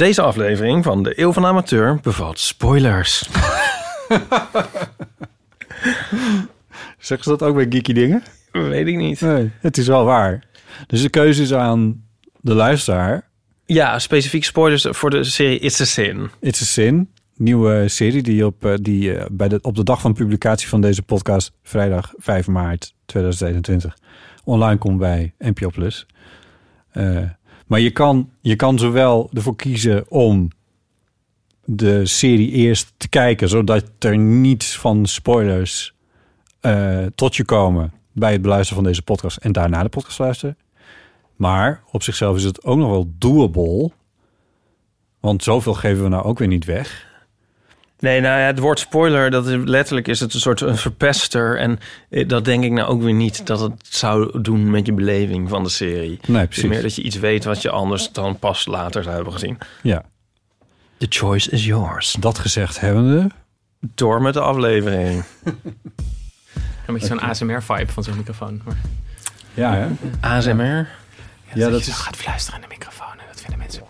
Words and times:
Deze 0.00 0.22
aflevering 0.22 0.84
van 0.84 1.02
de 1.02 1.20
Eeuw 1.20 1.32
van 1.32 1.46
Amateur 1.46 1.98
bevat 2.02 2.38
spoilers. 2.38 3.18
Zeggen 6.98 7.24
ze 7.24 7.28
dat 7.28 7.42
ook 7.42 7.54
bij 7.54 7.66
geeky 7.68 7.92
dingen? 7.92 8.22
Weet 8.52 8.86
ik 8.86 8.96
niet. 8.96 9.20
Nee, 9.20 9.50
het 9.60 9.78
is 9.78 9.86
wel 9.86 10.04
waar. 10.04 10.44
Dus 10.86 11.02
de 11.02 11.08
keuze 11.08 11.42
is 11.42 11.52
aan 11.52 12.04
de 12.40 12.54
luisteraar. 12.54 13.28
Ja, 13.66 13.98
specifiek 13.98 14.44
spoilers 14.44 14.86
voor 14.90 15.10
de 15.10 15.24
serie 15.24 15.58
It's 15.58 15.80
a 15.80 15.84
Sin. 15.84 16.30
It's 16.40 16.60
a 16.62 16.64
Sin, 16.64 17.10
nieuwe 17.36 17.88
serie 17.88 18.22
die, 18.22 18.46
op, 18.46 18.64
eh, 18.64 18.74
die 18.82 19.14
eh, 19.14 19.26
bij 19.30 19.48
de, 19.48 19.58
op 19.62 19.76
de 19.76 19.84
dag 19.84 20.00
van 20.00 20.14
publicatie 20.14 20.68
van 20.68 20.80
deze 20.80 21.02
podcast, 21.02 21.52
vrijdag 21.62 22.12
5 22.16 22.46
maart 22.46 22.94
2021, 23.04 23.96
online 24.44 24.78
komt 24.78 24.98
bij 24.98 25.34
NPO 25.38 25.70
Plus. 25.70 26.06
Eh, 26.90 27.18
maar 27.70 27.80
je 27.80 27.90
kan, 27.90 28.30
je 28.40 28.56
kan 28.56 28.78
zowel 28.78 29.30
ervoor 29.32 29.56
kiezen 29.56 30.10
om 30.10 30.50
de 31.64 32.06
serie 32.06 32.50
eerst 32.50 32.92
te 32.96 33.08
kijken, 33.08 33.48
zodat 33.48 33.84
er 33.98 34.18
niets 34.18 34.78
van 34.78 35.06
spoilers 35.06 35.94
eh, 36.60 37.06
tot 37.14 37.36
je 37.36 37.44
komen 37.44 37.92
bij 38.12 38.32
het 38.32 38.42
beluisteren 38.42 38.82
van 38.82 38.90
deze 38.90 39.02
podcast 39.02 39.36
en 39.36 39.52
daarna 39.52 39.82
de 39.82 39.88
podcast 39.88 40.18
luisteren. 40.18 40.58
Maar 41.36 41.82
op 41.90 42.02
zichzelf 42.02 42.36
is 42.36 42.44
het 42.44 42.64
ook 42.64 42.78
nog 42.78 42.90
wel 42.90 43.12
doable. 43.18 43.90
Want 45.20 45.42
zoveel 45.42 45.74
geven 45.74 46.02
we 46.02 46.08
nou 46.08 46.24
ook 46.24 46.38
weer 46.38 46.48
niet 46.48 46.64
weg. 46.64 47.09
Nee, 48.00 48.20
nou 48.20 48.40
ja, 48.40 48.46
het 48.46 48.58
woord 48.58 48.78
spoiler, 48.78 49.30
dat 49.30 49.46
is, 49.46 49.56
letterlijk 49.64 50.08
is 50.08 50.20
het 50.20 50.34
een 50.34 50.40
soort 50.40 50.60
een 50.60 50.76
verpester. 50.76 51.58
En 51.58 51.78
eh, 52.10 52.28
dat 52.28 52.44
denk 52.44 52.64
ik 52.64 52.70
nou 52.72 52.88
ook 52.88 53.02
weer 53.02 53.12
niet 53.14 53.46
dat 53.46 53.60
het 53.60 53.72
zou 53.88 54.40
doen 54.42 54.70
met 54.70 54.86
je 54.86 54.92
beleving 54.92 55.48
van 55.48 55.62
de 55.62 55.68
serie. 55.68 56.18
Nee, 56.26 56.40
Het 56.40 56.50
is 56.50 56.54
precies. 56.58 56.64
meer 56.64 56.82
dat 56.82 56.94
je 56.94 57.02
iets 57.02 57.16
weet 57.16 57.44
wat 57.44 57.62
je 57.62 57.70
anders 57.70 58.12
dan 58.12 58.38
pas 58.38 58.66
later 58.66 59.02
zou 59.02 59.14
hebben 59.14 59.32
gezien. 59.32 59.58
Ja, 59.82 60.04
The 60.96 61.06
choice 61.08 61.50
is 61.50 61.64
yours. 61.64 62.16
dat 62.20 62.38
gezegd 62.38 62.80
hebbende. 62.80 63.30
Door 63.94 64.22
met 64.22 64.34
de 64.34 64.40
aflevering. 64.40 65.24
Een 66.86 66.94
beetje 66.94 67.06
zo'n 67.06 67.20
ASMR-vibe 67.20 67.92
van 67.92 68.02
zo'n 68.04 68.16
microfoon. 68.16 68.60
Maar, 68.64 68.76
Ja, 69.54 69.74
hè? 69.74 69.86
ASMR. 70.20 70.62
Ja, 70.62 70.88
dat, 71.54 71.70
dat 71.70 71.84
je 71.84 71.90
is- 71.90 71.96
gaat 71.96 72.16
fluisteren 72.16 72.60
in 72.62 72.68
de 72.68 72.74
microfoon. 72.74 73.12
En 73.18 73.24
dat 73.32 73.40
vinden 73.40 73.58
mensen 73.58 73.82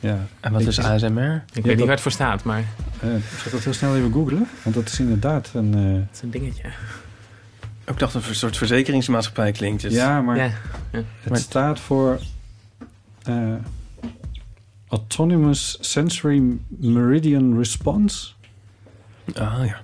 Ja. 0.00 0.18
En 0.40 0.52
wat 0.52 0.60
is 0.62 0.78
ASMR? 0.78 1.44
Ik 1.52 1.64
weet 1.64 1.76
niet 1.76 1.78
waar 1.78 1.88
het 1.94 2.00
voor 2.00 2.12
staat, 2.12 2.44
maar 2.44 2.64
Eh, 3.00 3.08
zal 3.08 3.46
ik 3.46 3.50
dat 3.50 3.64
heel 3.64 3.72
snel 3.72 3.96
even 3.96 4.12
googlen? 4.12 4.46
Want 4.62 4.74
dat 4.76 4.86
is 4.88 5.00
inderdaad 5.00 5.50
een... 5.54 5.74
eh, 5.74 5.82
het 6.06 6.08
is 6.16 6.22
een 6.22 6.30
dingetje. 6.30 6.62
Ik 7.84 7.98
dacht 7.98 8.12
dat 8.12 8.22
het 8.22 8.30
een 8.30 8.34
soort 8.36 8.56
verzekeringsmaatschappij 8.56 9.52
klinkt. 9.52 9.82
Dus 9.82 9.92
ja, 9.92 10.20
maar 10.20 10.36
Ja. 10.36 10.50
het 11.20 11.38
staat 11.38 11.80
voor... 11.80 12.20
eh, 13.22 13.54
Autonomous 14.88 15.76
Sensory 15.80 16.42
Meridian 16.68 17.56
Response. 17.56 18.28
Ah 19.34 19.60
ja. 19.66 19.80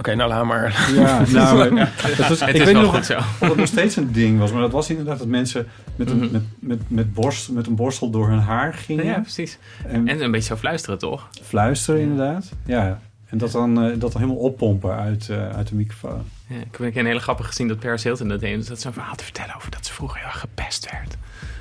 Oké, 0.00 0.14
nou 0.14 0.28
laat 0.28 0.44
maar. 0.44 0.68
Ja, 0.94 1.22
nou, 1.32 1.70
maar 1.74 1.92
dat 2.16 2.28
was, 2.28 2.40
Het 2.40 2.48
ik 2.48 2.54
is 2.54 2.64
weet 2.64 2.72
wel 2.72 2.82
nog 2.82 2.94
goed 2.94 3.04
zo. 3.06 3.16
of 3.16 3.38
het 3.40 3.56
nog 3.56 3.66
steeds 3.66 3.96
een 3.96 4.12
ding 4.12 4.38
was. 4.38 4.52
Maar 4.52 4.60
dat 4.60 4.70
was 4.72 4.90
inderdaad 4.90 5.18
dat 5.18 5.26
mensen 5.26 5.66
met 5.96 6.10
een, 6.10 6.16
Mhm. 6.18 6.32
met, 6.32 6.42
met, 6.58 6.78
met, 6.90 7.14
borst, 7.14 7.50
met 7.50 7.66
een 7.66 7.74
borstel 7.74 8.10
door 8.10 8.28
hun 8.28 8.38
haar 8.38 8.74
gingen. 8.74 9.04
Ja, 9.04 9.18
precies. 9.20 9.58
en, 9.86 10.08
En 10.08 10.22
een 10.22 10.30
beetje 10.30 10.48
zo 10.48 10.56
fluisteren, 10.56 10.98
toch? 10.98 11.28
fluisteren 11.42 12.00
inderdaad. 12.00 12.52
Ja, 12.64 13.00
en 13.26 13.38
dat 13.38 13.50
dan, 13.52 13.82
eh, 13.82 13.88
dat 13.98 14.12
dan 14.12 14.20
helemaal 14.22 14.42
oppompen 14.42 14.94
uit, 14.96 15.28
eh, 15.28 15.48
uit 15.50 15.68
de 15.68 15.74
microfoon. 15.74 16.22
Ja, 16.46 16.56
ik 16.56 16.76
heb 16.80 16.96
een 16.96 17.06
hele 17.06 17.20
grappig 17.20 17.46
gezien 17.46 17.68
dat 17.68 17.78
Paris 17.78 18.02
Hilton 18.02 18.28
dat 18.28 18.40
deed. 18.40 18.56
Dus 18.56 18.66
dat 18.66 18.80
zo'n 18.80 18.92
verhaal 18.92 19.14
te 19.14 19.24
vertellen 19.24 19.56
over 19.56 19.70
dat 19.70 19.86
ze 19.86 19.92
vroeger 19.92 20.18
heel 20.18 20.28
erg 20.28 20.40
gepest 20.40 20.90
werd. 20.90 21.16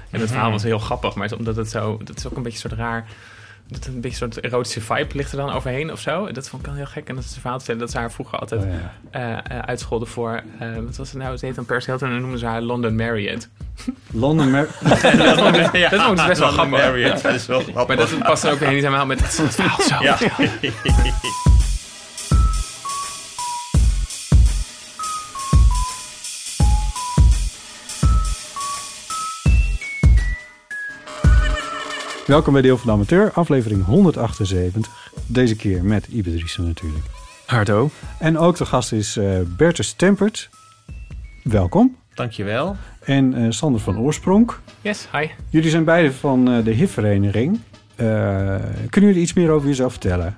En 0.09 0.19
dat 0.19 0.29
verhaal 0.29 0.51
was 0.51 0.63
heel 0.63 0.79
grappig, 0.79 1.15
maar 1.15 1.31
omdat 1.37 1.55
het 1.55 1.69
zo... 1.69 1.99
Dat 2.03 2.17
is 2.17 2.25
ook 2.27 2.37
een 2.37 2.43
beetje 2.43 2.63
een 2.63 2.69
soort 2.69 2.81
raar... 2.81 3.05
Dat 3.71 3.85
een 3.85 4.01
beetje 4.01 4.25
een 4.25 4.31
soort 4.33 4.45
erotische 4.45 4.81
vibe 4.81 5.15
ligt 5.15 5.31
er 5.31 5.37
dan 5.37 5.51
overheen 5.51 5.91
of 5.91 5.99
zo. 5.99 6.31
Dat 6.31 6.49
vond 6.49 6.61
ik 6.61 6.67
wel 6.67 6.77
heel 6.77 6.85
gek. 6.85 7.07
En 7.07 7.15
dat 7.15 7.23
is 7.23 7.35
een 7.35 7.41
verhaal 7.41 7.57
te 7.59 7.63
vertellen 7.65 7.79
dat 7.87 7.91
ze 7.95 7.97
haar 8.01 8.11
vroeger 8.11 8.39
altijd 8.39 8.61
Oh, 8.63 8.67
ja. 8.71 8.93
eh, 9.45 9.57
eh, 9.57 9.63
uitscholden 9.65 10.07
voor... 10.07 10.41
eh, 10.59 10.75
wat 10.85 10.97
was 10.97 11.09
het 11.11 11.17
nou? 11.21 11.37
Ze 11.37 11.45
heet 11.45 11.55
dan 11.55 11.65
Paris 11.65 11.85
Hilton 11.85 12.07
en 12.07 12.13
dan 12.13 12.21
noemen 12.21 12.39
ze 12.39 12.45
haar 12.45 12.61
London 12.61 12.95
Marriott. 12.95 13.49
London 14.11 14.51
Mer- 14.51 14.69
dat 14.81 14.99
vond 15.39 15.55
ik, 15.57 15.89
dat 15.89 16.01
vond 16.01 16.09
ik 16.11 16.15
dus 16.15 16.25
best 16.27 16.39
wel 16.39 16.49
grappig. 16.51 16.79
Marriott, 16.79 17.21
dat 17.21 17.33
is 17.33 17.45
wel 17.45 17.59
grappig. 17.61 17.87
Maar 17.87 17.97
dat 18.07 18.19
past 18.19 18.43
er 18.43 18.51
ook 18.51 18.59
weer 18.59 18.69
niet 18.73 18.83
helemaal 18.83 19.05
met 19.05 19.19
dat 19.19 19.31
soort 19.33 19.55
verhaal 19.55 19.81
zo. 19.81 19.97
Welkom 32.29 32.53
bij 32.53 32.61
Deel 32.61 32.77
van 32.77 32.87
de 32.87 32.93
Amateur, 32.93 33.31
aflevering 33.31 33.85
178. 33.85 35.11
Deze 35.25 35.55
keer 35.55 35.83
met 35.83 36.07
Ibe 36.07 36.31
Driessen 36.31 36.65
natuurlijk. 36.65 37.05
Hardo. 37.45 37.89
En 38.19 38.37
ook 38.37 38.57
de 38.57 38.65
gast 38.65 38.91
is 38.91 39.17
eh 39.17 39.39
Bertus 39.57 39.93
Tempert. 39.93 40.49
Welkom. 41.43 41.95
Dankjewel. 42.13 42.75
En 43.03 43.33
eh, 43.33 43.45
Sander 43.49 43.81
van 43.81 43.99
Oorsprong. 43.99 44.51
Yes, 44.81 45.07
hi. 45.11 45.27
Jullie 45.49 45.69
zijn 45.69 45.83
beide 45.83 46.11
van 46.11 46.51
eh, 46.51 46.63
de 46.63 46.71
HIV-vereniging. 46.71 47.59
Eh, 47.95 48.05
kunnen 48.89 49.09
jullie 49.09 49.21
iets 49.21 49.33
meer 49.33 49.49
over 49.49 49.67
jezelf 49.67 49.91
vertellen? 49.91 50.35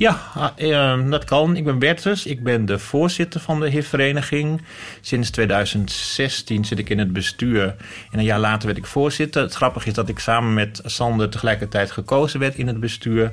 Ja, 0.00 0.20
ah, 0.34 0.50
eh, 0.56 1.10
dat 1.10 1.24
kan. 1.24 1.56
Ik 1.56 1.64
ben 1.64 1.78
Bertus. 1.78 2.26
Ik 2.26 2.42
ben 2.42 2.66
de 2.66 2.78
voorzitter 2.78 3.40
van 3.40 3.60
de 3.60 3.68
HIV-vereniging. 3.68 4.62
Sinds 5.00 5.30
2016 5.30 6.64
zit 6.64 6.78
ik 6.78 6.90
in 6.90 6.98
het 6.98 7.12
bestuur. 7.12 7.76
En 8.10 8.18
een 8.18 8.24
jaar 8.24 8.38
later 8.38 8.66
werd 8.66 8.78
ik 8.78 8.86
voorzitter. 8.86 9.42
Het 9.42 9.54
grappige 9.54 9.88
is 9.88 9.94
dat 9.94 10.08
ik 10.08 10.18
samen 10.18 10.54
met 10.54 10.80
Sander 10.84 11.30
tegelijkertijd 11.30 11.90
gekozen 11.90 12.40
werd 12.40 12.54
in 12.54 12.66
het 12.66 12.80
bestuur. 12.80 13.32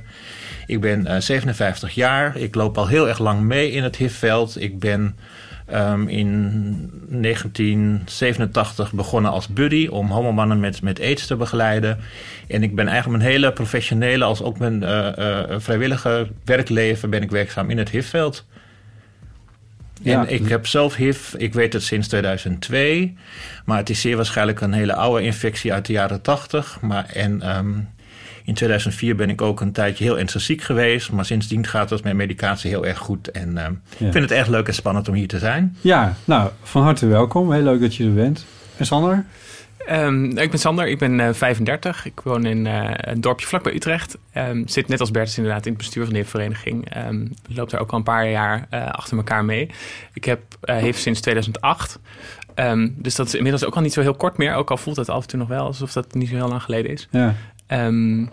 Ik 0.66 0.82
ben 0.82 1.06
eh, 1.06 1.20
57 1.20 1.92
jaar. 1.96 2.38
Ik 2.38 2.56
loop 2.56 2.78
al 2.78 2.88
heel 2.88 3.08
erg 3.08 3.20
lang 3.20 3.42
mee 3.42 3.72
in 3.72 3.84
het 3.84 3.96
HIV-veld. 3.96 4.62
Ik 4.62 4.80
ben 4.80 5.18
ehm, 5.68 6.08
in 6.08 6.92
1987 7.10 8.94
begonnen 8.94 9.32
als 9.32 9.48
buddy 9.48 9.88
om 9.88 10.08
homomannen 10.12 10.60
met, 10.60 10.82
met 10.82 11.02
aids 11.02 11.28
te 11.28 11.36
begeleiden. 11.36 12.00
En 12.48 12.64
ik 12.64 12.76
ben 12.76 12.88
eigenlijk 12.88 13.18
mijn 13.18 13.32
hele 13.32 13.54
professionele 13.54 14.24
als 14.24 14.42
ook 14.42 14.60
mijn 14.60 14.84
eh, 14.84 15.18
eh, 15.18 15.60
vrijwillige 15.60 16.28
werkleven 16.46 17.10
ben 17.10 17.22
ik 17.22 17.32
werkzaam 17.32 17.70
in 17.70 17.78
het 17.78 17.90
HIV-veld. 17.90 18.46
Ja. 20.02 20.26
En 20.26 20.34
ik 20.34 20.50
heb 20.50 20.68
zelf 20.68 20.96
HIV, 20.96 21.34
ik 21.34 21.54
weet 21.54 21.74
het 21.74 21.84
sinds 21.84 22.08
2002. 22.08 23.18
Maar 23.66 23.78
het 23.78 23.90
is 23.90 24.02
zeer 24.02 24.16
waarschijnlijk 24.16 24.62
een 24.62 24.74
hele 24.74 24.94
oude 24.96 25.24
infectie 25.24 25.74
uit 25.74 25.86
de 25.86 25.94
jaren 25.94 26.22
80. 26.22 26.78
Maar, 26.82 27.06
en 27.06 27.42
ehm, 27.42 27.74
in 28.48 28.54
2004 28.54 29.16
ben 29.16 29.30
ik 29.30 29.42
ook 29.42 29.62
een 29.62 29.72
tijdje 29.72 30.04
heel 30.04 30.20
ernstig 30.20 30.42
ziek 30.42 30.62
geweest. 30.62 31.12
Maar 31.12 31.26
sindsdien 31.26 31.66
gaat 31.68 31.90
het 31.90 32.04
met 32.04 32.14
medicatie 32.14 32.70
heel 32.70 32.86
erg 32.86 32.98
goed. 32.98 33.32
En 33.32 33.58
ehm, 33.58 33.72
Ja. 33.98 34.06
ik 34.06 34.12
vind 34.12 34.14
het 34.30 34.32
erg 34.32 34.48
leuk 34.48 34.68
en 34.68 34.74
spannend 34.74 35.08
om 35.08 35.14
hier 35.14 35.28
te 35.28 35.40
zijn. 35.40 35.78
Ja, 35.82 36.16
nou, 36.26 36.50
van 36.64 36.84
harte 36.84 37.08
welkom. 37.08 37.52
Heel 37.52 37.62
leuk 37.64 37.82
dat 37.82 37.96
je 37.96 38.04
er 38.04 38.14
bent. 38.14 38.46
En 38.78 38.86
Sander? 38.86 39.26
Ehm, 39.88 40.24
ik 40.38 40.50
ben 40.50 40.60
Sander, 40.60 40.88
ik 40.88 40.98
ben 40.98 41.20
eh, 41.20 41.34
35. 41.34 42.06
Ik 42.06 42.20
woon 42.24 42.46
in 42.46 42.68
eh, 42.68 42.90
een 42.96 43.22
dorpje 43.22 43.48
vlakbij 43.48 43.74
Utrecht. 43.74 44.18
Ehm, 44.32 44.62
zit 44.66 44.88
net 44.88 45.00
als 45.00 45.12
Bertus 45.12 45.38
inderdaad 45.38 45.66
in 45.66 45.72
het 45.72 45.82
bestuur 45.82 46.06
van 46.06 46.14
de 46.14 46.26
vereniging. 46.26 46.90
Ehm 46.90 47.26
loop 47.48 47.70
daar 47.70 47.82
ook 47.82 47.92
al 47.92 47.98
een 47.98 48.04
paar 48.04 48.30
jaar 48.30 48.66
eh, 48.70 48.90
achter 48.92 49.18
elkaar 49.18 49.46
mee. 49.46 49.70
Ik 50.14 50.24
heb 50.24 50.40
eh 50.62 50.76
heeft 50.76 51.00
sinds 51.02 51.22
2008. 51.22 52.00
Ehm, 52.56 52.90
dus 52.96 53.16
dat 53.16 53.28
is 53.28 53.34
inmiddels 53.36 53.66
ook 53.66 53.76
al 53.76 53.82
niet 53.82 53.94
zo 53.94 54.02
heel 54.02 54.16
kort 54.16 54.38
meer. 54.38 54.54
Ook 54.54 54.72
al 54.72 54.78
voelt 54.78 54.96
het 54.98 55.10
af 55.10 55.22
en 55.22 55.28
toe 55.28 55.40
nog 55.40 55.48
wel 55.48 55.66
alsof 55.66 55.94
dat 55.94 56.14
niet 56.14 56.30
zo 56.30 56.36
heel 56.36 56.48
lang 56.48 56.64
geleden 56.64 56.92
is. 56.92 57.08
Ja, 57.12 57.36
Ehm, 57.68 58.26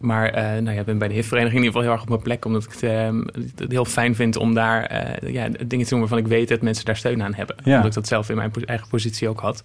maar 0.00 0.28
eh, 0.28 0.42
nou 0.44 0.70
ja, 0.72 0.80
ik 0.80 0.84
ben 0.86 0.98
bij 0.98 1.08
de 1.08 1.14
HIV-vereniging 1.14 1.60
in 1.60 1.64
ieder 1.66 1.80
geval 1.80 1.82
heel 1.82 1.92
erg 1.92 2.02
op 2.02 2.08
mijn 2.08 2.22
plek. 2.22 2.44
Omdat 2.44 2.64
ik 2.64 2.70
het, 2.72 2.82
ehm, 2.82 3.20
het 3.56 3.64
heel 3.72 3.84
fijn 3.84 4.14
vind 4.14 4.36
om 4.36 4.54
daar 4.54 4.84
eh, 4.84 5.32
ja, 5.32 5.48
dingen 5.66 5.84
te 5.84 5.90
doen 5.90 5.98
waarvan 6.00 6.18
ik 6.18 6.26
weet 6.26 6.48
dat 6.48 6.60
mensen 6.62 6.84
daar 6.84 6.96
steun 6.96 7.22
aan 7.22 7.34
hebben. 7.34 7.56
Ja. 7.64 7.72
Omdat 7.74 7.86
ik 7.88 7.94
dat 7.94 8.06
zelf 8.06 8.28
in 8.30 8.36
mijn 8.36 8.50
po- 8.50 8.60
eigen 8.60 8.88
positie 8.88 9.28
ook 9.28 9.40
had. 9.40 9.64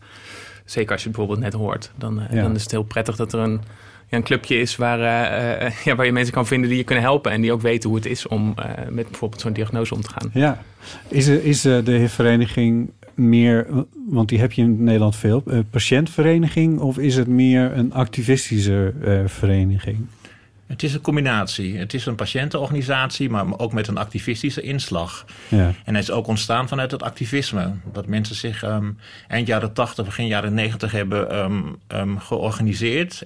Zeker 0.66 0.92
als 0.92 1.02
je 1.04 1.08
het 1.08 1.18
bijvoorbeeld 1.18 1.52
net 1.52 1.60
hoort. 1.62 1.92
Dan, 1.96 2.22
eh, 2.22 2.36
Ja. 2.36 2.42
dan 2.42 2.56
is 2.56 2.62
het 2.62 2.72
heel 2.72 2.84
prettig 2.84 3.16
dat 3.16 3.34
er 3.34 3.40
een, 3.40 3.62
ja, 4.10 4.18
een 4.18 4.24
clubje 4.24 4.60
is 4.60 4.76
waar, 4.76 5.00
ja, 5.86 5.96
waar 5.96 6.06
je 6.06 6.12
mensen 6.12 6.34
kan 6.34 6.48
vinden 6.48 6.70
die 6.70 6.78
je 6.78 6.84
kunnen 6.84 7.04
helpen. 7.04 7.32
En 7.32 7.42
die 7.42 7.52
ook 7.54 7.62
weten 7.62 7.90
hoe 7.90 7.98
het 7.98 8.08
is 8.08 8.28
om 8.28 8.56
met 8.90 9.10
bijvoorbeeld 9.10 9.42
zo'n 9.42 9.54
diagnose 9.54 9.94
om 9.94 10.02
te 10.02 10.10
gaan. 10.10 10.30
ja. 10.34 10.62
Is, 11.08 11.28
er, 11.28 11.44
is 11.44 11.62
de 11.62 11.82
HIV-vereniging 11.86 12.92
meer, 13.18 13.68
want 14.10 14.30
die 14.30 14.40
heb 14.40 14.52
je 14.52 14.62
in 14.62 14.84
Nederland 14.84 15.16
veel, 15.16 15.44
eh, 15.48 15.60
patiëntvereniging 15.70 16.80
of 16.80 16.98
is 16.98 17.16
het 17.16 17.28
meer 17.28 17.78
een 17.78 17.94
activistische 17.94 18.94
eh, 19.04 19.22
vereniging? 19.26 20.08
Het 20.68 20.84
is 20.84 20.94
een 20.94 21.02
combinatie. 21.02 21.78
Het 21.78 21.94
is 21.94 22.06
een 22.06 22.16
patiëntenorganisatie, 22.16 23.30
maar 23.30 23.60
ook 23.60 23.74
met 23.74 23.88
een 23.88 23.98
activistische 23.98 24.62
inslag. 24.62 25.26
Ja, 25.48 25.74
En 25.84 25.94
hij 25.94 26.02
is 26.02 26.12
ook 26.12 26.28
ontstaan 26.28 26.68
vanuit 26.68 26.92
het 26.92 27.04
activisme. 27.04 27.72
Dat 27.94 28.08
mensen 28.08 28.36
zich 28.36 28.64
ehm, 28.64 28.92
eind 29.28 29.48
jaren 29.48 29.74
80, 29.74 30.06
begin 30.06 30.28
jaren 30.28 30.54
90 30.54 30.92
hebben 30.92 31.32
ehm, 31.32 31.62
ehm, 31.88 32.18
georganiseerd. 32.18 33.26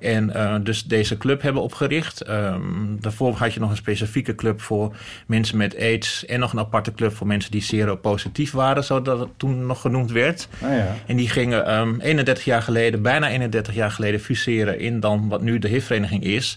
En 0.00 0.34
eh, 0.34 0.54
dus 0.62 0.84
deze 0.84 1.16
club 1.16 1.42
hebben 1.42 1.62
opgericht. 1.62 2.20
Ehm, 2.20 2.62
daarvoor 3.00 3.34
had 3.34 3.54
je 3.54 3.60
nog 3.60 3.70
een 3.70 3.76
specifieke 3.76 4.34
club 4.34 4.60
voor 4.60 4.96
mensen 5.26 5.56
met 5.56 5.78
AIDS. 5.78 6.26
En 6.26 6.40
nog 6.40 6.52
een 6.52 6.58
aparte 6.58 6.92
club 6.92 7.16
voor 7.16 7.26
mensen 7.26 7.50
die 7.50 7.62
seropositief 7.62 8.52
waren, 8.52 8.84
zodat 8.84 9.18
het 9.18 9.28
toen 9.36 9.66
nog 9.66 9.80
genoemd 9.80 10.10
werd. 10.10 10.48
Ah 10.62 10.70
ja. 10.70 10.94
En 11.06 11.16
die 11.16 11.28
gingen 11.28 11.66
ehm 11.66 12.00
31 12.00 12.44
jaar 12.44 12.62
geleden, 12.62 13.02
bijna 13.02 13.28
31 13.28 13.74
jaar 13.74 13.90
geleden, 13.90 14.20
fuseren 14.20 14.78
in 14.78 15.00
dan 15.00 15.28
wat 15.28 15.42
nu 15.42 15.58
de 15.58 15.68
HIV-vereniging 15.68 16.24
is. 16.24 16.56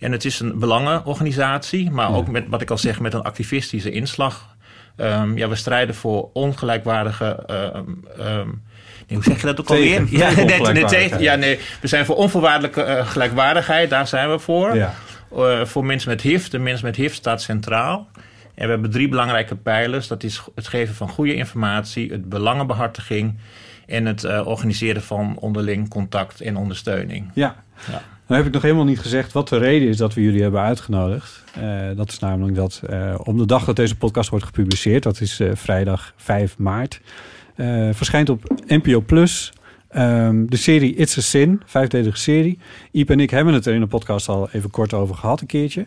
En 0.00 0.12
het 0.12 0.24
is 0.24 0.40
een 0.40 0.58
belangenorganisatie, 0.58 1.90
maar 1.90 2.14
ook 2.14 2.28
met 2.28 2.44
wat 2.48 2.60
ik 2.60 2.70
al 2.70 2.78
zeg, 2.78 3.00
met 3.00 3.14
een 3.14 3.22
activistische 3.22 3.90
inslag. 3.90 4.56
Ehm, 4.96 5.38
ja, 5.38 5.48
we 5.48 5.54
strijden 5.54 5.94
voor 5.94 6.30
ongelijkwaardige. 6.32 7.44
ehm, 7.46 7.84
ehm, 8.18 8.48
hoe 9.14 9.22
zeg 9.24 9.40
je 9.40 9.46
dat 9.46 9.60
ook 9.60 9.68
alweer? 9.70 9.98
tegen 9.98 10.16
Ja, 10.18 10.26
nee, 10.26 10.34
nee, 10.34 10.42
ongelijkwaardigheid. 10.44 11.02
tegen- 11.10 11.22
ja, 11.22 11.34
nee, 11.34 11.58
we 11.80 11.86
zijn 11.88 12.04
voor 12.04 12.16
onvoorwaardelijke 12.16 12.82
eh, 12.82 13.06
gelijkwaardigheid, 13.06 13.90
daar 13.90 14.06
zijn 14.06 14.30
we 14.30 14.38
voor. 14.38 14.76
Ja. 14.76 14.94
Eh, 15.36 15.64
voor 15.64 15.84
mensen 15.84 16.10
met 16.10 16.20
HIV, 16.20 16.46
de 16.48 16.58
mensen 16.58 16.86
met 16.86 16.96
HIV 16.96 17.14
staat 17.14 17.42
centraal. 17.42 18.08
En 18.54 18.64
we 18.64 18.70
hebben 18.70 18.90
drie 18.90 19.08
belangrijke 19.08 19.56
pijlers. 19.56 20.06
Dat 20.08 20.22
is 20.22 20.42
het 20.54 20.66
geven 20.68 20.94
van 20.94 21.08
goede 21.08 21.34
informatie, 21.34 22.10
het 22.10 22.28
belangenbehartiging 22.28 23.38
en 23.86 24.06
het 24.06 24.24
eh, 24.24 24.46
organiseren 24.46 25.02
van 25.02 25.36
onderling 25.40 25.88
contact 25.88 26.40
en 26.40 26.56
ondersteuning. 26.56 27.30
Ja. 27.34 27.54
Ja. 27.90 28.02
Nou 28.26 28.36
heb 28.44 28.46
ik 28.46 28.52
nog 28.52 28.62
helemaal 28.62 28.84
niet 28.84 29.00
gezegd 29.00 29.32
wat 29.32 29.48
de 29.48 29.58
reden 29.58 29.88
is 29.88 29.96
dat 29.96 30.14
we 30.14 30.22
jullie 30.22 30.42
hebben 30.42 30.60
uitgenodigd. 30.60 31.44
Dat 31.96 32.08
is 32.10 32.18
namelijk 32.18 32.56
dat 32.56 32.80
op 33.16 33.38
de 33.38 33.46
dag 33.46 33.64
dat 33.64 33.76
deze 33.76 33.96
podcast 33.96 34.30
wordt 34.30 34.44
gepubliceerd, 34.44 35.02
dat 35.02 35.20
is 35.20 35.40
vrijdag 35.54 36.12
5 36.16 36.58
maart, 36.58 37.00
eh, 37.54 37.88
verschijnt 37.92 38.28
op 38.28 38.42
NPO 38.66 39.00
Plus 39.00 39.52
ehm, 39.88 40.46
de 40.46 40.56
serie 40.56 40.94
It's 40.94 41.18
a 41.18 41.20
Sin, 41.20 41.60
vijfdelige 41.66 42.16
serie. 42.18 42.58
Iep 42.90 43.10
en 43.10 43.20
ik 43.20 43.30
hebben 43.30 43.54
het 43.54 43.66
er 43.66 43.74
in 43.74 43.80
de 43.80 43.86
podcast 43.86 44.28
al 44.28 44.48
even 44.52 44.70
kort 44.70 44.94
over 44.94 45.14
gehad 45.14 45.40
een 45.40 45.46
keertje. 45.46 45.86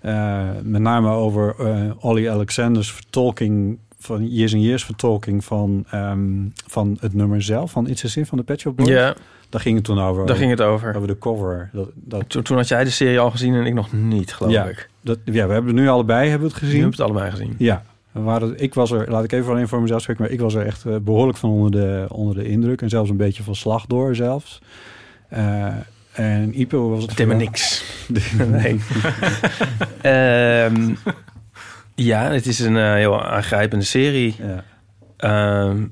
Eh, 0.00 0.44
met 0.62 0.80
name 0.80 1.08
over 1.10 1.54
eh 1.58 1.90
Ollie 2.04 2.30
Alexander's 2.30 2.92
vertolking 2.92 3.78
van 3.98 4.28
Years 4.28 4.54
and 4.54 4.62
Years 4.62 4.84
vertolking 4.84 5.44
van, 5.44 5.84
ehm, 5.90 6.20
van 6.66 6.96
het 7.00 7.14
nummer 7.14 7.42
zelf, 7.42 7.70
van 7.70 7.86
It's 7.88 8.04
a 8.04 8.08
Sin 8.08 8.26
van 8.26 8.38
de 8.38 8.44
Pet 8.44 8.60
Shop 8.60 8.76
Boys. 8.76 8.88
Ja, 8.88 9.14
Daar 9.48 9.60
ging 9.60 9.74
het 9.76 9.84
toen 9.84 9.98
over. 10.00 10.26
daar 10.26 10.36
ging 10.36 10.50
het 10.50 10.60
over. 10.60 10.94
Over 10.96 11.08
de 11.08 11.18
cover. 11.18 11.70
Dat, 11.72 11.88
dat, 11.94 12.28
Toen, 12.28 12.42
toen 12.42 12.56
had 12.56 12.68
jij 12.68 12.84
de 12.84 12.90
serie 12.90 13.18
al 13.18 13.30
gezien 13.30 13.54
en 13.54 13.66
ik 13.66 13.74
nog 13.74 13.92
niet, 13.92 14.34
geloof 14.34 14.52
Ja. 14.52 14.64
ik. 14.64 14.88
dat, 15.00 15.18
ja, 15.24 15.46
we 15.46 15.52
hebben 15.52 15.66
het 15.66 15.74
nu 15.82 15.88
allebei 15.88 16.28
hebben 16.28 16.48
we 16.48 16.54
het 16.54 16.62
gezien. 16.62 16.80
hebben 16.80 16.96
we 16.96 17.02
het 17.02 17.12
allebei 17.12 17.30
gezien. 17.36 17.54
Ja, 17.58 17.82
we 18.16 18.22
waren, 18.22 18.58
ik 18.58 18.74
was 18.74 18.90
er, 18.90 19.10
laat 19.10 19.24
ik 19.24 19.32
even 19.32 19.52
alleen 19.52 19.68
voor 19.68 19.80
mezelf 19.80 20.02
spreken, 20.02 20.22
maar 20.22 20.32
ik 20.32 20.40
was 20.40 20.54
er 20.54 20.66
echt 20.66 20.84
eh, 20.84 20.96
behoorlijk 20.96 21.38
van 21.38 21.50
onder 21.50 21.70
de, 21.70 22.06
onder 22.08 22.34
de 22.34 22.48
indruk. 22.48 22.82
En 22.82 22.88
zelfs 22.88 23.10
een 23.10 23.16
beetje 23.16 23.42
van 23.42 23.54
slag 23.54 23.86
door 23.86 24.14
zelfs. 24.14 24.60
Eh, 25.28 25.66
en 26.12 26.60
Ipo 26.60 26.88
was 26.90 27.00
het... 27.00 27.10
Het 27.10 27.18
helemaal 27.18 27.38
niks. 27.40 27.84
nee. 28.50 28.80
Ehm, 30.02 30.94
ja, 31.94 32.30
het 32.30 32.46
is 32.46 32.58
een 32.58 32.76
eh, 32.76 32.92
heel 32.92 33.24
aangrijpende 33.24 33.84
serie. 33.84 34.36
Ja. 34.38 34.64
Ehm, 35.16 35.84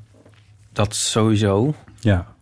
dat 0.73 0.94
sowieso. 0.94 1.75
ja. 2.00 2.32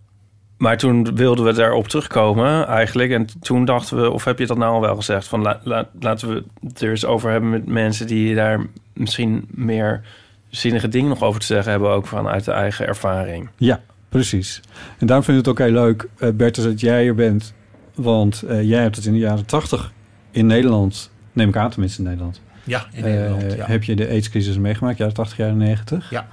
Maar 0.57 0.77
toen 0.77 1.15
wilden 1.15 1.45
we 1.45 1.53
daarop 1.53 1.89
terugkomen 1.89 2.67
eigenlijk. 2.67 3.11
En 3.11 3.27
toen 3.41 3.65
dachten 3.65 4.01
we, 4.01 4.11
of 4.11 4.25
heb 4.25 4.39
je 4.39 4.47
dat 4.47 4.57
nou 4.57 4.75
al 4.75 4.81
wel 4.81 4.97
gezegd? 4.97 5.27
Van 5.29 5.43
la- 5.43 5.61
la- 5.65 5.89
laten 6.01 6.29
we 6.29 6.45
het 6.67 6.81
er 6.81 6.91
eens 6.91 7.05
over 7.05 7.31
hebben 7.31 7.51
met 7.51 7.67
mensen 7.67 8.07
die 8.07 8.35
daar 8.35 8.67
misschien 8.93 9.45
meer 9.51 10.01
zinnige 10.49 10.89
dingen 10.89 11.09
nog 11.09 11.23
over 11.23 11.41
te 11.41 11.47
zeggen 11.47 11.71
hebben. 11.71 11.91
Ook 11.91 12.07
vanuit 12.07 12.45
de 12.45 12.53
eigen 12.53 12.87
ervaring. 12.87 13.49
Ja, 13.57 13.81
precies. 14.09 14.61
En 14.99 15.07
daarom 15.07 15.25
vind 15.25 15.39
ik 15.39 15.45
het 15.45 15.53
ook 15.53 15.67
heel 15.67 15.77
leuk, 15.83 16.09
eh 16.19 16.29
Bertus, 16.31 16.65
dat 16.65 16.81
jij 16.81 17.07
er 17.07 17.15
bent. 17.15 17.55
Want 17.95 18.43
eh, 18.43 18.63
jij 18.63 18.83
hebt 18.83 18.97
het 18.97 19.05
in 19.05 19.13
de 19.13 19.19
jaren 19.19 19.47
tachtig 19.47 19.93
in 20.31 20.47
Nederland, 20.47 21.11
neem 21.33 21.49
ik 21.49 21.57
aan 21.57 21.71
tenminste 21.71 22.03
in 22.03 22.09
Nederland, 22.09 22.41
Ja, 22.65 22.87
in 22.93 23.05
eh, 23.05 23.11
Nederland. 23.11 23.53
Ja. 23.55 23.67
heb 23.67 23.83
je 23.85 23.97
de 23.97 24.09
AIDS-crisis 24.09 24.59
meegemaakt, 24.59 24.99
jaren 24.99 25.15
80, 25.15 25.37
jaren 25.37 25.57
90. 25.57 26.11
Ja. 26.11 26.27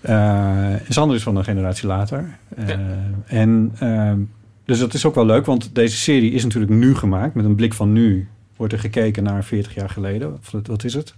Eh, 0.00 0.72
en 0.72 0.80
Sander 0.88 1.16
is 1.16 1.22
van 1.22 1.36
een 1.36 1.44
generatie 1.44 1.86
later. 1.86 2.36
Eh, 2.56 2.68
Ja. 2.68 2.78
En 3.26 3.72
ehm, 3.78 4.18
dus 4.64 4.78
dat 4.78 4.94
is 4.94 5.04
ook 5.04 5.14
wel 5.14 5.26
leuk, 5.26 5.46
want 5.46 5.74
deze 5.74 5.96
serie 5.96 6.30
is 6.32 6.42
natuurlijk 6.42 6.72
nu 6.72 6.94
gemaakt. 6.94 7.34
Met 7.34 7.44
een 7.44 7.54
blik 7.54 7.74
van 7.74 7.92
nu 7.92 8.28
wordt 8.56 8.72
er 8.72 8.78
gekeken 8.78 9.22
naar 9.22 9.44
40 9.44 9.74
jaar 9.74 9.88
geleden. 9.90 10.32
Of 10.32 10.54
wat 10.66 10.84
is 10.84 10.94
het? 10.94 11.14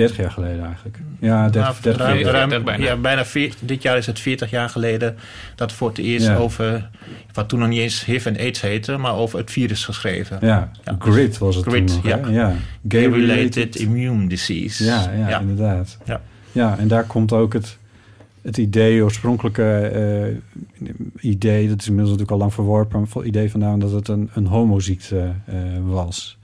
30 0.00 0.16
jaar 0.16 0.30
geleden 0.30 0.64
eigenlijk. 0.64 0.98
Ja, 1.20 1.42
30, 1.48 1.62
Nou, 1.62 1.74
30 1.82 2.02
ruim, 2.02 2.18
jaar. 2.18 2.32
ruim- 2.32 2.48
40 2.48 2.64
bijna. 2.64 2.84
Ja, 2.84 2.96
bijna 2.96 3.24
veer- 3.24 3.54
dit 3.60 3.82
jaar 3.82 3.96
is 3.96 4.06
het 4.06 4.18
40 4.20 4.50
jaar 4.50 4.68
geleden 4.68 5.16
dat 5.54 5.72
voor 5.72 5.88
het 5.88 5.98
eerst 5.98 6.26
Ja. 6.26 6.36
over, 6.36 6.90
wat 7.32 7.48
toen 7.48 7.58
nog 7.58 7.68
niet 7.68 7.78
eens 7.78 8.04
HIV 8.04 8.26
en 8.26 8.36
AIDS 8.38 8.60
heette, 8.60 8.96
maar 8.96 9.14
over 9.14 9.38
het 9.38 9.50
virus 9.50 9.84
geschreven. 9.84 10.38
Ja, 10.40 10.70
Ja. 10.84 10.96
GRID 10.98 11.38
was 11.38 11.56
het 11.56 11.66
GRID, 11.66 11.86
toen 11.86 11.96
nog, 11.96 12.06
ja. 12.06 12.20
hè? 12.20 12.30
ja. 12.30 12.54
Gay-related 12.88 13.76
immune 13.76 14.28
disease. 14.28 14.84
Ja, 14.84 15.10
ja, 15.28 15.40
inderdaad. 15.40 15.98
Ja. 16.04 16.20
ja, 16.52 16.78
en 16.78 16.88
daar 16.88 17.04
komt 17.04 17.32
ook 17.32 17.52
het, 17.52 17.78
het 18.42 18.56
idee, 18.56 19.02
oorspronkelijke 19.02 19.62
eh, 20.82 20.90
idee... 21.20 21.68
dat 21.68 21.80
is 21.80 21.86
inmiddels 21.86 22.10
natuurlijk 22.18 22.30
al 22.30 22.38
lang 22.38 22.54
verworpen... 22.54 23.00
het 23.12 23.24
idee 23.24 23.50
vandaan 23.50 23.78
dat 23.78 23.92
het 23.92 24.08
een, 24.08 24.30
een 24.34 24.46
homoziekte 24.46 25.32
eh, 25.46 25.54
was. 25.82 26.38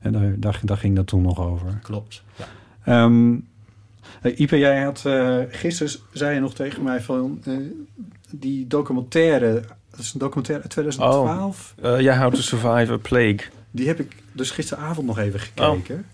En 0.00 0.12
daar, 0.12 0.34
daar, 0.36 0.60
daar 0.62 0.76
ging 0.76 0.96
dat 0.96 1.06
toen 1.06 1.22
nog 1.22 1.40
over. 1.40 1.78
Klopt. 1.82 2.22
Ja. 2.36 2.44
Ehm 2.84 3.34
hey, 4.20 4.34
Ipe, 4.34 4.58
jij 4.58 4.82
had 4.82 5.02
eh, 5.06 5.38
gisteren 5.48 5.92
zei 6.12 6.34
je 6.34 6.40
nog 6.40 6.54
tegen 6.54 6.82
mij 6.82 7.00
van 7.00 7.40
eh, 7.44 7.56
die 8.30 8.66
documentaire, 8.66 9.62
dat 9.90 10.00
is 10.00 10.12
een 10.12 10.20
documentaire 10.20 10.62
uit 10.62 10.72
2012. 10.72 11.74
Uh, 11.84 12.00
yeah, 12.00 12.20
How 12.20 12.34
to 12.34 12.40
Survive 12.40 12.92
a 12.92 12.96
Plague. 12.96 13.40
Die 13.70 13.86
heb 13.86 14.00
ik 14.00 14.16
dus 14.32 14.50
gisteravond 14.50 15.06
nog 15.06 15.18
even 15.18 15.40
gekeken. 15.40 16.04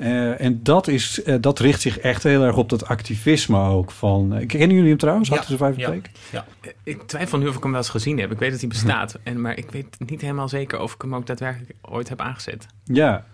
Eh, 0.00 0.40
en 0.40 0.62
dat, 0.62 0.88
is, 0.88 1.22
eh, 1.22 1.34
dat 1.40 1.58
richt 1.58 1.80
zich 1.80 1.98
echt 1.98 2.22
heel 2.22 2.42
erg 2.42 2.56
op 2.56 2.68
dat 2.68 2.86
activisme 2.86 3.58
ook. 3.58 3.90
Van, 3.90 4.34
eh, 4.34 4.46
kennen 4.46 4.70
jullie 4.70 4.88
hem 4.88 4.98
trouwens? 4.98 5.28
Ja, 5.28 5.34
How 5.34 5.44
to 5.44 5.56
Survive 5.56 5.78
a 5.78 5.82
ja. 5.82 5.90
Plague? 5.90 6.12
Ja. 6.32 6.44
Ik 6.82 7.02
twijfel 7.02 7.38
nu 7.38 7.48
of 7.48 7.56
ik 7.56 7.62
hem 7.62 7.70
wel 7.70 7.80
eens 7.80 7.90
gezien 7.90 8.18
heb. 8.18 8.32
Ik 8.32 8.38
weet 8.38 8.50
dat 8.50 8.60
hij 8.60 8.68
bestaat. 8.68 9.18
En, 9.22 9.40
maar 9.40 9.58
ik 9.58 9.70
weet 9.70 9.96
niet 9.98 10.20
helemaal 10.20 10.48
zeker 10.48 10.80
of 10.80 10.94
ik 10.94 11.02
hem 11.02 11.14
ook 11.14 11.26
daadwerkelijk 11.26 11.72
ooit 11.82 12.08
heb 12.08 12.20
aangezet. 12.20 12.66
Ja. 12.84 13.26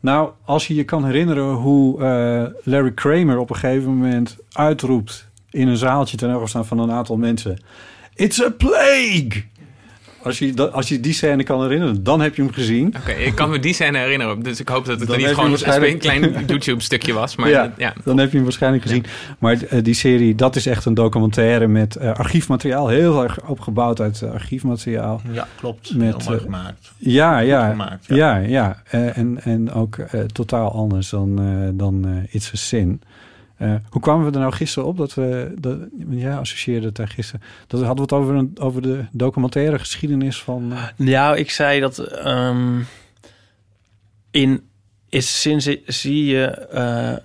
Nou, 0.00 0.30
als 0.44 0.66
je 0.66 0.74
je 0.74 0.84
kan 0.84 1.04
herinneren 1.04 1.52
hoe 1.52 2.02
eh, 2.02 2.44
Larry 2.64 2.92
Kramer 2.92 3.38
op 3.38 3.50
een 3.50 3.56
gegeven 3.56 3.94
moment 3.94 4.36
uitroept 4.52 5.28
in 5.50 5.68
een 5.68 5.76
zaaltje 5.76 6.16
ten 6.16 6.30
overstaan 6.30 6.66
van 6.66 6.78
een 6.78 6.90
aantal 6.90 7.16
mensen: 7.16 7.58
It's 8.14 8.42
a 8.42 8.50
plague! 8.50 9.44
Als 10.26 10.38
je, 10.38 10.70
als 10.70 10.88
je 10.88 11.00
die 11.00 11.12
scène 11.12 11.42
kan 11.42 11.62
herinneren, 11.62 12.02
dan 12.02 12.20
heb 12.20 12.36
je 12.36 12.42
hem 12.42 12.52
gezien. 12.52 12.94
Oké, 12.96 13.12
ik 13.12 13.34
kan 13.34 13.50
me 13.50 13.58
die 13.58 13.74
scène 13.74 13.98
herinneren. 13.98 14.42
Dus 14.42 14.60
ik 14.60 14.68
hoop 14.68 14.84
dat 14.84 14.98
het 15.00 15.08
Dan 15.08 15.18
er 15.18 15.26
niet 15.26 15.34
gewoon 15.34 15.84
een 15.84 15.98
klein 15.98 16.34
YouTube-stukje 16.46 17.12
was. 17.12 17.36
Maar 17.36 17.48
ja, 17.48 17.72
ja. 17.76 17.92
dan 18.04 18.18
heb 18.18 18.28
je 18.30 18.34
hem 18.34 18.44
waarschijnlijk 18.44 18.82
gezien. 18.82 19.04
Maar 19.38 19.62
eh, 19.62 19.82
die 19.82 19.94
serie, 19.94 20.34
dat 20.34 20.56
is 20.56 20.66
echt 20.66 20.84
een 20.84 20.94
documentaire 20.94 21.66
met 21.66 21.96
eh, 21.96 22.12
archiefmateriaal. 22.12 22.88
Heel 22.88 23.22
erg 23.22 23.48
opgebouwd 23.48 24.00
uit 24.00 24.22
eh, 24.22 24.30
archiefmateriaal. 24.30 25.20
Ja, 25.32 25.48
klopt. 25.60 25.94
Met, 25.94 26.16
Heel 26.16 26.28
mooi 26.28 26.40
gemaakt. 26.40 26.92
Ja, 26.96 27.38
ja. 27.38 27.70
gemaakt, 27.70 28.04
ja. 28.06 28.36
ja, 28.36 28.82
Eh, 28.90 29.16
en, 29.16 29.42
en 29.42 29.72
ook 29.72 29.98
eh, 29.98 30.20
totaal 30.20 30.72
anders 30.72 31.10
dan, 31.10 31.38
eh, 31.38 31.68
dan 31.72 32.06
eh, 32.06 32.34
It's 32.34 32.52
a 32.52 32.56
Sin. 32.56 33.00
Eh, 33.56 33.74
hoe 33.88 34.02
kwamen 34.02 34.26
we 34.26 34.32
er 34.32 34.40
nou 34.40 34.52
gisteren 34.52 34.88
op 34.88 34.96
dat 34.96 35.14
we... 35.14 35.54
Dat, 35.58 35.78
ja, 36.08 36.36
associeerden 36.36 36.84
het 36.86 36.96
daar 36.96 37.08
gisteren. 37.08 37.42
Dat 37.66 37.80
hadden 37.82 37.96
we 37.96 38.14
het 38.14 38.22
over, 38.22 38.34
een, 38.34 38.52
over 38.60 38.82
de 38.82 39.04
documentaire 39.12 39.78
geschiedenis 39.78 40.42
van... 40.42 40.72
eh, 40.72 40.82
Ja, 40.96 41.34
ik 41.34 41.50
zei 41.50 41.80
dat 41.80 41.98
ehm, 41.98 42.80
in 44.30 44.68
is 45.08 45.40
sinds 45.40 45.68
zie 45.86 46.24
je 46.24 46.44
eh, 46.46 47.16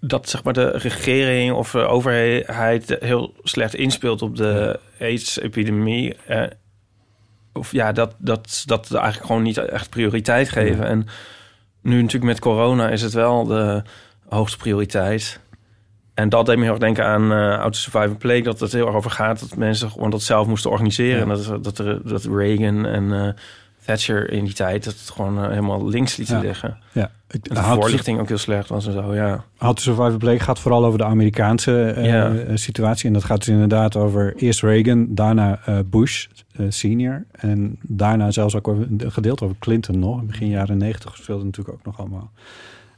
dat 0.00 0.28
zeg 0.28 0.44
maar 0.44 0.52
de 0.52 0.70
regering 0.70 1.52
of 1.52 1.70
de 1.70 1.78
overheid 1.78 2.96
heel 3.00 3.34
slecht 3.42 3.74
inspeelt 3.74 4.22
op 4.22 4.36
de 4.36 4.80
AIDS-epidemie. 5.00 6.16
Of 7.52 7.72
ja, 7.72 7.92
dat, 7.92 8.14
dat, 8.18 8.62
dat 8.66 8.92
eigenlijk 8.92 9.26
gewoon 9.26 9.42
niet 9.42 9.58
echt 9.58 9.90
prioriteit 9.90 10.48
geven. 10.48 10.86
En 10.86 11.06
nu 11.80 11.96
natuurlijk 11.96 12.24
met 12.24 12.40
corona 12.40 12.90
is 12.90 13.02
het 13.02 13.12
wel 13.12 13.44
de 13.44 13.82
hoogste 14.28 14.56
prioriteit. 14.56 15.40
En 16.14 16.28
dat 16.28 16.46
deed 16.46 16.56
me 16.56 16.62
heel 16.62 16.70
erg 16.70 16.80
denken 16.80 17.04
aan 17.06 17.32
uh, 17.32 17.64
to 17.64 17.72
Survive 17.72 18.12
a 18.14 18.16
Plague. 18.18 18.42
Dat 18.42 18.60
het 18.60 18.72
heel 18.72 18.86
erg 18.86 18.96
over 18.96 19.10
gaat 19.10 19.40
dat 19.40 19.56
mensen 19.56 19.90
gewoon 19.90 20.10
dat 20.10 20.22
zelf 20.22 20.46
moesten 20.46 20.70
organiseren. 20.70 21.26
Ja. 21.26 21.34
En 21.34 21.42
dat, 21.42 21.64
dat, 21.64 21.78
er, 21.78 22.08
dat 22.08 22.24
Reagan 22.24 22.86
en 22.86 23.04
uh, 23.04 23.28
Thatcher 23.84 24.30
in 24.30 24.44
die 24.44 24.54
tijd... 24.54 24.84
dat 24.84 24.92
het 24.94 25.10
gewoon 25.10 25.38
uh, 25.38 25.48
helemaal 25.48 25.88
links 25.88 26.16
lieten 26.16 26.36
Ja. 26.36 26.42
liggen. 26.42 26.78
ja, 26.92 27.10
ik, 27.30 27.46
En 27.46 27.54
de 27.54 27.62
voorlichting 27.62 28.18
ook 28.20 28.28
heel 28.28 28.38
slecht 28.38 28.68
was 28.68 28.86
en 28.86 28.92
zo, 28.92 29.14
ja. 29.14 29.44
How 29.56 29.74
to 29.74 29.82
Survive 29.82 30.16
Plague 30.16 30.38
gaat 30.40 30.58
vooral 30.58 30.84
over 30.84 30.98
de 30.98 31.04
Amerikaanse 31.04 31.84
eh, 31.90 32.04
Ja. 32.06 32.34
eh, 32.34 32.56
situatie. 32.56 33.06
En 33.06 33.12
dat 33.12 33.24
gaat 33.24 33.38
dus 33.38 33.48
inderdaad 33.48 33.96
over 33.96 34.34
eerst 34.36 34.62
Reagan, 34.62 35.06
daarna 35.14 35.60
eh, 35.64 35.78
Bush 35.86 36.26
eh, 36.56 36.66
senior. 36.68 37.24
En 37.32 37.78
daarna 37.82 38.30
zelfs 38.30 38.54
ook 38.56 38.68
over, 38.68 38.86
een 38.98 39.12
gedeelte 39.12 39.44
over 39.44 39.56
Clinton 39.58 39.98
nog. 39.98 40.20
In 40.20 40.26
begin 40.26 40.48
jaren 40.48 40.78
negentig 40.78 41.16
speelde 41.16 41.44
natuurlijk 41.44 41.76
ook 41.76 41.84
nog 41.84 41.98
allemaal. 41.98 42.30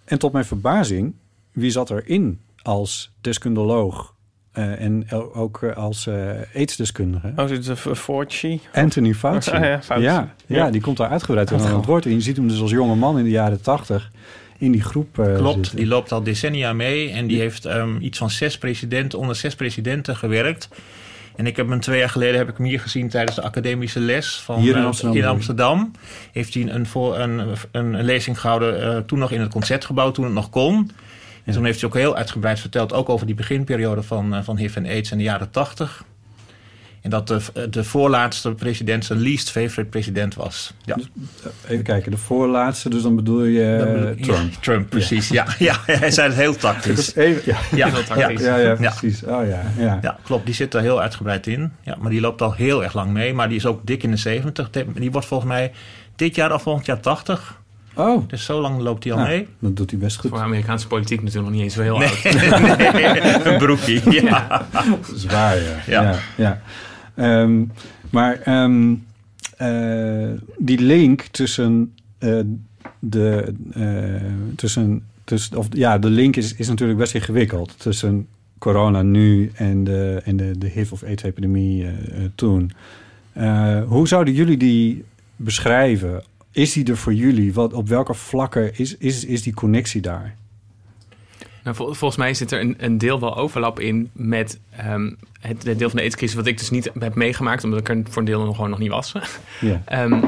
En 0.04 0.18
tot 0.18 0.32
mijn 0.32 0.44
verbazing, 0.44 1.14
wie 1.52 1.70
zat 1.70 1.90
erin 1.90 2.40
als 2.66 3.12
deskundoloog 3.20 4.14
eh, 4.52 4.80
en 4.80 5.10
ook 5.12 5.62
eh, 5.62 5.76
als 5.76 6.06
eh 6.06 6.30
aidsdeskundige. 6.54 7.32
Oh, 7.36 7.94
Fortje? 7.94 8.58
Anthony 8.72 9.14
Fauci. 9.14 9.50
Ah, 9.56 9.62
ja, 9.64 9.82
Fauci. 9.82 10.04
Ja, 10.04 10.34
ja, 10.46 10.56
Ja. 10.56 10.70
die 10.70 10.80
komt 10.80 10.96
daar 10.96 11.08
uitgebreid 11.08 11.52
aan 11.52 11.76
het 11.76 11.84
woord. 11.84 12.04
En 12.04 12.12
je 12.12 12.20
ziet 12.20 12.36
hem 12.36 12.48
dus 12.48 12.60
als 12.60 12.70
jonge 12.70 12.94
man 12.94 13.18
in 13.18 13.24
de 13.24 13.30
jaren 13.30 13.62
tachtig 13.62 14.10
in 14.58 14.72
die 14.72 14.82
groep 14.82 15.18
eh, 15.18 15.34
Klopt, 15.34 15.54
zitten. 15.54 15.76
die 15.76 15.86
loopt 15.86 16.12
al 16.12 16.22
decennia 16.22 16.72
mee 16.72 17.10
en 17.10 17.26
die 17.26 17.38
heeft 17.38 17.64
ehm, 17.64 17.96
iets 18.00 18.18
van 18.18 18.30
zes 18.30 18.58
presidenten, 18.58 19.18
onder 19.18 19.36
zes 19.36 19.54
presidenten 19.54 20.16
gewerkt. 20.16 20.68
En 21.36 21.46
ik 21.46 21.56
heb 21.56 21.68
hem 21.68 21.80
twee 21.80 21.98
jaar 21.98 22.08
geleden 22.10 22.36
heb 22.36 22.48
ik 22.48 22.56
hem 22.56 22.66
hier 22.66 22.80
gezien 22.80 23.08
tijdens 23.08 23.36
de 23.36 23.42
academische 23.42 24.00
les 24.00 24.40
van 24.40 24.60
Hier 24.60 24.76
in 24.76 24.84
Amsterdam, 25.24 25.78
in. 25.80 25.94
Heeft 26.32 26.54
hij 26.54 26.68
een, 26.68 26.86
voor, 26.86 27.18
een, 27.18 27.56
een 27.70 28.02
lezing 28.02 28.40
gehouden, 28.40 28.82
eh, 28.82 28.98
toen 28.98 29.18
nog 29.18 29.30
in 29.30 29.40
het 29.40 29.52
concertgebouw, 29.52 30.10
toen 30.10 30.24
het 30.24 30.34
nog 30.34 30.50
kon. 30.50 30.90
En 31.46 31.52
toen 31.52 31.64
heeft 31.64 31.80
hij 31.80 31.88
ook 31.88 31.96
heel 31.96 32.16
uitgebreid 32.16 32.60
verteld, 32.60 32.92
ook 32.92 33.08
over 33.08 33.26
die 33.26 33.34
beginperiode 33.34 34.02
van, 34.02 34.34
eh, 34.34 34.42
van 34.42 34.56
HIV 34.56 34.76
en 34.76 34.86
AIDS 34.86 35.10
in 35.10 35.18
de 35.18 35.24
jaren 35.24 35.50
tachtig. 35.50 36.04
En 37.02 37.10
dat 37.10 37.28
de, 37.28 37.68
de 37.70 37.84
voorlaatste 37.84 38.52
president 38.54 39.04
zijn 39.04 39.18
least 39.18 39.50
favorite 39.50 39.84
president 39.84 40.34
was. 40.34 40.72
Ja. 40.84 40.96
Even 41.68 41.84
kijken, 41.84 42.10
de 42.10 42.16
voorlaatste, 42.16 42.88
dus 42.88 43.02
dan 43.02 43.16
bedoel 43.16 43.44
je 43.44 43.76
eh, 43.76 43.92
bedoel 43.92 44.14
Trump. 44.34 44.52
Ja, 44.52 44.58
Trump, 44.60 44.88
precies. 44.88 45.28
Ja. 45.28 45.46
Ja, 45.58 45.76
hij 45.86 46.10
zei 46.10 46.28
het 46.28 46.36
heel 46.36 46.56
tactisch. 46.56 47.14
Even, 47.14 47.42
ja. 47.44 47.58
Ja, 47.76 47.86
Heel 47.88 47.98
ja, 47.98 48.04
tactisch. 48.04 48.40
Ja, 48.40 48.56
ja, 48.56 48.76
Ja. 48.78 48.94
precies. 48.98 49.22
Oh 49.24 49.46
ja, 49.48 49.62
ja. 49.78 49.98
Ja, 50.02 50.18
klopt. 50.22 50.46
Die 50.46 50.54
zit 50.54 50.74
er 50.74 50.80
heel 50.80 51.00
uitgebreid 51.00 51.46
in. 51.46 51.72
Ja, 51.82 51.96
maar 52.00 52.10
die 52.10 52.20
loopt 52.20 52.42
al 52.42 52.52
heel 52.52 52.84
erg 52.84 52.94
lang 52.94 53.10
mee. 53.12 53.34
Maar 53.34 53.48
die 53.48 53.56
is 53.56 53.66
ook 53.66 53.86
dik 53.86 54.02
in 54.02 54.10
de 54.10 54.16
70. 54.16 54.70
Die 54.94 55.10
wordt 55.10 55.26
volgens 55.26 55.50
mij 55.50 55.72
dit 56.16 56.34
jaar 56.34 56.54
of 56.54 56.62
volgend 56.62 56.86
jaar 56.86 57.00
80. 57.00 57.60
Oh, 57.96 58.28
Dus 58.28 58.44
zo 58.44 58.60
lang 58.60 58.80
loopt 58.80 59.04
hij 59.04 59.12
al 59.12 59.18
nou, 59.18 59.30
mee. 59.30 59.48
dat 59.58 59.76
doet 59.76 59.90
hij 59.90 59.98
best 59.98 60.16
goed. 60.16 60.30
Voor 60.30 60.38
Amerikaanse 60.40 60.86
politiek 60.86 61.22
natuurlijk 61.22 61.46
nog 61.46 61.54
niet 61.54 61.62
eens 61.64 61.74
zo 61.74 61.82
heel 61.82 62.02
oud. 62.02 62.22
Nee, 62.92 63.44
een 63.52 63.58
broekie. 63.58 64.22
Ja. 64.22 64.66
Zwaar, 65.14 65.56
ja. 65.62 65.76
Ja. 65.86 66.02
ja. 66.02 66.18
ja. 66.36 66.60
Ehm, 67.14 67.64
maar 68.10 68.40
ehm, 68.40 68.94
eh, 69.56 70.28
die 70.58 70.78
link 70.80 71.22
tussen 71.22 71.94
eh, 72.18 72.40
de... 72.98 73.54
eh, 73.72 73.84
tussen, 74.56 75.02
tussen, 75.24 75.56
of, 75.56 75.66
ja, 75.70 75.98
de 75.98 76.10
link 76.10 76.36
is, 76.36 76.54
is 76.54 76.68
natuurlijk 76.68 76.98
best 76.98 77.14
ingewikkeld. 77.14 77.74
Tussen 77.78 78.26
corona 78.58 79.02
nu 79.02 79.50
en 79.54 79.84
de, 79.84 80.20
en 80.24 80.36
de, 80.36 80.58
de 80.58 80.66
HIV- 80.68 80.92
of 80.92 81.02
AIDS-epidemie 81.02 81.86
toen. 82.34 82.72
Eh, 83.32 83.82
hoe 83.86 84.08
zouden 84.08 84.34
jullie 84.34 84.56
die 84.56 85.04
beschrijven? 85.36 86.22
Is 86.56 86.72
die 86.72 86.84
er 86.84 86.96
voor 86.96 87.14
jullie? 87.14 87.52
Wat, 87.52 87.72
op 87.72 87.88
welke 87.88 88.14
vlakken 88.14 88.78
is, 88.78 88.96
is, 88.96 89.24
is 89.24 89.42
die 89.42 89.54
connectie 89.54 90.00
daar? 90.00 90.36
Nou, 91.64 91.76
vol- 91.76 91.92
volgens 91.92 92.16
mij 92.16 92.34
zit 92.34 92.52
er 92.52 92.60
een, 92.60 92.74
een 92.78 92.98
deel 92.98 93.20
wel 93.20 93.36
overlap 93.36 93.80
in 93.80 94.10
met 94.12 94.58
ehm, 94.70 95.12
het, 95.40 95.64
het 95.64 95.78
deel 95.78 95.88
van 95.88 95.96
de 95.96 96.02
aidscrisis... 96.02 96.36
wat 96.36 96.46
ik 96.46 96.58
dus 96.58 96.70
niet 96.70 96.90
heb 96.98 97.14
meegemaakt, 97.14 97.64
omdat 97.64 97.80
ik 97.80 97.88
er 97.88 98.02
voor 98.08 98.18
een 98.18 98.28
deel 98.28 98.44
nog 98.44 98.54
gewoon 98.54 98.70
nog 98.70 98.78
niet 98.78 98.90
was. 98.90 99.12
Ehm, 99.84 100.20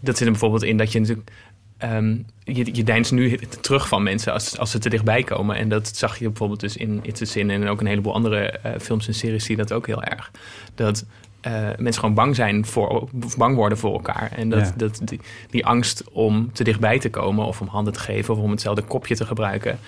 dat 0.00 0.16
zit 0.16 0.26
er 0.26 0.32
bijvoorbeeld 0.32 0.62
in 0.62 0.76
dat 0.76 0.92
je 0.92 1.00
natuurlijk... 1.00 1.30
ehm, 1.78 2.16
je, 2.44 2.74
je 2.74 2.84
deinst 2.84 3.12
nu 3.12 3.38
terug 3.60 3.88
van 3.88 4.02
mensen 4.02 4.32
als, 4.32 4.58
als 4.58 4.70
ze 4.70 4.78
te 4.78 4.88
dichtbij 4.88 5.22
komen. 5.22 5.56
En 5.56 5.68
dat 5.68 5.96
zag 5.96 6.18
je 6.18 6.28
bijvoorbeeld 6.28 6.60
dus 6.60 6.76
in 6.76 7.00
It's 7.02 7.22
a 7.22 7.24
Sin... 7.24 7.50
en 7.50 7.68
ook 7.68 7.80
een 7.80 7.86
heleboel 7.86 8.14
andere 8.14 8.50
eh, 8.50 8.72
films 8.80 9.06
en 9.06 9.14
series 9.14 9.44
zie 9.44 9.56
je 9.56 9.62
dat 9.62 9.72
ook 9.72 9.86
heel 9.86 10.02
erg. 10.02 10.30
Dat 10.74 11.04
eh, 11.48 11.68
mensen 11.78 12.00
gewoon 12.00 12.14
bang 12.14 12.34
zijn 12.34 12.66
voor... 12.66 13.08
bang 13.36 13.56
worden 13.56 13.78
voor 13.78 13.92
elkaar. 13.92 14.32
En 14.36 14.48
dat, 14.48 14.66
Ja. 14.66 14.72
dat 14.76 15.00
die, 15.04 15.20
die 15.50 15.66
angst 15.66 16.10
om 16.10 16.52
te 16.52 16.64
dichtbij 16.64 16.98
te 16.98 17.10
komen... 17.10 17.46
of 17.46 17.60
om 17.60 17.68
handen 17.68 17.92
te 17.92 18.00
geven 18.00 18.34
of 18.34 18.40
om 18.40 18.50
hetzelfde 18.50 18.82
kopje 18.82 19.16
te 19.16 19.26
gebruiken... 19.26 19.78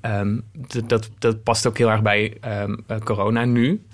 Ehm, 0.00 0.38
dat, 0.86 1.10
dat, 1.18 1.42
past 1.42 1.66
ook 1.66 1.78
heel 1.78 1.90
erg 1.90 2.02
bij 2.02 2.36
ehm, 2.40 2.76
eh, 2.86 2.98
corona 2.98 3.44
nu. 3.44 3.86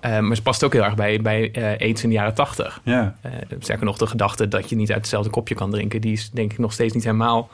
Ehm, 0.00 0.22
maar 0.22 0.30
het 0.30 0.42
past 0.42 0.64
ook 0.64 0.72
heel 0.72 0.84
erg 0.84 0.94
bij, 0.94 1.20
bij 1.20 1.50
eh, 1.50 1.80
aids 1.80 2.02
in 2.02 2.08
de 2.08 2.14
jaren 2.14 2.34
tachtig. 2.34 2.80
Ja. 2.84 3.16
Sterker 3.58 3.84
nog, 3.84 3.98
de 3.98 4.06
gedachte 4.06 4.48
dat 4.48 4.68
je 4.68 4.76
niet 4.76 4.90
uit 4.90 5.00
hetzelfde 5.00 5.30
kopje 5.30 5.54
kan 5.54 5.70
drinken... 5.70 6.00
die 6.00 6.12
is 6.12 6.30
denk 6.30 6.52
ik 6.52 6.58
nog 6.58 6.72
steeds 6.72 6.94
niet 6.94 7.04
helemaal 7.04 7.50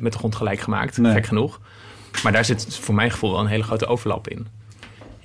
met 0.00 0.12
de 0.12 0.18
grond 0.18 0.34
gelijk 0.34 0.60
gemaakt. 0.60 0.98
Nee. 0.98 1.12
Gek 1.12 1.26
genoeg. 1.26 1.60
Maar 2.22 2.32
daar 2.32 2.44
zit 2.44 2.78
voor 2.78 2.94
mijn 2.94 3.10
gevoel 3.10 3.30
wel 3.30 3.40
een 3.40 3.46
hele 3.46 3.62
grote 3.62 3.86
overlap 3.86 4.28
in. 4.28 4.46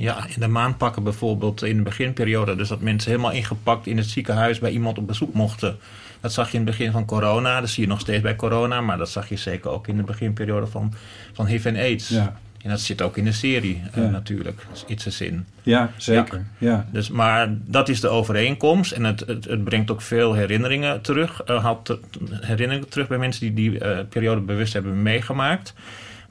Ja, 0.01 0.25
in 0.27 0.39
de 0.39 0.48
maanpakken 0.48 1.03
bijvoorbeeld 1.03 1.63
in 1.63 1.77
de 1.77 1.84
beginperiode. 1.84 2.55
Dus 2.55 2.67
dat 2.67 2.81
mensen 2.81 3.12
helemaal 3.12 3.31
ingepakt 3.31 3.88
in 3.88 3.98
het 3.98 4.05
ziekenhuis 4.10 4.60
bij 4.60 4.72
iemand 4.72 4.98
op 4.98 5.08
bezoek 5.08 5.34
mochten. 5.34 5.77
Dat 6.20 6.34
zag 6.34 6.51
je 6.51 6.58
in 6.58 6.65
het 6.65 6.77
begin 6.77 6.91
van 6.91 7.05
corona. 7.05 7.60
Dat 7.60 7.70
zie 7.70 7.84
je 7.84 7.89
nog 7.89 8.00
steeds 8.00 8.22
bij 8.22 8.36
corona. 8.36 8.81
Maar 8.81 8.98
dat 8.98 9.10
zag 9.10 9.29
je 9.29 9.36
zeker 9.38 9.70
ook 9.70 9.88
in 9.88 9.98
de 9.98 10.03
beginperiode 10.03 10.67
van, 10.67 10.93
van 11.34 11.46
HIV 11.46 11.65
en 11.65 11.75
AIDS. 11.75 12.08
Ja. 12.10 12.39
En 12.63 12.70
dat 12.70 12.79
zit 12.79 13.01
ook 13.01 13.17
in 13.17 13.24
de 13.24 13.31
serie 13.31 13.81
eh, 13.93 14.03
Ja. 14.03 14.10
natuurlijk. 14.10 14.65
It's 14.88 15.08
a 15.08 15.10
Sin. 15.10 15.46
ja, 15.63 15.91
zeker. 15.98 16.46
Ja. 16.58 16.86
Dus, 16.91 17.10
maar 17.10 17.48
dat 17.65 17.89
is 17.89 18.00
de 18.00 18.08
overeenkomst. 18.08 18.91
En 18.91 19.03
het, 19.03 19.20
het, 19.20 19.46
het 19.46 19.63
brengt 19.63 19.91
ook 19.91 20.01
veel 20.01 20.34
herinneringen 20.34 21.01
terug. 21.01 21.41
eh, 21.41 21.63
haalt 21.63 21.98
herinneringen 22.41 22.89
terug 22.89 23.08
bij 23.08 23.17
mensen 23.17 23.41
die 23.41 23.53
die 23.72 23.79
eh, 23.79 24.00
periode 24.10 24.41
bewust 24.41 24.74
hebben 24.74 25.01
meegemaakt. 25.01 25.74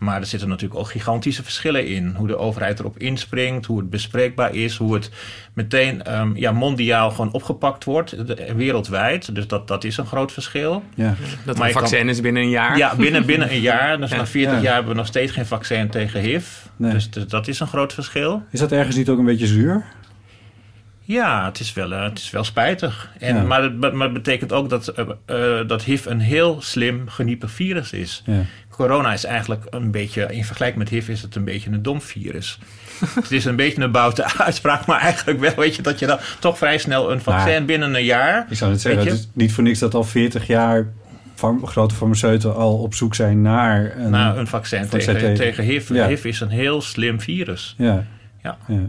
Maar 0.00 0.20
er 0.20 0.26
zitten 0.26 0.48
natuurlijk 0.48 0.80
ook 0.80 0.90
gigantische 0.90 1.42
verschillen 1.42 1.86
in. 1.86 2.14
Hoe 2.16 2.26
de 2.26 2.36
overheid 2.36 2.78
erop 2.78 2.98
inspringt, 2.98 3.66
hoe 3.66 3.78
het 3.78 3.90
bespreekbaar 3.90 4.54
is, 4.54 4.76
hoe 4.76 4.94
het 4.94 5.10
meteen 5.52 6.02
ehm, 6.02 6.36
ja, 6.36 6.52
mondiaal 6.52 7.10
gewoon 7.10 7.32
opgepakt 7.32 7.84
wordt, 7.84 8.26
de- 8.26 8.52
wereldwijd. 8.56 9.34
Dus 9.34 9.46
dat, 9.46 9.68
dat 9.68 9.84
is 9.84 9.96
een 9.96 10.06
groot 10.06 10.32
verschil. 10.32 10.82
ja. 10.94 11.14
Dat 11.44 11.56
Maar 11.56 11.62
een 11.66 11.72
je 11.72 11.78
kan- 11.78 11.88
vaccin 11.88 12.08
is 12.08 12.20
binnen 12.20 12.42
een 12.42 12.48
jaar. 12.50 12.76
Ja, 12.76 12.96
binnen, 12.96 13.26
binnen 13.26 13.50
een 13.52 13.60
jaar. 13.60 13.98
Dus 14.00 14.10
Ja. 14.10 14.16
na 14.16 14.26
40 14.26 14.54
Ja. 14.56 14.62
jaar 14.62 14.74
hebben 14.74 14.92
we 14.92 14.98
nog 14.98 15.06
steeds 15.06 15.32
geen 15.32 15.46
vaccin 15.46 15.88
tegen 15.88 16.20
HIV. 16.20 16.46
Nee. 16.76 16.92
Dus, 16.92 17.10
dus 17.10 17.26
dat 17.26 17.48
is 17.48 17.60
een 17.60 17.66
groot 17.66 17.92
verschil. 17.92 18.42
Is 18.50 18.60
dat 18.60 18.72
ergens 18.72 18.96
niet 18.96 19.08
ook 19.08 19.18
een 19.18 19.24
beetje 19.24 19.46
zuur? 19.46 19.84
Ja, 21.02 21.44
het 21.44 21.60
is 21.60 21.72
wel, 21.72 21.92
eh, 21.92 22.02
het 22.02 22.18
is 22.18 22.30
wel 22.30 22.44
spijtig. 22.44 23.10
En, 23.18 23.36
Ja. 23.36 23.42
maar, 23.42 23.62
het, 23.62 23.78
maar 23.92 24.04
het 24.06 24.12
betekent 24.12 24.52
ook 24.52 24.68
dat, 24.68 24.88
eh, 24.88 25.04
eh, 25.26 25.68
dat 25.68 25.82
HIV 25.82 26.04
een 26.06 26.20
heel 26.20 26.56
slim 26.60 27.08
geniepig 27.08 27.50
virus 27.50 27.92
is. 27.92 28.22
Ja. 28.26 28.40
Corona 28.86 29.12
is 29.12 29.24
eigenlijk 29.24 29.64
een 29.70 29.90
beetje, 29.90 30.26
in 30.34 30.44
vergelijking 30.44 30.82
met 30.82 30.88
HIV 30.92 31.08
is 31.08 31.22
het 31.22 31.34
een 31.34 31.44
beetje 31.44 31.70
een 31.70 31.82
dom 31.82 32.00
virus. 32.00 32.58
het 33.20 33.30
is 33.30 33.44
een 33.44 33.56
beetje 33.56 33.82
een 33.82 33.90
boute 33.90 34.24
uitspraak, 34.46 34.86
maar 34.86 35.00
eigenlijk 35.00 35.40
wel, 35.40 35.54
weet 35.56 35.76
je, 35.76 35.82
dat 35.82 35.98
je 35.98 36.06
dan 36.06 36.18
toch 36.38 36.58
vrij 36.58 36.78
snel 36.78 37.12
een 37.12 37.20
vaccin 37.20 37.52
Maar- 37.52 37.64
binnen 37.64 37.94
een 37.94 38.04
jaar. 38.04 38.46
Ik 38.50 38.56
zou 38.56 38.70
het 38.70 38.80
zeggen, 38.80 39.04
het 39.04 39.12
is 39.12 39.28
niet 39.32 39.52
voor 39.52 39.62
niks 39.64 39.78
dat 39.78 39.94
al 39.94 40.04
40 40.04 40.46
jaar 40.46 40.86
farm- 41.34 41.66
grote 41.66 41.94
farmaceuten 41.94 42.54
al 42.54 42.78
op 42.78 42.94
zoek 42.94 43.14
zijn 43.14 43.42
naar 43.42 43.96
een... 43.96 44.10
Nou, 44.10 44.38
een 44.38 44.46
vaccin 44.46 44.86
vaccin 44.86 45.14
tegen, 45.14 45.20
tegen- 45.34 45.34
tegen 45.36 45.64
HIV. 45.64 45.88
Ja. 45.88 46.06
HIV 46.06 46.24
is 46.24 46.40
een 46.40 46.48
heel 46.48 46.82
slim 46.82 47.20
virus. 47.20 47.74
ja. 47.78 48.04
Ja. 48.42 48.56
ja. 48.66 48.88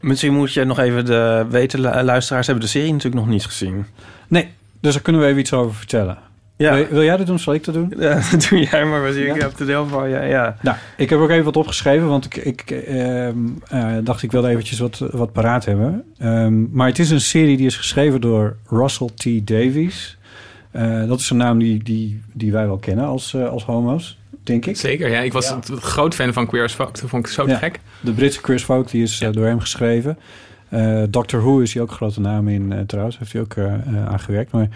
Misschien 0.00 0.32
moet 0.34 0.52
je 0.52 0.64
nog 0.64 0.78
even 0.78 1.04
de 1.04 1.46
weten, 1.50 1.80
lu- 1.80 2.02
luisteraars 2.02 2.46
hebben 2.46 2.64
de 2.64 2.70
serie 2.70 2.92
natuurlijk 2.92 3.24
nog 3.24 3.32
niet 3.32 3.44
gezien. 3.44 3.86
Nee, 4.28 4.48
dus 4.80 4.92
daar 4.92 5.02
kunnen 5.02 5.22
we 5.22 5.26
even 5.28 5.40
iets 5.40 5.52
over 5.52 5.74
vertellen. 5.74 6.18
Ja, 6.56 6.74
Wil, 6.74 6.86
wil 6.90 7.02
jij 7.02 7.16
dat 7.16 7.26
doen? 7.26 7.38
Zal 7.38 7.54
ik 7.54 7.64
dat 7.64 7.74
doen? 7.74 7.92
Ja, 7.98 8.20
doe 8.50 8.58
jij 8.70 8.84
maar. 8.84 9.02
Was 9.02 9.14
ik 9.14 9.26
Ja? 9.26 9.34
heb 9.34 9.56
de 9.56 9.64
deel 9.64 9.86
van. 9.86 10.08
Ja, 10.08 10.22
ja. 10.22 10.56
Nou, 10.62 10.76
ik 10.96 11.10
heb 11.10 11.18
ook 11.18 11.30
even 11.30 11.44
wat 11.44 11.56
opgeschreven, 11.56 12.08
want 12.08 12.24
ik, 12.24 12.36
ik 12.36 12.70
ehm, 12.70 13.36
eh, 13.68 13.92
dacht 14.02 14.22
ik 14.22 14.32
wilde 14.32 14.48
eventjes 14.48 14.78
wat, 14.78 14.98
wat 15.10 15.32
paraat 15.32 15.64
hebben. 15.64 16.04
Ehm, 16.18 16.70
maar 16.70 16.86
het 16.88 16.98
is 16.98 17.10
een 17.10 17.20
serie 17.20 17.56
die 17.56 17.66
is 17.66 17.76
geschreven 17.76 18.20
door 18.20 18.56
Russell 18.68 19.08
T. 19.14 19.46
Davies. 19.46 20.18
Eh, 20.70 21.06
dat 21.06 21.20
is 21.20 21.30
een 21.30 21.36
naam 21.36 21.58
die, 21.58 21.82
die, 21.82 22.22
die 22.32 22.52
wij 22.52 22.66
wel 22.66 22.78
kennen 22.78 23.04
als, 23.04 23.34
eh, 23.34 23.48
als 23.48 23.64
homo's, 23.64 24.18
denk 24.42 24.66
ik. 24.66 24.76
Zeker, 24.76 25.10
ja. 25.10 25.20
Ik 25.20 25.32
was 25.32 25.48
Ja. 25.48 25.58
een 25.70 25.80
groot 25.80 26.14
fan 26.14 26.32
van 26.32 26.46
Queer 26.46 26.62
as 26.64 26.72
Folk. 26.74 27.00
Dat 27.00 27.10
vond 27.10 27.26
ik 27.26 27.32
zo 27.32 27.46
Ja. 27.48 27.56
gek. 27.56 27.80
De 28.00 28.12
Britse 28.12 28.40
Chris 28.42 28.62
Folk, 28.64 28.90
die 28.90 29.02
is 29.02 29.18
door 29.32 29.46
hem 29.46 29.60
geschreven. 29.60 30.18
Eh 30.68 31.02
Doctor 31.10 31.40
Who 31.40 31.58
is 31.60 31.72
hij 31.74 31.82
ook 31.82 31.88
een 31.90 31.96
grote 31.96 32.20
naam 32.20 32.48
in 32.48 32.72
eh, 32.72 32.78
trouwens. 32.86 33.18
Heeft 33.18 33.32
hij 33.32 33.40
ook 33.42 33.54
eh 33.54 33.64
eh, 33.74 34.06
aan 34.06 34.20
gewerkt. 34.20 34.52
Maar 34.52 34.68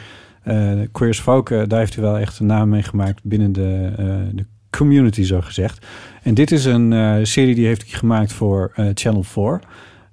eh 0.48 0.86
Queer 0.92 1.10
as 1.10 1.20
Folk, 1.20 1.50
eh, 1.50 1.62
daar 1.66 1.78
heeft 1.78 1.94
hij 1.94 2.04
wel 2.04 2.18
echt 2.18 2.38
een 2.38 2.46
naam 2.46 2.68
mee 2.68 2.82
gemaakt 2.82 3.20
binnen 3.24 3.52
de, 3.52 3.92
eh, 3.96 4.06
de 4.32 4.44
community, 4.70 5.22
zo 5.22 5.40
gezegd. 5.40 5.86
En 6.22 6.34
dit 6.34 6.50
is 6.52 6.64
een 6.64 6.92
eh, 6.92 7.16
serie 7.22 7.54
die 7.54 7.66
heeft 7.66 7.82
hij 7.82 7.98
gemaakt 7.98 8.32
voor 8.32 8.72
eh, 8.74 8.86
Channel 8.94 9.22
4. 9.22 9.60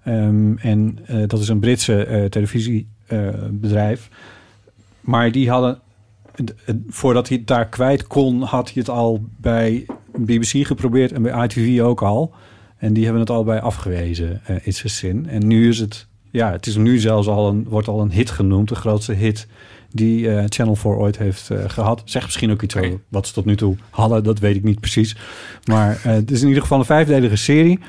Ehm, 0.03 0.57
en 0.57 0.99
eh, 1.05 1.17
dat 1.27 1.39
is 1.39 1.47
een 1.47 1.59
Britse 1.59 2.05
eh, 2.05 2.25
televisiebedrijf. 2.25 4.09
maar 5.01 5.31
die 5.31 5.49
hadden, 5.49 5.79
voordat 6.87 7.27
hij 7.27 7.37
het 7.37 7.47
daar 7.47 7.67
kwijt 7.67 8.07
kon, 8.07 8.41
had 8.41 8.65
hij 8.65 8.75
het 8.75 8.89
al 8.89 9.25
bij 9.37 9.85
BBC 10.17 10.65
geprobeerd 10.65 11.11
en 11.11 11.21
bij 11.21 11.43
ITV 11.43 11.81
ook 11.81 12.01
al. 12.01 12.33
En 12.77 12.93
die 12.93 13.03
hebben 13.03 13.21
het 13.21 13.29
allebei 13.29 13.59
afgewezen, 13.59 14.41
eh 14.45 14.55
It's 14.67 14.85
a 14.85 14.87
Sin. 14.87 15.27
En 15.29 15.47
nu 15.47 15.67
is 15.67 15.79
het, 15.79 16.07
ja, 16.31 16.51
het 16.51 16.65
is 16.65 16.75
nu 16.75 16.97
zelfs 16.99 17.27
al 17.27 17.49
een, 17.49 17.63
wordt 17.69 17.87
al 17.87 18.01
een 18.01 18.11
hit 18.11 18.29
genoemd, 18.29 18.69
de 18.69 18.75
grootste 18.75 19.13
hit 19.13 19.47
die 19.95 20.29
eh, 20.29 20.43
Channel 20.47 20.75
4 20.75 20.91
ooit 20.91 21.17
heeft 21.17 21.49
eh, 21.49 21.57
gehad. 21.67 22.01
Zeg 22.05 22.23
misschien 22.23 22.51
ook 22.51 22.61
iets 22.61 22.75
over 22.75 22.99
wat 23.07 23.27
ze 23.27 23.33
tot 23.33 23.45
nu 23.45 23.55
toe 23.55 23.75
hadden, 23.89 24.23
dat 24.23 24.39
weet 24.39 24.55
ik 24.55 24.63
niet 24.63 24.79
precies. 24.79 25.15
Maar 25.63 25.99
eh, 26.03 26.11
het 26.11 26.31
is 26.31 26.41
in 26.41 26.47
ieder 26.47 26.61
geval 26.61 26.79
een 26.79 26.85
vijfdelige 26.85 27.35
serie. 27.35 27.79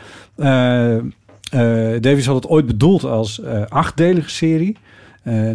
Davies 2.01 2.27
had 2.27 2.35
het 2.35 2.49
ooit 2.49 2.67
bedoeld 2.67 3.05
als 3.05 3.43
achtdelige 3.69 4.31
serie. 4.31 4.77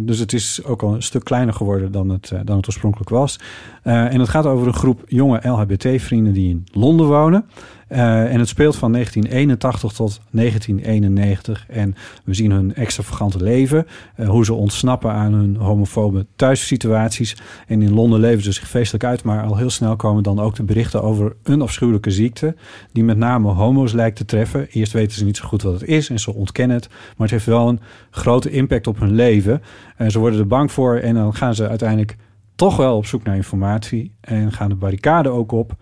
Dus 0.02 0.18
het 0.18 0.32
is 0.32 0.64
ook 0.64 0.82
al 0.82 0.94
een 0.94 1.02
stuk 1.02 1.24
kleiner 1.24 1.54
geworden 1.54 1.92
dan 1.92 2.08
het, 2.08 2.32
dan 2.44 2.56
het 2.56 2.66
oorspronkelijk 2.66 3.10
was. 3.10 3.38
En 3.82 4.20
het 4.20 4.28
gaat 4.28 4.46
over 4.46 4.66
een 4.66 4.74
groep 4.74 5.02
jonge 5.06 5.48
LHBT-vrienden 5.48 6.32
die 6.32 6.48
in 6.48 6.66
Londen 6.72 7.06
wonen. 7.06 7.44
Eh, 7.92 8.32
en 8.32 8.38
het 8.38 8.48
speelt 8.48 8.76
van 8.76 8.92
1981 8.92 9.92
tot 9.92 10.20
1991. 10.30 11.66
En 11.68 11.94
we 12.24 12.34
zien 12.34 12.50
hun 12.50 12.74
extravagante 12.74 13.42
leven. 13.42 13.86
eh, 14.16 14.28
hoe 14.28 14.44
ze 14.44 14.54
ontsnappen 14.54 15.12
aan 15.12 15.32
hun 15.32 15.56
homofobe 15.56 16.26
thuissituaties. 16.36 17.36
En 17.66 17.82
in 17.82 17.94
Londen 17.94 18.20
leven 18.20 18.42
ze 18.42 18.52
zich 18.52 18.68
feestelijk 18.68 19.04
uit. 19.04 19.22
Maar 19.22 19.44
al 19.44 19.56
heel 19.56 19.70
snel 19.70 19.96
komen 19.96 20.22
dan 20.22 20.40
ook 20.40 20.54
de 20.54 20.62
berichten 20.62 21.02
over 21.02 21.36
een 21.42 21.62
afschuwelijke 21.62 22.10
ziekte. 22.10 22.56
Die 22.92 23.04
met 23.04 23.16
name 23.16 23.48
homo's 23.48 23.92
lijkt 23.92 24.16
te 24.16 24.24
treffen. 24.24 24.68
Eerst 24.70 24.92
weten 24.92 25.18
ze 25.18 25.24
niet 25.24 25.36
zo 25.36 25.46
goed 25.46 25.62
wat 25.62 25.72
het 25.72 25.88
is 25.88 26.08
en 26.10 26.18
ze 26.18 26.34
ontkennen 26.34 26.76
het. 26.76 26.88
Maar 26.88 26.98
het 27.16 27.30
heeft 27.30 27.46
wel 27.46 27.68
een 27.68 27.80
grote 28.10 28.50
impact 28.50 28.86
op 28.86 29.00
hun 29.00 29.14
leven. 29.14 29.62
En 29.96 30.10
ze 30.10 30.18
worden 30.18 30.38
er 30.38 30.46
bang 30.46 30.72
voor. 30.72 30.96
En 30.96 31.14
dan 31.14 31.34
gaan 31.34 31.54
ze 31.54 31.68
uiteindelijk 31.68 32.16
toch 32.54 32.76
wel 32.76 32.96
op 32.96 33.06
zoek 33.06 33.22
naar 33.22 33.36
informatie. 33.36 34.12
En 34.20 34.52
gaan 34.52 34.68
de 34.68 34.74
barricade 34.74 35.28
ook 35.28 35.52
op. 35.52 35.76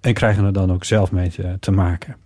En 0.00 0.14
krijgen 0.14 0.44
er 0.44 0.52
dan 0.52 0.72
ook 0.72 0.84
zelf 0.84 1.12
mee 1.12 1.28
te, 1.30 1.56
te 1.60 1.70
maken. 1.70 2.16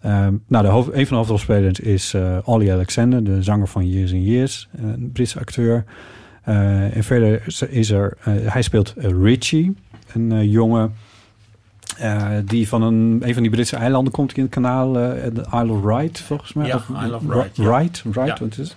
Ehm, 0.00 0.34
nou, 0.46 0.64
de 0.64 0.70
hoofd, 0.70 0.88
een 0.88 0.94
van 1.06 1.08
de 1.08 1.14
hoofdrolspelers 1.14 1.80
is 1.80 2.14
eh 2.14 2.38
Ollie 2.44 2.72
Alexander, 2.72 3.24
de 3.24 3.42
zanger 3.42 3.66
van 3.68 3.88
Years 3.88 4.12
and 4.12 4.24
Years, 4.24 4.68
een 4.76 5.10
Britse 5.12 5.38
acteur. 5.38 5.84
Eh, 6.42 6.96
en 6.96 7.04
verder 7.04 7.42
is- 7.70 7.90
er, 7.90 8.16
eh, 8.24 8.34
hij 8.44 8.62
speelt 8.62 8.94
eh, 8.96 9.10
Richie, 9.22 9.74
een 10.14 10.32
eh, 10.32 10.52
jongen 10.52 10.92
eh, 11.98 12.28
die 12.44 12.68
van 12.68 12.82
een, 12.82 13.20
een 13.24 13.32
van 13.34 13.42
die 13.42 13.50
Britse 13.50 13.76
eilanden 13.76 14.12
komt 14.12 14.36
in 14.36 14.42
het 14.42 14.52
kanaal, 14.52 14.98
eh, 14.98 15.22
de 15.34 15.44
Isle 15.54 15.72
of 15.72 15.82
Wight, 15.82 16.20
volgens 16.20 16.52
mij. 16.52 16.66
Ja, 16.66 16.74
Of- 16.76 16.88
Isle 17.04 17.16
of 17.16 17.22
Wight, 17.22 17.56
ja. 17.56 17.78
Right, 17.78 18.02
right, 18.12 18.38
Ja. 18.38 18.44
wat 18.44 18.58
is 18.58 18.76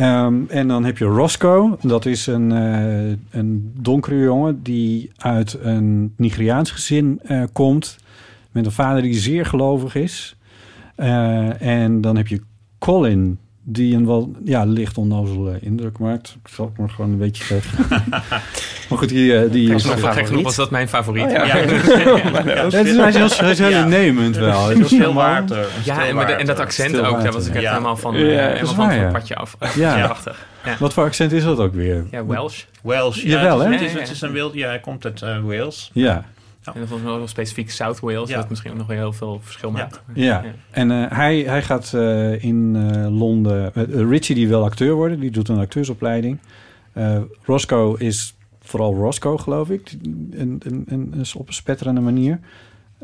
Ehm, 0.00 0.42
en 0.48 0.68
dan 0.68 0.84
heb 0.84 0.98
je 0.98 1.04
Roscoe. 1.04 1.76
Dat 1.82 2.06
is 2.06 2.26
een, 2.26 2.52
eh, 2.52 3.38
een 3.38 3.72
donkere 3.76 4.18
jongen 4.18 4.62
die 4.62 5.10
uit 5.16 5.58
een 5.62 6.14
Nigeriaans 6.16 6.70
gezin 6.70 7.20
eh, 7.22 7.42
komt. 7.52 7.96
Met 8.50 8.66
een 8.66 8.72
vader 8.72 9.02
die 9.02 9.14
zeer 9.14 9.46
gelovig 9.46 9.94
is. 9.94 10.36
Eh, 10.94 11.62
en 11.62 12.00
dan 12.00 12.16
heb 12.16 12.26
je 12.26 12.40
Colin, 12.78 13.38
die 13.62 13.94
een 13.96 14.06
wel 14.06 14.32
ja, 14.44 14.64
licht 14.64 14.98
onnozele 14.98 15.58
indruk 15.60 15.98
maakt. 15.98 16.36
Ik 16.44 16.50
zal 16.54 16.64
het 16.66 16.78
maar 16.78 16.88
gewoon 16.90 17.10
een 17.10 17.18
beetje 17.18 17.44
zeggen. 17.44 17.84
maar 18.88 18.98
goed, 18.98 19.08
die... 19.08 19.36
eh, 19.36 19.50
die 19.52 19.74
is, 19.74 19.84
genoeg, 19.84 20.14
gek 20.14 20.26
genoeg 20.26 20.42
was 20.42 20.56
dat 20.56 20.70
mijn 20.70 20.88
favoriet. 20.88 21.24
Oh, 21.24 21.30
ja. 21.30 21.44
ja. 21.46 21.54
Ja, 21.56 21.62
Ja, 22.44 22.64
het 22.64 22.74
is, 22.86 22.96
hij 22.96 23.08
is 23.08 23.14
heel, 23.16 23.28
hij 23.36 23.50
is 23.50 23.58
heel 23.58 23.68
Ja. 23.68 23.82
innemend 23.84 24.36
wel. 24.36 24.68
Het 24.68 24.78
is 24.78 24.90
heel 24.90 25.14
water. 25.14 25.66
Ja, 25.84 26.06
en, 26.06 26.14
maar 26.14 26.26
de- 26.26 26.32
en 26.32 26.46
dat 26.46 26.58
accent 26.58 26.88
Stil 26.90 27.04
ook, 27.06 27.22
daar 27.22 27.32
was 27.32 27.46
ik 27.46 27.54
echt 27.54 27.62
Ja. 27.62 27.70
helemaal 27.70 27.96
van, 27.96 28.14
Ja, 28.16 28.20
dat 28.20 28.28
helemaal 28.30 28.66
van, 28.66 28.76
waar, 28.76 28.86
van 28.86 28.96
ja. 28.96 29.02
het 29.04 29.12
padje 29.12 29.34
af. 29.36 29.56
Ja. 29.74 29.96
Ja. 29.96 30.04
Prachtig. 30.04 30.46
Ja. 30.64 30.76
Wat 30.78 30.92
voor 30.92 31.04
accent 31.04 31.32
is 31.32 31.42
dat 31.44 31.58
ook 31.58 31.74
weer? 31.74 32.04
ja, 32.10 32.26
Welsh. 32.26 32.64
Jawel, 32.82 33.62
ja, 33.62 33.66
hè? 33.68 33.72
Het 33.72 33.80
is, 33.80 33.92
het 33.92 34.10
is 34.10 34.20
een 34.20 34.32
wild, 34.32 34.54
ja, 34.54 34.68
hij 34.68 34.80
komt 34.80 35.04
uit 35.04 35.22
eh, 35.22 35.38
Wales. 35.42 35.90
Ja, 35.94 36.24
En 36.64 36.80
dat 36.80 36.88
was 36.88 37.00
nog 37.02 37.28
specifiek 37.28 37.70
South 37.70 38.00
Wales, 38.00 38.28
Ja. 38.28 38.36
dat 38.36 38.48
misschien 38.48 38.70
ook 38.70 38.76
nog 38.76 38.88
heel 38.88 39.12
veel 39.12 39.40
verschil 39.42 39.70
maakt. 39.70 40.02
ja. 40.14 40.24
Ja. 40.24 40.44
En 40.70 40.90
eh, 40.90 41.04
hij, 41.16 41.38
hij 41.38 41.62
gaat 41.62 41.92
eh, 41.94 42.44
in 42.44 42.76
eh, 42.76 43.18
Londen... 43.18 43.72
Richie 44.08 44.34
die 44.34 44.48
wil 44.48 44.64
acteur 44.64 44.94
worden, 44.94 45.20
die 45.20 45.30
doet 45.30 45.48
een 45.48 45.58
acteursopleiding. 45.58 46.38
Eh, 46.92 47.18
Roscoe 47.44 47.98
is 47.98 48.34
vooral 48.60 48.94
Roscoe, 48.94 49.38
geloof 49.38 49.70
ik. 49.70 49.92
En, 50.32 50.60
en, 50.64 50.84
en, 50.88 51.08
en 51.12 51.24
op 51.36 51.48
een 51.48 51.54
spetterende 51.54 52.00
manier. 52.00 52.38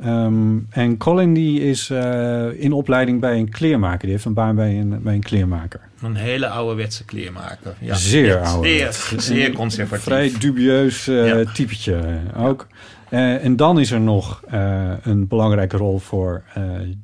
Ehm, 0.03 0.59
en 0.71 0.97
Colin 0.97 1.35
die 1.35 1.61
is 1.61 1.91
eh, 1.91 2.47
in 2.63 2.73
opleiding 2.73 3.21
bij 3.21 3.39
een 3.39 3.49
kleermaker. 3.51 3.99
Die 4.01 4.11
heeft 4.11 4.25
een 4.25 4.35
baan 4.35 4.55
bij 4.55 4.79
een, 4.81 5.03
bij 5.03 5.15
een 5.15 5.23
kleermaker. 5.23 5.81
Een 6.03 6.17
hele 6.17 6.49
ouderwetse 6.49 7.05
kleermaker. 7.05 7.75
Ja. 7.81 7.95
Zeer 7.95 8.39
ouderwets. 8.41 9.09
Zeer, 9.09 9.21
zeer 9.21 9.53
conservatief. 9.53 10.05
Vrij 10.05 10.33
dubieus 10.39 11.05
Ja. 11.05 11.45
typetje 11.53 12.19
ook. 12.37 12.67
Eh, 13.09 13.45
en 13.45 13.57
dan 13.57 13.81
is 13.81 13.91
er 13.91 14.01
nog 14.01 14.43
eh, 14.49 14.93
een 15.03 15.29
belangrijke 15.29 15.77
rol 15.77 15.99
voor 15.99 16.43
eh, 16.55 16.63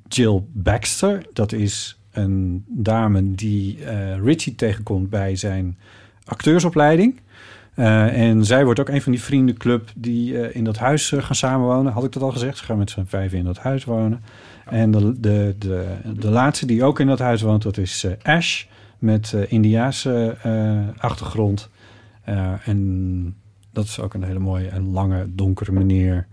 Jill 0.08 0.42
Baxter. 0.52 1.26
Dat 1.32 1.52
is 1.52 2.00
een 2.12 2.64
dame 2.68 3.34
die 3.34 3.78
Richie 4.22 4.54
tegenkomt 4.54 5.10
bij 5.10 5.36
zijn 5.36 5.78
acteursopleiding. 6.24 7.20
En 7.74 8.44
zij 8.44 8.64
wordt 8.64 8.80
ook 8.80 8.88
een 8.88 9.02
van 9.02 9.12
die 9.12 9.22
vriendenclub 9.22 9.90
die 9.96 10.52
in 10.52 10.64
dat 10.64 10.78
huis 10.78 11.12
gaan 11.16 11.34
samenwonen. 11.34 11.92
Had 11.92 12.04
ik 12.04 12.12
dat 12.12 12.22
al 12.22 12.30
gezegd? 12.32 12.58
Ze 12.58 12.64
gaan 12.64 12.78
met 12.78 12.90
z'n 12.90 13.04
vijf 13.06 13.32
in 13.32 13.44
dat 13.44 13.58
huis 13.58 13.84
wonen. 13.84 14.22
En 14.66 14.90
de, 14.90 15.20
de, 15.20 15.54
de, 16.14 16.30
laatste 16.30 16.66
die 16.66 16.84
ook 16.84 17.00
in 17.00 17.06
dat 17.06 17.18
huis 17.18 17.42
woont, 17.42 17.62
dat 17.62 17.76
is 17.76 18.06
Ash. 18.22 18.64
Met 18.98 19.34
Indiaanse 19.48 20.36
achtergrond. 20.98 21.70
En 22.64 23.36
dat 23.72 23.84
is 23.84 24.00
ook 24.00 24.14
een 24.14 24.22
hele 24.24 24.38
mooie 24.38 24.68
en 24.68 24.90
lange, 24.92 25.26
donkere 25.28 25.72
meneer. 25.72 26.26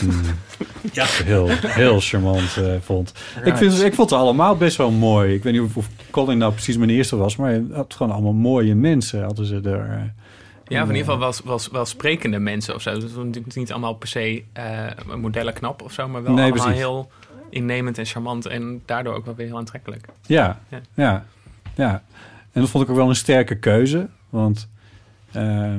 Die 0.00 0.10
Ja. 0.92 1.04
heel, 1.08 1.48
heel 1.50 2.00
charmant 2.00 2.56
eh, 2.56 2.74
vond. 2.80 3.12
Ik, 3.44 3.56
vind, 3.56 3.82
ik 3.82 3.94
vond 3.94 4.10
het 4.10 4.18
allemaal 4.18 4.56
best 4.56 4.76
wel 4.76 4.90
mooi. 4.90 5.34
Ik 5.34 5.42
weet 5.42 5.52
niet 5.52 5.62
of, 5.62 5.76
of 5.76 5.88
Colin 6.10 6.38
nou 6.38 6.52
precies 6.52 6.76
mijn 6.76 6.90
eerste 6.90 7.16
was, 7.16 7.36
maar 7.36 7.52
het 7.52 7.72
had 7.72 7.94
gewoon 7.94 8.12
allemaal 8.12 8.32
mooie 8.32 8.74
mensen. 8.74 9.22
Hadden 9.22 9.46
ze 9.46 9.54
er. 9.64 9.90
eh, 9.90 10.02
Ja, 10.68 10.80
in 10.82 10.86
ieder 10.86 10.96
geval 10.96 11.18
wel, 11.18 11.32
wel, 11.44 11.60
wel 11.72 11.84
sprekende 11.86 12.38
mensen 12.38 12.74
of 12.74 12.82
zo. 12.82 12.94
Dus 12.94 13.02
was 13.12 13.24
natuurlijk 13.24 13.54
niet 13.54 13.72
allemaal 13.72 13.94
per 13.94 14.08
se 14.08 14.42
eh 14.52 14.86
modellen 15.16 15.52
knap 15.52 15.82
of 15.82 15.92
zo, 15.92 16.08
maar 16.08 16.22
wel 16.22 16.32
Nee, 16.34 16.44
allemaal 16.44 16.62
precies. 16.64 16.80
heel 16.82 17.10
innemend 17.50 17.98
en 17.98 18.06
charmant 18.06 18.46
en 18.46 18.82
daardoor 18.84 19.14
ook 19.14 19.24
wel 19.24 19.34
weer 19.34 19.46
heel 19.46 19.56
aantrekkelijk. 19.58 20.06
Ja, 20.26 20.60
Ja. 20.68 20.80
ja, 20.94 21.24
ja, 21.74 22.02
En 22.52 22.60
dat 22.60 22.70
vond 22.70 22.84
ik 22.84 22.90
ook 22.90 22.96
wel 22.96 23.08
een 23.08 23.14
sterke 23.16 23.58
keuze. 23.58 24.08
Want, 24.28 24.68
eh, 25.32 25.74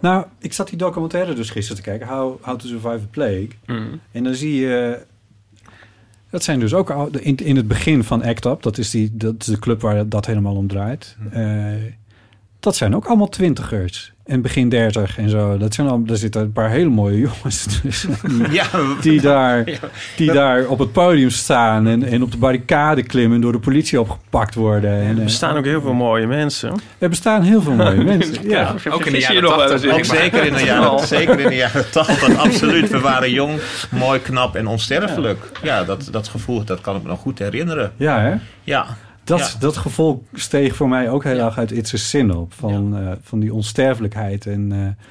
nou, 0.00 0.24
ik 0.38 0.52
zat 0.52 0.68
die 0.68 0.78
documentaire 0.78 1.34
dus 1.34 1.50
gisteren 1.50 1.82
te 1.82 1.88
kijken. 1.90 2.06
How, 2.08 2.36
How 2.44 2.58
to 2.58 2.66
Survive 2.66 2.88
a 3.04 3.08
Plague. 3.10 3.48
Mm. 3.66 4.00
En 4.12 4.24
dan 4.24 4.34
zie 4.34 4.54
je... 4.54 5.06
Dat 6.30 6.42
zijn 6.44 6.60
dus 6.60 6.74
ook 6.74 6.90
al- 6.90 7.08
in, 7.18 7.36
in 7.36 7.56
het 7.56 7.68
begin 7.68 8.04
van 8.04 8.22
ACT 8.24 8.44
UP. 8.46 8.62
Dat 8.62 8.78
is, 8.78 8.90
die, 8.90 9.10
dat 9.16 9.34
is 9.38 9.46
de 9.46 9.58
club 9.58 9.80
waar 9.80 10.08
dat 10.08 10.26
helemaal 10.26 10.56
om 10.56 10.66
draait. 10.68 11.16
Eh, 11.30 11.72
dat 12.60 12.76
zijn 12.76 12.96
ook 12.96 13.04
allemaal 13.06 13.28
twintigers. 13.28 14.12
En 14.28 14.42
begin 14.42 14.68
dertig 14.68 15.18
en 15.18 15.28
zo. 15.30 15.56
Dat 15.58 15.74
zijn 15.74 15.88
al, 15.88 16.04
daar 16.04 16.16
zitten 16.16 16.40
een 16.40 16.52
paar 16.52 16.70
hele 16.70 16.88
mooie 16.88 17.18
jongens 17.28 17.80
tussen. 17.82 18.14
Die, 18.22 18.50
Ja, 18.52 18.64
die 19.00 19.20
daar, 19.20 19.64
die 20.16 20.32
daar 20.32 20.66
op 20.66 20.78
het 20.78 20.92
podium 20.92 21.30
staan 21.30 21.86
en, 21.86 22.02
en 22.02 22.22
op 22.22 22.32
de 22.32 22.38
barricade 22.38 23.02
klimmen... 23.02 23.34
en 23.34 23.40
door 23.40 23.52
de 23.52 23.58
politie 23.58 24.00
opgepakt 24.00 24.54
worden. 24.54 24.92
En, 24.92 25.10
Er 25.10 25.18
eh, 25.18 25.24
bestaan 25.24 25.56
ook 25.56 25.64
heel 25.64 25.80
veel 25.80 25.92
mooie 25.92 26.26
mensen. 26.26 26.72
er 26.98 27.08
bestaan 27.08 27.42
heel 27.42 27.62
veel 27.62 27.72
mooie 27.72 28.04
mensen. 28.14 28.48
Ja. 28.48 28.74
Ook 28.90 29.04
in 29.04 29.12
de 29.12 29.18
jaren 29.18 29.42
nog 29.42 29.56
wel 29.56 29.68
80, 29.68 29.90
eens 29.92 29.98
in. 29.98 30.04
zeg 30.04 30.14
ook 30.14 30.14
maar. 30.14 30.16
zeker 30.30 30.46
in 30.46 30.52
de 30.54 30.64
jaren, 30.64 31.06
zeker 31.06 31.40
in 31.40 31.48
de 31.48 31.54
jaren 31.56 31.90
80, 31.92 32.36
absoluut. 32.36 32.90
We 32.90 33.00
waren 33.00 33.30
jong, 33.30 33.60
mooi, 33.90 34.20
knap 34.20 34.56
en 34.56 34.66
onsterfelijk. 34.66 35.50
Ja, 35.62 35.84
dat, 35.84 36.08
dat 36.10 36.28
gevoel, 36.28 36.64
dat 36.64 36.80
kan 36.80 36.96
ik 36.96 37.02
me 37.02 37.08
nog 37.08 37.20
goed 37.20 37.38
herinneren. 37.38 37.92
ja, 37.96 38.20
hè? 38.20 38.34
Ja, 38.64 38.86
Dat, 39.28 39.38
Ja. 39.38 39.58
dat 39.58 39.76
gevoel 39.76 40.24
steeg 40.32 40.76
voor 40.76 40.88
mij 40.88 41.10
ook 41.10 41.24
heel 41.24 41.38
erg 41.38 41.58
uit 41.58 41.70
It's 41.72 41.94
a 41.94 41.96
Sin 41.96 42.34
op. 42.36 42.52
Van, 42.52 42.98
eh, 42.98 43.12
van 43.22 43.40
die 43.40 43.54
onsterfelijkheid 43.54 44.46
en 44.46 44.72
eh, 44.72 45.04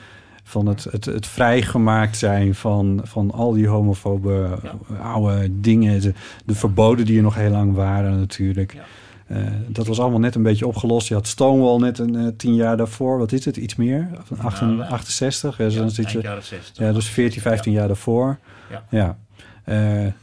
van 0.44 0.66
het, 0.66 0.84
het, 0.92 1.06
het 1.06 1.28
vrijgemaakt 1.28 2.18
zijn 2.18 2.56
van, 2.56 3.02
van 3.04 3.32
al 3.32 3.52
die 3.54 3.68
homofobe 3.68 4.60
oude 5.02 5.48
dingen. 5.62 6.02
De, 6.02 6.14
de 6.46 6.56
verboden 6.56 7.06
die 7.06 7.18
er 7.18 7.24
nog 7.24 7.36
heel 7.36 7.50
lang 7.52 7.74
waren 7.74 8.20
natuurlijk. 8.20 8.76
Eh, 9.28 9.38
dat 9.68 9.88
was 9.88 10.00
allemaal 10.00 10.20
net 10.20 10.36
een 10.36 10.44
beetje 10.44 10.68
opgelost. 10.68 11.08
Je 11.08 11.14
had 11.14 11.28
Stonewall 11.28 11.78
net 11.80 12.00
een 12.00 12.34
tien 12.38 12.56
jaar 12.56 12.78
daarvoor. 12.78 13.18
Wat 13.18 13.32
is 13.32 13.46
het? 13.46 13.58
Iets 13.58 13.76
meer? 13.76 14.10
Een 14.30 14.40
acht- 14.40 14.62
Nou, 14.62 14.82
68? 14.82 15.58
Ja, 15.58 15.70
dan 15.70 15.90
zit 15.90 16.12
je, 16.12 16.22
jaren 16.22 16.44
60. 16.44 16.86
ja, 16.86 16.92
dus 16.94 17.08
14, 17.10 17.42
15 17.42 17.72
jaar 17.72 17.88
daarvoor. 17.88 18.38
Ja. 18.90 19.18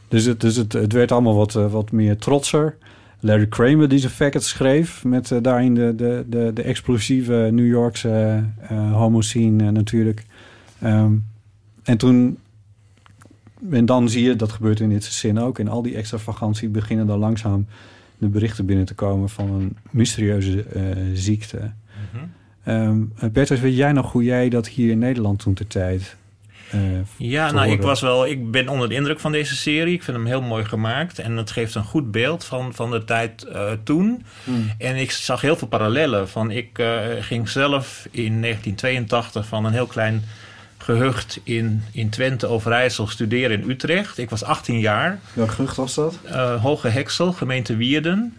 dus 0.07 0.25
het, 0.25 0.41
dus 0.41 0.55
het, 0.55 0.73
het 0.73 0.93
werd 0.93 1.11
allemaal 1.11 1.35
wat, 1.35 1.53
wat 1.53 1.91
meer 1.91 2.17
trotser. 2.17 2.77
Larry 3.25 3.47
Kramer 3.47 3.89
die 3.89 3.99
zijn 3.99 4.11
Faggot 4.11 4.43
schreef... 4.43 5.03
met 5.03 5.31
eh, 5.31 5.37
daarin 5.41 5.75
de, 5.75 5.93
de, 5.95 6.25
de, 6.27 6.51
de 6.53 6.61
explosieve 6.61 7.49
New 7.51 7.67
Yorkse 7.67 8.43
eh 8.59 8.93
homo-scene 8.93 9.65
eh, 9.65 9.69
natuurlijk. 9.69 10.25
Ehm, 10.79 11.13
en 11.83 11.97
toen... 11.97 12.37
En 13.71 13.85
dan 13.85 14.09
zie 14.09 14.23
je, 14.23 14.35
dat 14.35 14.51
gebeurt 14.51 14.79
in 14.79 14.89
dit 14.89 15.03
zin 15.03 15.39
ook... 15.39 15.59
in 15.59 15.67
al 15.67 15.81
die 15.81 15.95
extravagantie 15.95 16.69
beginnen 16.69 17.07
dan 17.07 17.19
langzaam 17.19 17.65
de 18.17 18.27
berichten 18.27 18.65
binnen 18.65 18.85
te 18.85 18.93
komen... 18.93 19.29
van 19.29 19.49
een 19.49 19.77
mysterieuze 19.89 20.65
ziekte. 21.13 21.71
Ehm 22.63 23.03
Bertus, 23.31 23.59
weet 23.59 23.75
jij 23.75 23.91
nog 23.91 24.11
hoe 24.11 24.23
jij 24.23 24.49
dat 24.49 24.67
hier 24.67 24.91
in 24.91 24.99
Nederland 24.99 25.39
toen 25.39 25.53
ter 25.53 25.67
tijd... 25.67 26.15
eh, 26.71 26.79
Ja, 27.17 27.51
nou, 27.51 27.71
ik, 27.71 27.81
was 27.81 28.01
wel, 28.01 28.27
ik 28.27 28.51
ben 28.51 28.67
onder 28.67 28.89
de 28.89 28.95
indruk 28.95 29.19
van 29.19 29.31
deze 29.31 29.55
serie. 29.55 29.93
Ik 29.93 30.03
vind 30.03 30.17
hem 30.17 30.25
heel 30.25 30.41
mooi 30.41 30.65
gemaakt. 30.65 31.19
En 31.19 31.37
het 31.37 31.51
geeft 31.51 31.75
een 31.75 31.83
goed 31.83 32.11
beeld 32.11 32.45
van, 32.45 32.73
van 32.73 32.91
de 32.91 33.03
tijd 33.03 33.43
eh, 33.43 33.71
toen. 33.83 34.25
Hmm. 34.43 34.71
En 34.77 34.95
ik 34.95 35.11
zag 35.11 35.41
heel 35.41 35.57
veel 35.57 35.67
parallellen. 35.67 36.29
Van, 36.29 36.51
ik 36.51 36.79
eh, 36.79 36.97
ging 37.19 37.49
zelf 37.49 38.07
in 38.11 38.41
1982 38.41 39.45
van 39.45 39.65
een 39.65 39.73
heel 39.73 39.87
klein 39.87 40.23
gehucht 40.77 41.39
in, 41.43 41.83
in 41.91 42.09
Twente, 42.09 42.47
Overijssel, 42.47 43.07
studeren 43.07 43.61
in 43.61 43.69
Utrecht. 43.69 44.17
Ik 44.17 44.29
was 44.29 44.43
18 44.43 44.79
jaar. 44.79 45.19
Welk 45.33 45.51
gerucht 45.51 45.75
was 45.75 45.93
dat? 45.93 46.19
Eh, 46.23 46.61
Hoge 46.61 46.87
Heksel, 46.87 47.31
gemeente 47.31 47.75
Wierden. 47.75 48.37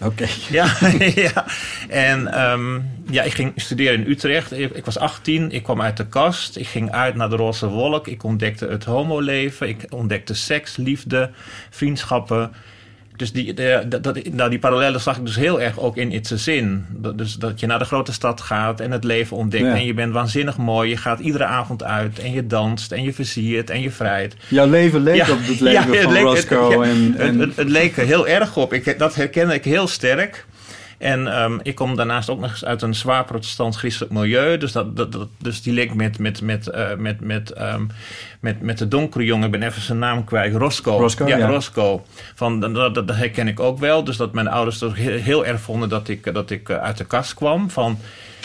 Oké. 0.00 0.26
Ja. 1.14 1.44
En 1.88 2.32
ehm, 2.32 2.80
ja, 3.10 3.22
ik 3.22 3.34
ging 3.34 3.52
studeren 3.56 4.00
in 4.04 4.10
Utrecht. 4.10 4.52
Ik, 4.52 4.70
ik 4.70 4.84
was 4.84 4.98
18, 4.98 5.50
ik 5.50 5.62
kwam 5.62 5.82
uit 5.82 5.96
de 5.96 6.06
kast. 6.06 6.56
Ik 6.56 6.66
ging 6.66 6.90
uit 6.90 7.14
naar 7.14 7.30
de 7.30 7.36
roze 7.36 7.68
wolk. 7.68 8.06
Ik 8.06 8.22
ontdekte 8.22 8.66
het 8.66 8.84
homoleven. 8.84 9.68
Ik 9.68 9.86
ontdekte 9.88 10.34
seks, 10.34 10.76
liefde, 10.76 11.30
vriendschappen. 11.70 12.52
Dus 13.16 13.32
die, 13.32 13.54
de, 13.54 13.84
dat, 14.00 14.18
nou, 14.32 14.50
die 14.50 14.58
parallellen 14.58 15.00
zag 15.00 15.16
ik 15.16 15.24
dus 15.24 15.36
heel 15.36 15.60
erg 15.60 15.78
ook 15.78 15.96
in 15.96 16.12
It's 16.12 16.32
a 16.32 16.36
Zin. 16.36 16.86
Dat, 16.90 17.18
dus 17.18 17.34
dat 17.34 17.60
je 17.60 17.66
naar 17.66 17.78
de 17.78 17.84
grote 17.84 18.12
stad 18.12 18.40
gaat 18.40 18.80
en 18.80 18.90
het 18.90 19.04
leven 19.04 19.36
ontdekt. 19.36 19.64
Ja. 19.64 19.74
En 19.74 19.84
je 19.84 19.94
bent 19.94 20.12
waanzinnig 20.12 20.56
mooi. 20.56 20.90
Je 20.90 20.96
gaat 20.96 21.18
iedere 21.20 21.44
avond 21.44 21.84
uit 21.84 22.18
en 22.18 22.32
je 22.32 22.46
danst 22.46 22.92
en 22.92 23.02
je 23.02 23.12
versiert 23.12 23.70
en 23.70 23.80
je 23.80 23.90
vrijt. 23.90 24.36
Jouw 24.48 24.68
leven 24.70 25.00
leek 25.02 25.14
Ja, 25.16 25.30
op 25.32 25.38
het 25.46 25.60
leven 25.60 25.72
ja, 25.90 25.92
het 25.94 26.02
van 26.02 26.12
leek- 26.12 26.22
het- 26.22 26.48
Roscoe. 26.50 26.84
en, 26.84 27.12
Het, 27.12 27.16
en, 27.20 27.38
het, 27.38 27.56
het 27.56 27.68
leek 27.68 27.96
er 27.96 28.06
heel 28.06 28.28
erg 28.28 28.56
op. 28.56 28.72
Ik, 28.72 28.98
dat 28.98 29.14
herkende 29.14 29.54
ik 29.54 29.64
heel 29.64 29.86
sterk. 29.86 30.44
En 30.98 31.32
ehm, 31.32 31.58
ik 31.62 31.74
kom 31.74 31.96
daarnaast 31.96 32.30
ook 32.30 32.40
nog 32.40 32.50
eens 32.50 32.64
uit 32.64 32.82
een 32.82 32.94
zwaar 32.94 33.24
protestant 33.24 33.76
christelijk 33.76 34.12
milieu. 34.12 34.58
Dus, 34.58 34.72
dat, 34.72 34.96
dat, 34.96 35.12
dat- 35.12 35.28
dus 35.38 35.62
die 35.62 35.72
link 35.72 35.94
met, 35.94 36.18
met, 36.18 36.40
met, 36.42 36.66
eh, 36.68 36.94
met, 36.98 37.20
met, 37.20 37.50
ehm, 37.50 37.82
met, 38.40 38.60
met 38.62 38.78
de 38.78 38.88
donkere 38.88 39.24
jongen, 39.24 39.44
ik 39.44 39.50
ben 39.50 39.62
even 39.62 39.82
zijn 39.82 39.98
naam 39.98 40.24
kwijt, 40.24 40.54
Roscoe. 40.54 40.98
Roscoe, 40.98 41.28
ja, 41.28 41.36
ja. 41.36 41.46
Roscoe. 41.46 42.00
Van, 42.34 42.60
dat, 42.60 42.74
dat, 42.74 42.94
dat 42.94 43.16
herken 43.16 43.48
ik 43.48 43.60
ook 43.60 43.78
wel. 43.78 44.04
Dus 44.04 44.16
dat 44.16 44.32
mijn 44.32 44.48
ouders 44.48 44.78
toch 44.78 44.96
heel, 44.96 45.18
heel 45.20 45.46
erg 45.46 45.60
vonden 45.60 45.88
dat 45.88 46.08
ik, 46.08 46.34
dat 46.34 46.50
ik 46.50 46.68
eh, 46.68 46.76
uit 46.76 46.96
de 46.98 47.04
kast 47.04 47.34
kwam. 47.34 47.70
Van, 47.70 47.98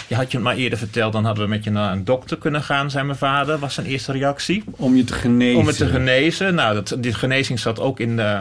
je 0.08 0.16
had 0.16 0.32
je 0.32 0.38
het 0.38 0.46
maar 0.46 0.56
eerder 0.56 0.78
verteld, 0.78 1.14
dan 1.14 1.26
hadden 1.26 1.44
we 1.44 1.50
met 1.50 1.64
je 1.64 1.70
naar 1.70 1.92
een 1.92 2.04
dokter 2.06 2.38
kunnen 2.38 2.64
gaan, 2.64 2.92
zei 2.92 3.06
mijn 3.06 3.18
vader, 3.18 3.60
was 3.60 3.74
zijn 3.74 3.86
eerste 3.88 4.12
reactie 4.12 4.64
om 4.76 4.96
je 4.96 5.04
te 5.04 5.14
genezen. 5.14 5.60
om 5.60 5.68
het 5.68 5.78
te 5.78 5.88
genezen. 5.88 6.56
Nou, 6.56 6.74
dat, 6.74 6.96
die 7.00 7.14
genezing 7.14 7.60
zat 7.60 7.80
ook 7.80 8.00
in, 8.00 8.16
de, 8.16 8.40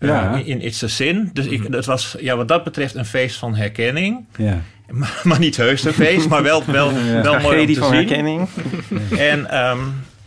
Ja. 0.00 0.34
eh, 0.34 0.46
in 0.48 0.60
It's 0.60 0.82
a 0.82 0.88
Sin. 0.88 1.30
Dus 1.32 1.46
ik, 1.46 1.62
het 1.70 1.84
was 1.86 2.16
ja, 2.20 2.36
wat 2.36 2.48
dat 2.48 2.64
betreft 2.64 2.94
een 2.94 3.04
feest 3.04 3.36
van 3.36 3.54
herkenning. 3.56 4.24
Ja. 4.36 4.60
Maar, 4.90 5.20
maar 5.24 5.38
niet 5.38 5.56
heus 5.56 5.84
een 5.84 5.92
feest, 5.92 6.28
maar 6.28 6.42
wel, 6.42 6.64
wel, 6.64 6.90
Ja. 6.90 7.22
wel 7.22 7.40
mooi 7.40 7.60
om 7.60 7.66
te 7.66 7.74
van 7.80 7.88
zien. 7.88 7.96
herkenning. 7.96 8.48
En 9.32 9.50
ehm, 9.50 9.78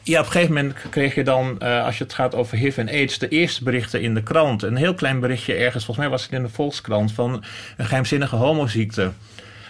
ja, 0.04 0.20
op 0.20 0.26
een 0.26 0.32
gegeven 0.32 0.54
moment 0.54 0.76
kreeg 0.90 1.16
je 1.16 1.24
dan, 1.24 1.60
eh, 1.60 1.86
als 1.86 1.98
je 1.98 2.04
het 2.04 2.14
gaat 2.14 2.36
over 2.36 2.58
HIV 2.58 2.78
en 2.78 2.90
AIDS, 2.90 3.18
de 3.18 3.28
eerste 3.28 3.64
berichten 3.64 4.02
in 4.02 4.14
de 4.14 4.24
krant. 4.24 4.64
Een 4.64 4.76
heel 4.76 4.94
klein 4.94 5.20
berichtje 5.20 5.54
ergens, 5.54 5.86
volgens 5.86 5.98
mij 5.98 6.10
was 6.16 6.24
het 6.24 6.32
in 6.32 6.42
de 6.44 6.50
Volkskrant, 6.50 7.12
van 7.12 7.44
een 7.78 7.86
geheimzinnige 7.86 8.36
homoziekte. 8.36 9.12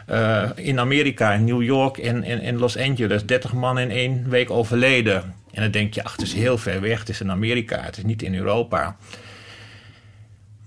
Eh, 0.06 0.50
in 0.56 0.80
Amerika, 0.80 1.32
in 1.34 1.44
New 1.46 1.64
York 1.64 1.98
en 1.98 2.24
in, 2.24 2.42
in 2.42 2.58
Los 2.58 2.78
Angeles. 2.78 3.26
30 3.26 3.54
man 3.54 3.80
in 3.80 3.92
één 3.92 4.26
week 4.30 4.50
overleden. 4.50 5.34
En 5.54 5.62
dan 5.62 5.72
denk 5.72 5.94
je, 5.94 6.04
ach, 6.04 6.12
het 6.12 6.22
is 6.22 6.34
heel 6.34 6.58
ver 6.58 6.82
weg. 6.82 7.00
Het 7.00 7.10
is 7.10 7.22
in 7.22 7.32
Amerika, 7.32 7.82
het 7.82 7.98
is 7.98 8.04
niet 8.04 8.22
in 8.22 8.36
Europa. 8.36 8.96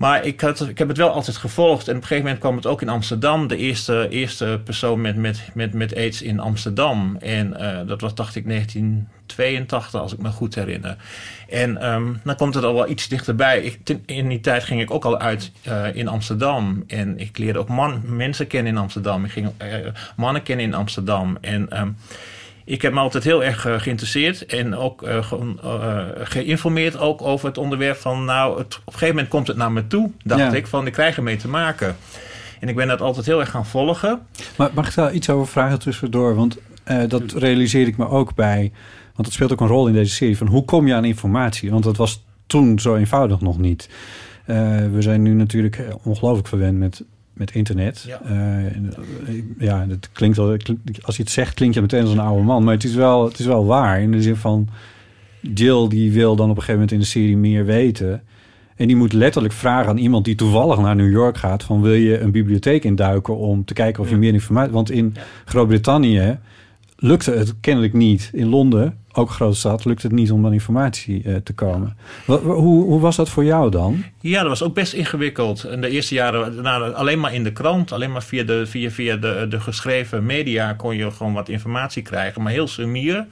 Maar 0.05 0.25
ik, 0.25 0.41
had, 0.41 0.69
ik 0.69 0.79
heb 0.79 0.89
het 0.89 0.97
wel 0.97 1.11
altijd 1.11 1.37
gevolgd. 1.37 1.89
En 1.89 1.97
op 1.97 2.01
een 2.01 2.07
gegeven 2.07 2.23
moment 2.25 2.41
kwam 2.41 2.57
het 2.57 2.67
ook 2.67 2.83
in 2.83 2.89
Amsterdam. 2.89 3.47
De 3.47 3.57
eerste, 3.57 4.07
eerste 4.11 4.61
persoon 4.65 5.01
met, 5.01 5.17
met, 5.17 5.41
met, 5.55 5.73
met 5.73 5.97
AIDS 5.97 6.23
in 6.23 6.41
Amsterdam. 6.41 7.17
En 7.17 7.57
eh, 7.57 7.87
dat 7.87 8.01
was, 8.01 8.15
dacht 8.15 8.37
ik, 8.37 8.47
1982, 8.47 10.01
als 10.01 10.13
ik 10.13 10.19
me 10.19 10.31
goed 10.31 10.55
herinner. 10.55 10.97
En 11.49 11.77
ehm, 11.77 12.13
dan 12.25 12.37
komt 12.37 12.55
het 12.55 12.65
al 12.65 12.75
wel 12.75 12.89
iets 12.89 13.09
dichterbij. 13.09 13.79
In 14.07 14.29
die 14.29 14.41
tijd 14.41 14.65
ging 14.65 14.81
ik 14.81 14.91
ook 14.91 15.05
al 15.05 15.19
uit 15.19 15.53
eh, 15.63 15.95
in 15.95 16.09
Amsterdam. 16.09 16.85
En 16.87 17.19
ik 17.19 17.39
leerde 17.39 17.59
ook 17.59 17.69
man, 17.69 18.03
mensen 18.05 18.47
kennen 18.47 18.73
in 18.73 18.79
Amsterdam. 18.79 19.25
Ik 19.25 19.31
ging 19.31 19.51
eh, 19.57 19.69
mannen 20.17 20.43
kennen 20.43 20.67
in 20.67 20.75
Amsterdam. 20.75 21.39
En... 21.41 21.71
ehm, 21.71 21.89
ik 22.65 22.83
heb 22.83 22.93
me 22.93 22.99
altijd 23.01 23.25
heel 23.25 23.45
erg 23.45 23.67
eh, 23.67 23.81
geïnteresseerd 23.81 24.47
en 24.47 24.75
ook 24.77 25.03
ge- 25.07 25.55
eh, 25.63 26.05
geïnformeerd 26.27 26.99
ook 26.99 27.23
over 27.23 27.49
het 27.49 27.59
onderwerp 27.59 27.97
van... 27.97 28.25
nou, 28.25 28.59
het, 28.59 28.75
op 28.77 28.83
een 28.87 28.93
gegeven 28.93 29.15
moment 29.15 29.29
komt 29.29 29.47
het 29.47 29.57
naar 29.57 29.73
me 29.73 29.87
toe, 29.87 30.11
dacht 30.25 30.41
Ja. 30.41 30.53
ik, 30.53 30.67
van 30.67 30.87
ik 30.87 30.93
krijg 30.93 31.17
ermee 31.17 31.37
te 31.37 31.49
maken. 31.49 31.97
En 32.61 32.69
ik 32.69 32.77
ben 32.77 32.89
dat 32.89 33.01
altijd 33.01 33.27
heel 33.27 33.41
erg 33.41 33.51
gaan 33.51 33.67
volgen. 33.67 34.21
Maar 34.57 34.71
mag 34.75 34.89
ik 34.89 34.95
daar 34.95 35.13
iets 35.13 35.31
over 35.31 35.47
vragen 35.53 35.79
tussendoor? 35.79 36.35
Want 36.35 36.59
dat 37.09 37.33
realiseer 37.33 37.87
ik 37.87 37.97
me 37.97 38.09
ook 38.09 38.35
bij... 38.35 38.73
Want 39.15 39.27
het 39.27 39.33
speelt 39.37 39.53
ook 39.53 39.61
een 39.61 39.67
rol 39.67 39.87
in 39.87 39.93
deze 39.93 40.15
serie. 40.15 40.37
Van 40.37 40.47
hoe 40.47 40.65
kom 40.65 40.87
je 40.87 40.95
aan 40.95 41.05
informatie? 41.05 41.71
Want 41.71 41.85
dat 41.85 41.97
was 41.97 42.25
toen 42.47 42.79
zo 42.79 42.97
eenvoudig 42.97 43.41
nog 43.41 43.59
niet. 43.59 43.89
We 44.91 44.97
zijn 44.99 45.23
nu 45.23 45.33
natuurlijk 45.35 45.85
ongelooflijk 46.03 46.49
verwend 46.49 46.79
met, 46.79 47.05
met 47.35 47.51
internet. 47.51 48.05
Ja. 48.07 48.21
Eh, 48.23 49.43
ja, 49.59 49.87
dat 49.87 50.09
klinkt 50.13 50.41
klinkt- 50.63 51.05
als 51.05 51.17
je 51.17 51.23
het 51.23 51.33
zegt, 51.33 51.55
klinkt 51.55 51.75
je 51.75 51.81
meteen 51.81 52.03
als 52.03 52.13
een 52.13 52.19
oude 52.19 52.43
man. 52.43 52.65
Maar 52.65 52.75
het 52.75 52.85
is 52.85 52.95
wel, 52.95 53.25
het 53.25 53.39
is 53.39 53.47
wel 53.47 53.67
waar. 53.67 54.01
In 54.01 54.13
de 54.13 54.23
zin 54.23 54.37
van... 54.37 54.69
Jill 55.55 55.89
die 55.89 56.13
wil 56.13 56.37
dan 56.37 56.51
op 56.51 56.57
een 56.57 56.63
gegeven 56.63 56.75
moment 56.75 56.93
in 56.93 56.99
de 56.99 57.05
serie 57.05 57.37
meer 57.37 57.65
weten... 57.65 58.23
En 58.77 58.87
die 58.87 58.97
moet 58.97 59.13
letterlijk 59.13 59.55
vragen 59.55 59.91
aan 59.91 59.97
iemand 59.97 60.25
die 60.25 60.35
toevallig 60.35 60.79
naar 60.79 60.97
New 60.97 61.11
York 61.11 61.37
gaat: 61.37 61.63
van 61.63 61.83
wil 61.83 61.93
je 61.93 62.21
een 62.21 62.31
bibliotheek 62.31 62.85
induiken 62.85 63.37
om 63.37 63.65
te 63.65 63.75
kijken 63.75 64.03
of 64.03 64.11
je 64.11 64.17
meer 64.17 64.33
informatie. 64.33 64.73
Want 64.73 64.91
in 64.91 65.15
Groot-Brittannië 65.45 66.39
lukte 66.97 67.31
het 67.31 67.55
kennelijk 67.61 67.93
niet. 67.93 68.31
In 68.33 68.49
Londen, 68.49 68.99
ook 69.17 69.29
een 69.29 69.35
grote 69.35 69.57
stad, 69.57 69.85
lukte 69.85 70.07
het 70.07 70.17
niet 70.17 70.31
om 70.31 70.47
aan 70.47 70.53
informatie 70.53 71.23
eh, 71.25 71.35
te 71.37 71.53
komen. 71.53 71.97
Hoe, 72.27 72.85
hoe 72.85 73.01
was 73.01 73.17
dat 73.17 73.29
voor 73.29 73.45
jou 73.45 73.71
dan? 73.71 74.05
Ja, 74.21 74.41
dat 74.41 74.49
was 74.49 74.63
ook 74.63 74.75
best 74.75 74.93
ingewikkeld. 74.93 75.65
En 75.65 75.81
de 75.81 75.89
eerste 75.89 76.15
jaren 76.15 76.63
nou, 76.63 76.93
alleen 76.93 77.21
maar 77.21 77.35
in 77.35 77.45
de 77.45 77.53
krant, 77.53 77.93
alleen 77.93 78.13
maar 78.13 78.23
via, 78.23 78.43
de, 78.43 78.67
via, 78.67 78.91
via 78.91 79.17
de, 79.17 79.47
de 79.49 79.61
geschreven 79.61 80.27
media 80.27 80.73
kon 80.73 80.97
je 80.97 81.11
gewoon 81.11 81.33
wat 81.33 81.49
informatie 81.49 82.03
krijgen. 82.03 82.43
Maar 82.43 82.53
heel 82.53 82.69
sumier. 82.69 83.27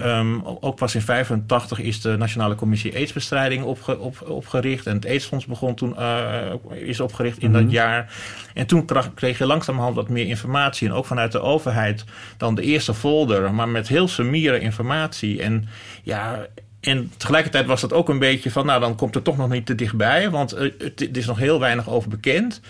Ehm, 0.00 0.38
ook 0.60 0.76
pas 0.76 0.94
in 0.94 1.00
85 1.00 1.80
is 1.80 2.00
de 2.00 2.16
Nationale 2.16 2.54
Commissie 2.54 2.94
AIDS-bestrijding 2.94 3.64
opge, 3.64 3.98
op, 3.98 4.24
opgericht. 4.28 4.86
En 4.86 4.94
het 4.94 5.06
AIDS-fonds 5.06 5.46
begon 5.46 5.74
toen, 5.74 5.96
eh, 5.96 6.36
is 6.70 7.00
opgericht 7.00 7.38
in 7.38 7.52
dat 7.52 7.70
jaar. 7.70 8.12
En 8.54 8.66
toen 8.66 8.84
kreeg 9.14 9.38
je 9.38 9.46
langzamerhand 9.46 9.94
wat 9.94 10.08
meer 10.08 10.26
informatie. 10.26 10.88
En 10.88 10.94
ook 10.94 11.06
vanuit 11.06 11.32
de 11.32 11.40
overheid 11.40 12.04
dan 12.36 12.54
de 12.54 12.62
eerste 12.62 12.94
folder. 12.94 13.54
Maar 13.54 13.68
met 13.68 13.88
heel 13.88 14.08
sumiere 14.08 14.60
informatie. 14.60 15.06
En 15.16 15.68
ja, 16.02 16.46
en 16.80 17.12
tegelijkertijd 17.16 17.66
was 17.66 17.80
dat 17.80 17.92
ook 17.92 18.08
een 18.08 18.18
beetje 18.18 18.50
van, 18.50 18.66
nou 18.66 18.80
dan 18.80 18.96
komt 18.96 19.14
het 19.14 19.24
toch 19.24 19.36
nog 19.36 19.48
niet 19.48 19.66
te 19.66 19.74
dichtbij, 19.74 20.30
want 20.30 20.52
eh, 20.52 20.70
het, 20.78 21.16
is 21.16 21.26
nog 21.26 21.38
heel 21.38 21.60
weinig 21.60 21.88
over 21.88 22.08
bekend. 22.08 22.60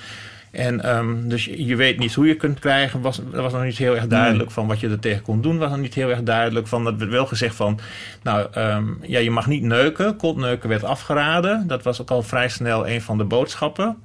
En 0.50 0.80
ehm, 0.84 1.28
dus 1.28 1.44
je 1.44 1.76
weet 1.76 1.98
niet 1.98 2.14
hoe 2.14 2.26
je 2.26 2.34
kunt 2.34 2.58
krijgen. 2.58 3.00
Was, 3.00 3.16
dat 3.30 3.42
was 3.42 3.52
nog 3.52 3.62
niet 3.62 3.78
heel 3.78 3.96
erg 3.96 4.06
duidelijk 4.06 4.50
van 4.50 4.66
wat 4.66 4.80
je 4.80 4.88
er 4.88 4.98
tegen 4.98 5.22
kon 5.22 5.40
doen. 5.40 5.58
Was 5.58 5.70
nog 5.70 5.78
niet 5.78 5.94
heel 5.94 6.10
erg 6.10 6.22
duidelijk 6.22 6.66
van. 6.66 6.84
Dat 6.84 6.96
werd 6.96 7.10
wel 7.10 7.26
gezegd 7.26 7.54
van. 7.54 7.80
Nou, 8.22 8.46
ehm, 8.52 8.84
ja, 9.02 9.18
je 9.18 9.30
mag 9.30 9.46
niet 9.46 9.62
neuken. 9.62 10.16
Kontneuken 10.16 10.68
werd 10.68 10.84
afgeraden. 10.84 11.66
Dat 11.66 11.82
was 11.82 12.00
ook 12.00 12.10
al 12.10 12.22
vrij 12.22 12.48
snel 12.48 12.88
een 12.88 13.02
van 13.02 13.18
de 13.18 13.24
boodschappen. 13.24 13.96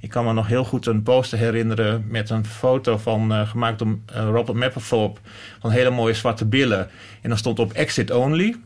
Ik 0.00 0.10
kan 0.10 0.24
me 0.24 0.32
nog 0.32 0.46
heel 0.46 0.64
goed 0.64 0.86
een 0.86 1.02
poster 1.02 1.38
herinneren 1.38 2.04
met 2.08 2.30
een 2.30 2.46
foto 2.46 2.96
van, 2.96 3.32
eh, 3.32 3.48
gemaakt 3.48 3.78
door 3.78 3.98
eh, 4.06 4.28
Robert 4.32 4.58
Mapplethorpe 4.58 5.20
van 5.60 5.70
hele 5.70 5.90
mooie 5.90 6.14
zwarte 6.14 6.44
billen. 6.44 6.88
En 7.22 7.28
dan 7.28 7.38
stond 7.38 7.58
op 7.58 7.72
exit 7.72 8.10
only. 8.10 8.56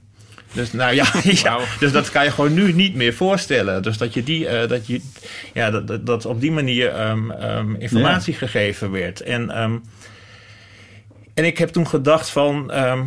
Dus 0.53 0.73
nou 0.73 0.95
ja, 0.95 1.07
ja 1.45 1.59
dus 1.79 1.92
dat 1.92 2.11
kan 2.11 2.25
je 2.25 2.31
gewoon 2.31 2.55
nu 2.55 2.73
niet 2.73 2.95
meer 2.95 3.14
voorstellen. 3.14 3.83
Dus 3.83 3.99
dat 3.99 4.14
je 4.14 4.23
die, 4.23 4.47
eh, 4.47 4.68
dat 4.68 4.87
je, 4.87 5.01
ja, 5.53 5.71
dat, 5.71 5.87
dat, 5.87 6.07
dat 6.07 6.27
op 6.27 6.40
die 6.40 6.53
manier 6.53 6.88
ehm, 6.88 7.31
ehm, 7.31 7.75
informatie 7.75 8.35
gegeven 8.35 8.90
werd. 8.90 9.21
En, 9.21 9.51
ehm, 9.51 9.79
en 11.35 11.45
ik 11.45 11.59
heb 11.59 11.68
toen 11.68 11.87
gedacht 11.87 12.31
van, 12.31 12.71
ehm, 12.71 13.05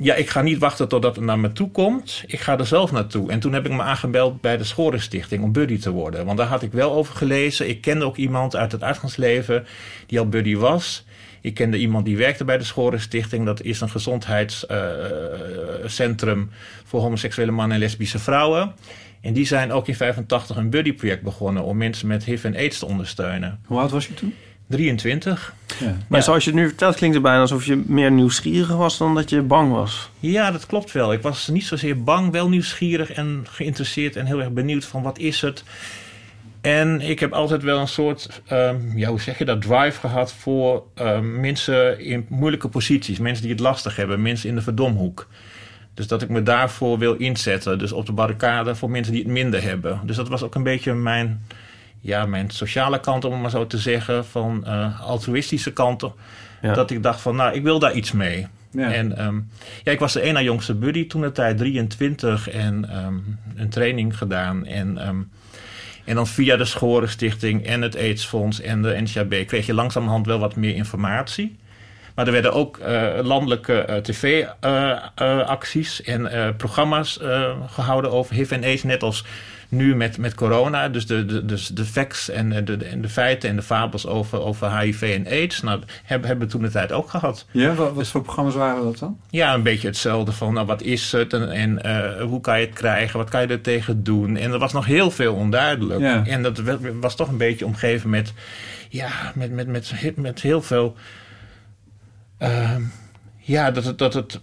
ja, 0.00 0.14
ik 0.14 0.30
ga 0.30 0.42
niet 0.42 0.58
wachten 0.58 0.88
totdat 0.88 1.16
het 1.16 1.24
naar 1.24 1.38
me 1.38 1.52
toe 1.52 1.70
komt. 1.70 2.22
Ik 2.26 2.40
ga 2.40 2.58
er 2.58 2.66
zelf 2.66 2.92
naartoe. 2.92 3.30
En 3.30 3.40
toen 3.40 3.52
heb 3.52 3.66
ik 3.66 3.72
me 3.72 3.82
aangebeld 3.82 4.40
bij 4.40 4.56
de 4.56 4.64
Schorenstichting 4.64 5.42
om 5.42 5.52
buddy 5.52 5.78
te 5.78 5.90
worden. 5.90 6.24
Want 6.24 6.38
daar 6.38 6.46
had 6.46 6.62
ik 6.62 6.72
wel 6.72 6.92
over 6.92 7.14
gelezen. 7.14 7.68
Ik 7.68 7.80
kende 7.80 8.04
ook 8.04 8.16
iemand 8.16 8.56
uit 8.56 8.72
het 8.72 8.82
uitgangsleven 8.82 9.66
die 10.06 10.18
al 10.18 10.28
buddy 10.28 10.56
was. 10.56 11.04
Ik 11.40 11.54
kende 11.54 11.78
iemand 11.78 12.04
die 12.04 12.16
werkte 12.16 12.44
bij 12.44 12.58
de 12.58 12.64
Schorenstichting. 12.64 13.44
Dat 13.44 13.62
is 13.62 13.80
een 13.80 13.90
gezondheidscentrum 13.90 16.50
voor 16.84 17.00
homoseksuele 17.00 17.50
mannen 17.50 17.76
en 17.76 17.82
lesbische 17.82 18.18
vrouwen. 18.18 18.74
En 19.20 19.32
die 19.32 19.46
zijn 19.46 19.72
ook 19.72 19.88
in 19.88 19.94
85 19.94 20.56
een 20.56 20.70
buddy-project 20.70 21.22
begonnen 21.22 21.62
om 21.62 21.76
mensen 21.76 22.08
met 22.08 22.24
HIV 22.24 22.44
en 22.44 22.56
AIDS 22.56 22.78
te 22.78 22.86
ondersteunen. 22.86 23.60
Hoe 23.66 23.78
oud 23.78 23.90
was 23.90 24.06
je 24.06 24.14
toen? 24.14 24.34
23. 24.68 25.54
Ja. 25.80 25.86
Maar 26.08 26.18
Ja. 26.18 26.24
zoals 26.24 26.44
je 26.44 26.50
het 26.50 26.58
nu 26.58 26.66
vertelt, 26.66 26.96
klinkt 26.96 27.14
het 27.14 27.24
bijna 27.24 27.40
alsof 27.40 27.64
je 27.64 27.82
meer 27.86 28.10
nieuwsgierig 28.10 28.76
was 28.76 28.98
dan 28.98 29.14
dat 29.14 29.30
je 29.30 29.42
bang 29.42 29.72
was. 29.72 30.10
Ja, 30.20 30.50
dat 30.50 30.66
klopt 30.66 30.92
wel. 30.92 31.12
Ik 31.12 31.22
was 31.22 31.48
niet 31.48 31.64
zozeer 31.64 32.02
bang, 32.02 32.32
wel 32.32 32.48
nieuwsgierig 32.48 33.12
en 33.12 33.44
geïnteresseerd 33.50 34.16
en 34.16 34.26
heel 34.26 34.40
erg 34.40 34.50
benieuwd 34.50 34.84
van 34.84 35.02
wat 35.02 35.18
is 35.18 35.40
het. 35.40 35.64
En 36.60 37.00
ik 37.00 37.20
heb 37.20 37.32
altijd 37.32 37.62
wel 37.62 37.78
een 37.78 37.88
soort, 37.88 38.42
ehm, 38.46 38.76
ja, 38.98 39.08
hoe 39.08 39.20
zeg 39.20 39.38
je 39.38 39.44
dat, 39.44 39.62
drive 39.62 40.00
gehad 40.00 40.32
voor 40.32 40.82
ehm, 40.94 41.40
mensen 41.40 42.00
in 42.00 42.26
moeilijke 42.28 42.68
posities. 42.68 43.18
Mensen 43.18 43.42
die 43.42 43.52
het 43.52 43.60
lastig 43.60 43.96
hebben, 43.96 44.22
mensen 44.22 44.48
in 44.48 44.54
de 44.54 44.62
verdomhoek. 44.62 45.26
Dus 45.94 46.06
dat 46.06 46.22
ik 46.22 46.28
me 46.28 46.42
daarvoor 46.42 46.98
wil 46.98 47.14
inzetten. 47.14 47.78
Dus 47.78 47.92
op 47.92 48.06
de 48.06 48.12
barricade 48.12 48.74
voor 48.74 48.90
mensen 48.90 49.12
die 49.12 49.22
het 49.22 49.32
minder 49.32 49.62
hebben. 49.62 50.00
Dus 50.04 50.16
dat 50.16 50.28
was 50.28 50.42
ook 50.42 50.54
een 50.54 50.62
beetje 50.62 50.94
mijn, 50.94 51.42
ja, 52.00 52.26
mijn 52.26 52.50
sociale 52.50 53.00
kant, 53.00 53.24
om 53.24 53.32
het 53.32 53.40
maar 53.40 53.50
zo 53.50 53.66
te 53.66 53.78
zeggen. 53.78 54.24
Van 54.24 54.66
eh, 54.66 55.00
altruïstische 55.00 55.72
kant. 55.72 56.04
Ja. 56.62 56.74
Dat 56.74 56.90
ik 56.90 57.02
dacht 57.02 57.20
van, 57.20 57.36
nou, 57.36 57.54
ik 57.54 57.62
wil 57.62 57.78
daar 57.78 57.92
iets 57.92 58.12
mee. 58.12 58.46
Ja. 58.70 58.92
En 58.92 59.16
ehm, 59.16 59.40
ja, 59.82 59.92
ik 59.92 59.98
was 59.98 60.12
de 60.12 60.30
na 60.32 60.42
jongste 60.42 60.74
buddy 60.74 61.06
toen 61.06 61.20
de 61.20 61.32
tijd 61.32 61.58
23 61.58 62.50
en 62.50 62.90
ehm, 62.90 63.14
een 63.56 63.68
training 63.68 64.18
gedaan. 64.18 64.66
En, 64.66 64.98
ehm, 64.98 65.20
En 66.04 66.14
dan 66.14 66.26
via 66.26 66.56
de 66.56 66.64
Schorenstichting 66.64 67.66
en 67.66 67.82
het 67.82 67.96
AIDS-fonds 67.96 68.60
en 68.60 68.82
de 68.82 69.00
NCAB 69.00 69.46
kreeg 69.46 69.66
je 69.66 69.74
langzamerhand 69.74 70.26
wel 70.26 70.38
wat 70.38 70.56
meer 70.56 70.74
informatie. 70.74 71.58
Maar 72.18 72.26
er 72.26 72.32
werden 72.32 72.52
ook 72.52 72.78
eh, 72.78 73.18
landelijke 73.22 74.00
tv-acties 74.02 76.02
en 76.02 76.26
eh, 76.26 76.48
programma's 76.56 77.18
eh, 77.18 77.50
gehouden 77.66 78.10
over 78.10 78.34
HIV 78.34 78.50
en 78.50 78.64
AIDS, 78.64 78.82
net 78.82 79.02
als 79.02 79.24
nu 79.68 79.96
met, 79.96 80.18
met 80.18 80.34
corona. 80.34 80.88
Dus 80.88 81.06
de, 81.06 81.24
de, 81.24 81.44
dus 81.44 81.66
de 81.66 81.84
facts 81.84 82.28
en 82.30 82.48
de, 82.64 82.76
de, 82.76 82.84
en 82.84 83.00
de 83.00 83.08
feiten 83.08 83.48
en 83.50 83.56
de 83.56 83.62
fabels 83.62 84.06
over, 84.06 84.40
over 84.42 84.78
HIV 84.78 85.02
en 85.24 85.26
AIDS, 85.32 85.62
nou, 85.62 85.80
hebben, 86.04 86.28
hebben 86.28 86.46
we 86.46 86.52
toen 86.52 86.62
de 86.62 86.70
tijd 86.70 86.92
ook 86.92 87.10
gehad. 87.10 87.46
Ja, 87.50 87.74
wat, 87.74 87.92
wat 87.92 88.08
voor 88.08 88.22
programma's 88.22 88.54
waren 88.54 88.82
dat 88.84 88.98
dan? 88.98 89.18
Ja, 89.30 89.54
een 89.54 89.62
beetje 89.62 89.88
hetzelfde 89.88 90.32
van 90.32 90.52
nou, 90.54 90.66
wat 90.66 90.82
is 90.82 91.12
het 91.12 91.32
en, 91.32 91.50
en 91.50 91.82
eh, 91.82 92.22
hoe 92.22 92.40
kan 92.40 92.60
je 92.60 92.66
het 92.66 92.74
krijgen, 92.74 93.18
wat 93.18 93.30
kan 93.30 93.40
je 93.40 93.46
er 93.46 93.60
tegen 93.60 94.02
doen. 94.02 94.36
En 94.36 94.52
er 94.52 94.58
was 94.58 94.72
nog 94.72 94.86
heel 94.86 95.10
veel 95.10 95.34
onduidelijk. 95.34 96.00
Ja. 96.00 96.26
En 96.26 96.42
dat 96.42 96.58
wa- 96.58 96.78
was 97.00 97.16
toch 97.16 97.28
een 97.28 97.36
beetje 97.36 97.66
omgeven 97.66 98.10
met, 98.10 98.32
ja, 98.88 99.08
met, 99.34 99.52
met, 99.52 99.66
met, 99.66 100.16
met 100.16 100.40
heel 100.40 100.62
veel. 100.62 100.94
ehm, 102.38 102.82
ja, 103.38 103.70
dat 103.70 103.84
het, 103.84 103.98
dat 103.98 104.14
het, 104.14 104.38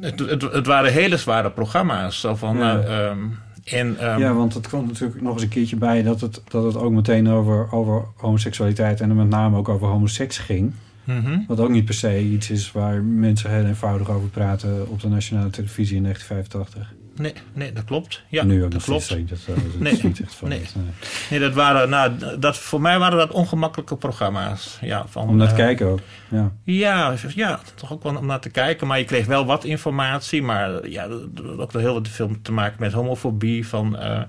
het, 0.00 0.18
het, 0.20 0.42
het 0.42 0.66
waren 0.66 0.92
hele 0.92 1.16
zware 1.16 1.50
programma's. 1.50 2.20
Zo 2.20 2.34
van, 2.34 2.56
Ja. 2.58 2.62
nou, 2.74 2.84
ehm, 2.86 3.18
en, 3.64 3.98
ehm, 3.98 4.20
ja, 4.20 4.34
want 4.34 4.54
het 4.54 4.66
kwam 4.66 4.86
natuurlijk 4.86 5.20
nog 5.20 5.32
eens 5.32 5.42
een 5.42 5.48
keertje 5.48 5.76
bij 5.76 6.02
dat 6.02 6.20
het, 6.20 6.42
dat 6.48 6.64
het 6.64 6.76
ook 6.76 6.92
meteen 6.92 7.28
over, 7.28 7.72
over 7.72 8.04
homoseksualiteit 8.16 9.00
en 9.00 9.16
met 9.16 9.28
name 9.28 9.56
ook 9.56 9.68
over 9.68 9.86
homoseks 9.86 10.38
ging. 10.38 10.72
mhm. 11.04 11.38
Wat 11.46 11.60
ook 11.60 11.70
niet 11.70 11.84
per 11.84 11.94
se 11.94 12.22
iets 12.22 12.50
is 12.50 12.72
waar 12.72 13.02
mensen 13.02 13.50
heel 13.50 13.64
eenvoudig 13.64 14.10
over 14.10 14.28
praten 14.28 14.88
op 14.88 15.00
de 15.00 15.08
nationale 15.08 15.50
televisie 15.50 15.96
in 15.96 16.02
1985. 16.02 17.03
Nee, 17.16 17.32
nee, 17.52 17.72
dat 17.72 17.84
klopt. 17.84 18.22
Ja, 18.28 18.44
nu 18.44 18.64
ook 18.64 18.70
dat 18.70 18.82
klopt. 18.82 19.02
steeds. 19.02 19.44
Dat, 19.46 19.56
Nee, 19.78 19.92
is 19.92 20.02
niet 20.02 20.20
echt 20.20 20.34
van 20.34 20.48
nee. 20.48 20.60
het, 20.60 20.74
nee. 20.74 20.84
Nee, 21.30 21.40
dat 21.40 21.54
waren, 21.54 21.88
nou, 21.88 22.12
dat, 22.38 22.58
voor 22.58 22.80
mij 22.80 22.98
waren 22.98 23.18
dat 23.18 23.30
ongemakkelijke 23.30 23.96
programma's. 23.96 24.78
Ja, 24.80 25.06
van, 25.08 25.28
Om 25.28 25.36
naar 25.36 25.46
te 25.46 25.52
eh, 25.52 25.58
kijken 25.58 25.86
ook. 25.86 26.00
Ja. 26.28 26.52
Ja, 26.64 27.14
ja, 27.34 27.60
toch 27.74 27.92
ook 27.92 28.02
wel 28.02 28.16
om 28.16 28.26
naar 28.26 28.40
te 28.40 28.50
kijken. 28.50 28.86
Maar 28.86 28.98
je 28.98 29.04
kreeg 29.04 29.26
wel 29.26 29.46
wat 29.46 29.64
informatie. 29.64 30.42
Maar 30.42 30.88
ja, 30.88 31.08
ook 31.56 31.72
wel 31.72 31.82
heel 31.82 32.02
film 32.10 32.42
te 32.42 32.52
maken 32.52 32.76
met 32.80 32.92
homofobie. 32.92 33.68
Van, 33.68 33.98
eh, 33.98 34.22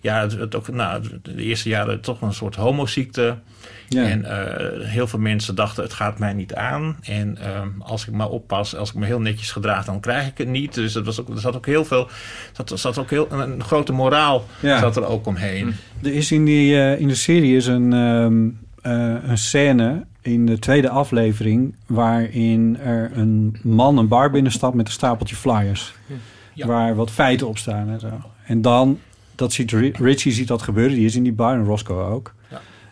ja, 0.00 0.20
het, 0.20 0.32
het 0.32 0.54
ook, 0.54 0.68
nou, 0.68 1.02
de 1.22 1.42
eerste 1.42 1.68
jaren 1.68 2.00
toch 2.00 2.20
een 2.20 2.34
soort 2.34 2.54
homoziekte. 2.54 3.38
Ja. 3.94 4.04
En 4.04 4.24
eh, 4.24 4.86
heel 4.88 5.06
veel 5.06 5.18
mensen 5.18 5.54
dachten, 5.54 5.82
het 5.82 5.92
gaat 5.92 6.18
mij 6.18 6.32
niet 6.32 6.54
aan. 6.54 6.96
En 7.02 7.38
ehm, 7.38 7.68
als 7.78 8.06
ik 8.06 8.14
maar 8.14 8.28
oppas, 8.28 8.76
als 8.76 8.88
ik 8.90 8.94
me 8.96 9.06
heel 9.06 9.20
netjes 9.20 9.50
gedraag, 9.52 9.84
dan 9.84 10.00
krijg 10.00 10.26
ik 10.26 10.38
het 10.38 10.48
niet. 10.48 10.74
Dus 10.74 10.92
dat 10.92 11.04
was 11.04 11.20
ook, 11.20 11.28
er 11.28 11.38
zat 11.40 11.56
ook 11.56 11.66
heel 11.66 11.84
veel, 11.84 12.08
zat, 12.52 12.72
zat 12.74 12.98
ook 12.98 13.10
heel, 13.10 13.26
een 13.32 13.62
grote 13.64 13.92
moraal 13.92 14.44
Ja. 14.60 14.78
zat 14.78 14.96
er 14.96 15.06
ook 15.06 15.26
omheen. 15.26 15.74
Er 16.02 16.12
is 16.14 16.32
in, 16.32 16.44
die, 16.44 16.74
eh, 16.80 17.00
in 17.00 17.08
de 17.08 17.14
serie 17.14 17.56
is 17.56 17.66
een, 17.66 17.92
eh, 18.82 19.14
een 19.28 19.38
scène 19.38 20.04
in 20.22 20.46
de 20.46 20.58
tweede 20.58 20.88
aflevering... 20.88 21.74
waarin 21.86 22.78
er 22.84 23.10
een 23.14 23.56
man 23.62 23.98
een 23.98 24.08
bar 24.08 24.30
binnenstapt 24.30 24.74
met 24.74 24.86
een 24.86 24.92
stapeltje 24.92 25.36
flyers. 25.36 25.94
Ja. 26.52 26.66
Waar 26.66 26.94
wat 26.94 27.10
feiten 27.10 27.48
op 27.48 27.58
staan 27.58 27.88
en 27.88 28.00
zo. 28.00 28.08
En 28.46 28.62
dan, 28.62 28.98
dat 29.34 29.52
ziet 29.52 29.70
Ri- 29.72 29.92
Richie 29.98 30.32
ziet 30.32 30.48
dat 30.48 30.62
gebeuren. 30.62 30.94
Die 30.96 31.04
is 31.06 31.16
in 31.16 31.22
die 31.22 31.32
bar 31.32 31.54
en 31.54 31.64
Roscoe 31.64 32.02
ook. 32.02 32.34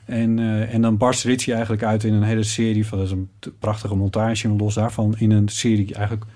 En, 0.05 0.39
eh, 0.39 0.75
en 0.75 0.83
dan 0.83 0.97
barst 0.97 1.25
Richie 1.25 1.53
eigenlijk 1.53 1.83
uit 1.83 2.05
in 2.05 2.13
een 2.13 2.23
hele 2.23 2.43
serie 2.43 2.87
van... 2.87 2.99
dat 2.99 3.07
is 3.07 3.13
een 3.13 3.31
prachtige 3.59 3.95
montage, 3.95 4.49
maar 4.49 4.57
los 4.57 4.75
daarvan... 4.75 5.15
in 5.19 5.31
een 5.31 5.49
serie 5.49 5.95
eigenlijk 5.95 6.27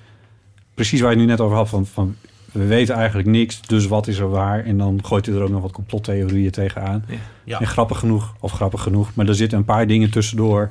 precies 0.75 1.01
waar 1.01 1.11
je 1.11 1.17
het 1.17 1.27
nu 1.27 1.33
net 1.33 1.41
over 1.41 1.57
had... 1.57 1.69
van, 1.69 1.87
van 1.87 2.15
we 2.53 2.67
weten 2.67 2.95
eigenlijk 2.95 3.29
niks, 3.29 3.61
dus 3.61 3.87
wat 3.87 4.07
is 4.07 4.19
er 4.19 4.31
waar? 4.31 4.65
En 4.65 4.79
dan 4.79 5.05
gooit 5.05 5.27
hij 5.27 5.35
er 5.35 5.43
ook 5.43 5.51
nog 5.51 5.63
wat 5.63 5.73
complottheorieën 5.73 6.51
tegenaan. 6.51 7.05
Ja. 7.45 7.61
En 7.61 7.67
grappig 7.67 7.99
genoeg, 7.99 8.35
of 8.41 8.53
grappig 8.53 8.83
genoeg... 8.83 9.15
maar 9.15 9.29
er 9.29 9.35
zitten 9.35 9.59
een 9.59 9.65
paar 9.65 9.87
dingen 9.87 10.11
tussendoor... 10.11 10.71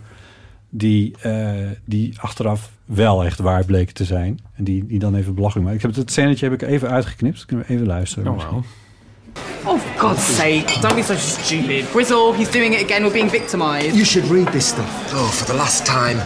die, 0.69 1.15
eh, 1.21 1.53
die 1.85 2.13
achteraf 2.19 2.71
wel 2.85 3.25
echt 3.25 3.39
waar 3.39 3.65
bleken 3.65 3.93
te 3.93 4.05
zijn. 4.05 4.39
En 4.53 4.63
die, 4.63 4.85
die 4.85 4.99
dan 4.99 5.15
even 5.15 5.35
belachelijk 5.35 5.67
maken. 5.67 5.87
Ik 5.87 5.95
heb 5.95 6.03
het 6.03 6.11
scènetje 6.11 6.49
heb 6.49 6.61
ik 6.61 6.67
even 6.69 6.89
uitgeknipt. 6.89 7.45
Kunnen 7.45 7.65
we 7.67 7.73
even 7.73 7.85
luisteren? 7.85 8.31
Oh, 8.31 8.51
wow. 8.51 8.63
Oh, 9.67 9.77
for 9.77 9.99
God's 9.99 10.23
sake, 10.23 10.67
don't 10.81 10.95
be 10.95 11.01
so 11.01 11.15
stupid. 11.15 11.87
Grizzle, 11.91 12.33
he's 12.33 12.49
doing 12.49 12.73
it 12.73 12.81
again. 12.81 13.03
We're 13.03 13.13
being 13.13 13.29
victimised. 13.29 13.95
You 13.95 14.05
should 14.05 14.25
read 14.25 14.47
this 14.49 14.67
stuff. 14.67 14.87
Oh, 15.11 15.27
for 15.27 15.45
the 15.51 15.57
last 15.57 15.85
time. 15.85 16.17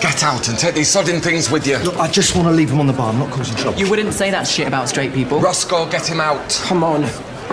Get 0.00 0.22
out 0.22 0.48
and 0.48 0.56
take 0.56 0.74
these 0.74 0.94
sodding 0.94 1.20
things 1.20 1.50
with 1.50 1.66
you. 1.66 1.78
Look, 1.78 1.96
I 1.96 2.08
just 2.08 2.36
want 2.36 2.46
to 2.46 2.52
leave 2.52 2.70
him 2.70 2.78
on 2.78 2.86
the 2.86 2.92
bar. 2.92 3.10
I'm 3.12 3.18
not 3.18 3.32
causing 3.32 3.56
trouble. 3.56 3.78
You 3.78 3.90
wouldn't 3.90 4.14
say 4.14 4.30
that 4.30 4.46
shit 4.46 4.68
about 4.68 4.88
straight 4.88 5.12
people. 5.12 5.40
Roscoe, 5.40 5.90
get 5.90 6.06
him 6.06 6.20
out. 6.20 6.50
Come 6.66 6.84
on. 6.84 7.02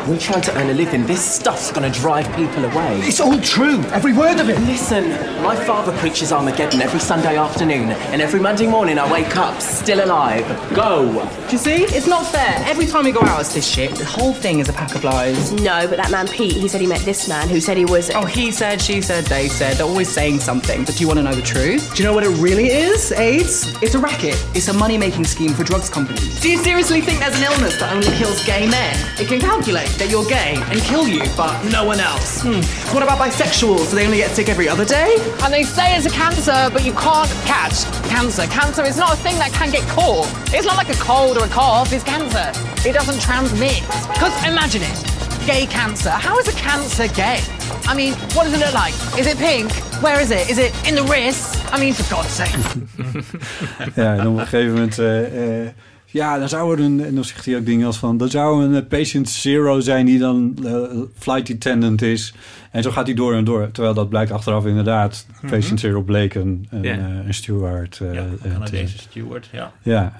We're 0.07 0.19
trying 0.19 0.43
to 0.43 0.55
earn 0.57 0.69
a 0.69 0.73
living. 0.73 1.05
This 1.07 1.23
stuff's 1.23 1.71
gonna 1.71 1.89
drive 1.89 2.27
people 2.35 2.63
away. 2.63 2.99
It's 2.99 3.19
all 3.19 3.39
true. 3.39 3.81
Every 3.85 4.13
word 4.13 4.39
of 4.39 4.49
it. 4.49 4.59
Listen, 4.61 5.09
my 5.41 5.55
father 5.55 5.97
preaches 5.97 6.31
Armageddon 6.31 6.81
every 6.81 6.99
Sunday 6.99 7.37
afternoon, 7.37 7.89
and 7.89 8.21
every 8.21 8.39
Monday 8.39 8.67
morning 8.67 8.99
I 8.99 9.11
wake 9.11 9.35
up 9.35 9.59
still 9.59 10.05
alive. 10.05 10.45
Go! 10.75 11.27
Do 11.47 11.51
you 11.51 11.57
see? 11.57 11.83
It's 11.85 12.05
not 12.05 12.27
fair. 12.27 12.63
Every 12.67 12.85
time 12.85 13.05
we 13.05 13.11
go 13.11 13.21
out, 13.21 13.41
it's 13.41 13.55
this 13.55 13.67
shit. 13.67 13.95
The 13.95 14.05
whole 14.05 14.33
thing 14.33 14.59
is 14.59 14.69
a 14.69 14.73
pack 14.73 14.93
of 14.93 15.03
lies. 15.03 15.51
No, 15.53 15.87
but 15.87 15.97
that 15.97 16.11
man 16.11 16.27
Pete, 16.27 16.53
he 16.53 16.67
said 16.67 16.81
he 16.81 16.87
met 16.87 17.01
this 17.01 17.27
man 17.27 17.49
who 17.49 17.59
said 17.59 17.75
he 17.75 17.85
was. 17.85 18.11
Oh, 18.11 18.25
he 18.25 18.51
said, 18.51 18.79
she 18.79 19.01
said, 19.01 19.25
they 19.25 19.47
said. 19.47 19.77
They're 19.77 19.87
always 19.87 20.09
saying 20.09 20.39
something. 20.39 20.85
But 20.85 20.97
do 20.97 21.01
you 21.01 21.07
want 21.07 21.17
to 21.17 21.23
know 21.23 21.33
the 21.33 21.41
truth? 21.41 21.95
Do 21.95 22.03
you 22.03 22.07
know 22.07 22.13
what 22.13 22.23
it 22.23 22.29
really 22.37 22.67
is, 22.67 23.11
AIDS? 23.11 23.73
It's 23.81 23.95
a 23.95 23.99
racket. 23.99 24.35
It's 24.53 24.67
a 24.67 24.73
money-making 24.73 25.25
scheme 25.25 25.53
for 25.53 25.63
drugs 25.63 25.89
companies. 25.89 26.39
Do 26.41 26.49
you 26.51 26.57
seriously 26.59 27.01
think 27.01 27.19
there's 27.19 27.37
an 27.37 27.43
illness 27.43 27.79
that 27.79 27.91
only 27.91 28.15
kills 28.17 28.45
gay 28.45 28.69
men? 28.69 28.95
It 29.19 29.27
can 29.27 29.39
calculate 29.39 29.84
that 29.97 30.09
you're 30.09 30.25
gay 30.25 30.55
and 30.57 30.79
kill 30.81 31.07
you, 31.07 31.23
but 31.35 31.63
no 31.71 31.83
one 31.85 31.99
else. 31.99 32.41
Hmm. 32.41 32.61
What 32.93 33.03
about 33.03 33.17
bisexuals? 33.19 33.89
Do 33.89 33.95
they 33.95 34.05
only 34.05 34.17
get 34.17 34.31
sick 34.31 34.49
every 34.49 34.67
other 34.67 34.85
day? 34.85 35.17
And 35.43 35.53
they 35.53 35.63
say 35.63 35.95
it's 35.95 36.05
a 36.05 36.09
cancer, 36.09 36.69
but 36.73 36.83
you 36.85 36.93
can't 36.93 37.29
catch 37.45 37.85
cancer. 38.09 38.45
Cancer 38.47 38.83
is 38.83 38.97
not 38.97 39.13
a 39.13 39.17
thing 39.17 39.37
that 39.39 39.51
can 39.53 39.71
get 39.71 39.83
caught. 39.89 40.27
It's 40.53 40.65
not 40.65 40.77
like 40.77 40.89
a 40.89 40.99
cold 40.99 41.37
or 41.37 41.45
a 41.45 41.49
cough, 41.49 41.91
it's 41.93 42.03
cancer. 42.03 42.51
It 42.87 42.93
doesn't 42.93 43.21
transmit. 43.21 43.81
Because 44.13 44.33
imagine 44.45 44.81
it 44.83 44.97
gay 45.45 45.65
cancer. 45.67 46.09
How 46.09 46.37
is 46.39 46.47
a 46.47 46.53
cancer 46.53 47.07
gay? 47.09 47.39
I 47.87 47.93
mean, 47.93 48.13
what 48.33 48.45
does 48.45 48.53
it 48.53 48.59
look 48.59 48.73
like? 48.73 48.93
Is 49.17 49.27
it 49.27 49.37
pink? 49.37 49.71
Where 50.01 50.19
is 50.19 50.31
it? 50.31 50.49
Is 50.49 50.57
it 50.57 50.73
in 50.87 50.95
the 50.95 51.03
wrist? 51.03 51.63
I 51.71 51.79
mean, 51.79 51.93
for 51.93 52.03
God's 52.09 52.29
sake. 52.33 52.55
Ja, 53.95 54.15
en 54.15 54.27
op 54.27 54.37
een 54.37 54.47
gegeven 54.47 54.73
moment... 54.73 54.99
eh, 54.99 55.61
eh, 55.65 55.69
ja, 56.15 56.39
dan 56.39 56.49
zou 56.49 56.73
er 56.73 56.83
een... 56.83 57.05
En 57.05 57.15
dan 57.15 57.23
zegt 57.23 57.45
hij 57.45 57.57
ook 57.57 57.65
dingen 57.65 57.85
als 57.85 57.97
van... 57.97 58.21
Er 58.21 58.29
zou 58.29 58.63
een 58.65 58.75
eh, 58.75 58.87
patient 58.87 59.29
zero 59.29 59.79
zijn 59.79 60.05
die 60.05 60.19
dan 60.19 60.57
eh, 60.63 60.73
flight 61.17 61.51
attendant 61.51 62.01
is. 62.01 62.33
En 62.71 62.83
zo 62.83 62.91
gaat 62.91 63.05
hij 63.05 63.15
door 63.15 63.33
en 63.33 63.43
door. 63.43 63.71
Terwijl 63.71 63.93
dat 63.93 64.09
blijkt 64.09 64.31
achteraf 64.31 64.65
inderdaad... 64.65 65.25
Patient 65.49 65.79
zero 65.79 66.01
bleek 66.01 66.33
een, 66.33 66.67
een, 66.69 66.85
eh, 66.85 67.25
een 67.25 67.33
steward. 67.33 67.95
Ja, 67.95 68.11
te- 68.41 68.49
Canadese 68.49 68.97
steward, 68.97 69.49
ja. 69.51 69.71
Ja, 69.83 70.13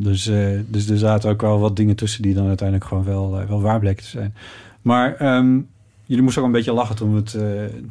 dus, 0.00 0.30
dus 0.66 0.88
er 0.88 0.98
zaten 0.98 1.30
ook 1.30 1.40
wel 1.40 1.58
wat 1.58 1.76
dingen 1.76 1.96
tussen 1.96 2.22
die 2.22 2.34
dan 2.34 2.46
uiteindelijk 2.46 2.88
gewoon 2.88 3.04
wel, 3.04 3.44
wel 3.48 3.60
waar 3.62 3.78
bleken 3.78 4.04
te 4.04 4.10
zijn. 4.10 4.34
Maar 4.82 5.14
ehm, 5.16 5.58
jullie 6.04 6.22
moesten 6.22 6.42
ook 6.42 6.48
een 6.48 6.54
beetje 6.54 6.72
lachen 6.72 6.96
toen 6.96 7.12
we, 7.12 7.16
het, 7.16 7.36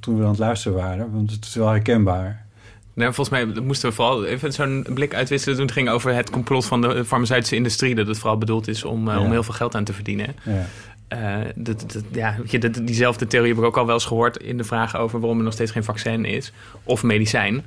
toen 0.01 0.17
we 0.17 0.23
aan 0.23 0.29
het 0.29 0.39
luisteren 0.39 0.77
waren, 0.77 1.11
want 1.11 1.31
het 1.31 1.45
is 1.45 1.55
wel 1.55 1.69
herkenbaar. 1.69 2.44
Nou, 2.95 3.13
volgens 3.13 3.29
mij 3.29 3.61
moesten 3.63 3.89
we 3.89 3.95
vooral 3.95 4.25
even 4.25 4.53
zo'n 4.53 4.85
blik 4.93 5.13
uitwisselen 5.13 5.55
toen 5.55 5.65
het 5.65 5.75
ging 5.75 5.89
over 5.89 6.13
het 6.13 6.29
complot 6.29 6.65
van 6.65 6.81
de 6.81 7.05
farmaceutische 7.05 7.55
industrie. 7.55 7.95
Dat 7.95 8.07
het 8.07 8.17
vooral 8.17 8.37
bedoeld 8.37 8.67
is 8.67 8.83
om, 8.83 9.07
eh, 9.07 9.15
Ja. 9.15 9.21
om 9.21 9.31
heel 9.31 9.43
veel 9.43 9.53
geld 9.53 9.75
aan 9.75 9.83
te 9.83 9.93
verdienen. 9.93 10.35
Ja. 10.43 10.65
Eh, 11.07 11.35
dat, 11.55 11.79
dat, 11.93 12.03
ja, 12.11 12.35
weet 12.37 12.51
je, 12.51 12.59
dat, 12.59 12.73
diezelfde 12.87 13.27
theorie 13.27 13.49
heb 13.49 13.59
ik 13.59 13.65
ook 13.65 13.77
al 13.77 13.85
wel 13.85 13.93
eens 13.95 14.05
gehoord 14.05 14.37
in 14.37 14.57
de 14.57 14.63
vraag 14.63 14.97
over 14.97 15.19
waarom 15.19 15.37
er 15.37 15.43
nog 15.43 15.53
steeds 15.53 15.71
geen 15.71 15.83
vaccin 15.83 16.25
is 16.25 16.51
of 16.83 17.03
medicijn. 17.03 17.65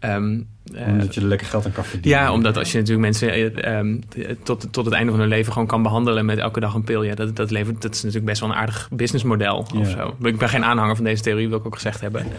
Ehm, 0.00 0.40
eh, 0.74 0.86
Omdat 0.88 1.14
je 1.14 1.20
er 1.20 1.26
lekker 1.26 1.46
geld 1.46 1.66
aan 1.66 1.72
kan 1.72 1.84
verdienen. 1.84 2.20
ja, 2.20 2.32
omdat 2.32 2.56
als 2.56 2.72
je 2.72 2.78
natuurlijk 2.78 3.04
mensen 3.04 3.32
eh, 3.32 3.78
ehm, 3.78 3.96
tot, 4.42 4.72
tot 4.72 4.84
het 4.84 4.94
einde 4.94 5.10
van 5.10 5.20
hun 5.20 5.28
leven 5.28 5.52
gewoon 5.52 5.68
kan 5.68 5.82
behandelen 5.82 6.24
met 6.24 6.38
elke 6.38 6.60
dag 6.60 6.74
een 6.74 6.84
pil. 6.84 7.02
Ja, 7.02 7.14
dat, 7.14 7.36
dat, 7.36 7.50
levert, 7.50 7.82
dat 7.82 7.94
is 7.94 7.98
natuurlijk 7.98 8.26
best 8.26 8.40
wel 8.40 8.50
een 8.50 8.56
aardig 8.56 8.88
businessmodel 8.92 9.56
of 9.58 9.72
Ja. 9.72 9.84
zo. 9.84 10.16
Ik 10.22 10.38
ben 10.38 10.48
geen 10.48 10.64
aanhanger 10.64 10.96
van 10.96 11.04
deze 11.04 11.22
theorie, 11.22 11.48
wil 11.48 11.58
ik 11.58 11.66
ook 11.66 11.74
gezegd 11.74 12.00
hebben. 12.00 12.26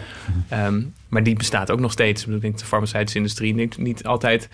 Ehm, 0.48 0.82
maar 1.08 1.22
die 1.22 1.36
bestaat 1.36 1.70
ook 1.70 1.80
nog 1.80 1.92
steeds. 1.92 2.24
Ik 2.26 2.30
denk 2.30 2.42
dat 2.42 2.58
de 2.58 2.66
farmaceutische 2.66 3.18
industrie 3.18 3.54
niet, 3.54 3.78
niet 3.78 4.04
altijd 4.04 4.48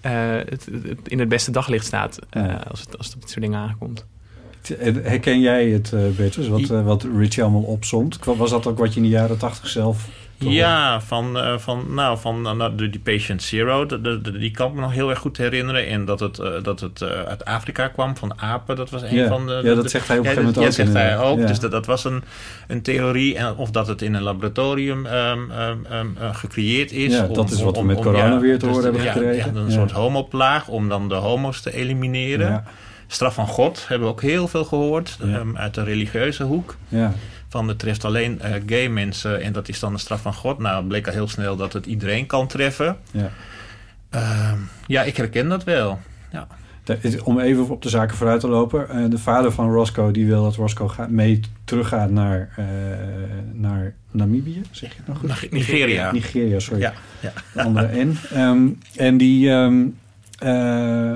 eh, 0.00 0.12
het, 0.48 0.68
het 0.88 0.98
in 1.08 1.18
het 1.18 1.28
beste 1.28 1.50
daglicht 1.50 1.86
staat 1.86 2.18
eh, 2.30 2.42
Ja. 2.44 2.62
als, 2.70 2.80
het, 2.80 2.96
als 2.98 3.06
het 3.06 3.14
op 3.14 3.20
dit 3.20 3.30
soort 3.30 3.44
dingen 3.44 3.58
aankomt. 3.58 4.04
Herken 5.02 5.40
jij 5.40 5.68
het, 5.68 5.92
eh 5.92 6.00
Bertus, 6.16 6.48
wat, 6.48 6.70
eh, 6.70 6.84
wat 6.84 7.06
Richie 7.16 7.42
allemaal 7.42 7.62
opzomt? 7.62 8.18
Was 8.24 8.50
dat 8.50 8.66
ook 8.66 8.78
wat 8.78 8.90
je 8.94 8.96
in 8.96 9.02
de 9.06 9.08
jaren 9.12 9.38
tachtig 9.38 9.68
zelf... 9.68 10.08
Ja, 10.50 11.00
van, 11.00 11.38
eh, 11.38 11.58
van, 11.58 11.84
nou, 11.94 12.18
van 12.18 12.42
nou, 12.42 12.56
nou, 12.56 12.74
de- 12.74 12.90
die 12.90 13.00
Patient 13.00 13.42
Zero, 13.42 13.86
de, 13.86 14.00
de- 14.00 14.20
de- 14.20 14.38
die 14.38 14.50
kan 14.50 14.68
ik 14.68 14.74
me 14.74 14.80
nog 14.80 14.92
heel 14.92 15.10
erg 15.10 15.18
goed 15.18 15.36
herinneren. 15.36 15.86
En 15.86 16.04
dat 16.04 16.20
het, 16.20 16.38
eh, 16.38 16.50
dat 16.62 16.80
het 16.80 17.00
eh, 17.02 17.08
uit 17.08 17.44
Afrika 17.44 17.88
kwam, 17.88 18.16
van 18.16 18.32
apen, 18.40 18.76
dat 18.76 18.90
was 18.90 19.02
een 19.02 19.28
van 19.28 19.46
de... 19.46 19.60
Ja, 19.64 19.74
dat 19.74 19.82
de- 19.82 19.88
zegt 19.88 20.08
hij 20.08 20.18
op 20.18 20.24
een 20.24 20.30
ja, 20.30 20.36
gegeven 20.36 20.42
moment 20.42 20.54
dat- 20.54 20.64
ook 20.64 20.70
Ja, 20.70 20.70
zegt 20.70 20.92
hij 20.92 21.18
ook. 21.18 21.38
Ja. 21.38 21.46
Dus 21.46 21.60
dat, 21.60 21.70
dat 21.70 21.86
was 21.86 22.04
een, 22.04 22.22
een 22.68 22.82
theorie. 22.82 23.36
En 23.36 23.56
of 23.56 23.70
dat 23.70 23.86
het 23.86 24.02
in 24.02 24.14
een 24.14 24.22
laboratorium 24.22 25.06
ehm, 25.06 25.50
ehm, 25.50 25.76
ehm, 25.90 26.06
eh, 26.20 26.34
gecreëerd 26.34 26.92
is. 26.92 27.12
Ja, 27.12 27.26
dat 27.26 27.50
is 27.50 27.62
wat 27.62 27.76
we 27.78 27.84
met 27.84 28.00
corona 28.00 28.38
weer 28.40 28.58
te 28.58 28.66
horen 28.66 28.82
hebben 28.82 29.00
gekregen. 29.00 29.54
Ja, 29.54 29.60
een 29.60 29.72
soort 29.72 29.90
homoplaag 29.90 30.68
om 30.68 30.88
dan 30.88 31.08
de 31.08 31.14
homo's 31.14 31.60
te 31.60 31.74
elimineren. 31.74 32.64
Straf 33.06 33.34
van 33.34 33.46
God 33.46 33.84
hebben 33.88 34.06
we 34.08 34.12
ook 34.14 34.22
heel 34.22 34.48
veel 34.48 34.64
gehoord. 34.64 35.18
Uit 35.54 35.74
de 35.74 35.82
religieuze 35.84 36.42
hoek 36.42 36.76
Ja. 36.88 37.12
Van 37.52 37.68
het 37.68 37.78
treft 37.78 38.04
alleen 38.04 38.40
eh, 38.40 38.52
gay 38.66 38.88
mensen 38.88 39.40
en 39.42 39.52
dat 39.52 39.68
is 39.68 39.80
dan 39.80 39.92
de 39.92 39.98
straf 39.98 40.22
van 40.22 40.34
God. 40.34 40.58
Nou, 40.58 40.86
bleek 40.86 41.06
al 41.06 41.12
heel 41.12 41.28
snel 41.28 41.56
dat 41.56 41.72
het 41.72 41.86
iedereen 41.86 42.26
kan 42.26 42.46
treffen. 42.46 42.96
Ja. 43.10 43.30
Ehm, 44.10 44.58
ja, 44.86 45.02
ik 45.02 45.16
herken 45.16 45.48
dat 45.48 45.64
wel. 45.64 46.00
Ja. 46.32 46.46
Om 47.24 47.38
even 47.40 47.68
op 47.68 47.82
de 47.82 47.88
zaken 47.88 48.16
vooruit 48.16 48.40
te 48.40 48.48
lopen. 48.48 48.88
eh, 48.88 49.10
de 49.10 49.18
vader 49.18 49.52
van 49.52 49.72
Roscoe 49.72 50.12
die 50.12 50.26
wil 50.26 50.42
dat 50.42 50.54
Roscoe 50.54 50.88
gaat, 50.88 51.10
mee 51.10 51.40
teruggaat 51.64 52.10
naar, 52.10 52.50
eh, 52.56 52.64
naar 53.52 53.94
Namibië. 54.10 54.62
Zeg 54.70 54.92
je 54.94 55.00
het 55.04 55.16
goed? 55.16 55.50
Nigeria. 55.50 56.12
Nigeria, 56.12 56.58
sorry. 56.58 56.80
Ja, 56.80 56.92
ja. 57.20 57.32
De 57.54 57.62
andere 57.62 58.04
N. 58.04 58.18
Ehm, 58.32 58.68
en 58.96 59.16
die... 59.16 59.50
ehm, 59.50 59.84
eh, 60.38 61.14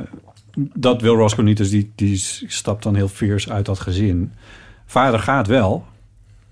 dat 0.74 1.00
wil 1.00 1.14
Roscoe 1.16 1.44
niet, 1.44 1.56
dus 1.56 1.70
die, 1.70 1.92
die 1.94 2.16
stapt 2.46 2.82
dan 2.82 2.94
heel 2.94 3.08
fierce 3.08 3.52
uit 3.52 3.66
dat 3.66 3.80
gezin. 3.80 4.32
Vader 4.86 5.20
gaat 5.20 5.46
wel, 5.46 5.86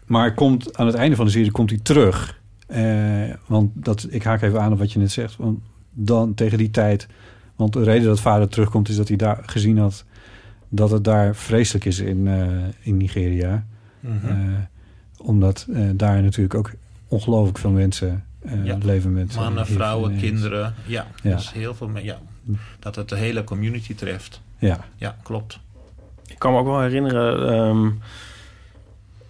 maar 0.06 0.34
komt 0.34 0.76
aan 0.78 0.86
het 0.86 0.94
einde 0.94 1.16
van 1.16 1.24
de 1.24 1.30
serie 1.30 1.50
komt 1.50 1.70
hij 1.70 1.78
terug. 1.82 2.40
Eh, 2.66 3.30
want 3.46 3.70
dat, 3.74 4.06
ik 4.10 4.22
haak 4.22 4.42
even 4.42 4.60
aan 4.60 4.72
op 4.72 4.78
wat 4.78 4.92
je 4.92 4.98
net 4.98 5.10
zegt. 5.12 5.36
Want 5.36 5.58
dan 5.90 6.34
tegen 6.34 6.58
die 6.58 6.70
tijd... 6.70 7.06
Want 7.56 7.72
de 7.72 7.82
reden 7.82 8.06
dat 8.06 8.20
vader 8.20 8.48
terugkomt 8.48 8.88
is 8.88 8.96
dat 8.96 9.08
hij 9.08 9.16
daar 9.16 9.42
gezien 9.46 9.78
had... 9.78 10.04
dat 10.68 10.90
het 10.90 11.04
daar 11.04 11.36
vreselijk 11.36 11.84
is 11.84 11.98
in, 11.98 12.26
eh, 12.28 12.46
in 12.80 12.96
Nigeria. 12.96 13.66
Mhm. 14.00 14.26
Eh, 14.26 14.36
omdat 15.18 15.66
eh, 15.72 15.88
daar 15.94 16.22
natuurlijk 16.22 16.54
ook 16.54 16.72
ongelooflijk 17.08 17.58
veel 17.58 17.70
mensen 17.70 18.24
eh, 18.40 18.64
Ja. 18.64 18.78
leven 18.82 19.12
met... 19.12 19.34
Mannen, 19.36 19.66
vrouwen, 19.66 20.12
en- 20.12 20.18
kinderen. 20.18 20.74
Ja, 20.86 21.06
Ja. 21.22 21.36
dus 21.36 21.52
heel 21.52 21.74
veel. 21.74 21.90
Ja, 21.98 22.18
dat 22.78 22.96
het 22.96 23.08
de 23.08 23.16
hele 23.16 23.44
community 23.44 23.94
treft. 23.94 24.40
Ja. 24.58 24.84
Ja, 24.96 25.16
klopt. 25.22 25.58
Ik 26.26 26.38
kan 26.38 26.52
me 26.52 26.58
ook 26.58 26.66
wel 26.66 26.80
herinneren, 26.80 27.52
ehm, 27.52 27.90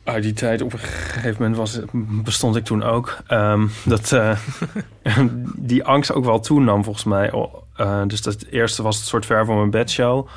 uit 0.05 0.23
die 0.23 0.33
tijd, 0.33 0.63
op 0.63 0.73
een 0.73 0.79
gegeven 0.79 1.37
moment 1.39 1.57
was, 1.57 1.81
bestond 2.25 2.57
ik 2.57 2.65
toen 2.65 2.83
ook, 2.83 3.19
ehm, 3.27 3.67
dat 3.85 4.13
eh, 4.13 4.39
die 5.57 5.85
angst 5.85 6.13
ook 6.13 6.25
wel 6.25 6.41
toenam 6.41 6.85
volgens 6.85 7.05
mij. 7.05 7.33
O- 7.33 7.65
eh, 7.77 8.03
dus 8.07 8.23
dat 8.23 8.33
het 8.33 8.47
eerste 8.51 8.83
was 8.83 8.97
het 8.97 9.07
soort 9.07 9.27
ver 9.27 9.45
van 9.45 9.57
mijn 9.57 9.71
bedshow. 9.71 10.29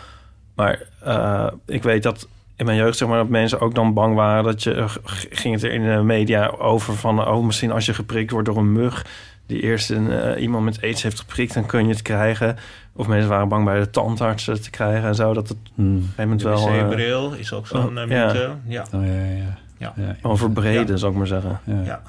Maar 0.55 0.81
eh, 1.03 1.47
ik 1.65 1.83
weet 1.83 2.03
dat 2.03 2.27
in 2.55 2.65
mijn 2.65 2.77
jeugd 2.77 2.97
zeg 2.97 3.07
maar 3.07 3.17
dat 3.17 3.29
mensen 3.29 3.59
ook 3.59 3.75
dan 3.75 3.93
bang 3.93 4.15
waren 4.15 4.43
dat 4.43 4.63
je 4.63 4.85
ging 5.29 5.53
het 5.53 5.63
er 5.63 5.71
in 5.71 5.83
de 5.83 6.03
media 6.03 6.47
over 6.47 6.95
van 6.95 7.27
oh 7.27 7.45
misschien 7.45 7.71
als 7.71 7.85
je 7.85 7.93
geprikt 7.93 8.31
wordt 8.31 8.47
door 8.47 8.57
een 8.57 8.71
mug 8.71 9.05
die 9.47 9.61
eerst 9.61 9.89
een, 9.89 10.11
eh, 10.11 10.41
iemand 10.41 10.65
met 10.65 10.81
aids 10.81 11.03
heeft 11.03 11.19
geprikt 11.19 11.53
dan 11.53 11.65
kun 11.65 11.83
je 11.83 11.89
het 11.89 12.01
krijgen 12.01 12.57
of 12.93 13.07
mensen 13.07 13.29
waren 13.29 13.49
bang 13.49 13.65
bij 13.65 13.79
de 13.79 13.89
tandartsen 13.89 14.61
te 14.61 14.69
krijgen 14.69 15.07
en 15.07 15.15
zo 15.15 15.33
dat 15.33 15.49
het 15.49 15.57
Hmm. 15.75 15.85
op 15.85 16.01
een 16.01 16.01
gegeven 16.01 16.23
moment 16.23 16.39
De 16.41 16.49
wel 16.49 16.67
eh, 16.67 16.87
wc-bril 16.87 17.33
is 17.33 17.53
ook 17.53 17.67
zo'n 17.67 17.97
oh, 17.97 18.03
eh, 18.03 18.09
ja. 18.09 18.25
mythe. 18.25 18.55
Ja. 18.65 18.85
Oh, 18.93 19.05
ja, 19.05 19.13
ja, 19.13 19.35
ja. 19.35 19.57
Ja. 19.77 19.93
Ja. 19.95 20.15
overbreden 20.21 20.87
Ja. 20.87 20.97
zou 20.97 21.11
ik 21.11 21.17
maar 21.17 21.27
zeggen 21.27 21.59
Ja. 21.63 21.83
Ja. 21.83 22.01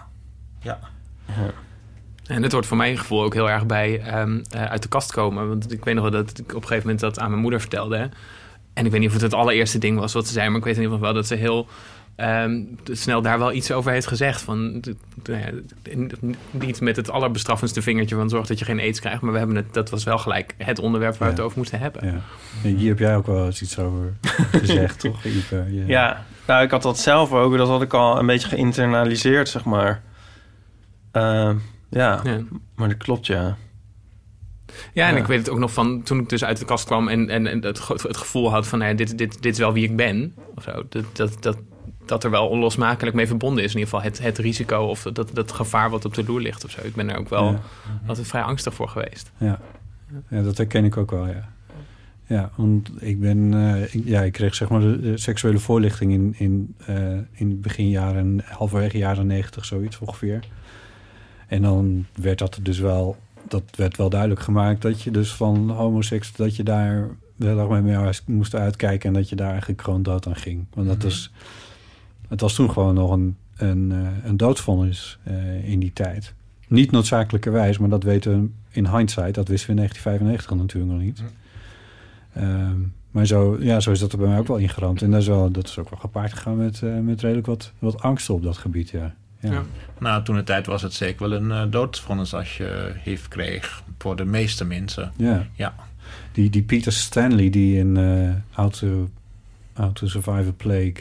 Ja. 0.63 0.79
En 2.27 2.43
dit 2.43 2.53
hoort 2.53 2.67
voor 2.67 2.77
mijn 2.77 2.99
gevoel 2.99 3.23
ook 3.23 3.35
heel 3.35 3.51
erg 3.51 3.67
bij 3.67 4.01
ehm, 4.01 4.41
eh, 4.51 4.65
uit 4.65 4.83
de 4.83 4.89
kast 4.89 5.13
komen. 5.13 5.49
Want 5.49 5.73
ik 5.73 5.85
weet 5.85 5.95
nog 5.95 6.11
wel 6.11 6.13
dat 6.25 6.39
ik 6.39 6.49
op 6.49 6.55
een 6.55 6.69
gegeven 6.69 6.83
moment 6.83 7.01
dat 7.01 7.19
aan 7.19 7.31
mijn 7.31 7.43
moeder 7.43 7.61
vertelde. 7.61 8.09
En 8.75 8.85
ik 8.85 8.91
weet 8.91 9.01
niet 9.01 9.09
of 9.09 9.15
het 9.15 9.23
het 9.23 9.35
allereerste 9.35 9.79
ding 9.79 9.99
was 9.99 10.13
wat 10.13 10.27
ze 10.27 10.33
zei, 10.33 10.49
maar 10.49 10.59
ik 10.59 10.65
weet 10.65 10.77
in 10.77 10.83
ieder 10.83 10.97
geval 10.97 11.13
wel 11.13 11.23
dat 11.23 11.29
ze 11.31 11.35
heel 11.35 11.69
ehm, 12.19 12.63
snel 12.85 13.23
daar 13.23 13.39
wel 13.39 13.53
iets 13.53 13.73
over 13.73 13.93
heeft 13.93 14.07
gezegd. 14.07 14.41
Van, 14.43 14.71
nou 15.25 15.39
ja, 15.41 15.51
niet 16.51 16.81
met 16.81 16.97
het 16.97 17.11
allerbestraffendste 17.11 17.83
vingertje 17.83 18.15
van 18.15 18.29
zorg 18.29 18.47
dat 18.47 18.59
je 18.59 18.65
geen 18.65 18.81
aids 18.81 19.01
krijgt. 19.01 19.21
Maar 19.21 19.33
we 19.33 19.39
hebben 19.39 19.57
het, 19.57 19.75
dat 19.75 19.91
was 19.91 20.05
wel 20.05 20.19
gelijk 20.19 20.55
het 20.59 20.79
onderwerp 20.79 21.17
waar 21.17 21.29
we 21.29 21.35
het 21.35 21.43
over 21.45 21.59
moesten 21.59 21.79
hebben. 21.79 22.07
Ja. 22.07 22.21
En 22.65 22.77
hier 22.77 22.89
heb 22.89 22.99
jij 22.99 23.17
ook 23.17 23.27
wel 23.27 23.47
eens 23.47 23.63
iets 23.63 23.79
over 23.79 24.17
gezegd, 24.61 25.01
toch, 25.01 25.25
Ipe? 25.25 25.65
Ja, 25.87 26.25
nou, 26.47 26.63
ik 26.65 26.71
had 26.71 26.83
dat 26.83 26.99
zelf 26.99 27.33
ook. 27.33 27.57
Dat 27.57 27.69
had 27.69 27.83
ik 27.83 27.95
al 27.95 28.19
een 28.19 28.27
beetje 28.27 28.49
geïnternaliseerd, 28.49 29.49
zeg 29.49 29.65
maar. 29.65 30.03
Ehm, 31.13 31.57
ja, 31.91 32.21
Ja. 32.25 32.41
maar 32.75 32.89
dat 32.89 32.97
klopt, 32.97 33.27
ja. 33.27 33.57
Ja, 34.93 35.07
en 35.09 35.15
Ja. 35.15 35.21
ik 35.21 35.27
weet 35.27 35.39
het 35.39 35.51
ook 35.51 35.59
nog 35.59 35.73
van 35.73 36.03
toen 36.03 36.19
ik 36.19 36.29
dus 36.29 36.45
uit 36.45 36.59
de 36.59 36.65
kast 36.65 36.85
kwam 36.87 37.09
en, 37.09 37.29
en, 37.29 37.47
en 37.47 37.65
het, 37.65 37.79
ge- 37.81 37.93
het 38.07 38.17
gevoel 38.17 38.51
had 38.51 38.67
van 38.67 38.79
nou 38.79 38.91
ja, 38.91 38.97
dit, 38.97 39.19
dit, 39.19 39.43
dit 39.43 39.53
is 39.53 39.59
wel 39.59 39.73
wie 39.73 39.85
ik 39.85 39.97
ben. 39.97 40.35
Of 40.55 40.63
zo. 40.63 40.83
Dat, 40.89 41.05
dat, 41.17 41.37
dat, 41.43 41.57
dat 42.09 42.25
er 42.25 42.31
wel 42.31 42.49
onlosmakelijk 42.49 43.17
mee 43.17 43.27
verbonden 43.27 43.65
is. 43.65 43.73
In 43.75 43.79
ieder 43.79 43.95
geval 43.95 44.11
het, 44.11 44.19
het 44.23 44.39
risico 44.39 44.79
of 44.85 45.03
dat, 45.03 45.31
dat 45.33 45.53
gevaar 45.53 45.91
wat 45.91 46.05
op 46.05 46.15
de 46.15 46.25
loer 46.25 46.41
ligt 46.41 46.65
of 46.65 46.71
zo. 46.71 46.81
Ik 46.83 46.95
ben 46.95 47.11
er 47.11 47.19
ook 47.19 47.29
wel 47.29 47.45
Ja. 47.45 47.61
altijd 48.07 48.27
vrij 48.27 48.43
angstig 48.43 48.75
voor 48.75 48.89
geweest. 48.89 49.31
Ja. 49.39 49.61
ja, 50.29 50.43
dat 50.43 50.57
herken 50.57 50.85
ik 50.85 50.97
ook 50.97 51.11
wel, 51.11 51.27
ja. 51.27 51.49
Ja, 52.27 52.51
want 52.55 52.91
ik 53.03 53.21
ben... 53.21 53.55
eh, 53.55 53.95
ik, 53.95 54.03
ja, 54.05 54.23
ik 54.23 54.33
kreeg 54.33 54.55
zeg 54.55 54.69
maar 54.69 54.81
de, 54.81 55.13
seksuele 55.15 55.59
voorlichting 55.59 56.13
in, 56.13 56.35
in, 56.39 56.75
eh, 56.87 56.97
in 57.33 57.61
begin 57.61 57.89
jaren... 57.91 58.41
halverwege 58.45 58.99
jaren 58.99 59.27
negentig, 59.27 59.65
zoiets 59.65 59.99
ongeveer. 59.99 60.41
En 61.47 61.63
dan 61.63 62.07
werd 62.15 62.39
dat 62.39 62.59
dus 62.63 62.79
wel... 62.79 63.17
Dat 63.49 63.63
werd 63.77 63.97
wel 63.97 64.09
duidelijk 64.11 64.41
gemaakt 64.41 64.83
dat 64.83 65.03
je 65.03 65.11
dus 65.11 65.33
van 65.35 65.71
homoseks... 65.71 66.33
dat 66.33 66.57
je 66.57 66.63
daar 66.63 67.09
wel 67.37 67.71
erg 67.73 67.83
mee 67.83 68.13
moest 68.37 68.55
uitkijken... 68.55 69.09
en 69.09 69.15
dat 69.15 69.29
je 69.29 69.37
daar 69.37 69.51
eigenlijk 69.51 69.83
gewoon 69.83 70.03
dood 70.03 70.27
aan 70.27 70.37
ging. 70.37 70.67
Want 70.75 70.87
dat 70.87 70.97
Mhm. 70.97 71.05
was... 71.07 71.31
Het 72.29 72.41
was 72.41 72.55
toen 72.55 72.71
gewoon 72.71 72.95
nog 72.95 73.11
een, 73.11 73.37
een, 73.57 73.93
eh, 73.93 74.29
een 74.29 74.37
doodvonnis 74.37 75.19
eh, 75.23 75.69
in 75.69 75.81
die 75.81 75.93
tijd. 75.93 76.35
Niet 76.69 76.91
noodzakelijkerwijs, 76.91 77.79
maar 77.79 77.89
dat 77.89 78.03
weten 78.03 78.43
we 78.43 78.49
in 78.71 78.87
hindsight. 78.87 79.35
Dat 79.35 79.49
wisten 79.49 79.67
we 79.67 79.81
in 79.81 79.89
1995 79.89 80.57
natuurlijk 80.57 80.93
nog 80.93 81.03
niet. 81.03 81.23
Ehm, 82.33 82.77
maar 83.11 83.27
zo, 83.27 83.57
ja, 83.61 83.81
zo 83.81 83.91
is 83.91 83.99
dat 83.99 84.13
er 84.13 84.19
bij 84.19 84.29
mij 84.29 84.39
ook 84.39 84.47
wel 84.47 84.57
ingeramd. 84.57 85.03
En 85.03 85.11
dat 85.11 85.21
is, 85.21 85.27
wel, 85.27 85.51
dat 85.51 85.69
is 85.69 85.79
ook 85.79 85.91
wel 85.91 85.99
gepaard 85.99 86.33
gegaan 86.33 86.57
met, 86.57 86.83
eh, 86.83 86.99
met 86.99 87.21
redelijk 87.21 87.47
wat, 87.47 87.73
wat 87.79 88.03
angsten 88.03 88.35
op 88.35 88.43
dat 88.43 88.57
gebied, 88.57 88.91
ja. 88.91 89.15
ja. 89.41 89.53
Ja. 89.53 89.63
Nou, 89.99 90.25
toen 90.25 90.37
de 90.37 90.43
tijd 90.43 90.67
was 90.67 90.83
het 90.83 90.93
zeker 90.93 91.29
wel 91.29 91.39
een 91.39 91.53
eh 91.53 91.63
doodvonnis 91.71 92.35
als 92.35 92.57
je 92.57 92.93
HIV 93.05 93.29
kreeg. 93.29 93.83
Voor 93.99 94.17
de 94.17 94.25
meeste 94.25 94.65
mensen. 94.65 95.13
Ja. 95.17 95.47
Ja. 95.53 95.75
Die, 96.33 96.51
die 96.51 96.63
Peter 96.63 96.93
Stanley, 96.93 97.51
die 97.51 97.79
in 97.79 97.97
eh 97.97 98.31
How, 98.51 98.71
to, 98.71 99.09
How 99.73 99.93
to 99.93 100.07
Survive 100.07 100.49
a 100.49 100.53
Plague... 100.57 100.97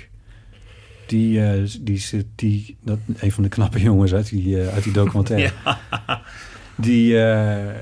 Die, 1.08 1.44
eh, 1.44 1.70
die 1.82 1.98
zit, 1.98 2.26
die, 2.36 2.78
dat, 2.84 3.00
een 3.18 3.32
van 3.32 3.44
de 3.44 3.50
knappe 3.50 3.80
jongens 3.90 4.14
uit 4.14 4.30
die, 4.30 4.62
eh, 4.62 4.74
uit 4.74 4.84
die 4.84 4.94
documentaire. 4.94 5.54
Die, 6.80 7.22
eh, 7.22 7.76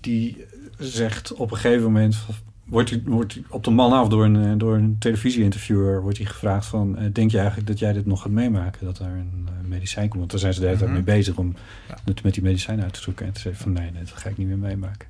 die 0.00 0.44
zegt 0.78 1.34
op 1.34 1.50
een 1.50 1.56
gegeven 1.56 1.82
moment... 1.82 2.16
Wordt 2.64 2.90
hij, 2.90 3.02
wordt 3.04 3.34
hij 3.34 3.42
op 3.48 3.64
de 3.64 3.70
man 3.70 3.92
af 3.92 4.08
door 4.08 4.24
een, 4.24 4.58
door 4.58 4.74
een 4.76 4.96
televisieinterviewer... 4.98 6.02
wordt 6.02 6.18
hij 6.18 6.26
gevraagd 6.26 6.66
van... 6.66 6.98
denk 7.12 7.30
je 7.30 7.38
eigenlijk 7.38 7.68
dat 7.68 7.78
jij 7.78 7.92
dit 7.92 8.06
nog 8.06 8.22
gaat 8.22 8.32
meemaken? 8.32 8.86
Dat 8.86 8.96
daar 8.96 9.10
een 9.10 9.48
medicijn 9.68 10.08
komt? 10.08 10.18
Want 10.18 10.30
daar 10.30 10.40
zijn 10.40 10.54
ze 10.54 10.60
de 10.60 10.66
hele 10.66 10.78
tijd 10.78 10.90
Mhm. 10.90 10.98
mee 11.04 11.16
bezig... 11.16 11.36
om 11.36 11.54
het 12.04 12.22
met 12.22 12.34
die 12.34 12.42
medicijn 12.42 12.82
uit 12.82 12.92
te 12.92 13.00
zoeken. 13.00 13.26
En 13.26 13.32
te 13.32 13.40
zeggen 13.40 13.62
van 13.62 13.72
nee, 13.72 13.90
nee, 13.90 14.02
dat 14.02 14.12
ga 14.12 14.28
ik 14.28 14.36
niet 14.38 14.46
meer 14.48 14.58
meemaken. 14.58 15.08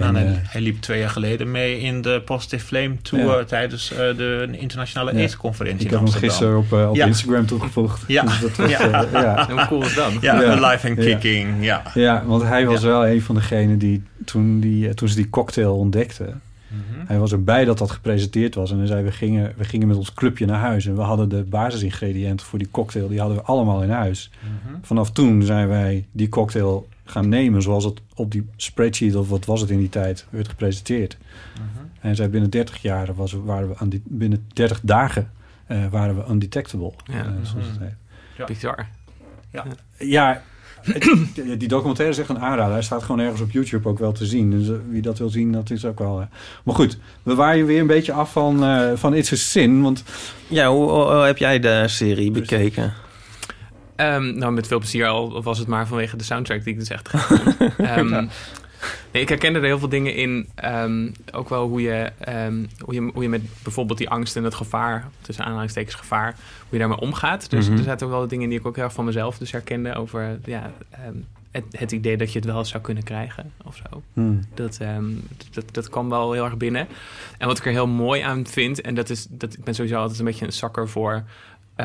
Nou, 0.00 0.16
En, 0.16 0.22
hij, 0.26 0.32
eh, 0.34 0.38
hij 0.42 0.60
liep 0.60 0.80
twee 0.80 0.98
jaar 0.98 1.10
geleden 1.10 1.50
mee 1.50 1.80
in 1.80 2.02
de 2.02 2.22
Positive 2.24 2.64
Flame 2.66 2.96
Tour 3.02 3.38
Ja. 3.38 3.44
tijdens 3.44 3.92
eh, 3.92 3.96
de 3.98 4.48
internationale 4.50 5.12
Ja. 5.12 5.18
AIDS-conferentie 5.18 5.84
Ik 5.84 5.90
heb 5.90 6.00
hem 6.00 6.08
gisteren 6.08 6.58
op, 6.58 6.72
eh, 6.72 6.88
op 6.88 6.96
Ja. 6.96 7.06
Instagram 7.06 7.46
toegevoegd. 7.46 8.04
Ja. 8.06 8.22
Dus 8.22 8.40
dat 8.40 8.56
was, 8.56 8.70
Ja. 8.70 9.06
ja. 9.12 9.46
Hoe 9.50 9.66
cool 9.66 9.82
is 9.82 9.94
dat? 9.94 10.12
Ja, 10.20 10.40
Ja. 10.40 10.56
Alive 10.60 10.88
and. 10.88 10.98
Kicking. 10.98 11.64
Ja. 11.64 11.82
Ja, 11.94 12.22
want 12.26 12.42
hij 12.42 12.66
was 12.66 12.82
wel 12.82 13.06
een 13.06 13.22
van 13.22 13.34
degenen 13.34 13.78
die 13.78 14.02
toen, 14.24 14.60
die 14.60 14.94
toen 14.94 15.08
ze 15.08 15.14
die 15.16 15.30
cocktail 15.30 15.76
ontdekten... 15.76 16.40
Mhm. 16.68 17.06
Hij 17.06 17.18
was 17.18 17.32
erbij 17.32 17.64
dat 17.64 17.78
dat 17.78 17.90
gepresenteerd 17.90 18.54
was. 18.54 18.70
En 18.70 18.78
hij 18.78 18.86
zei, 18.86 19.02
we 19.04 19.12
gingen, 19.12 19.52
we 19.56 19.64
gingen 19.64 19.88
met 19.88 19.96
ons 19.96 20.14
clubje 20.14 20.46
naar 20.46 20.58
huis. 20.60 20.86
En 20.86 20.94
we 20.96 21.02
hadden 21.02 21.28
de 21.28 21.42
basisingrediënten 21.42 22.46
voor 22.46 22.58
die 22.58 22.68
cocktail... 22.70 23.08
die 23.08 23.18
hadden 23.18 23.36
we 23.36 23.42
allemaal 23.42 23.82
in 23.82 23.90
huis. 23.90 24.30
Mhm. 24.40 24.74
Vanaf 24.82 25.10
toen 25.10 25.42
zijn 25.42 25.68
wij 25.68 26.06
die 26.12 26.28
cocktail 26.28 26.88
gaan 27.10 27.28
nemen... 27.28 27.62
zoals 27.62 27.84
het 27.84 28.00
op 28.14 28.30
die 28.32 28.46
spreadsheet, 28.56 29.14
of 29.16 29.28
wat 29.28 29.44
was 29.44 29.60
het 29.60 29.70
in 29.70 29.78
die 29.78 29.88
tijd, 29.88 30.26
werd 30.30 30.48
gepresenteerd. 30.48 31.16
Mhm. 31.54 31.62
En 31.78 32.00
hij 32.00 32.14
zei, 32.14 32.28
binnen 32.28 32.50
30 32.50 32.82
jaar 32.82 33.14
was, 33.14 33.32
waren 33.32 33.68
we 33.68 33.76
aan 33.76 33.88
die, 33.88 34.02
binnen 34.04 34.44
30 34.52 34.80
dagen 34.82 35.30
eh, 35.66 35.78
waren 35.90 36.16
we 36.16 36.22
undetectable. 36.30 36.92
Ja. 37.04 37.14
eh, 37.18 37.24
zoals 37.42 37.66
het 37.66 37.74
Mhm. 37.74 37.82
heet. 37.84 37.94
Ja. 38.36 38.44
Bizar. 38.44 38.86
Ja. 39.52 39.64
Ja, 39.98 40.42
het- 40.82 41.34
die 41.58 41.68
documentaire 41.68 42.14
is 42.14 42.20
echt 42.20 42.28
een 42.28 42.38
aanrader. 42.38 42.72
Hij 42.72 42.82
staat 42.82 43.02
gewoon 43.02 43.20
ergens 43.20 43.40
op 43.40 43.50
YouTube 43.50 43.88
ook 43.88 43.98
wel 43.98 44.12
te 44.12 44.26
zien. 44.26 44.50
Dus 44.50 44.68
eh, 44.68 44.74
wie 44.88 45.02
dat 45.02 45.18
wil 45.18 45.28
zien, 45.28 45.52
dat 45.52 45.70
is 45.70 45.84
ook 45.84 45.98
wel... 45.98 46.26
Maar 46.64 46.74
goed, 46.74 46.98
we 47.22 47.34
waaien 47.34 47.66
weer 47.66 47.80
een 47.80 47.86
beetje 47.86 48.12
af 48.12 48.32
van, 48.32 48.64
eh, 48.64 48.90
van 48.94 49.14
It's 49.14 49.32
a 49.32 49.36
Sin. 49.36 49.82
Want 49.82 50.04
Ja, 50.48 50.70
hoe 50.70 51.12
heb 51.12 51.38
jij 51.38 51.58
de 51.60 51.84
serie 51.88 52.30
bekeken? 52.30 52.92
Ehm, 54.00 54.38
nou, 54.38 54.52
met 54.52 54.66
veel 54.66 54.78
plezier 54.78 55.06
al 55.06 55.42
was 55.42 55.58
het 55.58 55.68
maar 55.68 55.86
vanwege 55.86 56.16
de 56.16 56.24
soundtrack 56.24 56.64
die 56.64 56.72
ik 56.72 56.78
dus 56.78 56.88
echt 56.88 57.08
vond. 57.10 57.56
Ehm, 57.78 58.10
nee, 59.12 59.22
ik 59.22 59.28
herkende 59.28 59.58
er 59.58 59.64
heel 59.64 59.78
veel 59.78 59.88
dingen 59.88 60.14
in. 60.14 60.48
Ehm, 60.54 61.08
ook 61.32 61.48
wel 61.48 61.68
hoe 61.68 61.82
je, 61.82 62.12
hoe, 62.78 62.94
je, 62.94 63.10
hoe 63.12 63.22
je 63.22 63.28
met 63.28 63.42
bijvoorbeeld 63.62 63.98
die 63.98 64.10
angst 64.10 64.36
en 64.36 64.44
het 64.44 64.54
gevaar, 64.54 65.08
tussen 65.20 65.44
aanhalingstekens 65.44 65.94
gevaar, 65.94 66.32
hoe 66.58 66.68
je 66.70 66.78
daarmee 66.78 66.98
omgaat. 67.00 67.50
Dus 67.50 67.68
Mhm. 67.68 67.78
er 67.78 67.84
zaten 67.84 68.06
ook 68.06 68.12
wel 68.12 68.26
dingen 68.28 68.48
die 68.48 68.58
ik 68.58 68.66
ook 68.66 68.74
heel 68.76 68.84
erg 68.84 68.92
van 68.92 69.04
mezelf 69.04 69.38
dus 69.38 69.52
herkende 69.52 69.94
over 69.94 70.38
ja, 70.44 70.70
het, 71.50 71.64
het 71.70 71.92
idee 71.92 72.16
dat 72.16 72.32
je 72.32 72.38
het 72.38 72.48
wel 72.48 72.64
zou 72.64 72.82
kunnen 72.82 73.02
krijgen 73.02 73.52
of 73.64 73.76
zo. 73.76 74.02
Hmm. 74.12 74.40
Dat, 74.54 74.78
dat, 75.52 75.64
dat 75.72 75.88
kwam 75.88 76.08
wel 76.08 76.32
heel 76.32 76.44
erg 76.44 76.56
binnen. 76.56 76.86
En 77.38 77.46
wat 77.46 77.58
ik 77.58 77.64
er 77.66 77.72
heel 77.72 77.86
mooi 77.86 78.20
aan 78.20 78.46
vind, 78.46 78.80
en 78.80 78.94
dat 78.94 79.10
is 79.10 79.26
dat 79.30 79.52
ik 79.52 79.64
ben 79.64 79.74
sowieso 79.74 79.98
altijd 79.98 80.18
een 80.18 80.24
beetje 80.24 80.46
een 80.46 80.52
zakker 80.52 80.88
voor 80.88 81.22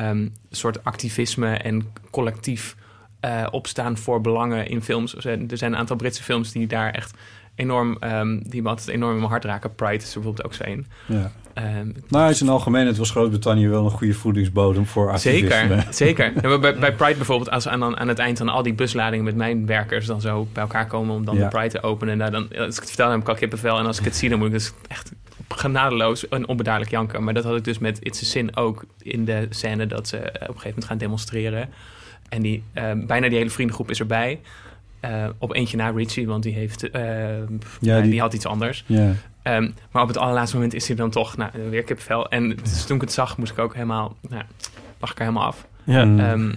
ehm, 0.02 0.28
soort 0.52 0.84
activisme 0.84 1.58
en 1.58 1.88
collectief 2.12 2.76
eh, 3.20 3.48
opstaan 3.52 3.98
voor 3.98 4.22
belangen 4.22 4.68
in 4.68 4.82
films. 4.82 5.16
Er 5.16 5.22
zijn, 5.22 5.50
zijn 5.54 5.72
een 5.74 5.78
aantal 5.78 5.96
Britse 5.96 6.24
films 6.24 6.52
die 6.52 6.68
daar 6.68 6.92
echt 6.92 7.14
enorm, 7.56 7.98
ehm, 8.00 8.40
die 8.44 8.62
me 8.62 8.70
altijd 8.70 8.88
enorm 8.88 9.12
in 9.14 9.18
mijn 9.18 9.30
hart 9.30 9.46
raken. 9.46 9.76
Pride 9.76 10.04
is 10.04 10.08
er 10.16 10.22
bijvoorbeeld 10.22 10.46
ook 10.46 10.54
zo 10.54 10.64
een. 10.64 10.86
Ja. 11.06 11.32
Ehm, 11.54 11.92
Nou, 12.08 12.28
in 12.30 12.36
zijn 12.36 12.50
algemeenheid 12.50 12.98
was 12.98 13.12
Groot-Brittannië 13.12 13.68
wel 13.68 13.86
een 13.86 13.92
goede 13.92 14.14
voedingsbodem 14.14 14.86
voor 14.86 15.12
activisme. 15.12 15.50
Zeker, 15.50 15.86
zeker. 16.04 16.34
Ja, 16.50 16.60
bij, 16.60 16.76
bij 16.76 16.94
Pride 16.94 17.16
bijvoorbeeld, 17.16 17.50
als 17.50 17.68
aan, 17.68 17.84
aan, 17.84 17.98
aan 17.98 18.08
het 18.08 18.20
eind 18.20 18.38
dan 18.38 18.50
al 18.50 18.64
die 18.64 18.74
busladingen 18.74 19.26
met 19.26 19.36
mijn 19.36 19.66
werkers 19.66 20.06
dan 20.06 20.22
zo 20.22 20.48
bij 20.54 20.62
elkaar 20.64 20.88
komen 20.88 21.16
om 21.16 21.26
dan 21.26 21.36
Ja. 21.36 21.44
de 21.44 21.48
Pride 21.58 21.70
te 21.70 21.84
openen. 21.84 22.14
En 22.14 22.20
daar 22.20 22.32
dan, 22.32 22.44
als 22.44 22.76
ik 22.76 22.82
het 22.82 22.88
vertel, 22.88 23.06
dan 23.06 23.14
heb 23.14 23.22
ik 23.22 23.30
al 23.30 23.36
kippenvel. 23.36 23.78
En 23.80 23.86
als 23.86 24.00
ik 24.00 24.06
het 24.06 24.16
zie, 24.16 24.30
dan 24.30 24.38
moet 24.38 24.48
ik 24.48 24.54
dus 24.54 24.74
echt 24.88 25.12
genadeloos 25.50 26.28
en 26.28 26.48
onbedaarlijk 26.48 26.92
janken. 26.92 27.24
Maar 27.24 27.34
dat 27.34 27.44
had 27.44 27.56
ik 27.58 27.64
dus 27.64 27.80
met 27.80 28.00
It's 28.06 28.22
a 28.22 28.26
Sin 28.26 28.56
ook 28.56 28.86
in 29.02 29.26
de 29.26 29.48
scène 29.50 29.88
dat 29.88 30.08
ze 30.08 30.18
op 30.18 30.24
een 30.26 30.32
gegeven 30.40 30.70
moment 30.70 30.86
gaan 30.86 30.98
demonstreren. 30.98 31.70
En 32.30 32.42
die, 32.42 32.64
eh, 32.74 32.92
bijna 33.08 33.28
die 33.30 33.38
hele 33.38 33.50
vriendengroep 33.50 33.90
is 33.90 34.00
erbij. 34.00 34.40
Eh, 35.00 35.26
op 35.38 35.54
eentje 35.54 35.78
na 35.78 35.90
Richie, 35.90 36.28
want 36.28 36.44
die 36.44 36.54
heeft, 36.54 36.90
eh, 36.90 37.38
ja, 37.80 38.02
die, 38.02 38.10
die- 38.12 38.20
had 38.20 38.34
iets 38.34 38.46
anders. 38.46 38.84
Ja. 38.88 39.12
Ehm, 39.42 39.72
maar 39.92 40.02
op 40.02 40.08
het 40.08 40.18
allerlaatste 40.18 40.56
moment 40.56 40.74
is 40.74 40.88
hij 40.88 40.96
dan 40.96 41.10
toch 41.10 41.38
nou, 41.38 41.52
weer 41.70 41.84
kipvel. 41.84 42.30
En 42.30 42.50
dus 42.64 42.86
toen 42.86 42.96
ik 42.96 43.02
het 43.02 43.12
zag, 43.12 43.38
moest 43.38 43.52
ik 43.52 43.60
ook 43.60 43.74
helemaal, 43.74 44.16
nou, 44.30 44.44
lag 45.00 45.12
ik 45.12 45.18
er 45.20 45.26
helemaal 45.26 45.48
af. 45.48 45.68
Ja. 45.84 46.06
Mm. 46.06 46.20
Ehm, 46.20 46.54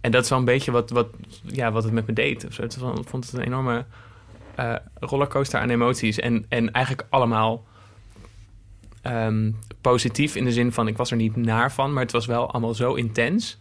en 0.00 0.10
dat 0.10 0.22
is 0.24 0.28
wel 0.28 0.38
een 0.38 0.44
beetje 0.44 0.70
wat, 0.70 0.90
wat, 0.90 1.06
ja, 1.42 1.72
wat 1.72 1.84
het 1.84 1.92
met 1.92 2.06
me 2.06 2.12
deed. 2.12 2.46
of 2.46 2.52
zo. 2.54 2.62
Het 2.62 2.76
was 2.76 2.82
wel- 2.92 3.00
Ik 3.00 3.08
vond 3.08 3.24
het 3.24 3.34
een 3.34 3.42
enorme 3.46 3.84
eh, 4.54 4.74
rollercoaster 5.00 5.60
aan 5.60 5.70
emoties. 5.70 6.18
En, 6.18 6.44
en 6.48 6.70
eigenlijk 6.72 7.06
allemaal 7.10 7.64
ehm, 9.04 9.50
positief 9.80 10.36
in 10.36 10.44
de 10.44 10.52
zin 10.52 10.72
van... 10.72 10.88
ik 10.88 10.96
was 10.96 11.10
er 11.10 11.16
niet 11.16 11.36
naar 11.36 11.72
van, 11.72 11.92
maar 11.92 12.02
het 12.02 12.12
was 12.12 12.26
wel 12.26 12.50
allemaal 12.50 12.74
zo 12.74 12.94
intens... 12.94 13.58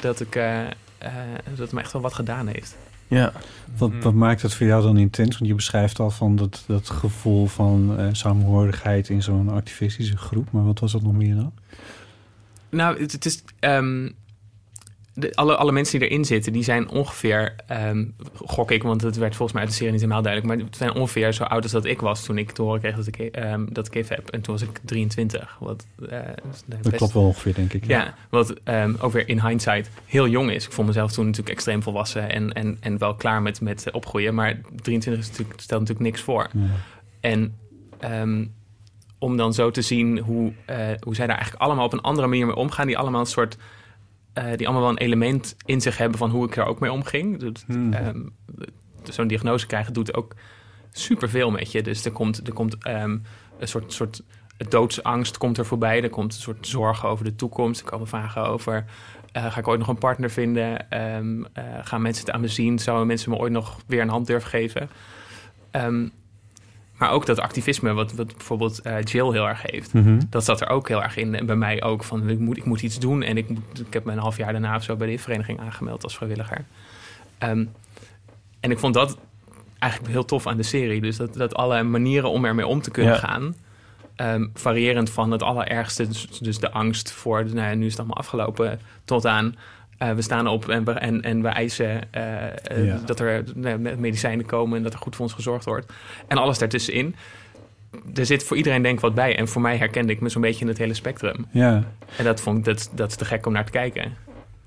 dat, 0.00 0.20
ik, 0.20 0.34
eh, 0.34 0.66
eh, 0.98 1.12
dat 1.48 1.58
het 1.58 1.72
me 1.72 1.80
echt 1.80 1.92
wel 1.92 2.02
wat 2.02 2.14
gedaan 2.14 2.46
heeft. 2.46 2.76
Ja. 3.08 3.32
Wat, 3.76 3.90
wat 4.00 4.14
maakt 4.14 4.42
het 4.42 4.54
voor 4.54 4.66
jou 4.66 4.82
dan 4.82 4.96
intens? 4.96 5.38
Want 5.38 5.50
je 5.50 5.54
beschrijft 5.54 5.98
al 5.98 6.10
van 6.10 6.36
dat, 6.36 6.64
dat 6.66 6.90
gevoel 6.90 7.46
van 7.46 7.98
eh 7.98 8.08
samenhorigheid 8.12 9.08
in 9.08 9.22
zo'n 9.22 9.48
activistische 9.48 10.16
groep. 10.16 10.52
Maar 10.52 10.64
wat 10.64 10.78
was 10.78 10.92
dat 10.92 11.02
nog 11.02 11.12
meer 11.12 11.34
dan? 11.34 11.52
Nou, 12.68 13.00
het, 13.00 13.12
het 13.12 13.24
is. 13.24 13.42
ehm, 13.58 14.08
de, 15.18 15.34
alle, 15.34 15.56
alle 15.56 15.72
mensen 15.72 15.98
die 15.98 16.08
erin 16.08 16.24
zitten, 16.24 16.52
die 16.52 16.62
zijn 16.64 16.88
ongeveer. 16.88 17.54
ehm, 17.66 18.04
gok 18.34 18.70
ik, 18.70 18.82
want 18.82 19.02
het 19.02 19.16
werd 19.16 19.34
volgens 19.36 19.52
mij 19.52 19.60
uit 19.62 19.70
de 19.70 19.76
serie 19.76 19.92
niet 19.92 20.00
helemaal 20.02 20.22
duidelijk. 20.22 20.54
Maar 20.54 20.66
het 20.66 20.76
zijn 20.76 20.94
ongeveer 20.94 21.32
zo 21.32 21.42
oud 21.44 21.62
als 21.62 21.72
dat 21.72 21.84
ik 21.84 22.00
was 22.00 22.24
toen 22.24 22.38
ik 22.38 22.50
te 22.50 22.62
horen 22.62 22.80
kreeg 22.80 22.96
dat 22.96 23.06
ik, 23.06 23.16
ehm, 23.18 23.64
dat 23.72 23.94
ik 23.94 24.08
heb. 24.08 24.28
En 24.30 24.40
toen 24.40 24.54
was 24.54 24.62
ik 24.62 24.78
23. 24.84 25.56
Wat, 25.60 25.86
eh, 26.08 26.18
is 26.52 26.62
Dat 26.66 26.80
best- 26.82 26.96
klopt 26.96 27.12
wel 27.12 27.22
ongeveer, 27.24 27.54
denk 27.54 27.72
ik. 27.72 27.86
Ja, 27.86 28.14
wat 28.30 28.54
ehm, 28.64 28.94
ook 29.00 29.12
weer 29.12 29.28
in 29.28 29.40
hindsight 29.46 29.90
heel 30.04 30.28
jong 30.28 30.50
is. 30.50 30.66
Ik 30.66 30.72
vond 30.72 30.86
mezelf 30.86 31.12
toen 31.12 31.24
natuurlijk 31.24 31.54
extreem 31.54 31.82
volwassen 31.82 32.30
en, 32.30 32.52
en, 32.52 32.76
en 32.80 32.98
wel 32.98 33.14
klaar 33.14 33.42
met, 33.42 33.60
met 33.60 33.90
opgroeien. 33.90 34.34
Maar 34.34 34.60
23 34.82 35.22
is 35.22 35.28
natuurlijk, 35.30 35.60
stelt 35.60 35.80
natuurlijk 35.80 36.08
niks 36.10 36.20
voor. 36.22 36.48
Ja. 36.52 36.60
En 37.20 37.54
om 39.18 39.36
dan 39.36 39.54
zo 39.54 39.70
te 39.70 39.82
zien 39.82 40.18
hoe, 40.18 40.52
eh, 40.64 40.76
hoe 41.00 41.14
zij 41.14 41.26
daar 41.26 41.36
eigenlijk 41.36 41.64
allemaal 41.64 41.84
op 41.84 41.92
een 41.92 42.00
andere 42.00 42.26
manier 42.26 42.46
mee 42.46 42.56
omgaan. 42.56 42.86
Die 42.86 42.98
allemaal 42.98 43.20
een 43.20 43.26
soort. 43.26 43.56
Eh, 44.36 44.56
die 44.56 44.66
allemaal 44.66 44.82
wel 44.82 44.90
een 44.90 45.04
element 45.06 45.56
in 45.64 45.80
zich 45.80 45.98
hebben 45.98 46.18
van 46.18 46.30
hoe 46.30 46.46
ik 46.46 46.56
er 46.56 46.64
ook 46.64 46.80
mee 46.80 46.92
omging. 46.92 47.38
Dus, 47.38 47.64
Hmm. 47.66 48.32
Zo'n 49.02 49.26
diagnose 49.26 49.66
krijgen 49.66 49.92
doet 49.92 50.14
ook 50.14 50.34
superveel 50.92 51.50
met 51.50 51.72
je. 51.72 51.82
Dus 51.82 52.04
er 52.04 52.12
komt, 52.12 52.46
er 52.46 52.52
komt 52.52 52.76
ehm, 52.84 53.18
een 53.58 53.68
soort, 53.68 53.92
soort 53.92 54.22
doodsangst 54.68 55.38
komt 55.38 55.58
er 55.58 55.66
voorbij. 55.66 56.02
Er 56.02 56.10
komt 56.10 56.34
een 56.34 56.40
soort 56.40 56.66
zorgen 56.66 57.08
over 57.08 57.24
de 57.24 57.34
toekomst. 57.34 57.80
Er 57.80 57.86
komen 57.90 58.06
vragen 58.06 58.46
over... 58.48 58.84
eh, 59.32 59.52
ga 59.52 59.58
ik 59.58 59.68
ooit 59.68 59.78
nog 59.78 59.88
een 59.88 59.98
partner 59.98 60.30
vinden? 60.30 60.90
Ehm, 60.90 61.44
eh, 61.52 61.64
gaan 61.82 62.02
mensen 62.02 62.24
het 62.24 62.34
aan 62.34 62.40
me 62.40 62.48
zien? 62.48 62.78
Zouden 62.78 63.06
mensen 63.06 63.30
me 63.30 63.36
ooit 63.36 63.52
nog 63.52 63.80
weer 63.86 64.00
een 64.00 64.08
hand 64.08 64.26
durven 64.26 64.50
geven? 64.50 64.88
Ehm, 65.70 66.08
maar 66.96 67.10
ook 67.10 67.26
dat 67.26 67.40
activisme, 67.40 67.92
wat, 67.92 68.12
wat 68.12 68.36
bijvoorbeeld 68.36 68.80
eh, 68.80 69.02
Jill 69.02 69.30
heel 69.32 69.48
erg 69.48 69.62
heeft. 69.62 69.92
Mhm. 69.92 70.20
Dat 70.30 70.44
zat 70.44 70.60
er 70.60 70.68
ook 70.68 70.88
heel 70.88 71.02
erg 71.02 71.16
in. 71.16 71.34
En 71.34 71.46
bij 71.46 71.56
mij 71.56 71.82
ook 71.82 72.04
van, 72.04 72.28
ik 72.28 72.38
moet, 72.38 72.56
ik 72.56 72.64
moet 72.64 72.82
iets 72.82 72.98
doen. 72.98 73.22
En 73.22 73.36
ik, 73.36 73.48
moet, 73.48 73.80
ik 73.86 73.92
heb 73.92 74.04
me 74.04 74.12
een 74.12 74.18
half 74.18 74.36
jaar 74.36 74.52
daarna 74.52 74.76
of 74.76 74.82
zo 74.82 74.96
bij 74.96 75.10
de 75.10 75.18
vereniging 75.18 75.60
aangemeld 75.60 76.02
als 76.02 76.16
vrijwilliger. 76.16 76.64
Ehm, 77.38 77.64
en 78.60 78.70
ik 78.70 78.78
vond 78.78 78.94
dat 78.94 79.16
eigenlijk 79.78 80.12
heel 80.12 80.24
tof 80.24 80.46
aan 80.46 80.56
de 80.56 80.62
serie. 80.62 81.00
Dus 81.00 81.16
dat, 81.16 81.34
dat 81.34 81.54
alle 81.54 81.82
manieren 81.82 82.30
om 82.30 82.44
ermee 82.44 82.66
om 82.66 82.82
te 82.82 82.90
kunnen 82.90 83.12
Ja. 83.12 83.18
gaan... 83.18 83.54
ehm, 84.16 84.46
variërend 84.54 85.10
van 85.10 85.30
het 85.30 85.42
allerergste, 85.42 86.06
dus, 86.08 86.28
dus 86.40 86.58
de 86.58 86.70
angst 86.70 87.12
voor... 87.12 87.44
Nou 87.44 87.68
ja, 87.68 87.74
nu 87.74 87.84
is 87.84 87.90
het 87.90 87.98
allemaal 87.98 88.18
afgelopen, 88.18 88.80
tot 89.04 89.26
aan... 89.26 89.56
eh, 89.98 90.12
we 90.12 90.22
staan 90.22 90.46
op 90.46 90.68
en 90.68 90.84
we, 90.84 90.90
en, 90.92 91.22
en 91.22 91.42
we 91.42 91.48
eisen 91.48 92.12
eh, 92.12 92.46
eh, 92.46 92.84
Ja. 92.86 93.00
dat 93.06 93.20
er 93.20 93.44
medicijnen 93.98 94.46
komen... 94.46 94.76
en 94.76 94.82
dat 94.82 94.92
er 94.92 94.98
goed 94.98 95.14
voor 95.16 95.24
ons 95.24 95.34
gezorgd 95.34 95.64
wordt. 95.64 95.92
En 96.28 96.36
alles 96.38 96.58
daartussenin. 96.58 97.14
Er 98.14 98.26
zit 98.26 98.42
voor 98.44 98.56
iedereen 98.56 98.82
denk 98.82 98.94
ik 98.94 99.00
wat 99.00 99.14
bij. 99.14 99.36
En 99.36 99.48
voor 99.48 99.62
mij 99.62 99.76
herkende 99.76 100.12
ik 100.12 100.20
me 100.20 100.28
zo'n 100.28 100.42
beetje 100.42 100.60
in 100.60 100.68
het 100.68 100.78
hele 100.78 100.94
spectrum. 100.94 101.46
Ja. 101.50 101.84
En 102.16 102.24
dat 102.24 102.40
vond 102.40 102.58
ik, 102.58 102.64
dat, 102.64 102.90
dat 102.94 103.10
is 103.10 103.16
te 103.16 103.24
gek 103.24 103.46
om 103.46 103.52
naar 103.52 103.64
te 103.64 103.70
kijken. 103.70 104.12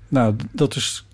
Nou, 0.08 0.34
dat 0.52 0.76
is 0.76 1.06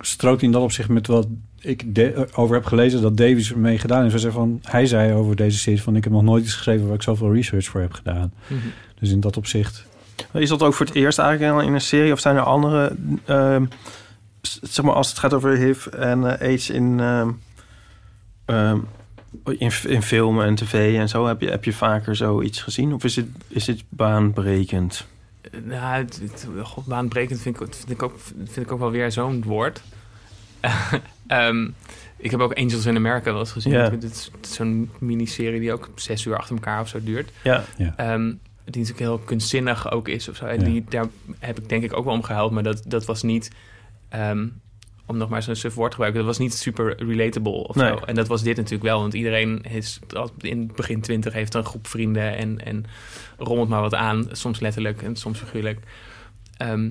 strookt 0.00 0.42
in 0.42 0.52
dat 0.52 0.62
opzicht 0.62 0.88
met 0.88 1.06
wat 1.06 1.26
ik 1.60 1.94
de- 1.94 2.28
over 2.34 2.54
heb 2.54 2.64
gelezen 2.64 3.02
dat 3.02 3.16
Davies 3.16 3.52
ermee 3.52 3.78
gedaan 3.78 3.98
heeft. 4.00 4.12
Hij 4.12 4.20
zei, 4.20 4.32
van, 4.32 4.58
hij 4.62 4.86
zei 4.86 5.12
over 5.12 5.36
deze 5.36 5.58
serie 5.58 5.82
van 5.82 5.96
ik 5.96 6.04
heb 6.04 6.12
nog 6.12 6.22
nooit 6.22 6.44
iets 6.44 6.54
geschreven 6.54 6.86
waar 6.86 6.94
ik 6.94 7.02
zoveel 7.02 7.34
research 7.34 7.64
voor 7.66 7.80
heb 7.80 7.92
gedaan. 7.92 8.32
Mhm. 8.46 8.60
Dus 9.00 9.10
in 9.10 9.20
dat 9.20 9.36
opzicht. 9.36 9.86
Is 10.32 10.48
dat 10.48 10.62
ook 10.62 10.74
voor 10.74 10.86
het 10.86 10.94
eerst 10.94 11.18
eigenlijk 11.18 11.52
al 11.52 11.60
in 11.60 11.74
een 11.74 11.80
serie? 11.80 12.12
Of 12.12 12.20
zijn 12.20 12.36
er 12.36 12.42
andere... 12.42 12.96
ehm, 13.24 13.64
zeg 14.62 14.84
maar 14.84 14.94
als 14.94 15.08
het 15.08 15.18
gaat 15.18 15.34
over 15.34 15.56
HIV 15.56 15.86
en 15.86 16.38
eh, 16.38 16.48
AIDS 16.48 16.70
in, 16.70 17.00
ehm, 17.00 17.30
ehm, 18.44 18.78
in, 19.44 19.72
in 19.86 20.02
film 20.02 20.40
en 20.40 20.54
tv 20.54 20.98
en 20.98 21.08
zo... 21.08 21.26
heb 21.26 21.40
je, 21.40 21.50
heb 21.50 21.64
je 21.64 21.72
vaker 21.72 22.16
zoiets 22.16 22.62
gezien? 22.62 22.92
Of 22.92 23.04
is 23.04 23.16
het, 23.16 23.26
is 23.48 23.66
het 23.66 23.84
baanbrekend? 23.88 25.06
Nou, 25.62 26.02
het, 26.02 26.20
het, 26.22 26.48
god, 26.62 26.86
baanbrekend 26.86 27.40
vind 27.40 27.60
ik, 27.60 27.74
vind, 27.74 27.90
ik 27.90 28.02
ook, 28.02 28.14
vind 28.44 28.66
ik 28.66 28.72
ook 28.72 28.78
wel 28.78 28.90
weer 28.90 29.12
zo'n 29.12 29.42
woord. 29.42 29.82
Ehm, 31.26 31.68
ik 32.16 32.30
heb 32.30 32.40
ook 32.40 32.54
Angels 32.54 32.86
in 32.86 32.96
America 32.96 33.30
wel 33.30 33.40
eens 33.40 33.52
gezien. 33.52 33.90
Dit 34.00 34.10
is, 34.10 34.30
zo'n 34.40 34.90
miniserie 34.98 35.60
die 35.60 35.72
ook 35.72 35.90
zes 35.94 36.24
uur 36.24 36.36
achter 36.36 36.54
elkaar 36.54 36.80
of 36.80 36.88
zo 36.88 37.02
duurt. 37.02 37.30
Ja. 37.42 37.64
Ja. 37.76 37.94
Ehm, 37.96 38.32
die 38.64 38.82
natuurlijk 38.82 38.98
heel 39.10 39.18
kunstzinnig 39.18 39.90
ook 39.90 40.08
is 40.08 40.28
of 40.28 40.36
zo. 40.36 40.46
Ja. 40.48 40.56
die, 40.56 40.84
daar 40.88 41.06
heb 41.38 41.58
ik 41.58 41.68
denk 41.68 41.82
ik 41.84 41.96
ook 41.96 42.04
wel 42.04 42.14
om 42.14 42.22
gehuild. 42.22 42.52
Maar 42.52 42.62
dat, 42.62 42.82
dat 42.86 43.04
was 43.04 43.22
niet... 43.22 43.50
ehm, 44.08 44.46
om 45.06 45.16
nog 45.16 45.28
maar 45.28 45.42
zo'n 45.42 45.54
suf 45.54 45.74
woord 45.74 45.90
te 45.90 45.96
gebruiken... 45.96 46.24
dat 46.24 46.30
was 46.36 46.38
niet 46.44 46.54
super 46.54 47.02
relatable 47.06 47.52
of 47.52 47.74
Nee. 47.76 47.88
zo. 47.88 47.96
En 48.04 48.14
dat 48.14 48.28
was 48.28 48.42
dit 48.42 48.56
natuurlijk 48.56 48.82
wel. 48.84 49.00
Want 49.00 49.14
iedereen 49.14 49.62
is 49.62 49.98
in 50.38 50.70
begin 50.76 51.00
twintig... 51.00 51.32
heeft 51.32 51.54
een 51.54 51.64
groep 51.64 51.86
vrienden 51.86 52.36
en, 52.36 52.64
en 52.64 52.84
rommelt 53.38 53.68
maar 53.68 53.80
wat 53.80 53.94
aan. 53.94 54.28
Soms 54.32 54.60
letterlijk 54.60 55.02
en 55.02 55.16
soms 55.16 55.38
figuurlijk. 55.38 55.80
Ehm, 56.56 56.90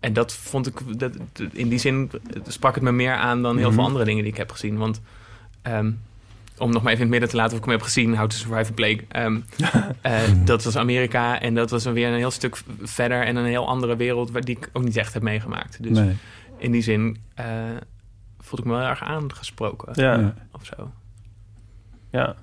en 0.00 0.12
dat 0.12 0.32
vond 0.34 0.66
ik... 0.66 0.98
Dat, 0.98 1.12
in 1.52 1.68
die 1.68 1.78
zin 1.78 2.10
sprak 2.46 2.74
het 2.74 2.84
me 2.84 2.92
meer 2.92 3.14
aan... 3.14 3.42
dan 3.42 3.56
heel 3.56 3.66
Mhm. 3.66 3.74
veel 3.74 3.84
andere 3.84 4.04
dingen 4.04 4.22
die 4.22 4.32
ik 4.32 4.38
heb 4.38 4.50
gezien. 4.50 4.76
Want... 4.76 5.00
ehm, 5.62 5.90
om 6.58 6.72
nog 6.72 6.82
maar 6.82 6.92
even 6.92 7.04
in 7.04 7.10
het 7.12 7.20
midden 7.20 7.28
te 7.28 7.36
laten 7.36 7.52
of 7.52 7.58
ik 7.58 7.64
hem 7.64 7.74
heb 7.74 7.82
gezien, 7.82 8.16
How 8.16 8.28
to 8.28 8.36
Survive 8.36 8.70
a 8.70 8.74
Plague. 8.74 9.04
Ehm, 9.08 9.40
eh, 10.00 10.20
dat 10.44 10.64
was 10.64 10.76
Amerika 10.76 11.40
en 11.40 11.54
dat 11.54 11.70
was 11.70 11.82
dan 11.82 11.92
weer 11.92 12.08
een 12.08 12.14
heel 12.14 12.30
stuk 12.30 12.56
verder 12.82 13.22
en 13.24 13.36
een 13.36 13.44
heel 13.44 13.66
andere 13.68 13.96
wereld 13.96 14.30
waar 14.30 14.44
die 14.44 14.56
ik 14.56 14.70
ook 14.72 14.84
niet 14.84 14.96
echt 14.96 15.14
heb 15.14 15.22
meegemaakt. 15.22 15.82
Dus 15.82 15.98
Nee. 15.98 16.16
in 16.58 16.72
die 16.72 16.82
zin 16.82 17.16
eh 17.34 17.44
voelde 18.38 18.64
ik 18.64 18.70
me 18.70 18.78
wel 18.78 18.88
erg 18.88 19.02
aangesproken. 19.02 19.92
Ja. 20.02 20.18
Ja. 20.18 20.34
Of 20.52 20.64
zo. 20.64 20.90
Ja. 22.10 22.34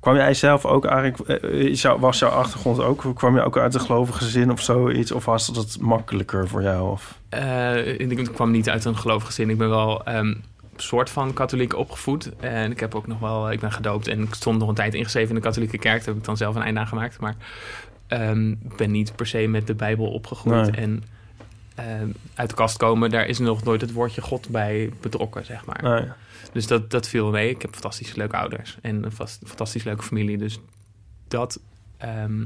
Kwam 0.00 0.14
jij 0.16 0.34
zelf 0.34 0.66
ook 0.66 0.84
eigenlijk... 0.84 1.42
eh, 1.42 1.94
was 1.98 2.18
jouw 2.18 2.30
achtergrond 2.30 2.80
ook... 2.80 3.04
kwam 3.14 3.34
je 3.34 3.42
ook 3.42 3.58
uit 3.58 3.74
een 3.74 3.80
gelovige 3.80 4.18
gezin 4.18 4.50
of 4.50 4.60
zoiets? 4.62 5.12
Of 5.12 5.24
was 5.24 5.46
dat 5.46 5.76
makkelijker 5.80 6.48
voor 6.48 6.62
jou? 6.62 6.90
Of? 6.90 7.20
Eh, 7.28 7.86
ik 8.00 8.12
ik 8.12 8.28
kwam 8.34 8.50
niet 8.50 8.68
uit 8.70 8.84
een 8.84 8.96
gelovig 8.96 9.26
gezin. 9.26 9.50
Ik 9.50 9.58
ben 9.58 9.68
wel 9.68 10.04
ehm 10.04 10.34
soort 10.82 11.10
van 11.10 11.32
katholiek 11.32 11.76
opgevoed. 11.76 12.36
En 12.36 12.70
ik 12.70 12.80
heb 12.80 12.94
ook 12.94 13.06
nog 13.06 13.18
wel, 13.18 13.52
ik 13.52 13.60
ben 13.60 13.72
gedoopt 13.72 14.08
en 14.08 14.22
ik 14.22 14.34
stond 14.34 14.58
nog 14.58 14.68
een 14.68 14.74
tijd 14.74 14.94
ingeschreven 14.94 15.28
in 15.28 15.34
de 15.34 15.40
katholieke 15.40 15.78
kerk. 15.78 15.98
Daar 15.98 16.06
heb 16.08 16.16
ik 16.16 16.24
dan 16.24 16.36
zelf 16.36 16.54
een 16.54 16.62
einde 16.62 16.80
aan 16.80 16.86
gemaakt. 16.86 17.20
Maar 17.20 17.36
ik 18.62 18.76
ben 18.76 18.90
niet 18.90 19.16
per 19.16 19.26
se 19.26 19.46
met 19.46 19.66
de 19.66 19.74
Bijbel 19.74 20.06
opgegroeid. 20.10 20.70
Nee. 20.70 20.80
En 20.80 21.02
ehm, 21.74 22.08
uit 22.34 22.48
de 22.48 22.54
kast 22.54 22.76
komen, 22.76 23.10
daar 23.10 23.26
is 23.26 23.38
nog 23.38 23.64
nooit 23.64 23.80
het 23.80 23.92
woordje 23.92 24.20
God 24.20 24.48
bij 24.48 24.92
betrokken, 25.00 25.44
zeg 25.44 25.64
maar. 25.64 25.80
Dus 26.52 26.66
dat, 26.66 26.90
dat 26.90 27.08
viel 27.08 27.30
mee. 27.30 27.50
Ik 27.50 27.62
heb 27.62 27.72
fantastisch 27.72 28.14
leuke 28.14 28.36
ouders 28.36 28.76
en 28.82 29.04
een 29.04 29.12
vast- 29.12 29.42
fantastisch 29.46 29.84
leuke 29.84 30.02
familie. 30.02 30.38
Dus 30.38 30.58
dat, 31.28 31.60
ehm, 31.96 32.44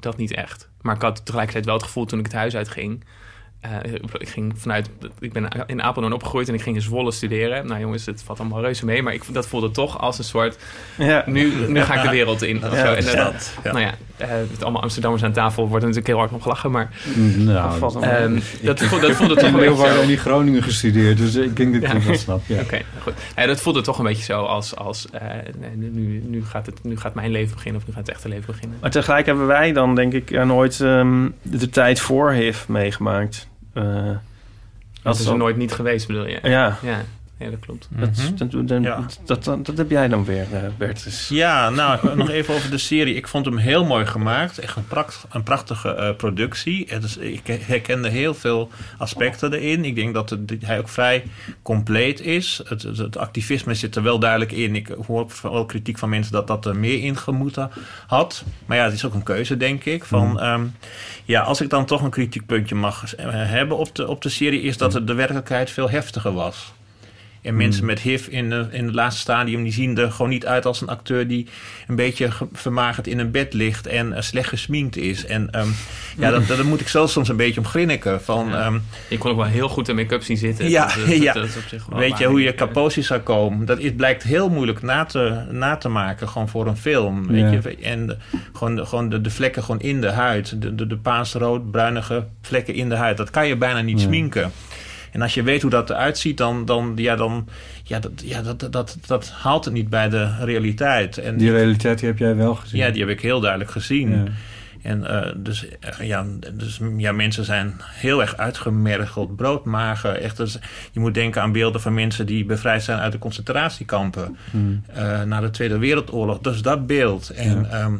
dat 0.00 0.16
niet 0.16 0.32
echt. 0.34 0.68
Maar 0.80 0.94
ik 0.94 1.02
had 1.02 1.24
tegelijkertijd 1.24 1.64
wel 1.64 1.74
het 1.74 1.84
gevoel 1.84 2.04
toen 2.04 2.18
ik 2.18 2.24
het 2.24 2.34
huis 2.34 2.56
uitging... 2.56 3.04
eh, 3.64 3.92
ik 4.18 4.28
ging 4.28 4.52
vanuit, 4.56 4.90
ik 5.18 5.32
ben 5.32 5.48
in 5.66 5.82
Apeldoorn 5.82 6.14
opgegroeid 6.14 6.48
en 6.48 6.54
ik 6.54 6.62
ging 6.62 6.76
in 6.76 6.82
Zwolle 6.82 7.12
studeren. 7.12 7.66
Nou 7.66 7.80
jongens, 7.80 8.06
het 8.06 8.22
valt 8.22 8.40
allemaal 8.40 8.60
reuze 8.60 8.84
mee, 8.84 9.02
maar 9.02 9.14
ik, 9.14 9.22
dat 9.32 9.46
voelde 9.46 9.70
toch 9.70 10.00
als 10.00 10.18
een 10.18 10.24
soort, 10.24 10.58
Ja. 10.98 11.22
nu, 11.26 11.52
nu 11.68 11.80
ga 11.80 11.94
ik 11.94 12.02
de 12.02 12.08
wereld 12.08 12.42
in. 12.42 12.56
of 12.64 12.72
Ja, 12.72 12.78
zo. 12.86 12.92
En, 12.92 13.04
ja. 13.04 13.24
dat, 13.24 13.52
nou 13.64 13.78
ja, 13.80 13.94
eh, 14.16 14.28
met 14.50 14.62
allemaal 14.62 14.82
Amsterdammers 14.82 15.22
aan 15.24 15.32
tafel 15.32 15.68
wordt 15.68 15.84
er 15.84 15.88
natuurlijk 15.90 16.06
heel 16.06 16.18
hard 16.18 16.32
om 16.32 16.42
gelachen, 16.42 16.70
maar 16.70 16.90
Nou, 17.36 17.78
valt 17.78 17.92
dat- 17.92 18.02
ehm, 18.02 18.38
dat, 18.62 18.80
voelde, 18.82 19.06
dat 19.06 19.16
voelde 19.16 19.34
toch 19.34 19.48
in 19.48 19.54
een 19.54 19.60
beetje 19.60 19.86
zo. 19.94 20.00
en 20.00 20.06
die 20.06 20.16
Groningen 20.16 20.62
gestudeerd, 20.62 21.18
dus 21.18 21.34
ik 21.34 21.56
denk 21.56 21.72
dat 21.74 21.82
ik 21.82 21.88
Ja. 21.88 21.94
het 21.94 22.04
wel 22.06 22.16
snap. 22.16 22.40
Ja. 22.46 22.60
Oké, 22.60 22.80
goed. 23.02 23.12
Dat 23.46 23.60
voelde 23.60 23.80
toch 23.80 23.98
een 23.98 24.04
beetje 24.04 24.22
zo 24.24 24.42
als, 24.42 24.76
als 24.76 25.06
eh, 25.10 25.20
nu, 25.74 26.22
nu, 26.26 26.44
gaat 26.44 26.66
het, 26.66 26.84
nu 26.84 26.96
gaat 26.96 27.14
mijn 27.14 27.30
leven 27.30 27.54
beginnen 27.54 27.80
of 27.80 27.86
nu 27.86 27.92
gaat 27.94 28.06
het 28.06 28.14
echte 28.16 28.28
leven 28.28 28.46
beginnen. 28.46 28.78
Maar 28.80 28.90
tegelijk 28.90 29.26
hebben 29.26 29.46
wij 29.46 29.72
dan 29.72 29.94
denk 29.94 30.12
ik 30.12 30.44
nooit 30.44 30.80
ehm, 30.80 31.28
de 31.42 31.68
tijd 31.70 32.00
voor 32.00 32.32
HIV 32.32 32.68
meegemaakt. 32.68 33.48
Eh, 33.74 34.10
Dat 35.02 35.18
is 35.18 35.26
er 35.26 35.36
nooit 35.36 35.56
niet 35.56 35.72
geweest, 35.72 36.06
bedoel 36.06 36.26
je? 36.26 36.38
Ja. 36.42 36.78
Ja, 36.82 37.04
ja 37.38 37.50
dat 37.50 37.58
klopt. 37.60 37.88
Dat, 37.90 38.10
Mhm. 38.16 38.36
dat, 38.36 38.68
dat, 38.68 38.82
Ja. 38.82 39.06
dat, 39.24 39.44
dat, 39.44 39.66
dat 39.66 39.76
heb 39.76 39.90
jij 39.90 40.08
dan 40.08 40.24
weer, 40.24 40.46
eh, 40.52 40.60
Bertus. 40.78 41.28
Ja, 41.28 41.70
nou, 41.70 42.16
nog 42.16 42.30
even 42.30 42.54
over 42.54 42.70
de 42.70 42.78
serie. 42.78 43.14
Ik 43.14 43.28
vond 43.28 43.44
hem 43.44 43.56
heel 43.56 43.84
mooi 43.84 44.06
gemaakt. 44.06 44.58
Echt 44.58 44.76
een, 44.76 44.86
pracht, 44.86 45.24
een 45.30 45.42
prachtige 45.42 45.94
eh, 45.94 46.16
productie. 46.16 46.84
Het 46.88 47.04
is, 47.04 47.16
ik 47.16 47.46
herkende 47.46 48.08
heel 48.08 48.34
veel 48.34 48.70
aspecten 48.98 49.52
erin. 49.52 49.84
Ik 49.84 49.94
denk 49.94 50.14
dat 50.14 50.30
het, 50.30 50.54
hij 50.60 50.78
ook 50.78 50.88
vrij 50.88 51.24
compleet 51.62 52.20
is. 52.20 52.60
Het, 52.68 52.82
het, 52.82 52.98
het 52.98 53.16
activisme 53.16 53.74
zit 53.74 53.96
er 53.96 54.02
wel 54.02 54.18
duidelijk 54.18 54.52
in. 54.52 54.74
Ik 54.76 54.88
hoor 55.06 55.26
wel 55.42 55.66
kritiek 55.66 55.98
van 55.98 56.08
mensen 56.08 56.32
dat 56.32 56.46
dat 56.46 56.66
er 56.66 56.76
meer 56.76 57.02
in 57.02 57.16
gemoeten 57.16 57.70
had. 58.06 58.44
Maar 58.66 58.76
ja, 58.76 58.84
het 58.84 58.92
is 58.92 59.04
ook 59.04 59.14
een 59.14 59.22
keuze, 59.22 59.56
denk 59.56 59.84
ik. 59.84 60.04
Van, 60.04 60.40
ehm, 60.40 60.64
ja, 61.24 61.40
als 61.42 61.60
ik 61.60 61.70
dan 61.70 61.84
toch 61.86 62.02
een 62.02 62.10
kritiekpuntje 62.10 62.74
mag 62.74 63.14
eh, 63.14 63.26
hebben 63.30 63.76
op 63.78 63.94
de, 63.94 64.08
op 64.08 64.22
de 64.22 64.28
serie... 64.28 64.60
is 64.60 64.76
dat 64.76 64.92
het 64.92 65.06
de 65.06 65.14
werkelijkheid 65.14 65.70
veel 65.70 65.90
heftiger 65.90 66.32
was. 66.32 66.72
En 67.44 67.56
mensen 67.56 67.84
met 67.84 68.00
HIV 68.00 68.26
in, 68.26 68.50
de, 68.50 68.66
in 68.70 68.84
het 68.84 68.94
laatste 68.94 69.20
stadium... 69.20 69.62
die 69.62 69.72
zien 69.72 69.98
er 69.98 70.10
gewoon 70.12 70.30
niet 70.30 70.46
uit 70.46 70.66
als 70.66 70.80
een 70.80 70.88
acteur... 70.88 71.26
die 71.28 71.46
een 71.88 71.96
beetje 71.96 72.30
ge- 72.30 72.46
vermagerd 72.52 73.06
in 73.06 73.18
een 73.18 73.30
bed 73.30 73.52
ligt... 73.52 73.86
en 73.86 74.12
eh, 74.12 74.22
slecht 74.22 74.48
gesminkt 74.48 74.96
is. 74.96 75.26
En 75.26 75.50
ehm, 75.50 75.66
ja, 76.18 76.30
dat, 76.30 76.46
daar 76.46 76.64
moet 76.64 76.80
ik 76.80 76.88
zelf 76.88 77.10
soms 77.10 77.28
een 77.28 77.36
beetje 77.36 77.60
om 77.60 77.66
grinniken. 77.66 78.22
Van, 78.22 78.48
Ja. 78.48 78.60
ehm, 78.64 78.78
Je 79.08 79.18
kon 79.18 79.30
ook 79.30 79.36
wel 79.36 79.46
heel 79.46 79.68
goed 79.68 79.88
in 79.88 79.94
make-up 79.96 80.22
zien 80.22 80.36
zitten. 80.36 80.70
ja, 80.70 80.86
Dat- 80.86 81.06
dat- 81.06 81.16
ja. 81.22 81.32
dat 81.32 81.44
is 81.44 81.56
op 81.56 81.62
zich 81.68 81.86
wel 81.86 81.98
weet 81.98 82.18
je 82.18 82.26
hoe 82.26 82.42
je 82.42 82.52
kaposi 82.54 83.02
zou 83.02 83.20
komen? 83.20 83.66
Dat 83.66 83.78
is, 83.78 83.92
blijkt 83.96 84.22
heel 84.22 84.48
moeilijk 84.50 84.82
na 84.82 85.04
te, 85.04 85.42
na 85.50 85.76
te 85.76 85.88
maken, 85.88 86.28
gewoon 86.28 86.48
voor 86.48 86.66
een 86.66 86.76
film. 86.76 87.26
Weet 87.26 87.40
Ja. 87.40 87.70
je? 87.70 87.76
En 87.82 88.18
gewoon, 88.52 88.76
de, 88.76 88.86
gewoon 88.86 89.08
de, 89.08 89.20
de 89.20 89.30
vlekken 89.30 89.62
gewoon 89.62 89.80
in 89.80 90.00
de 90.00 90.10
huid. 90.10 90.62
De, 90.62 90.74
de, 90.74 90.86
de 90.86 90.96
paasrood, 90.96 91.70
bruinige 91.70 92.26
vlekken 92.42 92.74
in 92.74 92.88
de 92.88 92.96
huid. 92.96 93.16
Dat 93.16 93.30
kan 93.30 93.46
je 93.46 93.56
bijna 93.56 93.80
niet 93.80 94.00
sminken. 94.00 94.52
En 95.14 95.22
als 95.22 95.34
je 95.34 95.42
weet 95.42 95.62
hoe 95.62 95.70
dat 95.70 95.90
eruit 95.90 96.18
ziet, 96.18 96.36
dan, 96.38 96.64
dan, 96.64 96.92
ja, 96.96 97.16
dan 97.16 97.48
ja, 97.84 97.98
dat, 97.98 98.10
ja, 98.24 98.42
dat, 98.42 98.68
dat, 98.72 98.98
dat 99.06 99.30
haalt 99.30 99.64
het 99.64 99.74
niet 99.74 99.88
bij 99.90 100.08
de 100.08 100.34
realiteit. 100.44 101.18
En 101.18 101.36
Die 101.36 101.50
realiteit 101.50 101.98
die 101.98 102.08
heb 102.08 102.18
jij 102.18 102.36
wel 102.36 102.54
gezien. 102.54 102.80
ja, 102.80 102.90
die 102.90 103.00
heb 103.00 103.10
ik 103.10 103.20
heel 103.20 103.40
duidelijk 103.40 103.70
gezien. 103.70 104.10
Ja. 104.10 104.24
En 104.82 105.06
eh, 105.06 105.32
dus, 105.36 105.66
eh, 105.80 106.06
ja, 106.06 106.26
dus 106.52 106.80
ja, 106.96 107.12
mensen 107.12 107.44
zijn 107.44 107.74
heel 107.84 108.20
erg 108.20 108.36
uitgemergeld, 108.36 109.36
broodmager. 109.36 110.14
Echt, 110.16 110.36
dus, 110.36 110.58
je 110.92 111.00
moet 111.00 111.14
denken 111.14 111.42
aan 111.42 111.52
beelden 111.52 111.80
van 111.80 111.94
mensen 111.94 112.26
die 112.26 112.44
bevrijd 112.44 112.82
zijn 112.82 112.98
uit 112.98 113.12
de 113.12 113.18
concentratiekampen 113.18 114.36
Hmm. 114.50 114.82
eh, 114.94 115.22
na 115.22 115.40
de 115.40 115.50
Tweede 115.50 115.78
Wereldoorlog. 115.78 116.38
Dus 116.38 116.62
dat 116.62 116.86
beeld. 116.86 117.30
En, 117.30 117.60
Ja. 117.70 117.78
ehm, 117.78 117.94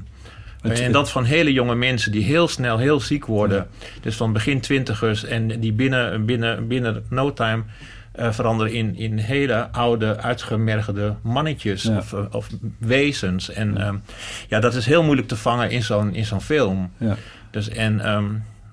Het- 0.70 0.80
en 0.80 0.92
dat 0.92 1.10
van 1.10 1.24
hele 1.24 1.52
jonge 1.52 1.74
mensen 1.74 2.12
die 2.12 2.24
heel 2.24 2.48
snel 2.48 2.78
heel 2.78 3.00
ziek 3.00 3.26
worden. 3.26 3.66
Dus 4.00 4.16
van 4.16 4.32
begin 4.32 4.60
twintigers 4.60 5.24
en 5.24 5.60
die 5.60 5.72
binnen, 5.72 6.24
binnen, 6.24 6.66
binnen 6.68 7.04
no 7.08 7.32
time 7.32 7.62
eh, 8.12 8.32
veranderen 8.32 8.72
in, 8.72 8.96
in 8.96 9.18
hele 9.18 9.70
oude, 9.72 10.16
uitgemergelde 10.16 11.14
mannetjes 11.22 11.82
Ja. 11.82 11.96
of, 11.96 12.12
eh, 12.12 12.20
of 12.30 12.48
wezens. 12.78 13.50
En 13.50 13.76
ehm, 13.78 13.96
ja, 14.48 14.60
dat 14.60 14.74
is 14.74 14.86
heel 14.86 15.02
moeilijk 15.02 15.28
te 15.28 15.36
vangen 15.36 15.70
in 15.70 15.82
zo'n, 15.82 16.14
in 16.14 16.24
zo'n 16.24 16.40
film. 16.40 16.90
Ja. 16.98 17.16
Dus, 17.50 17.68
en, 17.68 18.00
ehm, 18.00 18.24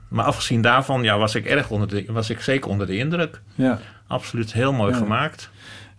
maar 0.07 0.25
afgezien 0.25 0.61
daarvan 0.61 1.03
ja, 1.03 1.17
was 1.17 1.35
ik 1.35 1.45
erg 1.45 1.69
onder 1.69 1.87
de, 1.87 2.03
was 2.07 2.29
ik 2.29 2.41
zeker 2.41 2.69
onder 2.69 2.87
de 2.87 2.97
indruk. 2.97 3.41
Ja. 3.55 3.79
Absoluut 4.07 4.53
heel 4.53 4.73
mooi 4.73 4.91
Ja. 4.91 4.97
gemaakt. 4.97 5.49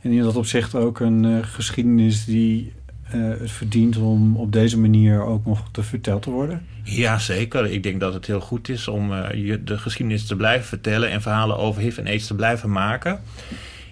En 0.01 0.11
in 0.13 0.23
dat 0.23 0.37
opzicht 0.37 0.75
ook 0.75 1.01
een 1.01 1.25
eh, 1.25 1.49
geschiedenis 1.49 2.25
die 2.25 2.73
het 3.19 3.51
verdient 3.51 3.97
om 3.97 4.37
op 4.37 4.53
deze 4.53 4.79
manier 4.79 5.23
ook 5.25 5.47
nog 5.47 5.63
te 5.73 5.83
verteld 5.83 6.23
te 6.23 6.31
worden. 6.31 6.67
Ja, 6.83 7.19
zeker. 7.19 7.67
Ik 7.67 7.83
denk 7.83 8.01
dat 8.01 8.15
het 8.15 8.27
heel 8.27 8.41
goed 8.41 8.69
is 8.69 8.89
om 8.89 9.13
eh, 9.13 9.47
je 9.47 9.65
de 9.65 9.79
geschiedenis 9.79 10.27
te 10.27 10.37
blijven 10.37 10.67
vertellen 10.67 11.11
en 11.11 11.23
verhalen 11.23 11.57
over 11.59 11.83
HIV 11.83 11.99
en 11.99 12.07
AIDS 12.07 12.27
te 12.27 12.35
blijven 12.35 12.71
maken. 12.71 13.21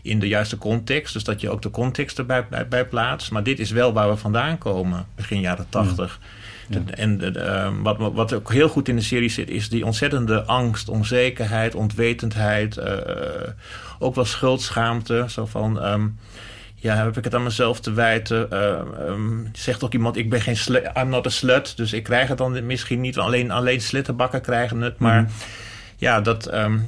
In 0.02 0.18
de 0.18 0.28
juiste 0.28 0.58
context. 0.58 1.12
Dus 1.12 1.24
dat 1.24 1.40
je 1.40 1.50
ook 1.50 1.62
de 1.62 1.70
context 1.70 2.18
erbij 2.18 2.46
bij, 2.50 2.68
bij 2.68 2.86
plaatst. 2.86 3.30
Maar 3.30 3.42
dit 3.42 3.58
is 3.58 3.70
wel 3.70 3.92
waar 3.92 4.08
we 4.10 4.16
vandaan 4.16 4.58
komen, 4.58 5.06
begin 5.14 5.40
jaren 5.40 5.66
tachtig. 5.68 6.20
De- 6.66 6.80
En 6.94 7.18
de- 7.18 7.30
de, 7.30 7.38
eh, 7.40 7.70
wat, 7.82 7.96
wat 7.98 8.32
ook 8.32 8.52
heel 8.52 8.68
goed 8.68 8.88
in 8.88 8.96
de 8.96 9.02
serie 9.02 9.28
zit, 9.28 9.50
is 9.50 9.68
die 9.68 9.84
ontzettende 9.86 10.42
angst, 10.44 10.88
onzekerheid, 10.88 11.74
onwetendheid. 11.74 12.76
eh, 12.76 12.94
ook 13.98 14.14
wel 14.14 14.24
schuldschaamte. 14.24 15.24
Zo 15.28 15.46
van. 15.46 15.80
ehm, 15.80 16.06
ja, 16.82 16.94
heb 16.96 17.16
ik 17.16 17.24
het 17.24 17.34
aan 17.34 17.42
mezelf 17.42 17.80
te 17.80 17.92
wijten? 17.92 18.50
Eh, 18.50 18.70
ehm, 19.08 19.44
zegt 19.52 19.84
ook 19.84 19.92
iemand, 19.92 20.16
ik 20.16 20.30
ben 20.30 20.40
geen 20.40 20.56
slut, 20.56 20.90
I'm 20.96 21.08
not 21.08 21.26
a 21.26 21.30
slut. 21.30 21.76
Dus 21.76 21.92
ik 21.92 22.02
krijg 22.02 22.28
het 22.28 22.38
dan 22.38 22.66
misschien 22.66 23.00
niet. 23.00 23.18
Alleen, 23.18 23.50
alleen 23.50 23.80
slittenbakken 23.80 24.40
krijgen 24.40 24.80
het. 24.80 24.98
Maar 24.98 25.22
Mhm. 25.22 25.30
ja, 25.96 26.20
dat... 26.20 26.46
ehm, 26.46 26.78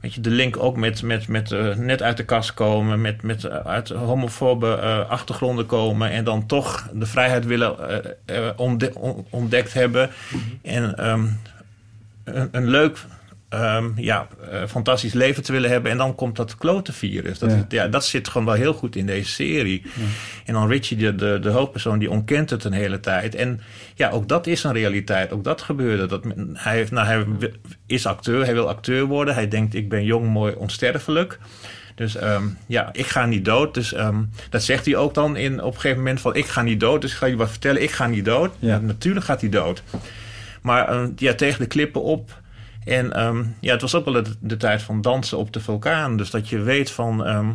weet 0.00 0.14
je, 0.14 0.20
de 0.20 0.30
link 0.30 0.56
ook 0.56 0.76
met, 0.76 1.02
met, 1.02 1.28
met 1.28 1.52
eh, 1.52 1.74
net 1.76 2.02
uit 2.02 2.16
de 2.16 2.24
kast 2.24 2.54
komen... 2.54 3.00
met, 3.00 3.22
met 3.22 3.44
eh, 3.44 3.56
uit 3.56 3.88
homofobe 3.88 4.76
achtergronden 5.08 5.66
komen... 5.66 6.10
en 6.10 6.24
dan 6.24 6.46
toch 6.46 6.88
de 6.92 7.06
vrijheid 7.06 7.46
willen 7.46 7.76
ontde- 8.56 8.94
on- 8.94 9.26
ontdekt 9.30 9.72
hebben. 9.74 10.10
En 10.62 10.96
ehm, 10.98 11.26
een, 12.24 12.48
een 12.52 12.66
leuk... 12.66 12.98
ehm, 13.54 13.84
ja, 13.96 14.28
eh, 14.50 14.62
fantastisch 14.68 15.12
leven 15.12 15.42
te 15.42 15.52
willen 15.52 15.70
hebben. 15.70 15.90
En 15.90 15.96
dan 15.98 16.14
komt 16.14 16.36
dat 16.36 16.56
klote 16.56 16.92
virus. 16.92 17.38
Dat, 17.38 17.52
Ja. 17.68 17.88
dat 17.88 18.04
zit 18.04 18.28
gewoon 18.28 18.46
wel 18.46 18.54
heel 18.56 18.74
goed 18.74 18.96
in 18.96 19.06
deze 19.06 19.30
serie. 19.30 19.82
En 20.44 20.54
dan 20.54 20.68
Richie, 20.68 20.96
de, 20.96 21.14
de, 21.14 21.38
de 21.42 21.48
hoofdpersoon, 21.48 21.98
die 21.98 22.10
ontkent 22.10 22.50
het 22.50 22.64
een 22.64 22.72
hele 22.72 23.00
tijd. 23.00 23.34
En 23.34 23.60
ja, 23.94 24.10
ook 24.10 24.28
dat 24.28 24.46
is 24.46 24.64
een 24.64 24.72
realiteit. 24.72 25.32
Ook 25.32 25.44
dat 25.44 25.62
gebeurde. 25.62 26.06
Dat, 26.06 26.24
hij, 26.52 26.74
heeft, 26.76 26.90
nou, 26.90 27.06
hij 27.06 27.50
is 27.86 28.06
acteur, 28.06 28.44
hij 28.44 28.54
wil 28.54 28.68
acteur 28.68 29.04
worden. 29.04 29.34
Hij 29.34 29.48
denkt, 29.48 29.74
ik 29.74 29.88
ben 29.88 30.04
jong, 30.04 30.28
mooi, 30.28 30.54
onsterfelijk. 30.54 31.38
Dus 31.94 32.16
ehm, 32.16 32.42
ja, 32.66 32.88
ik 32.92 33.06
ga 33.06 33.26
niet 33.26 33.44
dood. 33.44 33.74
Dus 33.74 33.92
ehm, 33.92 34.22
dat 34.50 34.62
zegt 34.62 34.84
hij 34.84 34.96
ook 34.96 35.14
dan 35.14 35.36
in, 35.36 35.62
op 35.62 35.66
een 35.74 35.80
gegeven 35.80 35.98
moment 35.98 36.20
van... 36.20 36.34
ik 36.34 36.46
ga 36.46 36.62
niet 36.62 36.80
dood, 36.80 37.00
dus 37.00 37.10
ik 37.12 37.16
ga 37.16 37.26
je 37.26 37.36
wat 37.36 37.50
vertellen. 37.50 37.82
Ik 37.82 37.90
ga 37.90 38.06
niet 38.06 38.24
dood. 38.24 38.54
Ja. 38.58 38.78
Natuurlijk 38.78 39.24
gaat 39.26 39.40
hij 39.40 39.50
dood. 39.50 39.82
Maar 40.62 40.88
ehm, 40.88 41.10
ja, 41.16 41.34
tegen 41.34 41.60
de 41.60 41.66
klippen 41.66 42.02
op... 42.02 42.42
En 42.84 43.12
ehm, 43.12 43.44
ja, 43.60 43.72
het 43.72 43.80
was 43.80 43.94
ook 43.94 44.04
wel 44.04 44.22
de, 44.22 44.34
de 44.40 44.56
tijd 44.56 44.82
van 44.82 45.00
dansen 45.02 45.38
op 45.38 45.52
de 45.52 45.60
vulkaan. 45.60 46.16
Dus 46.16 46.30
dat 46.30 46.48
je 46.48 46.58
weet 46.58 46.90
van... 46.90 47.24
ehm, 47.24 47.50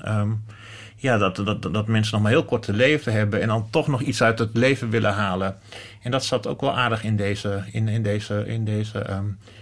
ehm, 0.00 0.30
ja, 0.96 1.18
dat, 1.18 1.36
dat, 1.36 1.62
dat 1.62 1.86
mensen 1.86 2.14
nog 2.14 2.22
maar 2.22 2.32
heel 2.32 2.44
kort 2.44 2.62
te 2.62 2.72
leven 2.72 3.12
hebben... 3.12 3.40
en 3.40 3.48
dan 3.48 3.68
toch 3.70 3.88
nog 3.88 4.00
iets 4.00 4.22
uit 4.22 4.38
het 4.38 4.50
leven 4.52 4.90
willen 4.90 5.12
halen. 5.12 5.56
En 6.02 6.10
dat 6.10 6.24
zat 6.24 6.46
ook 6.46 6.60
wel 6.60 6.76
aardig 6.76 7.04
in 7.04 7.16
deze, 7.16 7.64
in, 7.72 7.88
in 7.88 8.02
deze, 8.02 8.44
in 8.46 8.64
deze 8.64 9.06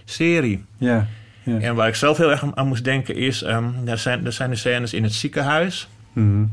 serie. 0.05 0.65
Ja. 0.77 1.07
ja. 1.43 1.59
En 1.59 1.75
waar 1.75 1.87
ik 1.87 1.95
zelf 1.95 2.17
heel 2.17 2.31
erg 2.31 2.43
aan, 2.43 2.57
aan 2.57 2.67
moest 2.67 2.83
denken 2.83 3.15
is... 3.15 3.43
er, 3.43 3.97
zijn, 3.97 4.25
er 4.25 4.33
zijn 4.33 4.49
de 4.49 4.55
scènes 4.55 4.93
in 4.93 5.03
het 5.03 5.13
ziekenhuis... 5.13 5.87
Mhm. 6.13 6.43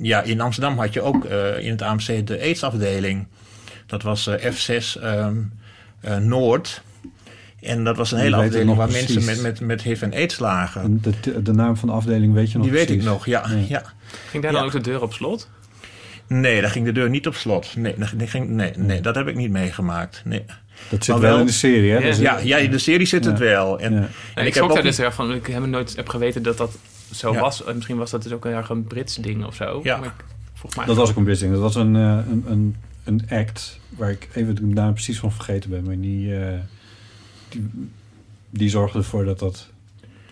Ja, 0.00 0.22
in 0.22 0.40
Amsterdam 0.40 0.78
had 0.78 0.92
je 0.92 1.00
ook 1.00 1.24
eh, 1.24 1.58
in 1.58 1.70
het 1.70 1.82
AMC 1.82 2.26
de 2.26 2.40
AIDS-afdeling. 2.40 3.26
Dat 3.86 4.02
was 4.02 4.26
eh, 4.26 4.52
F6 4.52 5.00
ehm, 5.02 5.36
eh, 6.02 6.16
Noord. 6.16 6.82
En 7.60 7.84
dat 7.84 7.96
was 7.96 8.12
een 8.12 8.18
hele 8.18 8.36
afdeling 8.36 8.66
nog 8.68 8.76
waar 8.76 8.88
precies. 8.88 9.14
mensen 9.14 9.42
met, 9.42 9.42
met, 9.42 9.60
met 9.60 9.82
HIV 9.82 10.02
en 10.02 10.12
AIDS 10.14 10.38
lagen. 10.38 10.82
En 10.82 11.00
De, 11.22 11.42
de 11.42 11.52
naam 11.52 11.76
van 11.76 11.88
de 11.88 11.94
afdeling 11.94 12.34
weet 12.34 12.50
je 12.52 12.58
nog 12.58 12.66
Die 12.66 12.76
weet 12.76 12.90
ik 12.90 13.02
nog, 13.02 13.26
ja. 13.26 13.44
ja. 13.68 13.82
Ging 14.28 14.42
daar 14.42 14.52
dan 14.52 14.64
ook 14.64 14.72
de 14.72 14.80
deur 14.80 15.02
op 15.02 15.12
slot? 15.12 15.48
Nee, 16.26 16.60
daar 16.60 16.70
ging 16.70 16.84
de 16.84 16.92
deur 16.92 17.10
niet 17.10 17.26
op 17.26 17.34
slot. 17.34 17.76
Nee, 17.76 17.94
dat, 17.98 18.08
ging, 18.28 18.48
nee, 18.48 18.72
nee, 18.76 19.00
dat 19.00 19.14
heb 19.14 19.28
ik 19.28 19.36
niet 19.36 19.50
meegemaakt. 19.50 20.22
Nee. 20.24 20.44
Dat 20.88 21.04
zit 21.04 21.06
wel, 21.06 21.20
wel- 21.20 21.38
in 21.38 21.46
de 21.46 21.52
serie, 21.52 21.90
hè? 21.90 21.98
Ja. 21.98 22.14
Ja, 22.20 22.38
ja, 22.38 22.56
in 22.56 22.70
de 22.70 22.78
serie 22.78 23.06
zit 23.06 23.24
het 23.24 23.38
wel. 23.38 23.78
En, 23.80 23.92
Ja. 23.92 23.98
en 23.98 24.04
En 24.04 24.08
ik 24.34 24.44
heb 24.44 24.52
schrok 24.52 24.68
ook 24.68 24.74
daar 24.74 24.84
dus 24.84 24.98
erg 24.98 25.14
van. 25.14 25.32
Ik 25.34 25.46
heb 25.46 25.66
nooit 25.66 25.96
heb 25.96 26.08
geweten 26.08 26.42
dat 26.42 26.56
dat 26.56 26.78
zo 27.14 27.32
Ja. 27.32 27.40
was. 27.40 27.64
En 27.64 27.74
misschien 27.74 27.96
was 27.96 28.10
dat 28.10 28.22
dus 28.22 28.32
ook 28.32 28.44
heel 28.44 28.52
erg 28.52 28.68
een 28.68 28.84
Brits 28.84 29.14
ding 29.16 29.44
of 29.46 29.54
zo. 29.54 29.80
Ja. 29.82 29.96
Maar 29.96 30.06
ik, 30.06 30.24
volgens 30.52 30.76
mij 30.76 30.86
Dat 30.86 30.96
was 30.96 31.10
ook 31.10 31.16
een 31.16 31.24
business. 31.24 31.52
Dat 31.60 31.62
was 31.62 31.74
een, 31.84 31.96
eh, 31.96 32.02
een, 32.30 32.44
een, 32.48 32.76
een 33.04 33.22
act 33.30 33.78
waar 33.96 34.10
ik 34.10 34.28
even 34.34 34.54
de 34.54 34.62
naam 34.62 34.92
precies 34.92 35.18
van 35.18 35.32
vergeten 35.32 35.70
ben. 35.70 35.84
Maar 35.84 35.98
die, 36.00 36.36
eh, 36.38 36.58
die, 37.48 37.68
die 38.50 38.68
zorgde 38.68 38.98
ervoor 38.98 39.24
dat 39.24 39.38
dat 39.38 39.70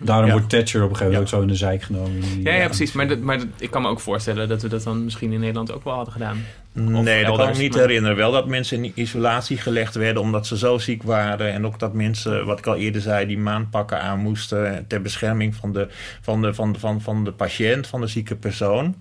Daarom 0.03 0.25
Ja. 0.25 0.31
wordt 0.31 0.49
Thatcher 0.49 0.83
op 0.83 0.89
een 0.89 0.95
gegeven 0.95 1.13
moment 1.13 1.33
ook 1.33 1.37
zo 1.39 1.41
in 1.45 1.51
de 1.51 1.55
zijk 1.59 1.81
genomen. 1.83 2.21
die- 2.21 2.41
Ja, 2.43 2.53
ja, 2.53 2.65
precies. 2.65 2.91
Maar, 2.91 3.07
dat, 3.07 3.19
maar 3.19 3.37
dat- 3.37 3.47
ik 3.59 3.71
kan 3.71 3.81
me 3.81 3.87
ook 3.87 3.99
voorstellen 3.99 4.47
dat 4.49 4.61
we 4.61 4.67
dat 4.67 4.83
dan 4.83 5.03
misschien 5.03 5.31
in 5.31 5.39
Nederland 5.39 5.71
ook 5.71 5.83
wel 5.83 5.93
hadden 5.93 6.13
gedaan. 6.13 6.37
Of 6.75 6.81
Nee, 6.81 7.25
dat 7.25 7.37
kan 7.37 7.49
ik 7.49 7.57
niet 7.57 7.71
maar- 7.71 7.81
herinneren. 7.81 8.17
Wel 8.17 8.31
dat 8.31 8.47
mensen 8.47 8.83
in 8.83 8.91
isolatie 8.95 9.57
gelegd 9.57 9.95
werden 9.95 10.21
omdat 10.21 10.47
ze 10.47 10.57
zo 10.57 10.77
ziek 10.77 11.03
waren. 11.03 11.53
En 11.53 11.65
ook 11.65 11.79
dat 11.79 11.93
mensen, 11.93 12.45
wat 12.45 12.59
ik 12.59 12.65
al 12.67 12.75
eerder 12.75 13.01
zei, 13.01 13.25
die 13.25 13.37
maandpakken 13.37 14.01
aan 14.01 14.19
moesten 14.19 14.85
ter 14.87 15.01
bescherming 15.01 15.55
van 15.55 15.73
de, 15.73 15.87
van 16.21 16.41
de, 16.41 16.53
van 16.53 16.71
de, 16.73 16.79
van, 16.79 17.01
van 17.01 17.23
de 17.23 17.31
patiënt, 17.31 17.87
van 17.87 18.01
de 18.01 18.07
zieke 18.07 18.35
persoon 18.35 18.95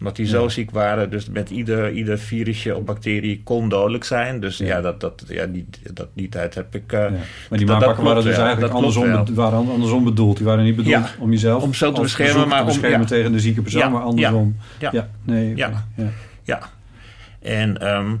omdat 0.00 0.16
die 0.16 0.26
zo 0.26 0.42
Ja. 0.42 0.48
ziek 0.48 0.70
waren. 0.70 1.10
Dus 1.10 1.28
met 1.28 1.50
ieder, 1.50 1.92
ieder 1.92 2.18
virusje 2.18 2.76
of 2.76 2.84
bacterie 2.84 3.40
kon 3.44 3.68
dodelijk 3.68 4.04
zijn. 4.04 4.40
Dus 4.40 4.58
ja, 4.58 4.80
dat, 4.80 5.00
dat, 5.00 5.24
ja 5.28 5.46
die, 5.46 5.66
dat, 5.94 6.08
die 6.14 6.28
tijd 6.28 6.54
heb 6.54 6.74
ik... 6.74 6.92
eh, 6.92 6.98
Maar 7.00 7.58
die 7.58 7.66
maanpakken 7.66 7.94
klopt 7.94 8.08
waren 8.08 8.24
dus 8.24 8.36
eigenlijk 8.38 8.72
andersom, 8.74 9.34
waren 9.34 9.58
andersom 9.70 10.04
bedoeld. 10.04 10.36
Die 10.36 10.46
waren 10.46 10.64
niet 10.64 10.76
bedoeld 10.76 11.14
om 11.18 11.30
jezelf 11.30 11.62
Om 11.62 11.74
zo 11.74 11.92
te 11.92 12.00
beschermen, 12.00 12.48
maar 12.48 12.56
te 12.58 12.62
om- 12.62 12.68
beschermen 12.68 13.00
ja. 13.00 13.06
tegen 13.06 13.32
de 13.32 13.40
zieke 13.40 13.62
persoon, 13.62 13.92
maar 13.92 14.02
andersom. 14.02 14.56
Ja, 14.78 14.88
Ja, 14.92 15.08
nee. 15.24 15.56
ja. 15.56 15.86
Ja. 16.44 16.58
En, 17.40 17.78
ehm, 17.80 18.16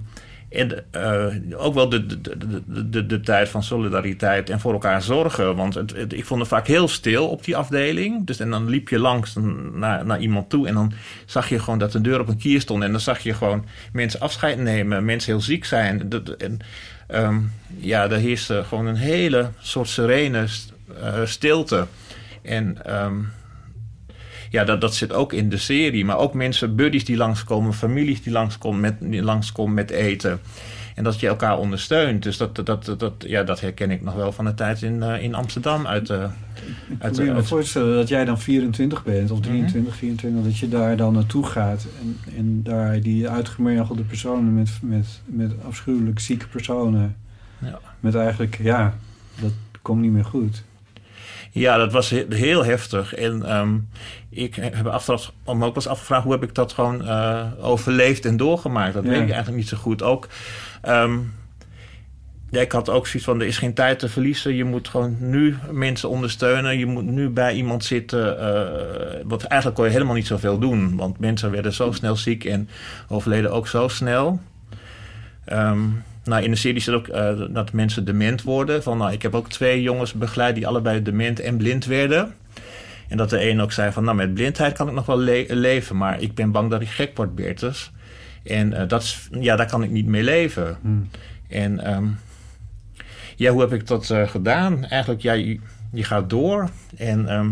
en 0.50 0.84
eh, 0.90 1.26
ook 1.56 1.74
wel 1.74 1.88
de, 1.88 2.06
de, 2.06 2.20
de, 2.20 2.90
de, 2.90 3.06
de, 3.06 3.20
tijd 3.20 3.48
van 3.48 3.62
solidariteit 3.62 4.50
en 4.50 4.60
voor 4.60 4.72
elkaar 4.72 5.02
zorgen. 5.02 5.56
Want 5.56 5.76
ik 6.12 6.24
vond 6.24 6.40
het 6.40 6.48
vaak 6.48 6.66
heel 6.66 6.88
stil 6.88 7.28
op 7.28 7.44
die 7.44 7.56
afdeling. 7.56 8.26
Dus, 8.26 8.40
en 8.40 8.50
dan 8.50 8.68
liep 8.68 8.88
je 8.88 8.98
langs 8.98 9.34
naar, 9.72 10.06
naar 10.06 10.20
iemand 10.20 10.50
toe 10.50 10.68
en 10.68 10.74
dan 10.74 10.92
zag 11.26 11.48
je 11.48 11.58
gewoon 11.58 11.78
dat 11.78 11.92
de 11.92 12.00
deur 12.00 12.20
op 12.20 12.28
een 12.28 12.38
kier 12.38 12.60
stond. 12.60 12.82
En 12.82 12.90
dan 12.90 13.00
zag 13.00 13.18
je 13.18 13.34
gewoon 13.34 13.64
mensen 13.92 14.20
afscheid 14.20 14.58
nemen, 14.58 15.04
mensen 15.04 15.32
heel 15.32 15.40
ziek 15.40 15.64
zijn. 15.64 16.08
Dat- 16.08 16.28
En, 16.28 16.58
ehm, 17.06 17.38
ja, 17.78 18.10
er 18.10 18.18
heerste 18.18 18.64
gewoon 18.68 18.86
een 18.86 18.96
hele 18.96 19.50
soort 19.60 19.88
serene 19.88 20.46
eh, 21.00 21.20
stilte. 21.24 21.86
En 22.42 22.84
ehm, 22.84 23.14
ja, 24.50 24.64
dat, 24.64 24.80
dat 24.80 24.94
zit 24.94 25.12
ook 25.12 25.32
in 25.32 25.48
de 25.48 25.56
serie. 25.58 26.04
Maar 26.04 26.18
ook 26.18 26.34
mensen, 26.34 26.76
buddies 26.76 27.04
die 27.04 27.16
langskomen, 27.16 27.72
families 27.74 28.22
die 28.22 28.32
langskomen 28.32 28.80
met, 28.80 28.94
die 29.00 29.22
langskomen 29.22 29.74
met 29.74 29.90
eten. 29.90 30.40
En 30.94 31.04
dat 31.04 31.20
je 31.20 31.26
elkaar 31.26 31.58
ondersteunt. 31.58 32.22
Dus 32.22 32.36
dat, 32.36 32.54
dat, 32.54 32.66
dat, 32.66 32.98
dat, 32.98 33.12
ja, 33.18 33.42
dat 33.42 33.60
herken 33.60 33.90
ik 33.90 34.02
nog 34.02 34.14
wel 34.14 34.32
van 34.32 34.44
de 34.44 34.54
tijd 34.54 34.82
in, 34.82 35.02
eh, 35.02 35.22
in 35.22 35.34
Amsterdam. 35.34 35.86
Uit, 35.86 36.06
de 36.06 36.14
uit, 36.14 36.32
Ik 36.90 36.98
kan 37.16 37.24
me 37.24 37.32
uit- 37.34 37.46
voorstellen 37.46 37.94
dat 37.96 38.08
jij 38.08 38.24
dan 38.24 38.38
24 38.40 39.04
bent, 39.04 39.30
of 39.30 39.40
23, 39.40 39.96
24, 39.96 40.42
dat 40.44 40.58
je 40.58 40.68
daar 40.68 40.96
dan 40.96 41.12
naartoe 41.12 41.46
gaat 41.46 41.86
en, 42.00 42.16
en 42.36 42.62
daar 42.62 43.00
die 43.00 43.28
uitgemergelde 43.28 44.02
personen 44.02 44.54
met, 44.54 44.70
met, 44.82 45.20
met 45.26 45.52
afschuwelijk 45.66 46.18
zieke 46.20 46.46
personen, 46.48 47.16
Ja. 47.58 47.78
met 48.00 48.14
eigenlijk, 48.14 48.58
ja, 48.62 48.94
dat 49.40 49.52
komt 49.82 50.00
niet 50.00 50.12
meer 50.12 50.24
goed. 50.24 50.62
Ja, 51.52 51.76
dat 51.76 51.92
was 51.92 52.10
he- 52.10 52.26
heel 52.28 52.64
heftig. 52.64 53.14
En 53.14 53.42
ehm, 53.48 53.74
ik 54.28 54.54
heb 54.54 54.82
me 54.82 54.90
ook 55.44 55.58
wel 55.58 55.74
eens 55.74 55.86
afgevraagd... 55.88 56.22
hoe 56.22 56.32
heb 56.32 56.42
ik 56.42 56.54
dat 56.54 56.72
gewoon 56.72 57.06
eh, 57.06 57.46
overleefd 57.60 58.24
en 58.24 58.36
doorgemaakt? 58.36 58.94
Dat 58.94 59.04
Ja. 59.04 59.10
weet 59.10 59.20
ik 59.20 59.26
eigenlijk 59.28 59.56
niet 59.56 59.68
zo 59.68 59.76
goed. 59.76 60.02
Ook, 60.02 60.28
ehm, 60.82 61.18
ja, 62.50 62.60
ik 62.60 62.72
had 62.72 62.88
ook 62.88 63.06
zoiets 63.06 63.24
van... 63.24 63.40
er 63.40 63.46
is 63.46 63.58
geen 63.58 63.74
tijd 63.74 63.98
te 63.98 64.08
verliezen. 64.08 64.54
Je 64.54 64.64
moet 64.64 64.88
gewoon 64.88 65.16
nu 65.18 65.56
mensen 65.70 66.08
ondersteunen. 66.08 66.78
Je 66.78 66.86
moet 66.86 67.04
nu 67.04 67.28
bij 67.28 67.54
iemand 67.54 67.84
zitten. 67.84 68.38
eh, 68.38 69.20
want 69.24 69.42
eigenlijk 69.44 69.74
kon 69.80 69.86
je 69.88 69.92
helemaal 69.94 70.14
niet 70.14 70.26
zoveel 70.26 70.58
doen. 70.58 70.96
Want 70.96 71.18
mensen 71.18 71.50
werden 71.50 71.72
zo 71.72 71.92
snel 71.92 72.16
ziek 72.16 72.44
en 72.44 72.68
overleden 73.08 73.52
ook 73.52 73.68
zo 73.68 73.88
snel. 73.88 74.40
Ehm, 75.44 75.78
nou, 76.30 76.42
in 76.42 76.50
de 76.50 76.56
serie 76.56 76.80
zit 76.80 76.94
ook 76.94 77.08
eh, 77.08 77.40
dat 77.50 77.72
mensen 77.72 78.04
dement 78.04 78.42
worden. 78.42 78.82
Van, 78.82 78.98
nou, 78.98 79.12
ik 79.12 79.22
heb 79.22 79.34
ook 79.34 79.48
twee 79.48 79.82
jongens 79.82 80.12
begeleid 80.12 80.54
die 80.54 80.66
allebei 80.66 81.02
dement 81.02 81.40
en 81.40 81.56
blind 81.56 81.84
werden. 81.84 82.34
En 83.08 83.16
dat 83.16 83.30
de 83.30 83.50
een 83.50 83.60
ook 83.60 83.72
zei 83.72 83.92
van, 83.92 84.04
nou, 84.04 84.16
met 84.16 84.34
blindheid 84.34 84.72
kan 84.76 84.88
ik 84.88 84.94
nog 84.94 85.06
wel 85.06 85.18
le- 85.18 85.44
leven, 85.48 85.96
maar 85.96 86.22
ik 86.22 86.34
ben 86.34 86.50
bang 86.50 86.70
dat 86.70 86.80
ik 86.80 86.88
gek 86.88 87.16
word, 87.16 87.34
Bertus. 87.34 87.92
En 88.42 88.72
eh, 88.72 88.88
dat 88.88 89.02
is, 89.02 89.28
ja, 89.40 89.56
daar 89.56 89.70
kan 89.70 89.82
ik 89.82 89.90
niet 89.90 90.06
mee 90.06 90.22
leven. 90.22 90.78
En 91.48 91.84
ehm, 91.84 92.04
ja, 93.36 93.50
hoe 93.52 93.60
heb 93.60 93.72
ik 93.72 93.86
dat 93.86 94.10
eh, 94.10 94.28
gedaan? 94.28 94.84
Eigenlijk, 94.84 95.22
ja, 95.22 95.32
je, 95.32 95.58
je 95.92 96.04
gaat 96.04 96.30
door. 96.30 96.68
En 96.96 97.28
ehm, 97.28 97.50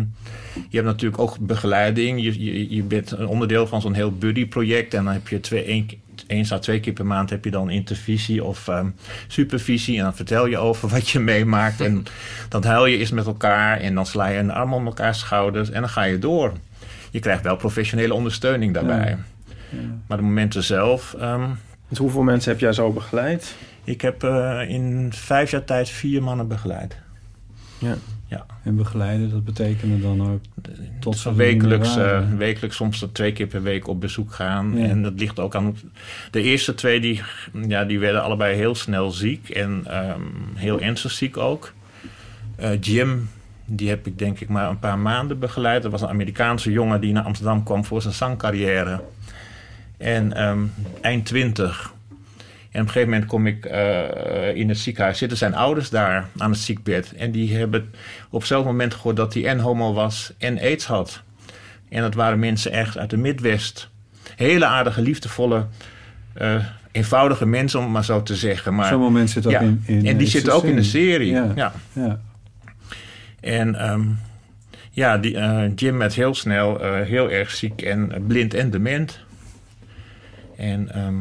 je 0.69 0.77
hebt 0.77 0.87
natuurlijk 0.87 1.23
ook 1.23 1.39
begeleiding. 1.41 2.23
Je, 2.23 2.45
je, 2.45 2.75
je 2.75 2.83
bent 2.83 3.11
een 3.11 3.27
onderdeel 3.27 3.67
van 3.67 3.81
zo'n 3.81 3.95
heel 3.95 4.13
buddy-project. 4.13 4.95
En 4.95 5.05
dan 5.05 5.13
heb 5.13 5.29
je 5.29 5.41
twee, 5.41 5.65
één, 5.65 5.87
eens 6.29 6.53
à 6.53 6.59
twee 6.59 6.81
keer 6.81 6.93
per 6.93 7.07
maand 7.07 7.31
heb 7.31 7.45
je 7.45 7.51
dan 7.51 7.71
intervisie 7.71 8.45
of 8.45 8.69
ehm, 8.69 8.89
supervisie. 9.27 9.97
En 9.99 10.03
dan 10.03 10.15
vertel 10.15 10.47
je 10.47 10.59
over 10.59 10.89
wat 10.89 11.09
je 11.09 11.19
meemaakt. 11.19 11.81
En 11.81 12.05
dan 12.49 12.65
huil 12.65 12.87
je 12.87 12.99
eens 12.99 13.11
met 13.11 13.27
elkaar. 13.27 13.81
En 13.81 13.95
dan 13.95 14.07
sla 14.07 14.27
je 14.27 14.39
een 14.39 14.51
arm 14.51 14.73
om 14.73 14.87
elkaars 14.87 15.19
schouders. 15.19 15.71
En 15.71 15.81
dan 15.81 15.91
ga 15.91 16.03
je 16.03 16.19
door. 16.19 16.53
Je 17.11 17.19
krijgt 17.19 17.43
wel 17.43 17.57
professionele 17.57 18.15
ondersteuning 18.15 18.75
daarbij. 18.75 19.17
Maar 20.07 20.17
de 20.17 20.23
momenten 20.23 20.63
zelf... 20.63 21.15
ehm, 21.19 21.51
Dus 21.89 21.99
hoeveel 21.99 22.23
mensen 22.23 22.51
heb 22.51 22.61
jij 22.61 22.73
zo 22.73 22.93
begeleid? 22.93 23.55
ik 23.85 24.01
heb 24.01 24.23
eh, 24.25 24.61
in 24.69 25.09
vijf 25.13 25.51
jaar 25.51 25.65
tijd 25.65 25.89
vier 25.89 26.23
mannen 26.23 26.49
begeleid. 26.49 26.97
Ja. 27.79 27.95
Ja. 28.29 28.47
En 28.63 28.77
begeleiden, 28.77 29.31
dat 29.31 29.45
betekende 29.45 30.01
dan 30.01 30.31
ook 30.31 30.41
tot 31.01 31.25
niet 31.25 31.35
wekelijks, 31.35 31.97
eh, 31.97 32.21
wekelijks 32.37 32.77
soms 32.77 32.99
tot 32.99 33.15
twee 33.15 33.33
keer 33.33 33.47
per 33.47 33.63
week 33.63 33.89
op 33.89 34.01
bezoek 34.01 34.33
gaan. 34.33 34.79
Ja. 34.79 34.87
En 34.87 35.03
dat 35.03 35.13
ligt 35.17 35.39
ook 35.39 35.55
aan... 35.55 35.77
De 36.31 36.43
eerste 36.43 36.75
twee, 36.75 37.01
die, 37.01 37.23
ja, 37.69 37.85
die 37.85 37.99
werden 37.99 38.23
allebei 38.23 38.57
heel 38.57 38.75
snel 38.75 39.11
ziek. 39.11 39.49
En 39.49 39.83
ehm, 39.87 40.21
heel 40.55 40.81
ernstig 40.81 41.11
ziek 41.11 41.37
ook. 41.37 41.73
Eh, 42.57 42.81
Jim, 42.81 43.29
die 43.65 43.89
heb 43.89 44.07
ik 44.07 44.19
denk 44.19 44.41
ik 44.41 44.49
maar 44.49 44.71
een 44.71 44.79
paar 44.79 44.99
maanden 44.99 45.39
begeleid. 45.39 45.83
Dat 45.83 45.91
was 45.91 46.03
een 46.03 46.09
Amerikaanse 46.09 46.73
jongen 46.73 47.01
die 47.01 47.13
naar 47.13 47.25
Amsterdam 47.25 47.63
kwam 47.63 47.85
voor 47.85 48.03
zijn 48.03 48.15
zangcarrière. 48.15 49.01
En 49.97 50.33
ehm, 50.33 50.65
eind 51.01 51.27
twintig. 51.27 51.93
En 52.71 52.81
op 52.81 52.87
een 52.87 52.93
gegeven 52.93 53.13
moment 53.13 53.31
kom 53.31 53.47
ik 53.47 53.65
eh, 53.65 54.57
in 54.57 54.69
het 54.69 54.79
ziekenhuis. 54.79 55.19
Zitten 55.19 55.39
zijn 55.39 55.55
ouders 55.55 55.91
daar 55.91 56.29
aan 56.37 56.51
het 56.51 56.61
ziekbed. 56.61 57.13
En 57.17 57.31
die 57.31 57.57
hebben 57.57 57.91
op 58.31 58.39
hetzelfde 58.39 58.69
moment 58.69 58.95
gehoord 58.95 59.17
dat 59.17 59.35
hij 59.35 59.47
en 59.47 59.59
homo 59.59 59.93
was 59.93 60.33
en 60.39 60.59
aids 60.59 60.87
had. 60.87 61.23
En 61.89 62.03
dat 62.03 62.15
waren 62.15 62.39
mensen 62.39 62.73
echt 62.73 62.99
uit 62.99 63.11
de 63.11 63.17
Midwest. 63.17 63.89
Hele 64.37 64.67
aardige, 64.67 65.03
liefdevolle, 65.03 65.67
eh, 66.33 66.65
eenvoudige 66.93 67.47
mensen, 67.47 67.79
om 67.79 67.85
het 67.85 67.95
maar 67.95 68.05
zo 68.05 68.23
te 68.23 68.37
zeggen. 68.37 68.75
Maar, 68.75 68.89
Zo'n 68.89 69.01
moment 69.01 69.31
zit 69.31 69.47
ook 69.47 69.53
ja, 69.53 69.61
in, 69.61 69.83
in 69.87 70.07
En 70.07 70.17
die 70.17 70.27
eh, 70.27 70.33
zitten 70.33 70.55
ook 70.55 70.65
in 70.65 70.77
de 70.77 70.83
serie. 70.83 71.31
Ja. 71.31 71.53
Ja. 71.55 71.73
Ja. 71.93 72.21
En 73.41 73.75
ehm, 73.75 74.05
ja, 74.91 75.19
die, 75.19 75.39
Jim 75.75 75.99
werd 75.99 76.15
heel 76.15 76.35
snel 76.35 76.79
heel 77.05 77.31
erg 77.31 77.51
ziek 77.51 77.83
en 77.83 78.25
blind 78.27 78.55
en 78.55 78.71
dement. 78.71 79.21
En 80.57 80.95
ehm, 80.95 81.15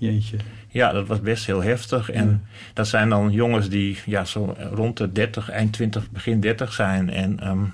Jeetje. 0.00 0.36
Ja, 0.70 0.92
dat 0.92 1.06
was 1.06 1.20
best 1.20 1.46
heel 1.46 1.62
heftig. 1.62 2.10
En 2.10 2.46
dat 2.74 2.88
zijn 2.88 3.08
dan 3.08 3.30
jongens 3.30 3.68
die 3.68 3.98
ja, 4.06 4.24
zo 4.24 4.56
rond 4.72 4.96
de 4.96 5.12
30, 5.12 5.50
eind 5.50 5.72
20, 5.72 6.10
begin 6.10 6.40
30 6.40 6.72
zijn. 6.72 7.10
En 7.10 7.40
ehm, 7.40 7.64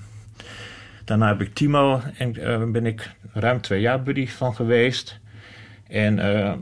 daarna 1.05 1.27
heb 1.27 1.41
ik 1.41 1.53
Timo 1.53 2.01
en 2.17 2.35
eh, 2.35 2.63
ben 2.71 2.85
ik 2.85 3.11
ruim 3.33 3.61
twee 3.61 3.81
jaar 3.81 4.03
buddy 4.03 4.27
van 4.27 4.55
geweest. 4.55 5.19
En 5.87 6.19
eh, 6.19 6.53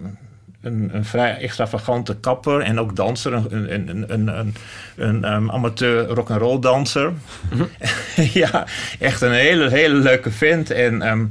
een, 0.61 0.89
een 0.93 1.05
vrij 1.05 1.37
extravagante 1.37 2.15
kapper 2.15 2.61
en 2.61 2.79
ook 2.79 2.95
danser. 2.95 3.33
Een, 3.33 3.73
een, 3.73 3.89
een, 3.89 4.13
een, 4.13 4.27
een, 4.27 4.53
een 4.95 5.23
ehm, 5.23 5.51
amateur 5.51 6.05
rock'n'roll 6.07 6.59
danser. 6.59 7.13
ja, 8.33 8.65
echt 8.99 9.21
een 9.21 9.31
hele, 9.31 9.69
hele 9.69 9.95
leuke 9.95 10.31
vent. 10.31 10.71
En, 10.71 11.01
ehm, 11.01 11.25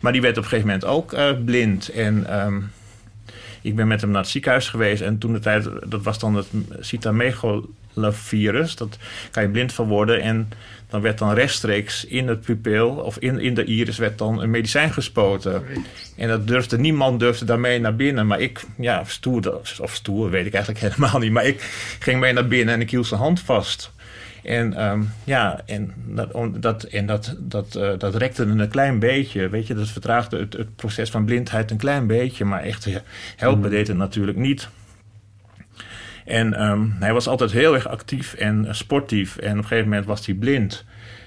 maar 0.00 0.12
die 0.12 0.20
werd 0.20 0.36
op 0.36 0.42
een 0.42 0.48
gegeven 0.48 0.70
moment 0.70 0.86
ook 0.86 1.12
eh, 1.12 1.30
blind. 1.44 1.88
En 1.88 2.26
ehm, 2.28 2.60
ik 3.66 3.76
ben 3.76 3.86
met 3.86 4.00
hem 4.00 4.10
naar 4.10 4.20
het 4.20 4.30
ziekenhuis 4.30 4.68
geweest. 4.68 5.02
En 5.02 5.18
toen 5.18 5.32
de 5.32 5.38
tijd, 5.38 5.68
dat 5.86 6.02
was 6.02 6.18
dan 6.18 6.34
het 6.34 6.46
cytomegalovirus. 6.80 8.76
Dat 8.76 8.98
kan 9.30 9.42
je 9.42 9.48
blind 9.48 9.72
van 9.72 9.88
worden. 9.88 10.20
En 10.20 10.48
dan 10.90 11.00
werd 11.00 11.18
dan 11.18 11.32
rechtstreeks 11.32 12.04
in 12.04 12.28
het 12.28 12.40
pupil 12.40 12.90
of 12.90 13.18
in, 13.18 13.38
in 13.40 13.54
de 13.54 13.64
iris 13.64 13.98
werd 13.98 14.18
dan 14.18 14.42
een 14.42 14.50
medicijn 14.50 14.92
gespoten. 14.92 15.62
En 16.16 16.28
dat 16.28 16.46
durfde, 16.46 16.78
niemand 16.78 17.20
durfde 17.20 17.44
daarmee 17.44 17.80
naar 17.80 17.96
binnen. 17.96 18.26
Maar 18.26 18.40
ik, 18.40 18.62
ja, 18.78 19.04
stoer, 19.06 19.60
of 19.80 19.94
stoer 19.94 20.30
weet 20.30 20.46
ik 20.46 20.54
eigenlijk 20.54 20.84
helemaal 20.86 21.18
niet. 21.20 21.32
Maar 21.32 21.46
ik 21.46 21.60
ging 21.98 22.20
mee 22.20 22.32
naar 22.32 22.48
binnen 22.48 22.74
en 22.74 22.80
ik 22.80 22.90
hield 22.90 23.06
zijn 23.06 23.20
hand 23.20 23.40
vast. 23.40 23.94
En 24.46 24.74
ehm, 24.74 25.02
ja, 25.24 25.60
en, 25.64 25.92
dat, 26.06 26.62
dat, 26.62 26.82
en 26.82 27.06
dat, 27.06 27.36
dat, 27.38 27.74
eh, 27.74 27.90
dat 27.98 28.14
rekte 28.14 28.42
een 28.42 28.68
klein 28.68 28.98
beetje. 28.98 29.48
Weet 29.48 29.66
je, 29.66 29.74
dat 29.74 29.88
vertraagde 29.88 30.38
het, 30.38 30.52
het 30.52 30.76
proces 30.76 31.10
van 31.10 31.24
blindheid 31.24 31.70
een 31.70 31.76
klein 31.76 32.06
beetje. 32.06 32.44
Maar 32.44 32.62
echt 32.62 32.88
helpen 33.36 33.70
deed 33.70 33.88
het 33.88 33.96
natuurlijk 33.96 34.38
niet. 34.38 34.68
En 36.24 36.54
ehm, 36.54 36.86
hij 36.98 37.12
was 37.12 37.28
altijd 37.28 37.52
heel 37.52 37.74
erg 37.74 37.88
actief 37.88 38.34
en 38.34 38.66
eh, 38.66 38.72
sportief. 38.72 39.36
En 39.36 39.50
op 39.50 39.56
een 39.56 39.62
gegeven 39.62 39.88
moment 39.88 40.06
was 40.06 40.26
hij 40.26 40.34
blind. 40.34 40.84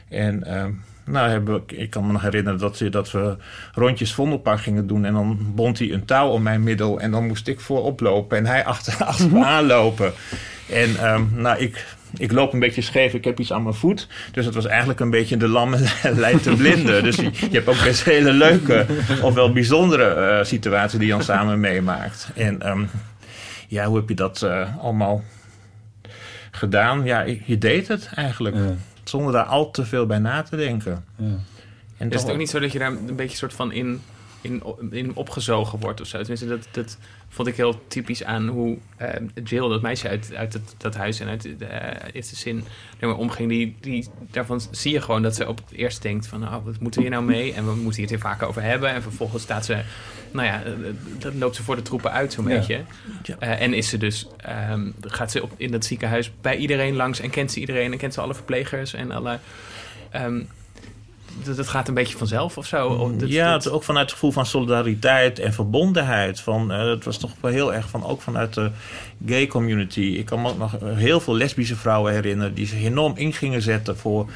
En 0.10 0.44
ehm, 0.44 0.72
nou, 1.06 1.30
hebben 1.30 1.64
ik 1.68 1.90
kan 1.90 2.06
me 2.06 2.12
nog 2.12 2.22
herinneren 2.22 2.60
dat, 2.60 2.84
dat 2.90 3.12
we 3.12 3.38
rondjes 3.74 4.14
Vondelpark 4.14 4.60
gingen 4.60 4.88
doen. 4.88 5.06
En 5.06 5.14
dan 5.14 5.52
bond 5.56 5.80
hij 5.80 5.92
een 5.92 6.06
touw 6.06 6.30
om 6.30 6.42
mijn 6.42 6.64
middel. 6.64 7.00
En 7.00 7.12
dan 7.12 7.28
moest 7.28 7.48
ik 7.48 7.60
voorop 7.60 8.00
lopen 8.00 8.38
en 8.38 8.46
hij 8.46 8.66
achter, 8.66 9.04
achter 9.06 9.32
me 9.32 9.46
aanlopen. 9.56 10.14
En 10.70 10.90
nou, 11.36 11.58
ik 11.58 11.98
ik 12.18 12.32
loop 12.32 12.54
een 12.54 12.60
beetje 12.60 12.82
scheef, 12.82 13.14
ik 13.14 13.24
heb 13.24 13.40
iets 13.40 13.54
aan 13.54 13.64
mijn 13.64 13.76
voet. 13.76 14.08
Dus 14.32 14.46
het 14.46 14.56
was 14.56 14.66
eigenlijk 14.66 15.00
een 15.00 15.10
beetje 15.10 15.38
de 15.38 15.48
lamme 15.48 15.78
leidt 16.16 16.44
de 16.44 16.56
blinde. 16.56 17.02
Dus 17.02 17.16
je, 17.16 17.24
je 17.32 17.50
hebt 17.52 17.68
ook 17.68 17.84
best 17.84 18.04
hele 18.04 18.32
leuke 18.32 18.86
of 19.22 19.34
wel 19.34 19.52
bijzondere 19.52 20.04
eh, 20.14 20.46
situaties 20.46 20.98
die 21.00 21.08
je 21.08 21.14
dan 21.14 21.24
samen 21.24 21.60
meemaakt. 21.60 22.30
En 22.36 22.62
ehm, 22.62 22.84
ja, 23.68 23.86
hoe 23.86 23.98
heb 23.98 24.10
je 24.10 24.16
dat 24.16 24.42
eh, 24.42 24.78
allemaal 24.82 25.24
gedaan? 26.52 27.04
Ja, 27.06 27.22
je 27.22 27.40
je 27.46 27.58
deed 27.58 27.88
het 27.88 28.10
eigenlijk. 28.16 28.56
Zonder 29.04 29.34
daar 29.34 29.46
al 29.46 29.72
te 29.72 29.86
veel 29.86 30.06
bij 30.06 30.20
na 30.20 30.42
te 30.42 30.56
denken. 30.56 31.04
En 31.18 31.46
is 31.98 32.12
toch- 32.12 32.22
het 32.22 32.32
ook 32.32 32.38
niet 32.38 32.50
zo 32.50 32.60
dat 32.60 32.72
je 32.72 32.80
daar 32.80 32.92
een 32.92 33.16
beetje 33.16 33.38
soort 33.38 33.54
van 33.54 33.72
in, 33.72 34.02
in, 34.42 34.64
in 34.92 35.16
opgezogen 35.16 35.80
wordt 35.80 36.02
of 36.02 36.08
zo? 36.08 36.18
Tenminste, 36.18 36.48
dat, 36.48 36.68
dat 36.72 36.98
vond 37.30 37.48
ik 37.48 37.56
heel 37.56 37.82
typisch 37.88 38.24
aan 38.24 38.48
hoe 38.48 38.78
eh, 38.98 39.10
Jill, 39.44 39.70
dat 39.70 39.82
meisje 39.82 40.08
uit, 40.10 40.32
uit 40.36 40.54
het, 40.54 40.76
dat 40.78 40.96
huis 40.96 41.20
en 41.20 41.28
uit 41.28 41.42
de 41.42 41.66
eh, 41.66 42.10
eerste 42.14 42.36
zin 42.36 42.64
daarmee 43.00 43.18
omging. 43.20 43.50
Die, 43.50 43.76
die, 43.80 44.08
daarvan 44.32 44.62
zie 44.72 44.94
je 44.94 45.02
gewoon 45.02 45.22
dat 45.22 45.36
ze 45.36 45.48
op 45.48 45.58
het 45.58 45.78
eerst 45.78 46.02
denkt 46.02 46.28
van, 46.28 46.40
nou, 46.40 46.64
wat 46.64 46.80
moeten 46.80 47.02
we 47.02 47.08
hier 47.08 47.16
nou 47.18 47.26
mee? 47.32 47.54
En 47.54 47.66
we 47.66 47.72
moeten 47.76 47.92
hier 47.92 48.02
het 48.02 48.10
hier 48.10 48.20
vaak 48.20 48.44
over 48.44 48.62
hebben. 48.62 48.90
En 48.90 49.02
vervolgens 49.02 49.44
staat 49.44 49.66
ze, 49.66 49.82
nou 50.32 50.48
ja, 50.48 50.64
eh, 50.64 50.72
dan 51.20 51.38
loopt 51.38 51.56
ze 51.56 51.64
voor 51.64 51.76
de 51.76 51.82
troepen 51.82 52.12
uit 52.12 52.34
zo'n 52.34 52.48
Ja. 52.48 52.58
beetje. 52.58 52.84
En 53.40 53.74
is 53.74 53.90
ze 53.90 53.98
dus, 53.98 54.28
ehm, 54.38 54.92
gaat 55.02 55.32
ze 55.32 55.44
op, 55.44 55.52
in 55.58 55.72
dat 55.72 55.86
ziekenhuis 55.86 56.32
bij 56.42 56.58
iedereen 56.58 56.96
langs 56.96 57.20
en 57.20 57.30
kent 57.30 57.52
ze 57.52 57.60
iedereen 57.60 57.92
en 57.92 57.98
kent 57.98 58.14
ze 58.14 58.22
alle 58.22 58.36
verplegers 58.36 58.94
en 58.94 59.12
alle... 59.12 59.40
ehm, 60.12 60.42
dat, 61.46 61.56
dat 61.58 61.68
gaat 61.68 61.88
een 61.88 61.94
beetje 61.94 62.18
vanzelf 62.18 62.58
of 62.58 62.66
zo. 62.66 62.88
Of 62.88 63.12
dat- 63.12 63.30
ja, 63.30 63.52
dat- 63.52 63.64
het, 63.64 63.74
ook 63.74 63.84
vanuit 63.84 64.06
het 64.06 64.14
gevoel 64.14 64.32
van 64.32 64.46
solidariteit 64.46 65.40
en 65.40 65.54
verbondenheid. 65.54 66.40
Van, 66.42 66.72
eh, 66.72 66.86
het 66.90 67.06
was 67.06 67.18
toch 67.18 67.32
wel 67.40 67.52
heel 67.52 67.74
erg 67.74 67.90
van, 67.90 68.06
ook 68.06 68.22
vanuit 68.22 68.54
de 68.54 68.72
gay 69.26 69.48
community. 69.48 70.00
Ik 70.02 70.26
kan 70.26 70.42
me 70.42 70.50
ook 70.50 70.58
nog 70.58 70.76
heel 70.84 71.20
veel 71.20 71.36
lesbische 71.36 71.76
vrouwen 71.76 72.14
herinneren... 72.14 72.54
die 72.54 72.68
zich 72.68 72.84
enorm 72.84 73.14
in 73.16 73.34
gingen 73.34 73.62
zetten 73.62 73.98
voor, 73.98 74.30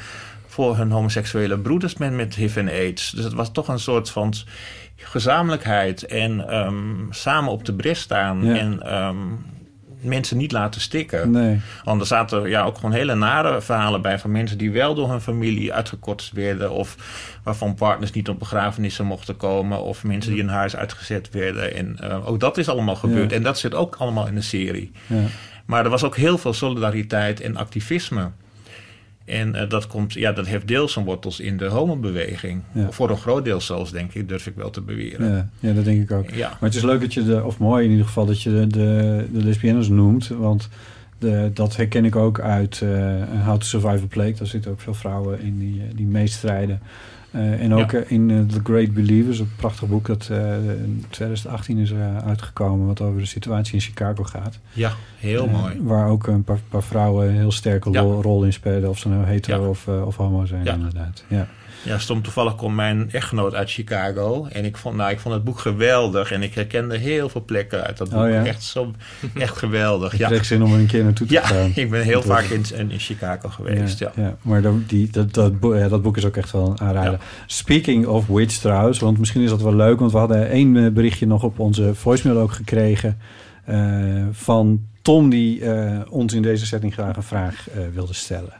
voor 0.46 0.76
hun 0.76 0.90
homoseksuele 0.90 1.58
broeders 1.58 1.96
met, 1.96 2.12
met 2.12 2.34
HIV 2.34 2.56
en 2.56 2.68
AIDS. 2.68 3.10
Dus 3.10 3.24
het 3.24 3.32
was 3.34 3.52
toch 3.52 3.68
een 3.68 3.78
soort 3.78 4.10
van 4.10 4.34
gezamenlijkheid 4.96 6.06
en 6.06 6.48
ehm, 6.48 6.74
samen 7.10 7.52
op 7.52 7.64
de 7.64 7.72
bres 7.74 8.00
staan... 8.00 8.44
Ja. 8.44 8.54
en 8.56 8.82
ehm, 8.82 9.16
mensen 10.04 10.36
niet 10.36 10.52
laten 10.52 10.80
stikken. 10.80 11.30
Nee. 11.30 11.60
Want 11.84 12.00
er 12.00 12.06
zaten 12.06 12.48
ja, 12.48 12.62
ook 12.62 12.74
gewoon 12.74 12.92
hele 12.92 13.14
nare 13.14 13.60
verhalen 13.60 14.02
bij 14.02 14.18
van 14.18 14.30
mensen 14.30 14.58
die 14.58 14.70
wel 14.70 14.94
door 14.94 15.10
hun 15.10 15.20
familie 15.20 15.72
uitgekort 15.72 16.30
werden. 16.34 16.70
Of 16.70 16.96
waarvan 17.42 17.74
partners 17.74 18.12
niet 18.12 18.28
op 18.28 18.38
begrafenissen 18.38 19.06
mochten 19.06 19.36
komen. 19.36 19.82
Of 19.82 20.04
mensen 20.04 20.32
die 20.32 20.40
hun 20.40 20.50
huis 20.50 20.76
uitgezet 20.76 21.30
werden. 21.30 21.74
En 21.74 21.96
eh, 22.00 22.28
ook 22.28 22.40
dat 22.40 22.58
is 22.58 22.68
allemaal 22.68 22.96
gebeurd. 22.96 23.30
Ja. 23.30 23.36
En 23.36 23.42
dat 23.42 23.58
zit 23.58 23.74
ook 23.74 23.96
allemaal 23.98 24.26
in 24.26 24.34
de 24.34 24.42
serie. 24.42 24.92
Ja. 25.06 25.22
Maar 25.66 25.84
er 25.84 25.90
was 25.90 26.04
ook 26.04 26.16
heel 26.16 26.38
veel 26.38 26.52
solidariteit 26.52 27.40
en 27.40 27.56
activisme. 27.56 28.30
En 29.24 29.54
eh, 29.54 29.68
dat, 29.68 29.86
komt, 29.86 30.12
ja, 30.12 30.32
dat 30.32 30.46
heeft 30.46 30.68
deels 30.68 30.92
zijn 30.92 31.04
wortels 31.04 31.40
in 31.40 31.56
de 31.56 31.66
homobeweging. 31.66 32.62
Ja. 32.72 32.90
Voor 32.90 33.10
een 33.10 33.16
groot 33.16 33.44
deel 33.44 33.60
zelfs, 33.60 33.90
denk 33.90 34.14
ik, 34.14 34.28
durf 34.28 34.46
ik 34.46 34.54
wel 34.56 34.70
te 34.70 34.80
beweren. 34.80 35.30
Ja, 35.30 35.48
ja, 35.60 35.72
dat 35.72 35.84
denk 35.84 36.02
ik 36.02 36.10
ook. 36.10 36.30
Ja. 36.30 36.48
Maar 36.48 36.58
het 36.68 36.74
is 36.74 36.82
leuk 36.82 37.00
dat 37.00 37.14
je 37.14 37.24
de, 37.24 37.44
of 37.44 37.58
mooi 37.58 37.84
in 37.84 37.90
ieder 37.90 38.06
geval, 38.06 38.26
dat 38.26 38.42
je 38.42 38.50
de, 38.50 38.66
de, 38.66 39.24
de 39.32 39.44
lesbiennes 39.44 39.88
noemt. 39.88 40.28
Want 40.28 40.68
de, 41.18 41.50
dat 41.54 41.76
herken 41.76 42.04
ik 42.04 42.16
ook 42.16 42.40
uit 42.40 42.80
eh 42.82 43.44
How 43.44 43.56
to 43.58 43.66
Survive 43.66 44.04
a 44.04 44.06
Plague. 44.08 44.34
Daar 44.34 44.46
zitten 44.46 44.70
ook 44.70 44.80
veel 44.80 44.94
vrouwen 44.94 45.40
in 45.40 45.58
die, 45.58 45.80
eh, 45.80 45.96
die 45.96 46.06
meestrijden. 46.06 46.80
Eh, 47.34 47.60
en 47.62 47.74
ook 47.74 47.90
Ja. 47.90 47.98
eh, 47.98 48.10
in 48.10 48.30
eh, 48.30 48.40
The 48.40 48.60
Great 48.62 48.92
Believers, 48.94 49.38
een 49.38 49.50
prachtig 49.56 49.88
boek 49.88 50.06
dat 50.06 50.30
in 50.84 51.04
2018 51.10 51.78
is 51.78 51.92
uitgekomen, 52.24 52.86
wat 52.86 53.00
over 53.00 53.20
de 53.20 53.26
situatie 53.26 53.74
in 53.74 53.80
Chicago 53.80 54.22
gaat. 54.24 54.58
Ja, 54.72 54.92
heel 55.18 55.46
mooi. 55.48 55.74
Waar 55.82 56.08
ook 56.08 56.26
een 56.26 56.44
paar, 56.44 56.58
paar 56.68 56.82
vrouwen 56.82 57.28
een 57.28 57.34
heel 57.34 57.52
sterke 57.52 57.90
Ja. 57.90 58.00
rol, 58.00 58.22
rol 58.22 58.44
in 58.44 58.52
spelen, 58.52 58.88
of 58.90 58.98
ze 58.98 59.08
nou 59.08 59.24
hetero 59.24 59.62
Ja. 59.62 59.68
of, 59.68 59.88
of 59.88 60.16
homo 60.16 60.44
zijn, 60.46 60.66
inderdaad. 60.66 61.24
Ja. 61.28 61.48
Ja, 61.84 61.98
stom 61.98 62.22
toevallig 62.22 62.54
komt 62.54 62.74
mijn 62.74 63.10
echtgenoot 63.10 63.54
uit 63.54 63.70
Chicago. 63.70 64.46
En 64.46 64.64
ik 64.64 64.76
vond, 64.76 64.96
nou, 64.96 65.10
ik 65.10 65.20
vond 65.20 65.34
het 65.34 65.44
boek 65.44 65.58
geweldig. 65.58 66.32
En 66.32 66.42
ik 66.42 66.54
herkende 66.54 66.96
heel 66.96 67.28
veel 67.28 67.44
plekken 67.44 67.84
uit 67.84 67.96
dat 67.96 68.10
boek. 68.10 68.20
Oh 68.20 68.28
ja? 68.28 68.46
Echt, 68.46 68.62
zo, 68.62 68.90
echt 69.34 69.56
geweldig. 69.56 70.12
Ik 70.12 70.18
ja. 70.18 70.28
kreeg 70.28 70.44
zin 70.44 70.62
om 70.62 70.72
er 70.72 70.78
een 70.78 70.86
keer 70.86 71.04
naartoe 71.04 71.26
te 71.26 71.32
ja, 71.32 71.46
gaan. 71.46 71.72
ik 71.74 71.90
ben 71.90 72.02
heel 72.02 72.22
vaak 72.22 72.44
in, 72.44 72.64
in, 72.76 72.98
Chicago 72.98 73.48
geweest. 73.48 73.98
Ja. 73.98 74.12
ja, 74.16 74.36
maar 74.42 74.62
dat, 74.62 74.88
die, 74.88 75.10
dat, 75.10 75.34
dat, 75.34 75.60
boek, 75.60 75.88
dat 75.88 76.02
boek 76.02 76.16
is 76.16 76.24
ook 76.24 76.36
echt 76.36 76.52
wel 76.52 76.70
een 76.70 76.80
aanrader. 76.80 77.20
Speaking 77.46 78.06
of 78.06 78.26
which 78.26 78.52
trouwens, 78.52 78.98
want 78.98 79.18
misschien 79.18 79.42
is 79.42 79.50
dat 79.50 79.62
wel 79.62 79.74
leuk... 79.74 79.98
want 79.98 80.12
we 80.12 80.18
hadden 80.18 80.48
één 80.48 80.76
eh, 80.76 80.92
berichtje 80.92 81.26
nog 81.26 81.42
op 81.42 81.58
onze 81.58 81.94
voicemail 81.94 82.40
ook 82.40 82.52
gekregen... 82.52 83.18
eh, 83.64 83.76
van 84.30 84.86
Tom 85.02 85.30
die 85.30 85.70
eh, 85.70 86.00
ons 86.08 86.32
in 86.32 86.42
deze 86.42 86.66
setting 86.66 86.92
graag 86.92 87.16
een 87.16 87.22
vraag 87.22 87.66
wilde 87.92 88.14
stellen. 88.14 88.52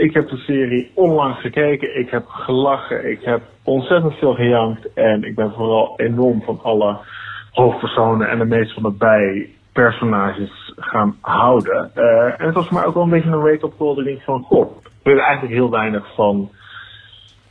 Ik 0.00 0.14
heb 0.14 0.28
de 0.28 0.36
serie 0.36 0.90
onlangs 0.94 1.40
gekeken. 1.40 1.98
Ik 1.98 2.10
heb 2.10 2.26
gelachen. 2.26 3.10
Ik 3.10 3.22
heb 3.22 3.42
ontzettend 3.62 4.14
veel 4.14 4.34
gejankt. 4.34 4.92
En 4.92 5.24
ik 5.24 5.34
ben 5.34 5.52
vooral 5.52 5.94
enorm 5.96 6.42
van 6.42 6.60
alle 6.62 6.96
hoofdpersonen 7.50 8.28
en 8.28 8.38
de 8.38 8.44
meest 8.44 8.72
van 8.72 8.82
de 8.82 8.92
bijpersonages 9.72 10.72
gaan 10.76 11.16
houden. 11.20 11.90
Eh, 11.94 12.40
en 12.40 12.46
het 12.46 12.54
was 12.54 12.66
voor 12.66 12.76
mij 12.76 12.86
ook 12.86 12.94
wel 12.94 13.02
een 13.02 13.10
beetje 13.10 13.30
een 13.30 13.40
wake-up 13.40 13.72
call. 13.78 13.94
Dat 13.94 14.22
van, 14.22 14.42
goh, 14.42 14.76
ik 14.84 14.90
weet 15.02 15.18
eigenlijk 15.18 15.54
heel 15.54 15.70
weinig 15.70 16.14
van 16.14 16.50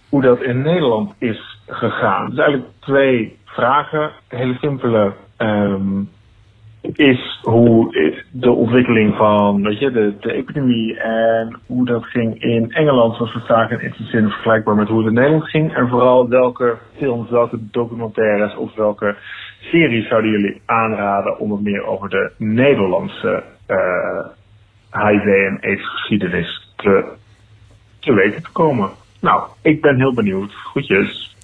hoe 0.10 0.22
dat 0.22 0.42
in 0.42 0.62
Nederland 0.62 1.14
is 1.18 1.60
gegaan. 1.68 2.30
Dus 2.30 2.40
eigenlijk 2.40 2.70
twee 2.80 3.38
vragen. 3.46 4.12
Hele 4.28 4.58
simpele. 4.62 5.14
ehm, 5.38 6.02
is 6.82 7.40
hoe 7.42 7.96
de 8.32 8.52
ontwikkeling 8.52 9.16
van 9.16 9.64
weet 9.64 9.80
je, 9.80 9.92
de, 9.92 10.14
de 10.20 10.34
epidemie 10.34 11.00
en 11.00 11.60
hoe 11.66 11.86
dat 11.86 12.06
ging 12.06 12.42
in 12.42 12.72
Engeland, 12.72 13.16
zoals 13.16 13.34
we 13.34 13.42
zagen, 13.48 13.82
in 13.82 13.94
die 13.98 14.08
zin 14.08 14.30
vergelijkbaar 14.30 14.76
met 14.76 14.88
hoe 14.88 14.98
het 14.98 15.08
in 15.08 15.14
Nederland 15.14 15.50
ging. 15.50 15.76
En 15.76 15.88
vooral 15.88 16.30
welke 16.30 16.78
films, 16.98 17.30
welke 17.30 17.58
documentaires 17.72 18.56
of 18.56 18.76
welke 18.76 19.16
series 19.60 20.08
zouden 20.08 20.32
jullie 20.32 20.62
aanraden 20.66 21.40
om 21.40 21.52
het 21.52 21.62
meer 21.62 21.86
over 21.86 22.10
de 22.10 22.32
Nederlandse 22.38 23.44
eh, 23.66 24.26
HIV 24.92 25.26
en 25.26 25.58
AIDS 25.62 25.90
geschiedenis 25.90 26.74
te, 26.76 27.06
te 28.00 28.14
weten 28.14 28.44
te 28.44 28.52
komen? 28.52 28.90
Nou, 29.22 29.44
ik 29.62 29.82
ben 29.82 29.98
heel 29.98 30.14
benieuwd. 30.14 30.54
Groetjes. 30.54 31.36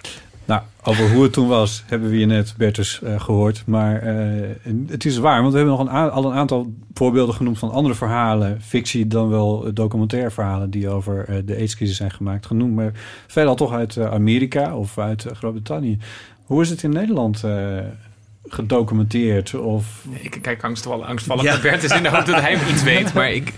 Nou, 0.45 0.61
over 0.83 1.11
hoe 1.11 1.23
het 1.23 1.33
toen 1.33 1.47
was, 1.47 1.83
hebben 1.87 2.09
we 2.09 2.19
je 2.19 2.25
net, 2.25 2.53
Bertus, 2.57 3.01
eh, 3.01 3.19
gehoord. 3.19 3.63
Maar 3.65 4.01
eh, 4.01 4.49
het 4.87 5.05
is 5.05 5.17
waar, 5.17 5.39
want 5.41 5.51
we 5.53 5.57
hebben 5.59 5.77
nog 5.77 5.87
een 5.87 6.11
al 6.11 6.25
een 6.25 6.37
aantal 6.37 6.73
voorbeelden 6.93 7.35
genoemd 7.35 7.59
van 7.59 7.71
andere 7.71 7.95
verhalen, 7.95 8.61
fictie 8.61 9.07
dan 9.07 9.29
wel 9.29 9.65
eh, 9.65 9.71
documentaire 9.73 10.31
verhalen 10.31 10.69
die 10.69 10.89
over 10.89 11.25
eh, 11.27 11.35
de 11.45 11.55
AIDS-crisis 11.55 11.97
zijn 11.97 12.11
gemaakt, 12.11 12.45
genoemd. 12.45 12.75
Maar 12.75 12.91
veelal 13.27 13.55
toch 13.55 13.73
uit 13.73 13.97
eh, 13.97 14.11
Amerika 14.11 14.75
of 14.77 14.97
uit 14.99 15.25
Groot-Brittannië. 15.33 15.97
Hoe 16.45 16.61
is 16.61 16.69
het 16.69 16.83
in 16.83 16.89
Nederland 16.89 17.43
eh, 17.43 17.77
gedocumenteerd? 18.47 19.53
Of... 19.55 20.05
Ik 20.11 20.37
kijk 20.41 20.63
angstvallig, 20.63 21.05
angstvallig 21.07 21.43
Ja. 21.43 21.51
naar 21.51 21.61
Bert 21.61 21.83
is 21.83 21.91
in 21.91 22.03
de 22.03 22.09
hoop 22.09 22.25
dat 22.25 22.41
hij 22.41 22.53
iets 22.69 22.83
weet. 22.83 23.13
Maar 23.13 23.31
ik, 23.31 23.53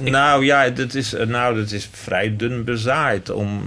Nou 0.00 0.44
ja, 0.44 0.68
dat 0.68 0.94
is, 0.94 1.14
nou, 1.26 1.56
dat 1.56 1.70
is 1.70 1.88
vrij 1.92 2.36
dun 2.36 2.64
bezaaid. 2.64 3.30
Om, 3.30 3.60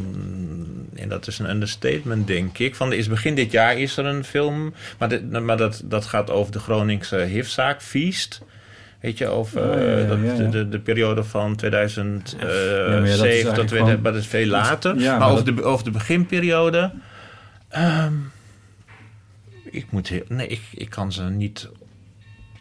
en 0.95 1.09
dat 1.09 1.27
is 1.27 1.39
een 1.39 1.49
understatement, 1.49 2.27
denk 2.27 2.57
ik. 2.57 2.75
Van, 2.75 2.93
is 2.93 3.07
begin 3.07 3.35
dit 3.35 3.51
jaar 3.51 3.77
is 3.77 3.97
er 3.97 4.05
een 4.05 4.23
film. 4.23 4.73
Maar, 4.99 5.09
dit- 5.09 5.29
maar 5.43 5.57
dat, 5.57 5.81
dat 5.85 6.05
gaat 6.05 6.29
over 6.29 6.51
de 6.51 6.59
Groningse 6.59 7.17
HIV-zaak, 7.17 7.81
Feast. 7.81 8.41
Weet 9.01 9.17
je, 9.17 9.27
over 9.27 9.61
Oh, 9.69 9.75
ja, 9.75 9.81
ja, 9.81 9.97
eh, 9.97 10.07
dat, 10.09 10.17
ja, 10.23 10.33
ja. 10.43 10.49
De, 10.49 10.69
de 10.69 10.79
periode 10.79 11.23
van 11.23 11.55
2007 11.55 12.39
Ja, 12.39 12.45
maar 12.45 12.93
ja, 12.93 12.99
dat 12.99 13.09
is 13.11 13.19
eigenlijk 13.21 13.55
tot 13.55 13.67
2000, 13.67 13.69
gewoon- 13.79 14.01
maar 14.01 14.11
dat 14.11 14.21
is 14.21 14.27
veel 14.27 14.47
later. 14.47 14.97
Ja, 14.99 15.09
maar 15.11 15.19
maar 15.19 15.29
over, 15.31 15.45
dat- 15.45 15.55
de, 15.57 15.63
over 15.63 15.83
de 15.85 15.91
beginperiode... 15.91 16.91
ehm, 17.69 18.13
ik 19.71 19.91
moet 19.91 20.07
heel, 20.07 20.23
nee, 20.27 20.47
ik, 20.47 20.61
ik 20.73 20.89
kan 20.89 21.11
ze 21.11 21.23
niet... 21.23 21.69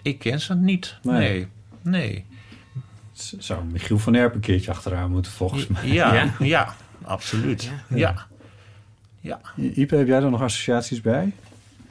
Ik 0.02 0.18
ken 0.18 0.40
ze 0.40 0.54
niet. 0.54 0.96
Nee. 1.02 1.18
Nee, 1.18 1.46
nee. 1.82 2.24
Zou 3.38 3.64
Michiel 3.64 3.98
van 3.98 4.14
Erp 4.14 4.34
een 4.34 4.40
keertje 4.40 4.70
achteraan 4.70 5.10
moeten, 5.10 5.32
volgens 5.32 5.66
mij. 5.66 5.86
Ja, 5.88 6.34
ja, 6.38 6.74
absoluut. 7.04 7.70
Ja. 7.88 8.26
ja. 9.20 9.40
Ipe, 9.56 9.96
heb 9.96 10.06
jij 10.06 10.16
er 10.22 10.30
nog 10.30 10.42
associaties 10.42 11.00
bij? 11.00 11.32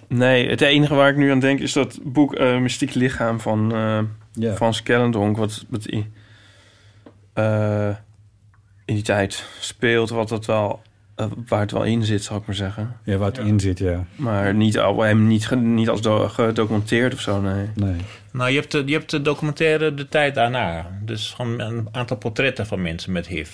Nee, 0.07 0.49
het 0.49 0.61
enige 0.61 0.95
waar 0.95 1.09
ik 1.09 1.17
nu 1.17 1.31
aan 1.31 1.39
denk 1.39 1.59
is 1.59 1.73
dat 1.73 1.99
boek 2.03 2.35
eh 2.35 2.57
Mystiek 2.57 2.93
Lichaam 2.93 3.39
van 3.39 3.73
eh 3.73 3.99
Ja. 4.33 4.55
van 4.55 4.73
Skellendonk. 4.73 5.37
Wat, 5.37 5.65
wat 5.69 5.85
in, 5.85 6.13
eh, 7.33 7.89
in 8.85 8.93
die 8.95 9.03
tijd 9.03 9.45
speelt, 9.59 10.09
wat 10.09 10.29
het 10.29 10.45
wel, 10.45 10.81
waar 11.47 11.59
het 11.59 11.71
wel 11.71 11.83
in 11.83 12.03
zit, 12.03 12.23
zal 12.23 12.37
ik 12.37 12.45
maar 12.45 12.55
zeggen. 12.55 12.97
Ja, 13.03 13.17
waar 13.17 13.27
het 13.27 13.37
in 13.37 13.59
zit, 13.59 13.79
ja. 13.79 14.05
Maar 14.15 14.53
niet, 14.53 14.79
al, 14.79 15.01
hem 15.01 15.27
niet, 15.27 15.51
niet 15.55 15.89
als 15.89 16.01
do- 16.01 16.27
gedocumenteerd 16.29 17.13
of 17.13 17.19
zo, 17.19 17.41
nee. 17.41 17.67
Nee. 17.75 17.95
Nou, 18.31 18.49
je 18.51 18.59
hebt, 18.59 18.71
de, 18.71 18.83
je 18.85 18.93
hebt 18.93 19.09
de 19.09 19.21
documentaire 19.21 19.93
de 19.93 20.09
tijd 20.09 20.35
daarna. 20.35 20.87
Dus 21.01 21.31
gewoon 21.35 21.59
een 21.59 21.87
aantal 21.91 22.17
portretten 22.17 22.65
van 22.67 22.81
mensen 22.81 23.11
met 23.11 23.27
HIV. 23.27 23.51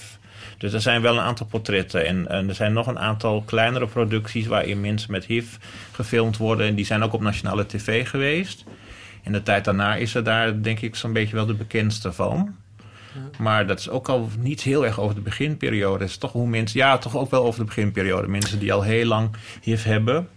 Dus 0.59 0.73
er 0.73 0.81
zijn 0.81 1.01
wel 1.01 1.13
een 1.13 1.23
aantal 1.23 1.45
portretten. 1.45 2.05
En, 2.05 2.27
en 2.27 2.49
er 2.49 2.55
zijn 2.55 2.73
nog 2.73 2.87
een 2.87 2.99
aantal 2.99 3.41
kleinere 3.45 3.87
producties 3.87 4.47
waarin 4.47 4.81
mensen 4.81 5.11
met 5.11 5.25
HIV 5.25 5.55
gefilmd 5.91 6.37
worden. 6.37 6.67
En 6.67 6.75
die 6.75 6.85
zijn 6.85 7.03
ook 7.03 7.13
op 7.13 7.21
nationale 7.21 7.65
tv 7.65 8.09
geweest. 8.09 8.63
En 9.23 9.31
de 9.31 9.43
tijd 9.43 9.65
daarna 9.65 9.95
is 9.95 10.15
er 10.15 10.23
daar 10.23 10.61
denk 10.61 10.79
ik 10.79 10.95
zo'n 10.95 11.13
beetje 11.13 11.35
wel 11.35 11.45
de 11.45 11.53
bekendste 11.53 12.11
van. 12.13 12.55
Maar 13.37 13.67
dat 13.67 13.79
is 13.79 13.89
ook 13.89 14.09
al 14.09 14.29
niet 14.39 14.61
heel 14.61 14.85
erg 14.85 14.99
over 14.99 15.15
de 15.15 15.21
beginperiode. 15.21 15.99
Het 16.03 16.09
is 16.09 16.17
toch 16.17 16.31
hoe 16.31 16.47
mensen, 16.47 16.79
ja, 16.79 16.97
toch 16.97 17.17
ook 17.17 17.31
wel 17.31 17.43
over 17.45 17.59
de 17.59 17.65
beginperiode. 17.65 18.27
Mensen 18.27 18.59
die 18.59 18.73
al 18.73 18.81
heel 18.81 19.05
lang 19.05 19.29
HIV 19.61 19.83
hebben. 19.83 20.27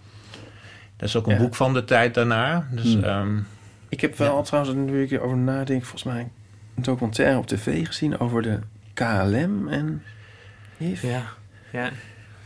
Dat 0.96 1.08
is 1.08 1.16
ook 1.16 1.26
een 1.26 1.32
Ja. 1.32 1.38
boek 1.38 1.54
van 1.54 1.74
de 1.74 1.84
tijd 1.84 2.14
daarna. 2.14 2.66
Dus, 2.70 2.92
Hmm. 2.92 3.02
ehm, 3.04 3.38
Ik 3.88 4.00
heb 4.00 4.16
wel 4.18 4.42
trouwens, 4.42 4.74
nu 4.76 5.02
ik 5.02 5.10
erover 5.10 5.36
nadenk, 5.36 5.80
volgens 5.82 6.02
mij 6.14 6.28
een 6.76 6.82
documentaire 6.82 7.38
op 7.38 7.46
tv 7.46 7.86
gezien 7.86 8.18
over 8.20 8.42
de 8.42 8.58
KLM 8.94 9.68
en. 9.68 10.02
Ja, 10.78 11.22
ja. 11.72 11.90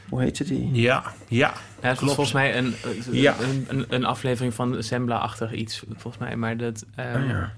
Hoe 0.08 0.20
heette 0.22 0.44
die? 0.44 0.70
ja, 0.72 1.02
ja. 1.28 1.36
Ja, 1.38 1.52
het 1.80 1.82
was 1.82 1.98
Klopt. 1.98 2.14
volgens 2.14 2.32
mij 2.32 2.56
een, 2.58 2.74
Ja. 3.10 3.34
een, 3.40 3.64
een, 3.68 3.84
een 3.88 4.04
aflevering 4.04 4.54
van 4.54 4.82
Zembla-achtig 4.82 5.52
iets, 5.52 5.82
volgens 5.96 6.18
mij. 6.18 6.36
Maar 6.36 6.56
dat, 6.56 6.84
ehm, 6.94 7.22
Oh 7.22 7.28
ja. 7.28 7.52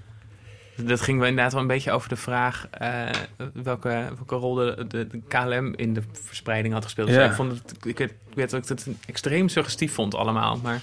dat 0.75 1.01
ging 1.01 1.19
wel 1.19 1.27
inderdaad 1.27 1.51
wel 1.53 1.61
een 1.61 1.67
beetje 1.67 1.91
over 1.91 2.09
de 2.09 2.15
vraag 2.15 2.67
eh, 2.71 3.09
welke, 3.53 3.89
welke 4.15 4.35
rol 4.35 4.53
de, 4.53 4.85
de, 4.87 5.07
de 5.07 5.21
KLM 5.27 5.73
in 5.75 5.93
de 5.93 6.01
verspreiding 6.23 6.73
had 6.73 6.83
gespeeld. 6.83 7.07
Dus 7.07 7.17
Ja. 7.17 7.25
ik, 7.25 7.31
vond 7.33 7.51
het, 7.51 7.85
ik 7.85 7.97
weet 8.33 8.49
dat 8.49 8.63
ik 8.63 8.67
het 8.69 8.87
extreem 9.07 9.49
suggestief 9.49 9.93
vond 9.93 10.15
allemaal. 10.15 10.59
Maar 10.63 10.81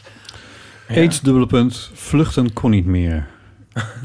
AIDS 0.89 1.21
dubbele 1.21 1.47
punt, 1.47 1.91
vluchten 1.95 2.53
kon 2.53 2.71
niet 2.71 2.87
meer. 2.87 3.27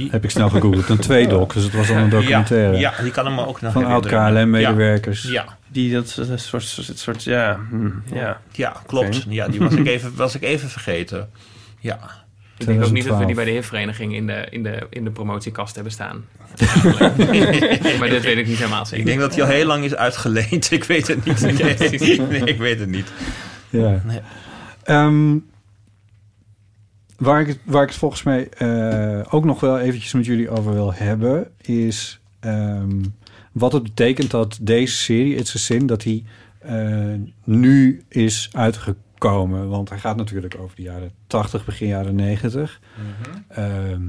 Heb 0.09 0.24
ik 0.24 0.30
snel 0.30 0.49
gegoogeld. 0.49 0.89
Een 0.89 0.97
tweedok, 0.97 1.53
dus 1.53 1.63
het 1.63 1.74
was 1.74 1.89
al 1.89 1.95
een 1.95 2.09
documentaire. 2.09 2.78
Ja, 2.78 2.93
ja, 2.97 3.03
die 3.03 3.11
kan 3.11 3.26
hem 3.26 3.39
ook 3.39 3.61
nog 3.61 3.74
Van 3.74 3.86
oud-KLM-medewerkers. 3.86 5.24
Ja, 5.24 5.57
Die 5.67 5.93
dat 5.93 6.15
een 6.17 6.39
soort, 6.39 6.63
soort, 6.63 6.99
soort 6.99 7.24
ja, 7.24 7.59
hm, 7.69 7.89
ja. 8.13 8.41
ja, 8.51 8.82
klopt. 8.86 9.26
Ja, 9.30 9.47
die 9.47 9.59
was 9.59 9.74
ik, 9.74 9.88
even, 9.95 10.15
was 10.15 10.36
ik 10.36 10.41
even 10.41 10.69
vergeten. 10.69 11.30
Ja. 11.80 11.99
ik 12.57 12.65
denk 12.65 12.84
ook 12.84 12.91
niet 12.91 13.05
dat 13.07 13.17
we 13.17 13.24
2012. 13.24 13.26
die 13.26 13.36
bij 13.36 13.45
de 13.45 13.51
HIV-vereniging 13.51 14.15
in 14.15 14.28
de, 14.28 14.47
in, 14.49 14.63
de, 14.63 14.88
in 14.89 15.03
de 15.03 15.11
promotiekast 15.11 15.76
hebben 15.76 15.93
staan. 15.93 16.26
maar 17.99 18.09
dit 18.09 18.24
weet 18.24 18.38
ik 18.38 18.47
niet 18.47 18.57
helemaal 18.57 18.86
zeker. 18.86 18.99
Ik 18.99 19.05
denk 19.05 19.19
dat 19.19 19.36
hij 19.36 19.43
al 19.43 19.49
heel 19.49 19.65
lang 19.65 19.84
is 19.84 19.95
uitgeleend. 19.95 20.72
Ik 20.82 20.84
weet 20.84 21.07
het 21.07 21.26
niet. 21.26 21.41
Nee, 21.41 22.22
nee, 22.22 22.43
ik 22.43 22.57
weet 22.57 22.80
het 22.80 22.89
niet. 22.89 23.07
Ja. 23.69 24.01
Nee. 24.05 24.19
Ehm, 24.84 25.38
waar, 27.22 27.41
ik, 27.41 27.47
het- 27.47 27.59
waar 27.63 27.84
ik 27.84 27.89
het 27.89 27.97
volgens 27.97 28.24
mij 28.24 28.49
eh, 28.49 29.34
ook 29.34 29.45
nog 29.45 29.59
wel 29.59 29.80
eventjes 29.80 30.13
met 30.13 30.26
jullie 30.26 30.49
over 30.49 30.74
wil 30.74 30.93
hebben... 30.93 31.47
is 31.61 32.19
ehm, 32.39 33.01
wat 33.51 33.72
het 33.74 33.84
betekent 33.84 34.32
dat 34.32 34.57
deze 34.61 34.95
serie, 34.95 35.36
It's 35.36 35.55
a 35.55 35.57
Sin... 35.59 35.86
dat 35.86 36.01
die 36.01 36.26
eh, 36.59 37.13
nu 37.43 38.03
is 38.07 38.49
uitgekomen. 38.51 39.69
Want 39.69 39.89
hij 39.89 39.97
gaat 39.99 40.15
natuurlijk 40.17 40.55
over 40.59 40.76
de 40.76 40.82
jaren 40.82 41.11
80, 41.28 41.65
begin 41.65 41.88
jaren 41.88 42.15
90. 42.15 42.80
Ehm, 43.47 44.01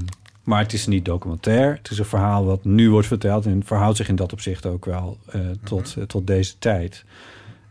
maar 0.43 0.59
het 0.59 0.73
is 0.73 0.87
niet 0.87 1.05
documentair. 1.05 1.73
Het 1.73 1.89
is 1.91 1.99
een 1.99 2.05
verhaal 2.05 2.45
wat 2.45 2.63
nu 2.65 2.89
wordt 2.89 3.07
verteld... 3.07 3.45
en 3.45 3.63
verhoudt 3.65 3.97
zich 3.97 4.07
in 4.07 4.15
dat 4.15 4.33
opzicht 4.33 4.65
ook 4.65 4.85
wel 4.85 5.17
eh, 5.29 5.41
tot, 5.63 5.95
eh, 5.97 6.03
tot 6.03 6.27
deze 6.27 6.57
tijd... 6.59 7.05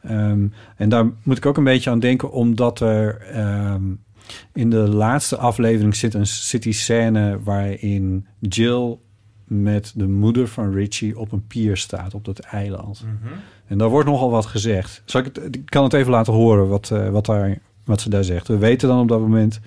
Ehm, 0.02 0.46
en 0.76 0.88
daar 0.88 1.06
moet 1.22 1.36
ik 1.36 1.46
ook 1.46 1.56
een 1.56 1.64
beetje 1.64 1.90
aan 1.90 2.00
denken, 2.00 2.32
omdat 2.32 2.80
er 2.80 3.20
in 4.52 4.70
de 4.70 4.76
laatste 4.76 5.36
aflevering 5.36 5.96
zit, 5.96 6.14
een, 6.14 6.26
zit 6.26 6.62
die 6.62 6.72
scène 6.72 7.38
waarin 7.44 8.26
Jill 8.38 8.96
met 9.46 9.92
de 9.96 10.08
moeder 10.08 10.48
van 10.48 10.72
Richie 10.72 11.18
op 11.18 11.32
een 11.32 11.46
pier 11.46 11.76
staat 11.76 12.14
op 12.14 12.24
dat 12.24 12.38
eiland. 12.38 13.04
En 13.66 13.78
daar 13.78 13.88
wordt 13.88 14.08
nogal 14.08 14.30
wat 14.30 14.46
gezegd. 14.46 15.02
Zal 15.04 15.20
ik, 15.20 15.26
het, 15.34 15.54
ik 15.56 15.62
kan 15.64 15.84
het 15.84 15.92
even 15.92 16.10
laten 16.10 16.32
horen 16.32 16.68
wat, 16.68 16.90
eh, 16.90 17.08
wat, 17.08 17.26
daar, 17.26 17.58
wat 17.84 18.00
ze 18.00 18.08
daar 18.10 18.24
zegt. 18.24 18.48
We 18.48 18.56
weten 18.58 18.88
dan 18.88 19.00
op 19.00 19.08
dat 19.08 19.20
moment 19.20 19.60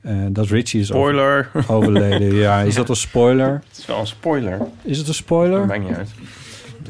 eh, 0.00 0.16
dat 0.30 0.46
Richie 0.46 0.80
is 0.80 0.92
over- 0.92 1.12
Spoiler. 1.12 1.50
overleden. 1.68 2.34
Ja, 2.34 2.60
is 2.60 2.74
dat 2.82 2.88
een 2.88 2.96
spoiler? 2.96 3.52
Het 3.68 3.78
is 3.78 3.86
wel 3.86 3.98
een 4.00 4.06
spoiler. 4.06 4.60
Is 4.82 4.98
het 4.98 5.08
een 5.08 5.14
spoiler? 5.14 5.58
Dat 5.58 5.66
maakt 5.68 5.82
niet 5.88 5.96
uit. 5.96 6.10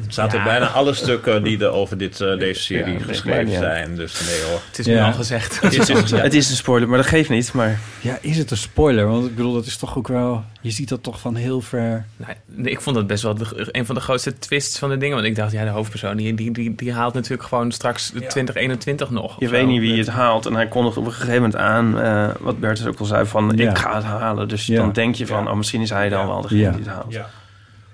In 0.07 0.37
Ja. 0.37 0.43
bijna 0.43 0.67
alle 0.67 0.93
stukken 0.93 1.43
die 1.43 1.59
er 1.63 1.69
over 1.71 1.97
dit, 1.97 2.21
eh, 2.21 2.37
deze 2.39 2.61
serie 2.61 2.93
Ja, 2.99 3.05
geschreven 3.05 3.51
zijn. 3.53 3.95
Dus 3.95 4.21
nee 4.27 4.49
hoor. 4.49 4.61
Het 4.67 4.79
is 4.79 4.85
Ja. 4.85 4.93
nu 4.93 4.99
al 5.05 5.13
gezegd. 5.13 5.61
Het 5.61 5.73
is. 5.73 6.11
Het 6.11 6.33
is 6.33 6.49
een 6.49 6.55
spoiler, 6.55 6.87
maar 6.89 6.97
dat 6.97 7.07
geeft 7.07 7.29
niet. 7.29 7.53
Maar 7.53 7.79
Ja, 8.01 8.17
is 8.21 8.37
het 8.37 8.51
een 8.51 8.57
spoiler? 8.57 9.07
Want 9.07 9.25
ik 9.25 9.35
bedoel, 9.35 9.53
dat 9.53 9.65
is 9.65 9.77
toch 9.77 9.97
ook 9.97 10.07
wel... 10.07 10.43
Je 10.61 10.71
ziet 10.71 10.89
dat 10.89 11.03
toch 11.03 11.19
van 11.19 11.35
heel 11.35 11.61
ver... 11.61 12.05
Nou, 12.17 12.33
nee, 12.45 12.71
ik 12.71 12.81
vond 12.81 12.95
dat 12.95 13.07
best 13.07 13.23
wel 13.23 13.35
de- 13.35 13.69
een 13.71 13.85
van 13.85 13.95
de 13.95 14.01
grootste 14.01 14.37
twists 14.39 14.79
van 14.79 14.89
de 14.89 14.97
dingen. 14.97 15.15
Want 15.15 15.27
ik 15.27 15.35
dacht, 15.35 15.51
ja, 15.51 15.63
de 15.63 15.69
hoofdpersoon 15.69 16.17
die, 16.17 16.33
die, 16.33 16.51
die, 16.51 16.75
die 16.75 16.93
haalt 16.93 17.13
natuurlijk 17.13 17.43
gewoon 17.43 17.71
straks 17.71 18.09
2021 18.27 19.09
nog. 19.09 19.35
je 19.39 19.49
weet 19.49 19.61
zo. 19.61 19.67
niet 19.67 19.79
wie 19.79 19.97
het 19.97 20.07
haalt. 20.07 20.45
En 20.45 20.53
hij 20.55 20.67
kondigt 20.67 20.97
op 20.97 21.05
een 21.05 21.11
gegeven 21.11 21.33
moment 21.35 21.55
aan, 21.55 21.99
eh, 22.01 22.27
wat 22.39 22.59
Bertus 22.59 22.85
ook 22.85 22.99
al 22.99 23.05
zei, 23.05 23.25
van 23.25 23.51
Ja. 23.55 23.69
ik 23.69 23.77
ga 23.77 23.95
het 23.95 24.03
halen. 24.03 24.47
Dus 24.47 24.65
Ja. 24.65 24.75
dan 24.75 24.91
denk 24.91 25.15
je 25.15 25.27
van, 25.27 25.49
oh, 25.49 25.55
misschien 25.55 25.81
is 25.81 25.89
hij 25.89 26.09
dan 26.09 26.19
Ja. 26.19 26.27
wel 26.27 26.41
degene 26.41 26.59
Ja. 26.61 26.69
die 26.71 26.79
het 26.79 26.89
haalt. 26.93 27.13
Ja. 27.13 27.29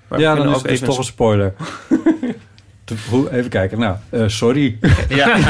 Maar 0.08 0.20
ja, 0.20 0.36
dan 0.36 0.48
is 0.48 0.54
het 0.54 0.64
dus 0.64 0.72
even 0.72 0.88
toch 0.88 0.98
een 0.98 1.04
spoiler. 1.04 1.54
Even 3.32 3.50
kijken. 3.50 3.80
Nou, 3.80 3.96
eh, 4.10 4.24
sorry. 4.28 4.78
Ja. 5.10 5.38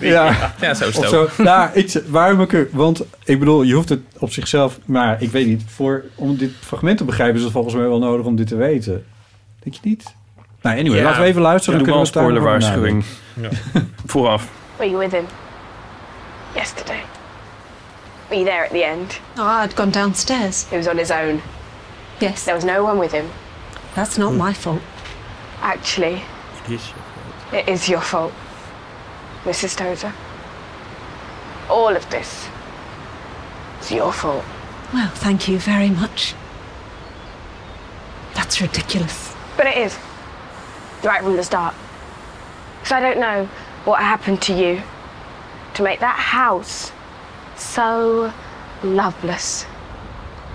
ja. 0.00 0.52
Ja, 0.60 0.74
zo 0.74 0.88
is 0.88 0.96
Of 0.96 1.04
het 1.04 1.14
ook. 1.14 1.30
zo. 1.30 1.42
Nou, 1.42 1.70
ik, 1.72 2.02
waarom 2.06 2.40
ik 2.40 2.52
er... 2.52 2.68
Want 2.72 3.04
ik 3.24 3.38
bedoel, 3.38 3.62
je 3.62 3.74
hoeft 3.74 3.88
het 3.88 4.00
op 4.18 4.30
zichzelf... 4.32 4.78
Maar 4.84 5.22
ik 5.22 5.30
weet 5.30 5.46
niet, 5.46 5.62
voor, 5.66 6.04
om 6.14 6.36
dit 6.36 6.50
fragment 6.60 6.98
te 6.98 7.04
begrijpen... 7.04 7.36
is 7.36 7.42
het 7.42 7.52
volgens 7.52 7.74
mij 7.74 7.88
wel 7.88 7.98
nodig 7.98 8.26
om 8.26 8.36
dit 8.36 8.46
te 8.46 8.56
weten. 8.56 9.04
Denk 9.62 9.74
je 9.74 9.80
niet? 9.82 10.14
Nou, 10.62 10.78
anyway, 10.78 10.98
Ja. 10.98 11.04
laten 11.04 11.20
we 11.20 11.26
even 11.26 11.42
luisteren. 11.42 11.78
Doe 11.78 11.88
dan 11.88 11.98
een 11.98 12.10
kunnen 12.10 12.32
we 12.32 12.40
spoilerwaarschuwing. 12.40 13.04
Vooraf. 14.06 14.48
Were 14.76 14.90
you 14.90 15.02
with 15.02 15.12
him? 15.12 15.24
Yesterday. 16.54 17.02
Were 18.28 18.40
you 18.42 18.44
there 18.44 18.64
at 18.64 18.70
the 18.70 18.84
end? 18.84 19.20
Oh, 19.38 19.62
I'd 19.64 19.74
gone 19.76 19.90
downstairs. 19.90 20.66
He 20.70 20.76
was 20.76 20.86
on 20.88 20.96
his 20.96 21.10
own. 21.10 21.40
Yes, 22.18 22.42
There 22.42 22.54
was 22.54 22.64
no 22.64 22.84
one 22.84 22.98
with 23.00 23.12
him. 23.12 23.24
That's 23.98 24.16
not 24.16 24.32
my 24.32 24.52
fault. 24.52 24.80
Actually, 25.60 26.22
it 27.52 27.68
is 27.68 27.88
your 27.88 28.00
fault, 28.00 28.32
Mrs. 29.42 29.76
Tozer. 29.76 30.12
All 31.68 31.96
of 31.96 32.08
this. 32.08 32.48
It's 33.78 33.90
your 33.90 34.12
fault. 34.12 34.44
Well, 34.94 35.10
thank 35.10 35.48
you 35.48 35.58
very 35.58 35.90
much. 35.90 36.36
That's 38.34 38.60
ridiculous. 38.60 39.34
But 39.56 39.66
it 39.66 39.76
is. 39.76 39.98
Right 41.02 41.20
from 41.20 41.34
the 41.34 41.42
start. 41.42 41.74
Because 42.78 42.92
I 42.92 43.00
don't 43.00 43.18
know 43.18 43.46
what 43.84 43.98
happened 43.98 44.40
to 44.42 44.54
you 44.54 44.80
to 45.74 45.82
make 45.82 45.98
that 45.98 46.20
house 46.20 46.92
so 47.56 48.32
loveless. 48.84 49.66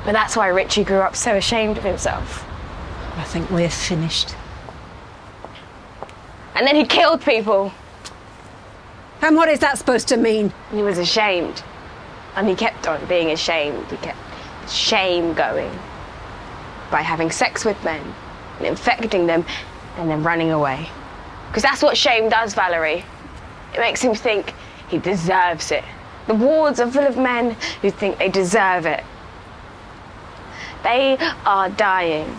But 0.06 0.14
that's 0.14 0.38
why 0.38 0.48
Richie 0.48 0.86
grew 0.86 1.00
up 1.00 1.18
so 1.18 1.36
ashamed 1.36 1.78
of 1.78 1.84
himself. 1.84 2.48
I 3.16 3.24
think 3.24 3.50
we're 3.50 3.70
finished. 3.70 4.36
And 6.56 6.68
then 6.68 6.76
he 6.76 6.86
killed 6.86 7.22
people. 7.22 7.72
And 9.22 9.36
what 9.36 9.50
is 9.50 9.60
that 9.60 9.78
supposed 9.78 10.08
to 10.10 10.18
mean? 10.18 10.52
He 10.72 10.84
was 10.84 10.98
ashamed. 10.98 11.64
And 12.36 12.48
he 12.48 12.56
kept 12.56 12.88
on 12.88 13.04
being 13.06 13.32
ashamed. 13.32 13.86
He 13.88 13.98
kept 13.98 14.20
shame 14.70 15.34
going 15.34 15.72
by 16.92 17.02
having 17.02 17.32
sex 17.32 17.66
with 17.66 17.82
men 17.84 18.02
and 18.58 18.68
infecting 18.68 19.28
them 19.28 19.46
and 19.98 20.10
then 20.10 20.24
running 20.24 20.52
away. 20.52 20.90
Because 21.48 21.64
that's 21.64 21.82
what 21.82 21.98
shame 21.98 22.30
does, 22.30 22.54
Valerie. 22.54 23.04
It 23.74 23.80
makes 23.80 24.02
him 24.02 24.16
think 24.16 24.54
he 24.90 24.98
deserves 24.98 25.72
it. 25.72 25.84
The 26.28 26.36
wards 26.36 26.80
are 26.80 26.90
full 26.90 27.06
of 27.06 27.18
men 27.18 27.56
who 27.82 27.92
think 27.92 28.18
they 28.18 28.30
deserve 28.30 28.86
it. 28.86 29.04
They 30.84 31.18
are 31.46 31.70
dying. 31.70 32.36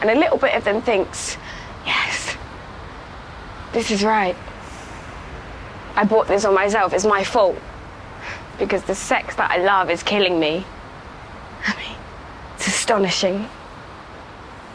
And 0.00 0.10
a 0.10 0.14
little 0.14 0.38
bit 0.38 0.54
of 0.54 0.64
them 0.64 0.82
thinks, 0.82 1.36
yes, 1.84 2.36
this 3.72 3.90
is 3.90 4.04
right. 4.04 4.36
I 5.94 6.04
bought 6.04 6.28
this 6.28 6.44
on 6.44 6.54
myself. 6.54 6.92
It's 6.92 7.06
my 7.06 7.24
fault. 7.24 7.56
Because 8.58 8.82
the 8.84 8.94
sex 8.94 9.36
that 9.36 9.50
I 9.50 9.58
love 9.58 9.90
is 9.90 10.02
killing 10.02 10.38
me. 10.38 10.64
I 11.66 11.76
mean, 11.76 11.96
it's 12.54 12.66
astonishing. 12.66 13.48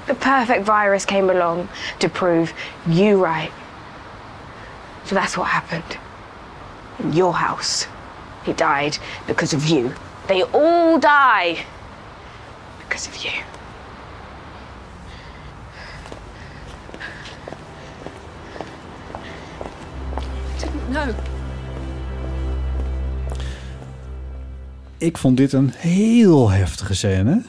The 0.07 0.15
perfect 0.15 0.65
virus 0.65 1.05
came 1.05 1.29
along 1.29 1.69
to 1.99 2.09
prove 2.09 2.53
you 2.87 3.23
right. 3.23 3.51
So 5.05 5.15
that's 5.15 5.37
what 5.37 5.47
happened. 5.47 5.97
In 6.99 7.13
your 7.13 7.33
house. 7.33 7.87
He 8.43 8.53
died 8.53 8.97
because 9.27 9.53
of 9.53 9.65
you. 9.65 9.93
They 10.27 10.43
all 10.43 10.97
die 10.99 11.65
because 12.79 13.07
of 13.07 13.23
you. 13.23 13.31
No. 20.91 21.05
Ik 24.97 25.17
vond 25.17 25.37
dit 25.37 25.53
een 25.53 25.71
heel 25.75 26.49
heftige 26.49 26.93
scène. 26.93 27.41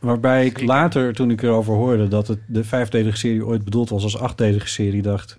Waarbij 0.00 0.46
ik 0.46 0.62
later, 0.62 1.14
toen 1.14 1.30
ik 1.30 1.42
erover 1.42 1.74
hoorde... 1.74 2.08
dat 2.08 2.28
het 2.28 2.38
de 2.46 2.64
vijfdelige 2.64 3.16
serie 3.16 3.46
ooit 3.46 3.64
bedoeld 3.64 3.88
was 3.88 4.02
als 4.02 4.18
achtdelige 4.18 4.68
serie... 4.68 5.02
dacht 5.02 5.38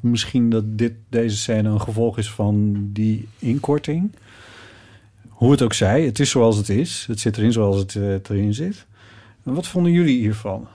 misschien 0.00 0.50
dat 0.50 0.78
dit, 0.78 0.92
deze 1.08 1.36
scène 1.36 1.68
een 1.68 1.80
gevolg 1.80 2.18
is 2.18 2.30
van 2.30 2.76
die 2.92 3.28
inkorting. 3.38 4.12
hoe 5.28 5.50
het 5.50 5.62
ook 5.62 5.72
zij, 5.72 6.02
het 6.02 6.18
is 6.18 6.30
zoals 6.30 6.56
het 6.56 6.68
is. 6.68 7.04
Het 7.06 7.20
zit 7.20 7.36
erin 7.36 7.52
zoals 7.52 7.76
het, 7.76 7.94
eh, 7.94 8.12
erin 8.12 8.54
zit. 8.54 8.86
En 9.44 9.54
wat 9.54 9.66
vonden 9.66 9.92
jullie 9.92 10.18
hiervan? 10.18 10.68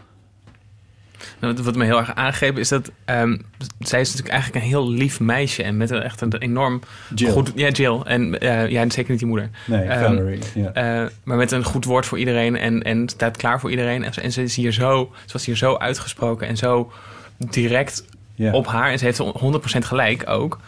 Nou, 1.40 1.56
wat- 1.64 1.76
me 1.76 1.86
heel 1.86 1.98
erg 1.98 2.16
aangreep 2.16 2.58
is 2.58 2.70
dat 2.70 2.92
ehm, 3.06 3.38
zij 3.80 4.00
is 4.02 4.08
natuurlijk 4.08 4.34
eigenlijk 4.34 4.64
een 4.64 4.70
heel 4.72 4.90
lief 4.92 5.20
meisje 5.20 5.64
en 5.64 5.78
met 5.78 5.90
een 5.90 6.02
echt 6.02 6.22
een 6.22 6.36
enorm 6.38 6.82
Jill. 7.16 7.32
goed 7.32 7.52
ja 7.56 7.70
Jill. 7.70 8.00
En 8.04 8.40
eh, 8.40 8.70
ja 8.70 8.90
zeker 8.90 9.10
niet 9.12 9.20
die 9.20 9.28
moeder. 9.28 9.50
Nee, 9.66 9.82
Ehm, 9.82 10.04
Valerie. 10.04 10.40
Eh, 10.72 11.06
maar 11.24 11.38
met 11.38 11.52
een 11.52 11.64
goed 11.64 11.86
woord 11.86 12.06
voor 12.06 12.20
iedereen 12.20 12.58
en, 12.58 12.84
en 12.84 13.10
staat 13.10 13.38
klaar 13.38 13.60
voor 13.60 13.70
iedereen. 13.70 14.04
En, 14.04 14.14
en 14.14 14.32
ze 14.32 14.44
is 14.44 14.56
hier 14.56 14.72
zo 14.72 15.12
ze 15.26 15.34
was 15.34 15.46
hier 15.46 15.58
zo 15.58 15.76
uitgesproken 15.78 16.48
en 16.48 16.58
zo 16.58 16.92
direct 17.38 18.06
op 18.54 18.68
haar. 18.68 18.92
En 18.92 19.00
ze 19.00 19.06
heeft 19.06 19.22
100% 19.22 19.86
gelijk 19.86 20.30
ook. 20.30 20.60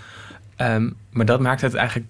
Ehm, 0.56 0.90
maar 1.12 1.26
dat 1.26 1.40
maakt 1.40 1.62
het 1.62 1.74
eigenlijk 1.74 2.10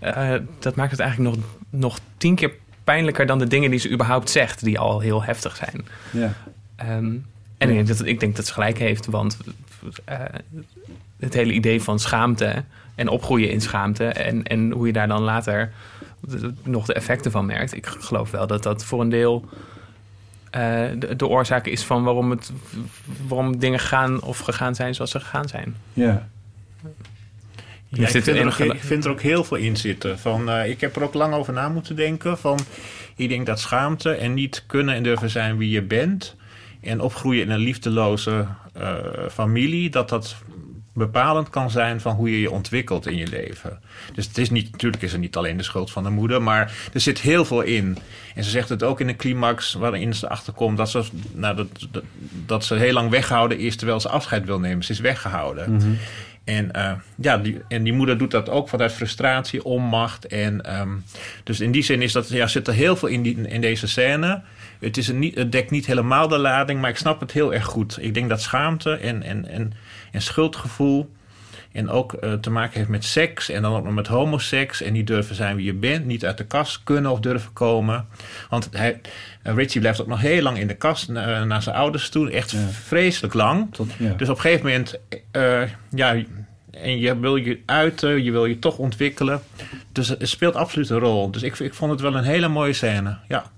eh, 0.00 0.30
dat 0.58 0.74
maakt 0.74 0.90
het 0.90 1.00
eigenlijk 1.00 1.36
nog, 1.36 1.44
nog 1.70 1.98
tien 2.16 2.34
keer 2.34 2.52
pijnlijker 2.84 3.26
dan 3.26 3.38
de 3.38 3.46
dingen 3.46 3.70
die 3.70 3.78
ze 3.78 3.90
überhaupt 3.90 4.30
zegt 4.30 4.64
die 4.64 4.78
al 4.78 5.00
heel 5.00 5.22
heftig 5.22 5.56
zijn. 5.56 5.84
Ja. 6.10 6.32
En 7.62 7.68
ik 7.68 7.74
denk, 7.74 7.98
dat, 7.98 8.06
ik 8.06 8.20
denk 8.20 8.36
dat 8.36 8.46
ze 8.46 8.52
gelijk 8.52 8.78
heeft, 8.78 9.06
want 9.06 9.38
eh, 10.04 10.18
het 11.18 11.34
hele 11.34 11.52
idee 11.52 11.82
van 11.82 11.98
schaamte 11.98 12.64
en 12.94 13.08
opgroeien 13.08 13.50
in 13.50 13.60
schaamte 13.60 14.04
en, 14.04 14.42
en 14.42 14.70
hoe 14.70 14.86
je 14.86 14.92
daar 14.92 15.08
dan 15.08 15.22
later 15.22 15.72
nog 16.62 16.86
de 16.86 16.92
effecten 16.92 17.30
van 17.30 17.46
merkt. 17.46 17.74
Ik 17.74 17.86
geloof 17.86 18.30
wel 18.30 18.46
dat 18.46 18.62
dat 18.62 18.84
voor 18.84 19.00
een 19.00 19.08
deel 19.08 19.48
eh, 20.50 20.60
de, 20.98 21.16
de 21.16 21.26
oorzaak 21.26 21.66
is 21.66 21.84
van 21.84 22.04
waarom, 22.04 22.30
het, 22.30 22.52
waarom 23.26 23.58
dingen 23.58 23.78
gaan 23.78 24.22
of 24.22 24.38
gegaan 24.38 24.74
zijn 24.74 24.94
zoals 24.94 25.10
ze 25.10 25.20
gegaan 25.20 25.48
zijn. 25.48 25.76
Ja. 25.92 26.28
Vind 27.92 28.26
er 28.26 28.46
ook, 28.46 28.58
ik 28.58 28.80
vind 28.80 29.04
er 29.04 29.10
ook 29.10 29.20
heel 29.20 29.44
veel 29.44 29.56
in 29.56 29.76
zitten. 29.76 30.18
Van, 30.18 30.50
eh, 30.50 30.70
ik 30.70 30.80
heb 30.80 30.96
er 30.96 31.02
ook 31.02 31.14
lang 31.14 31.34
over 31.34 31.52
na 31.52 31.68
moeten 31.68 31.96
denken. 31.96 32.38
Van, 32.38 32.58
ik 33.16 33.28
denk 33.28 33.46
dat 33.46 33.60
schaamte 33.60 34.10
en 34.10 34.34
niet 34.34 34.64
kunnen 34.66 34.94
en 34.94 35.02
durven 35.02 35.30
zijn 35.30 35.56
wie 35.56 35.70
je 35.70 35.82
bent... 35.82 36.36
en 36.82 37.00
opgroeien 37.00 37.42
in 37.42 37.50
een 37.50 37.58
liefdeloze 37.58 38.46
eh, 38.72 38.96
familie... 39.30 39.90
dat 39.90 40.08
dat 40.08 40.36
bepalend 40.94 41.50
kan 41.50 41.70
zijn 41.70 42.00
van 42.00 42.14
hoe 42.14 42.30
je 42.30 42.40
je 42.40 42.50
ontwikkelt 42.50 43.06
in 43.06 43.16
je 43.16 43.26
leven. 43.26 43.80
Dus 44.14 44.26
het 44.26 44.38
is 44.38 44.50
niet, 44.50 44.72
natuurlijk 44.72 45.02
is 45.02 45.12
het 45.12 45.20
niet 45.20 45.36
alleen 45.36 45.56
de 45.56 45.62
schuld 45.62 45.90
van 45.90 46.02
de 46.02 46.10
moeder... 46.10 46.42
maar 46.42 46.72
er 46.92 47.00
zit 47.00 47.20
heel 47.20 47.44
veel 47.44 47.60
in. 47.60 47.98
En 48.34 48.44
ze 48.44 48.50
zegt 48.50 48.68
het 48.68 48.82
ook 48.82 49.00
in 49.00 49.06
de 49.06 49.16
climax 49.16 49.72
waarin 49.72 50.14
ze 50.14 50.28
achterkomt... 50.28 50.76
dat 50.76 50.90
ze, 50.90 51.02
nou, 51.32 51.56
dat, 51.56 51.68
dat, 51.90 52.04
dat 52.46 52.64
ze 52.64 52.74
heel 52.74 52.92
lang 52.92 53.10
weggehouden 53.10 53.58
is 53.58 53.76
terwijl 53.76 54.00
ze 54.00 54.08
afscheid 54.08 54.44
wil 54.44 54.58
nemen. 54.58 54.84
Ze 54.84 54.92
is 54.92 55.00
weggehouden. 55.00 55.74
Mhm. 55.74 55.92
En, 56.44 56.72
eh, 56.72 56.92
ja, 57.16 57.38
die, 57.38 57.60
en 57.68 57.82
die 57.82 57.92
moeder 57.92 58.18
doet 58.18 58.30
dat 58.30 58.48
ook 58.48 58.68
vanuit 58.68 58.92
frustratie, 58.92 59.64
onmacht. 59.64 60.26
En, 60.26 60.64
ehm, 60.64 60.90
dus 61.44 61.60
in 61.60 61.72
die 61.72 61.82
zin 61.82 62.02
is 62.02 62.12
dat, 62.12 62.28
ja, 62.28 62.46
zit 62.46 62.68
er 62.68 62.74
heel 62.74 62.96
veel 62.96 63.08
in, 63.08 63.22
die, 63.22 63.48
in 63.48 63.60
deze 63.60 63.86
scène. 63.86 64.42
Het, 64.82 64.96
is 64.96 65.08
een 65.08 65.18
niet, 65.18 65.34
het 65.34 65.52
dekt 65.52 65.70
niet 65.70 65.86
helemaal 65.86 66.28
de 66.28 66.38
lading, 66.38 66.80
maar 66.80 66.90
ik 66.90 66.96
snap 66.96 67.20
het 67.20 67.32
heel 67.32 67.54
erg 67.54 67.64
goed. 67.64 67.98
Ik 68.00 68.14
denk 68.14 68.28
dat 68.28 68.40
schaamte 68.42 68.92
en, 68.92 69.22
en, 69.22 69.48
en, 69.48 69.72
en 70.12 70.22
schuldgevoel... 70.22 71.10
en 71.72 71.88
ook 71.90 72.12
eh, 72.12 72.32
te 72.32 72.50
maken 72.50 72.76
heeft 72.76 72.88
met 72.88 73.04
seks 73.04 73.48
en 73.48 73.62
dan 73.62 73.74
ook 73.74 73.84
nog 73.84 73.94
met 73.94 74.06
homoseks... 74.06 74.82
en 74.82 74.92
niet 74.92 75.06
durven 75.06 75.34
zijn 75.34 75.56
wie 75.56 75.64
je 75.64 75.74
bent, 75.74 76.04
niet 76.06 76.24
uit 76.24 76.38
de 76.38 76.44
kast 76.46 76.80
kunnen 76.84 77.10
of 77.10 77.20
durven 77.20 77.52
komen. 77.52 78.06
Want 78.48 78.68
hij, 78.72 79.00
eh, 79.42 79.54
Richie 79.54 79.80
blijft 79.80 80.00
ook 80.00 80.06
nog 80.06 80.20
heel 80.20 80.42
lang 80.42 80.58
in 80.58 80.66
de 80.66 80.74
kast 80.76 81.08
na- 81.08 81.44
naar 81.44 81.62
zijn 81.62 81.76
ouders 81.76 82.08
toe. 82.08 82.30
Echt 82.30 82.54
vreselijk 82.70 83.34
lang. 83.34 83.68
ja. 83.98 84.12
Dus 84.16 84.28
op 84.28 84.34
een 84.36 84.40
gegeven 84.42 84.66
moment, 84.66 84.98
eh, 85.30 85.62
ja, 85.94 86.14
en 86.70 86.98
je 86.98 87.18
wil 87.18 87.36
je 87.36 87.60
uiten, 87.66 88.22
je 88.22 88.30
wil 88.30 88.44
je 88.46 88.58
toch 88.58 88.78
ontwikkelen. 88.78 89.40
Dus 89.92 90.08
het 90.08 90.28
speelt 90.28 90.54
absoluut 90.54 90.90
een 90.90 90.98
rol. 90.98 91.30
Dus 91.30 91.42
ik, 91.42 91.58
ik 91.58 91.74
vond 91.74 91.90
het 91.90 92.00
wel 92.00 92.14
een 92.14 92.24
hele 92.24 92.48
mooie 92.48 92.72
scène. 92.72 93.16
Ja. 93.28 93.50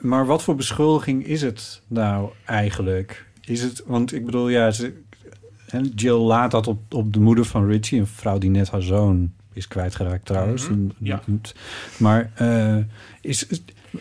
Maar 0.00 0.26
wat 0.26 0.42
voor 0.42 0.54
beschuldiging 0.56 1.26
is 1.26 1.42
het 1.42 1.82
nou 1.86 2.30
eigenlijk? 2.44 3.26
Is 3.44 3.62
het, 3.62 3.82
want 3.86 4.12
ik 4.12 4.24
bedoel, 4.24 4.48
ja, 4.48 4.70
ze, 4.70 4.92
Jill 5.94 6.18
laat 6.18 6.50
dat 6.50 6.66
op, 6.66 6.94
op 6.94 7.12
de 7.12 7.20
moeder 7.20 7.44
van 7.44 7.66
Richie, 7.66 8.00
een 8.00 8.06
vrouw 8.06 8.38
die 8.38 8.50
net 8.50 8.70
haar 8.70 8.82
zoon 8.82 9.32
is 9.52 9.68
kwijtgeraakt 9.68 10.26
trouwens. 10.26 10.68
Mhm, 10.68 10.80
ja. 10.98 11.22
Maar 11.96 12.30
eh, 12.34 12.76
is, 13.20 13.46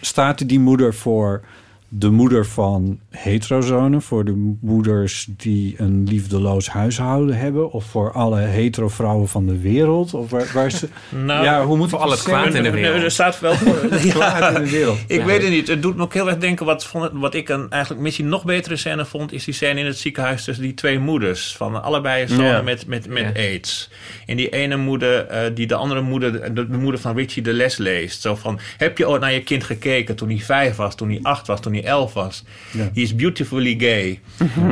staat 0.02 0.48
die 0.48 0.60
moeder 0.60 0.94
voor 0.94 1.44
de 1.92 2.10
moeder 2.10 2.46
van 2.46 3.00
heterozonen, 3.10 4.02
voor 4.02 4.26
de 4.26 4.56
moeders 4.62 5.28
die 5.38 5.76
een 5.78 6.04
liefdeloos 6.08 6.70
huishouden 6.70 7.38
hebben, 7.38 7.72
of 7.72 7.86
voor 7.86 8.12
alle 8.12 8.40
hetero 8.40 8.88
vrouwen 8.88 9.28
van 9.28 9.46
de 9.46 9.60
wereld? 9.60 10.14
Of 10.14 10.30
waar, 10.30 10.52
waar 10.54 10.72
ze, 10.72 10.88
Nou, 11.26 11.44
ja, 11.44 11.66
hoe 11.66 11.78
moet 11.78 11.90
voor 11.90 12.00
ik 12.00 12.06
al 12.06 12.12
het 12.12 12.20
het 12.20 12.28
kwaad 12.28 12.54
in 12.54 12.64
de 12.64 12.72
wereld. 12.72 13.04
Er 13.04 13.12
staat 13.12 13.40
wel 13.40 13.54
Kwaad 14.10 14.56
in 14.58 14.64
de 14.64 14.70
wereld. 14.70 14.98
Ik 15.08 15.20
Ja. 15.20 15.26
weet 15.26 15.42
het 15.42 15.52
niet. 15.52 15.68
Het 15.68 15.82
doet 15.82 15.96
me 15.96 16.02
ook 16.04 16.14
heel 16.14 16.28
erg 16.30 16.38
denken. 16.38 16.66
Wat, 16.66 16.86
vond- 16.86 17.10
wat 17.14 17.34
ik 17.34 17.50
een 17.50 17.70
eigenlijk 17.70 18.02
misschien 18.04 18.30
nog 18.30 18.46
betere 18.46 18.76
scène 18.76 19.06
vond. 19.06 19.34
Is 19.34 19.44
die 19.44 19.54
scène 19.54 19.80
in 19.80 19.86
het 19.86 19.98
ziekenhuis 19.98 20.44
tussen 20.44 20.64
die 20.64 20.74
twee 20.74 21.00
moeders. 21.00 21.56
Van 21.56 21.84
allebei 21.84 22.28
zonen 22.28 22.46
Ja. 22.46 22.62
met, 22.62 22.88
met, 22.88 23.08
met 23.08 23.36
aids. 23.38 23.90
En 24.26 24.38
die 24.38 24.50
ene 24.50 24.76
moeder, 24.78 25.26
eh, 25.26 25.52
die 25.56 25.68
de 25.68 25.76
andere 25.76 26.02
moeder, 26.02 26.54
de, 26.56 26.68
de 26.70 26.78
moeder 26.78 27.00
van 27.02 27.16
Richie, 27.16 27.44
de 27.44 27.54
les 27.54 27.78
leest. 27.78 28.22
Zo 28.22 28.36
van: 28.36 28.60
Heb 28.78 28.98
je 28.98 29.08
ooit 29.10 29.22
naar 29.22 29.34
je 29.34 29.44
kind 29.44 29.64
gekeken 29.64 30.16
toen 30.16 30.30
hij 30.30 30.38
vijf 30.40 30.76
was, 30.76 30.96
toen 30.96 31.10
hij 31.10 31.20
acht 31.22 31.48
was, 31.48 31.62
toen 31.62 31.74
hij 31.74 31.79
elf 31.84 32.14
was? 32.14 32.44
Ja. 32.72 32.84
He 32.94 33.02
is 33.02 33.16
beautifully 33.16 33.76
gay. 33.78 34.20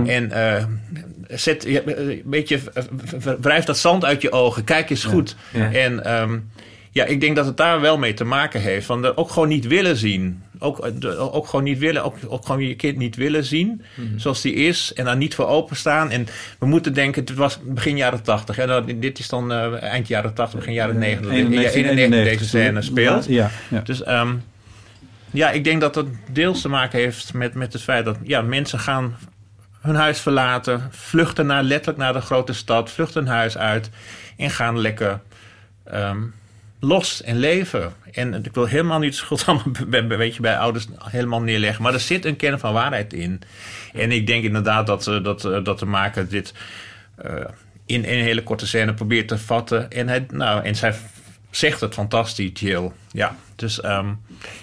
En 0.05 0.31
eh, 0.31 0.63
zet, 1.29 1.63
je- 1.63 1.81
eh, 1.81 2.07
een 2.09 2.21
beetje, 2.25 2.59
eh, 2.73 2.83
wrijf 3.41 3.63
dat 3.63 3.77
zand 3.77 4.05
uit 4.05 4.21
je 4.21 4.31
ogen. 4.31 4.63
Kijk 4.63 4.89
eens 4.89 5.03
goed. 5.03 5.35
Ja. 5.53 5.71
En 5.71 6.03
ehm, 6.05 6.37
ja, 6.91 7.05
ik 7.05 7.21
denk 7.21 7.35
dat 7.35 7.45
het 7.45 7.57
daar 7.57 7.81
wel 7.81 7.97
mee 7.97 8.13
te 8.13 8.23
maken 8.23 8.61
heeft. 8.61 8.85
Van 8.85 9.01
de, 9.01 9.17
ook 9.17 9.29
gewoon 9.29 9.47
niet 9.47 9.67
willen 9.67 9.97
zien. 9.97 10.41
Ook, 10.59 11.01
de- 11.01 11.15
ook 11.17 11.47
gewoon 11.47 11.65
niet 11.65 11.77
willen. 11.77 12.03
Ook, 12.03 12.15
ook 12.27 12.45
gewoon 12.45 12.67
je 12.67 12.75
kind 12.75 12.97
niet 12.97 13.15
willen 13.15 13.43
zien. 13.45 13.81
Zoals 14.15 14.41
die 14.41 14.53
is. 14.53 14.91
En 14.95 15.05
daar 15.05 15.17
niet 15.17 15.35
voor 15.35 15.47
openstaan. 15.47 16.09
En 16.11 16.27
we 16.59 16.65
moeten 16.65 16.93
denken, 16.93 17.21
het 17.21 17.33
was 17.33 17.59
begin 17.63 17.97
jaren 17.97 18.23
tachtig. 18.23 18.57
Nou, 18.57 18.99
dit 18.99 19.19
is 19.19 19.29
dan 19.29 19.51
eind 19.73 20.07
jaren 20.07 20.33
tachtig, 20.33 20.59
begin 20.59 20.73
jaren 20.73 20.97
negentig. 20.97 21.31
91, 21.31 21.73
91 21.73 22.23
deze 22.23 22.45
scène 22.45 22.81
speelt. 22.81 23.25
Ja, 23.27 23.51
ja. 23.69 23.79
Dus 23.81 24.03
ehm, 24.03 24.33
ja, 25.31 25.49
ik 25.49 25.63
denk 25.63 25.81
dat 25.81 25.95
het 25.95 26.07
deels 26.31 26.61
te 26.61 26.69
maken 26.69 26.99
heeft 26.99 27.33
met, 27.33 27.53
met 27.53 27.73
het 27.73 27.81
feit 27.81 28.05
dat 28.05 28.17
ja, 28.23 28.41
mensen 28.41 28.79
gaan 28.79 29.15
hun 29.81 29.95
huis 29.95 30.19
verlaten, 30.19 30.87
vluchten 30.91 31.45
naar, 31.45 31.63
letterlijk 31.63 31.97
naar 31.97 32.13
de 32.13 32.21
grote 32.21 32.53
stad, 32.53 32.91
vluchten 32.91 33.23
hun 33.23 33.33
huis 33.33 33.57
uit 33.57 33.89
en 34.37 34.49
gaan 34.49 34.79
lekker 34.79 35.19
ehm, 35.83 36.21
los 36.79 37.21
en 37.21 37.37
leven. 37.37 37.93
En 38.11 38.45
ik 38.45 38.53
wil 38.53 38.65
helemaal 38.65 38.99
niet 38.99 39.15
schuld 39.15 39.45
allemaal 39.47 40.17
weet 40.17 40.35
je, 40.35 40.41
bij 40.41 40.57
ouders 40.57 40.87
helemaal 41.03 41.41
neerleggen, 41.41 41.83
maar 41.83 41.93
er 41.93 41.99
zit 41.99 42.25
een 42.25 42.35
kern 42.35 42.59
van 42.59 42.73
waarheid 42.73 43.13
in. 43.13 43.41
En 43.93 44.11
ik 44.11 44.27
denk 44.27 44.43
inderdaad 44.43 44.87
dat, 44.87 45.07
eh, 45.07 45.23
dat, 45.23 45.45
eh, 45.45 45.63
dat 45.63 45.79
de 45.79 45.85
maker 45.85 46.29
dit 46.29 46.53
eh, 47.15 47.45
in 47.85 48.03
een 48.03 48.23
hele 48.23 48.43
korte 48.43 48.67
scène 48.67 48.93
probeert 48.93 49.27
te 49.27 49.37
vatten. 49.37 49.91
En, 49.91 50.07
hij, 50.07 50.25
nou, 50.31 50.63
en 50.63 50.75
zij 50.75 50.95
zegt 51.49 51.81
het 51.81 51.93
fantastisch, 51.93 52.49
Jill. 52.53 52.91
Ja, 53.11 53.35
dus 53.55 53.81
ehm, 53.81 54.07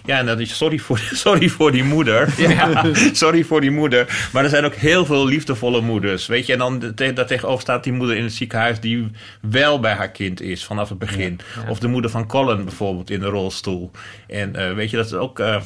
ja, 0.04 0.18
en 0.18 0.26
dat 0.26 0.38
is 0.38 0.56
sorry 0.56 0.78
voor, 0.78 0.98
sorry 1.24 1.48
voor 1.48 1.72
die 1.72 1.84
moeder. 1.84 2.34
Ja, 2.36 2.84
sorry 3.12 3.44
voor 3.44 3.60
die 3.60 3.70
moeder. 3.70 4.28
Maar 4.32 4.44
er 4.44 4.50
zijn 4.50 4.64
ook 4.64 4.74
heel 4.74 5.04
veel 5.06 5.26
liefdevolle 5.26 5.80
moeders. 5.80 6.26
Weet 6.26 6.46
je, 6.46 6.52
en 6.52 6.58
dan 6.58 6.94
te- 6.94 7.12
daar 7.12 7.26
tegenover 7.26 7.60
staat 7.60 7.84
die 7.84 7.92
moeder 7.92 8.16
in 8.16 8.22
het 8.22 8.32
ziekenhuis 8.32 8.80
die 8.80 9.10
wel 9.40 9.80
bij 9.80 9.92
haar 9.94 10.10
kind 10.10 10.40
is 10.40 10.64
vanaf 10.64 10.88
het 10.88 10.98
begin. 10.98 11.40
Ja. 11.64 11.70
Of 11.70 11.78
de 11.78 11.88
moeder 11.88 12.10
van 12.10 12.26
Colin 12.26 12.64
bijvoorbeeld 12.64 13.10
in 13.10 13.20
de 13.20 13.26
rolstoel. 13.26 13.90
En 14.26 14.56
eh, 14.56 14.72
weet 14.74 14.90
je, 14.90 14.96
dat 14.96 15.06
is 15.06 15.12
ook. 15.14 15.38
eh, 15.38 15.60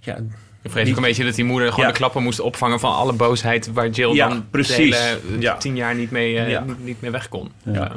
ja, 0.00 0.16
Ik 0.62 0.70
vrees 0.70 0.90
ook 0.90 0.96
een 0.96 1.02
beetje 1.02 1.24
dat 1.24 1.34
die 1.34 1.44
moeder 1.44 1.68
gewoon 1.70 1.84
Ja. 1.86 1.90
de 1.92 1.98
klappen 1.98 2.22
moest 2.22 2.40
opvangen 2.40 2.80
van 2.80 2.92
alle 2.94 3.12
boosheid 3.12 3.72
waar 3.72 3.88
Jill 3.88 4.14
Ja, 4.14 4.28
dan 4.28 4.46
precies. 4.50 4.90
de 4.98 5.18
hele 5.30 5.48
eh, 5.50 5.56
tien 5.56 5.76
jaar 5.76 5.94
niet 5.94 6.10
mee, 6.10 6.40
niet, 6.40 6.84
niet 6.84 7.00
meer 7.00 7.10
weg 7.10 7.28
kon. 7.28 7.50
Ja. 7.64 7.92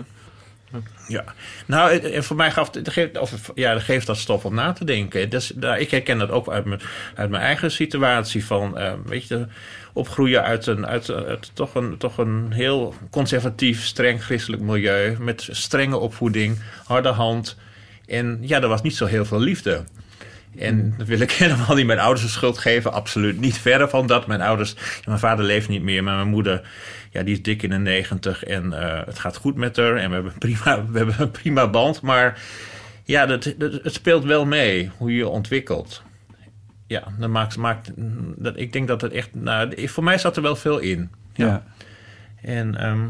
Ja, 1.08 1.24
nou, 1.66 2.22
voor 2.24 2.36
mij 2.36 2.52
gaf 2.52 2.74
het, 2.74 2.90
geeft, 2.90 3.18
of, 3.18 3.52
ja, 3.56 3.74
dat 3.74 3.84
geeft 3.84 4.08
dat 4.08 4.18
stof 4.18 4.46
om 4.46 4.54
na 4.54 4.74
te 4.74 4.86
denken. 4.86 5.30
Dus, 5.30 5.52
nou, 5.56 5.80
ik 5.80 5.92
herken 5.92 6.18
dat 6.18 6.30
ook 6.30 6.50
uit 6.50 6.66
mijn, 6.66 6.82
uit 7.16 7.30
mijn 7.30 7.44
eigen 7.44 7.72
situatie 7.72 8.46
van, 8.46 8.78
eh, 8.78 8.94
weet 9.06 9.28
je, 9.28 9.48
opgroeien 9.94 10.44
uit 10.44 10.68
een, 10.68 10.88
uit, 10.88 11.10
uit 11.10 11.52
toch, 11.54 11.76
een, 11.76 11.98
toch 11.98 12.18
een 12.18 12.52
heel 12.52 12.94
conservatief, 13.10 13.84
streng 13.84 14.24
christelijk 14.24 14.62
milieu 14.62 15.16
met 15.20 15.48
strenge 15.52 15.98
opvoeding, 15.98 16.60
harde 16.86 17.10
hand. 17.10 17.58
En 18.06 18.38
ja, 18.42 18.62
er 18.62 18.68
was 18.68 18.82
niet 18.82 18.96
zo 18.96 19.06
heel 19.06 19.26
veel 19.26 19.40
liefde. 19.40 19.84
En 20.58 20.94
dat 20.98 21.08
wil 21.08 21.20
ik 21.20 21.32
helemaal 21.44 21.76
niet 21.76 21.86
mijn 21.86 22.00
ouders 22.00 22.26
de 22.26 22.32
schuld 22.32 22.58
geven. 22.58 22.94
Absoluut 22.94 23.40
niet. 23.40 23.58
Verder 23.58 23.90
van 23.90 24.08
dat. 24.08 24.28
Mijn 24.28 24.42
ouders... 24.42 24.76
Mijn 25.06 25.20
vader 25.20 25.46
leeft 25.46 25.68
niet 25.70 25.82
meer. 25.82 26.04
Maar 26.04 26.16
mijn 26.16 26.28
moeder... 26.28 26.62
Ja, 27.12 27.24
die 27.24 27.34
is 27.34 27.42
dik 27.42 27.64
in 27.64 27.70
de 27.70 27.78
negentig. 27.78 28.44
En 28.44 28.74
eh, 28.74 29.06
het 29.06 29.20
gaat 29.20 29.36
goed 29.36 29.56
met 29.56 29.78
haar. 29.78 29.96
En 29.96 30.10
we 30.10 30.16
hebben, 30.16 30.38
prima, 30.38 30.86
we 30.92 30.98
hebben 30.98 31.16
een 31.20 31.32
prima 31.32 31.70
band. 31.70 32.02
Maar 32.02 32.42
ja, 33.04 33.26
dat, 33.26 33.54
dat, 33.58 33.74
het 33.84 33.94
speelt 33.94 34.24
wel 34.24 34.46
mee. 34.46 34.92
Hoe 34.98 35.12
je 35.12 35.18
je 35.18 35.28
ontwikkelt. 35.28 36.04
Ja, 36.88 37.04
dat 37.20 37.30
maakt... 37.30 37.58
maakt 37.58 37.92
dat, 38.36 38.58
ik 38.58 38.74
denk 38.74 38.88
dat 38.88 39.02
het 39.02 39.12
echt... 39.12 39.30
Nou, 39.34 39.88
voor 39.88 40.04
mij 40.04 40.18
zat 40.18 40.36
er 40.36 40.42
wel 40.42 40.56
veel 40.56 40.80
in. 40.80 41.10
Ja. 41.34 41.64
En... 42.42 42.76
ehm, 42.78 43.08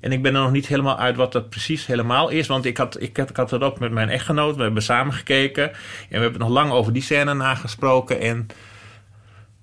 En 0.00 0.12
ik 0.12 0.22
ben 0.22 0.34
er 0.34 0.40
nog 0.40 0.52
niet 0.52 0.66
helemaal 0.66 0.98
uit 0.98 1.16
wat 1.16 1.32
dat 1.32 1.48
precies 1.50 1.86
helemaal 1.86 2.28
is. 2.28 2.46
Want 2.46 2.64
ik 2.64 2.76
had, 2.76 3.00
ik 3.00 3.16
had, 3.16 3.30
ik 3.30 3.36
had 3.36 3.50
het 3.50 3.62
ook 3.62 3.78
met 3.78 3.92
mijn 3.92 4.08
echtgenoot. 4.08 4.56
We 4.56 4.62
hebben 4.62 4.82
samen 4.82 5.12
gekeken. 5.14 5.68
En 5.70 5.76
we 6.08 6.18
hebben 6.18 6.40
nog 6.40 6.48
lang 6.48 6.70
over 6.70 6.92
die 6.92 7.02
scène 7.02 7.34
nagesproken. 7.34 8.20
En 8.20 8.46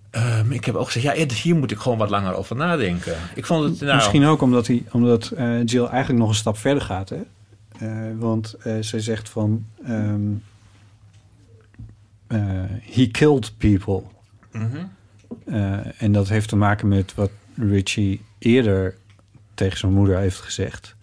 ehm, 0.09 0.51
ik 0.51 0.65
heb 0.65 0.75
ook 0.75 0.89
gezegd, 0.89 1.17
ja, 1.17 1.35
hier 1.35 1.55
moet 1.55 1.71
ik 1.71 1.77
gewoon 1.77 1.97
wat 1.97 2.09
langer 2.09 2.33
over 2.33 2.55
nadenken. 2.55 3.15
Ik 3.35 3.45
vond 3.45 3.63
het, 3.63 3.79
nou, 3.81 3.95
Misschien 3.95 4.25
ook 4.25 4.41
omdat, 4.41 4.67
hij, 4.67 4.83
omdat 4.91 5.29
eh, 5.29 5.65
Jill 5.65 5.85
eigenlijk 5.85 6.19
nog 6.19 6.29
een 6.29 6.35
stap 6.35 6.57
verder 6.57 6.83
gaat. 6.83 7.09
Hè? 7.09 7.21
Eh, 7.79 8.17
want 8.17 8.53
eh, 8.53 8.75
zij 8.79 8.99
zegt 8.99 9.29
van... 9.29 9.65
ehm, 9.83 10.31
eh, 12.27 12.39
he 12.81 13.07
killed 13.07 13.57
people. 13.57 14.01
Mhm. 14.51 14.85
En 15.97 16.11
dat 16.11 16.29
heeft 16.29 16.49
te 16.49 16.55
maken 16.55 16.87
met 16.87 17.15
wat 17.15 17.31
Richie 17.55 18.21
eerder 18.39 18.95
tegen 19.53 19.77
zijn 19.77 19.93
moeder 19.93 20.17
heeft 20.17 20.39
gezegd. 20.39 20.95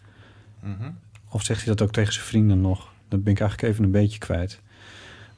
Mhm. 0.60 0.90
Of 1.28 1.42
zegt 1.42 1.64
hij 1.64 1.74
dat 1.74 1.86
ook 1.86 1.92
tegen 1.92 2.12
zijn 2.12 2.24
vrienden 2.24 2.60
nog? 2.60 2.92
Dat 3.08 3.24
ben 3.24 3.32
ik 3.32 3.40
eigenlijk 3.40 3.72
even 3.72 3.84
een 3.84 3.90
beetje 3.90 4.18
kwijt. 4.18 4.60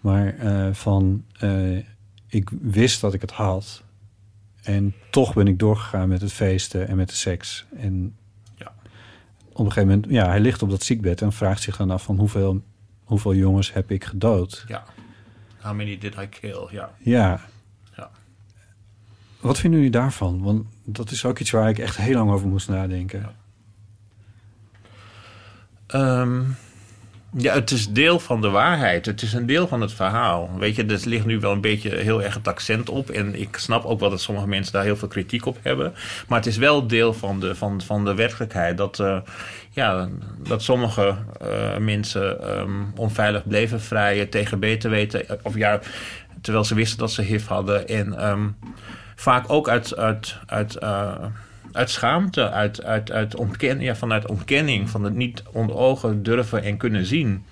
Maar 0.00 0.34
van, 0.72 1.24
ik 2.28 2.50
wist 2.60 3.00
dat 3.00 3.14
ik 3.14 3.20
het 3.20 3.30
had. 3.30 3.82
En 4.62 4.94
toch 5.10 5.34
ben 5.34 5.46
ik 5.48 5.58
doorgegaan 5.58 6.08
met 6.08 6.20
het 6.20 6.32
feesten 6.32 6.88
en 6.88 6.96
met 6.96 7.08
de 7.08 7.14
seks. 7.14 7.66
En 7.76 8.16
Ja. 8.54 8.72
op 9.52 9.58
een 9.64 9.72
gegeven 9.72 9.88
moment, 9.88 10.12
ja, 10.12 10.26
hij 10.26 10.40
ligt 10.40 10.62
op 10.62 10.70
dat 10.70 10.82
ziekbed 10.82 11.22
en 11.22 11.32
vraagt 11.32 11.62
zich 11.62 11.76
dan 11.76 11.90
af 11.90 12.02
van 12.02 12.16
hoeveel, 12.18 12.62
hoeveel 13.04 13.34
jongens 13.34 13.72
heb 13.72 13.90
ik 13.90 14.04
gedood? 14.04 14.64
Ja. 14.68 14.84
How 15.60 15.74
many 15.76 15.98
did 15.98 16.14
I 16.14 16.26
kill? 16.26 16.68
Ja. 16.70 16.90
Ja. 16.98 17.40
Ja. 17.96 18.10
Wat 19.40 19.58
vinden 19.58 19.78
jullie 19.78 19.94
daarvan? 19.94 20.42
Want 20.42 20.66
dat 20.84 21.10
is 21.10 21.24
ook 21.24 21.38
iets 21.38 21.50
waar 21.50 21.68
ik 21.68 21.78
echt 21.78 21.96
heel 21.96 22.14
lang 22.14 22.30
over 22.30 22.48
moest 22.48 22.68
nadenken. 22.68 23.34
Ehm, 25.86 26.42
ja, 27.36 27.54
het 27.54 27.70
is 27.70 27.88
deel 27.88 28.18
van 28.18 28.40
de 28.40 28.48
waarheid. 28.48 29.06
Het 29.06 29.22
is 29.22 29.32
een 29.32 29.46
deel 29.46 29.68
van 29.68 29.80
het 29.80 29.92
verhaal. 29.92 30.50
Weet 30.58 30.76
je, 30.76 30.84
er 30.84 31.00
ligt 31.04 31.26
nu 31.26 31.40
wel 31.40 31.52
een 31.52 31.60
beetje 31.60 31.96
heel 31.96 32.22
erg 32.22 32.34
het 32.34 32.48
accent 32.48 32.88
op. 32.88 33.10
En 33.10 33.40
ik 33.40 33.56
snap 33.56 33.84
ook 33.84 34.00
wel 34.00 34.10
dat 34.10 34.20
sommige 34.20 34.48
mensen 34.48 34.72
daar 34.72 34.84
heel 34.84 34.96
veel 34.96 35.08
kritiek 35.08 35.46
op 35.46 35.58
hebben. 35.62 35.94
Maar 36.28 36.38
het 36.38 36.46
is 36.46 36.56
wel 36.56 36.86
deel 36.86 37.12
van 37.12 37.40
de, 37.40 37.54
van, 37.54 37.80
van 37.82 38.04
de 38.04 38.14
werkelijkheid. 38.14 38.76
Dat, 38.76 39.00
eh, 39.00 39.18
ja, 39.70 40.08
dat 40.38 40.62
sommige 40.62 41.16
eh, 41.40 41.76
mensen 41.76 42.42
ehm, 42.42 42.84
onveilig 42.96 43.48
bleven 43.48 43.80
vrijen 43.80 44.28
tegen 44.28 44.60
beter 44.60 44.90
weten. 44.90 45.38
Of 45.42 45.56
ja, 45.56 45.80
terwijl 46.40 46.64
ze 46.64 46.74
wisten 46.74 46.98
dat 46.98 47.12
ze 47.12 47.22
HIV 47.22 47.46
hadden. 47.46 47.88
En 47.88 48.18
ehm, 48.18 48.48
vaak 49.14 49.44
ook 49.50 49.68
uit... 49.68 49.96
uit, 49.96 50.38
uit 50.46 50.76
eh, 50.76 51.24
uit 51.72 51.90
schaamte, 51.90 52.50
uit, 52.50 52.84
uit, 52.84 53.12
uit 53.12 53.36
ontken, 53.36 53.80
ja, 53.80 53.94
vanuit 53.96 54.26
ontkenning, 54.28 54.90
van 54.90 55.04
het 55.04 55.14
niet 55.14 55.42
onder 55.52 55.76
ogen 55.76 56.22
durven 56.22 56.62
en 56.62 56.76
kunnen 56.76 57.06
zien. 57.06 57.44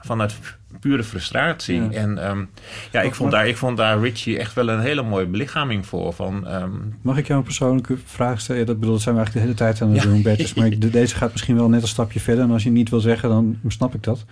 Vanuit 0.00 0.34
pure 0.80 1.04
frustratie. 1.04 1.82
Ja. 1.82 1.90
En 1.90 2.18
ehm, 2.24 2.44
ja, 2.92 3.00
ik 3.00 3.14
vond, 3.14 3.30
daar, 3.30 3.48
ik 3.48 3.56
vond 3.56 3.76
daar 3.76 4.00
Richie 4.00 4.38
echt 4.38 4.54
wel 4.54 4.68
een 4.68 4.80
hele 4.80 5.02
mooie 5.02 5.26
belichaming 5.26 5.86
voor. 5.86 6.12
Van, 6.12 6.46
ehm, 6.46 6.70
Mag 7.02 7.16
ik 7.18 7.26
jou 7.26 7.38
een 7.38 7.44
persoonlijke 7.44 7.96
vraag 8.04 8.40
stellen? 8.40 8.60
Ja, 8.60 8.66
dat 8.66 8.78
bedoel, 8.78 8.94
dat 8.94 9.02
zijn 9.02 9.14
we 9.14 9.20
eigenlijk 9.20 9.46
de 9.46 9.52
hele 9.52 9.70
tijd 9.70 9.82
aan 9.88 9.94
het 9.94 10.04
Ja. 10.04 10.10
doen, 10.10 10.22
Bertus. 10.22 10.54
Maar 10.54 10.66
ik- 10.66 10.92
deze 10.92 11.14
gaat 11.14 11.32
misschien 11.32 11.56
wel 11.56 11.68
net 11.68 11.82
een 11.82 11.88
stapje 11.88 12.20
verder. 12.20 12.44
En 12.44 12.50
als 12.50 12.62
je 12.62 12.70
niet 12.70 12.90
wil 12.90 13.00
zeggen, 13.00 13.28
dan 13.28 13.58
snap 13.68 13.94
ik 13.94 14.02
dat. 14.02 14.24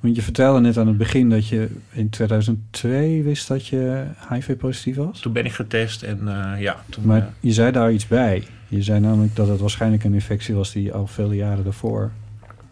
Want 0.00 0.16
je 0.16 0.22
vertelde 0.22 0.60
net 0.60 0.78
aan 0.78 0.86
het 0.86 0.96
begin 0.98 1.30
dat 1.30 1.48
je 1.48 1.68
in 1.92 2.08
2002 2.10 3.22
wist 3.22 3.48
dat 3.48 3.66
je 3.66 4.04
HIV-positief 4.32 4.96
was. 4.96 5.20
toen 5.20 5.32
ben 5.32 5.44
ik 5.44 5.52
getest 5.52 6.02
en 6.02 6.18
eh, 6.28 6.60
ja, 6.60 6.84
toen, 6.90 7.06
Maar 7.06 7.20
eh, 7.20 7.26
je 7.40 7.52
zei 7.52 7.72
daar 7.72 7.92
iets 7.92 8.06
bij. 8.06 8.44
Je 8.68 8.82
zei 8.82 9.00
namelijk 9.00 9.36
dat 9.36 9.48
het 9.48 9.60
waarschijnlijk 9.60 10.04
een 10.04 10.14
infectie 10.14 10.54
was 10.54 10.72
die 10.72 10.92
al 10.92 11.06
vele 11.06 11.34
jaren 11.36 11.64
daarvoor 11.64 12.10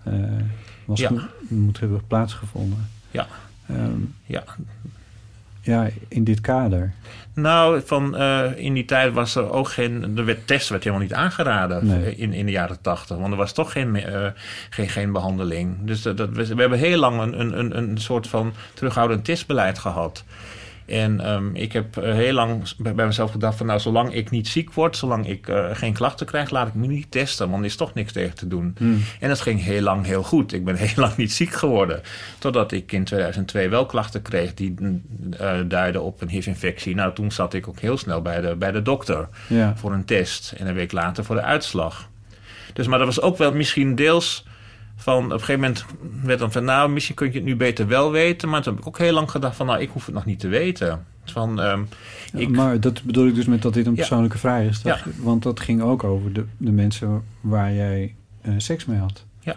eh, 0.02 0.12
was 0.84 1.00
Ja. 1.00 1.10
moet 1.48 1.80
hebben 1.80 2.06
plaatsgevonden. 2.06 2.78
ja, 3.10 3.26
Ehm, 3.68 4.00
ja. 4.24 4.44
Ja, 5.64 5.88
in 6.08 6.24
dit 6.24 6.40
kader. 6.40 6.92
Nou, 7.34 7.82
van, 7.84 8.16
eh, 8.16 8.44
in 8.56 8.74
die 8.74 8.84
tijd 8.84 9.12
was 9.12 9.34
er 9.34 9.50
ook 9.50 9.68
geen. 9.68 10.14
De 10.14 10.22
werd, 10.22 10.46
test 10.46 10.68
werd 10.68 10.84
helemaal 10.84 11.04
niet 11.06 11.14
aangeraden 11.14 11.86
Nee. 11.86 12.16
in, 12.16 12.32
in 12.32 12.46
de 12.46 12.52
jaren 12.52 12.80
tachtig. 12.80 13.16
Want 13.16 13.32
er 13.32 13.38
was 13.38 13.52
toch 13.52 13.72
geen, 13.72 13.96
eh, 13.96 14.26
geen, 14.70 14.88
geen 14.88 15.12
behandeling. 15.12 15.76
Dus 15.80 16.02
dat, 16.02 16.16
dat, 16.16 16.28
we, 16.30 16.54
we 16.54 16.60
hebben 16.60 16.78
heel 16.78 16.98
lang 16.98 17.20
een, 17.20 17.40
een, 17.40 17.58
een, 17.58 17.78
een 17.78 17.98
soort 17.98 18.26
van 18.26 18.52
terughoudend 18.74 19.24
testbeleid 19.24 19.78
gehad. 19.78 20.24
En 20.86 21.20
ehm, 21.20 21.54
ik 21.54 21.72
heb 21.72 21.96
eh, 21.96 22.12
heel 22.12 22.32
lang 22.32 22.76
bij 22.78 23.06
mezelf 23.06 23.30
gedacht 23.30 23.56
van... 23.56 23.66
nou, 23.66 23.80
zolang 23.80 24.14
ik 24.14 24.30
niet 24.30 24.48
ziek 24.48 24.72
word, 24.72 24.96
zolang 24.96 25.28
ik 25.28 25.48
eh, 25.48 25.66
geen 25.72 25.92
klachten 25.92 26.26
krijg... 26.26 26.50
laat 26.50 26.68
ik 26.68 26.74
me 26.74 26.86
niet 26.86 27.10
testen, 27.10 27.48
want 27.48 27.60
er 27.60 27.68
is 27.68 27.76
toch 27.76 27.94
niks 27.94 28.12
tegen 28.12 28.34
te 28.34 28.48
doen. 28.48 28.74
Hmm. 28.78 29.02
En 29.20 29.28
dat 29.28 29.40
ging 29.40 29.62
heel 29.62 29.82
lang 29.82 30.06
heel 30.06 30.22
goed. 30.22 30.52
Ik 30.52 30.64
ben 30.64 30.76
heel 30.86 30.92
lang 30.96 31.16
niet 31.16 31.32
ziek 31.32 31.52
geworden. 31.52 32.00
Totdat 32.38 32.72
ik 32.72 32.92
in 32.92 33.04
2002 33.04 33.68
wel 33.68 33.86
klachten 33.86 34.22
kreeg 34.22 34.54
die 34.54 34.74
eh 35.38 35.58
duiden 35.66 36.02
op 36.02 36.20
een 36.20 36.28
HIV-infectie. 36.28 36.94
Nou, 36.94 37.14
toen 37.14 37.32
zat 37.32 37.54
ik 37.54 37.68
ook 37.68 37.80
heel 37.80 37.96
snel 37.98 38.22
bij 38.22 38.40
de, 38.40 38.56
bij 38.56 38.72
de 38.72 38.82
dokter 38.82 39.28
Ja. 39.48 39.76
voor 39.76 39.92
een 39.92 40.04
test. 40.04 40.54
En 40.56 40.66
een 40.66 40.74
week 40.74 40.92
later 40.92 41.24
voor 41.24 41.36
de 41.36 41.42
uitslag. 41.42 42.08
Dus, 42.72 42.86
maar 42.86 42.98
dat 42.98 43.06
was 43.06 43.20
ook 43.20 43.36
wel 43.36 43.52
misschien 43.52 43.94
deels 43.94 44.44
van... 44.96 45.24
Op 45.24 45.30
een 45.32 45.38
gegeven 45.38 45.60
moment 45.60 45.84
werd 46.22 46.38
dan 46.38 46.52
van... 46.52 46.64
nou, 46.64 46.90
misschien 46.90 47.14
kun 47.14 47.26
je 47.26 47.32
het 47.32 47.44
nu 47.44 47.56
beter 47.56 47.86
wel 47.86 48.10
weten. 48.10 48.48
Maar 48.48 48.62
toen 48.62 48.72
heb 48.72 48.82
ik 48.82 48.88
ook 48.88 48.98
heel 48.98 49.12
lang 49.12 49.30
gedacht 49.30 49.56
van... 49.56 49.66
nou, 49.66 49.80
ik 49.80 49.90
hoef 49.90 50.06
het 50.06 50.14
nog 50.14 50.24
niet 50.24 50.40
te 50.40 50.48
weten. 50.48 51.04
Van, 51.24 51.60
ehm, 51.60 51.82
ik, 52.34 52.48
Maar 52.48 52.80
dat 52.80 53.02
bedoel 53.02 53.26
ik 53.26 53.34
dus 53.34 53.46
met 53.46 53.62
dat 53.62 53.74
dit 53.74 53.84
een 53.86 53.90
Ja. 53.92 53.98
persoonlijke 53.98 54.38
vraag 54.38 54.62
is. 54.62 54.82
Dat- 54.82 54.98
Ja. 55.04 55.10
Want 55.22 55.42
dat 55.42 55.60
ging 55.60 55.82
ook 55.82 56.04
over 56.04 56.32
de, 56.32 56.44
de 56.56 56.70
mensen 56.72 57.22
waar 57.40 57.72
jij 57.72 58.14
eh, 58.40 58.52
seks 58.56 58.84
mee 58.84 58.98
had. 58.98 59.24
Ja. 59.40 59.56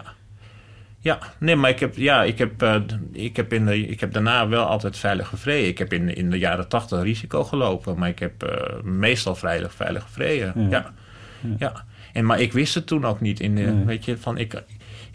Ja, 1.00 1.18
nee, 1.38 1.56
maar 1.56 1.70
ik 1.70 1.78
heb, 1.80 1.96
ja, 1.96 2.22
ik 2.22 2.38
heb, 2.38 2.62
eh, 2.62 2.74
ik 3.12 3.36
heb, 3.36 3.52
in 3.52 3.66
de, 3.66 3.86
ik 3.86 4.00
heb 4.00 4.12
daarna 4.12 4.48
wel 4.48 4.64
altijd 4.64 4.96
veilig 4.96 5.28
gevreden. 5.28 5.68
Ik 5.68 5.78
heb 5.78 5.92
in, 5.92 6.14
in 6.16 6.30
de 6.30 6.38
jaren 6.38 6.68
tachtig 6.68 7.02
risico 7.02 7.44
gelopen, 7.44 7.98
maar 7.98 8.08
ik 8.08 8.18
heb 8.18 8.42
eh, 8.42 8.82
meestal 8.82 9.34
veilig, 9.34 9.74
veilig 9.74 10.02
gevreden. 10.02 10.52
Ja. 10.56 10.68
Ja. 10.70 10.92
Ja. 11.58 11.84
En, 12.12 12.24
maar 12.26 12.40
ik 12.40 12.52
wist 12.52 12.74
het 12.74 12.86
toen 12.86 13.04
ook 13.04 13.20
niet. 13.20 13.40
In 13.40 13.54
de, 13.54 13.62
Nee. 13.62 13.84
Weet 13.84 14.04
je, 14.04 14.16
van 14.16 14.38
ik, 14.38 14.62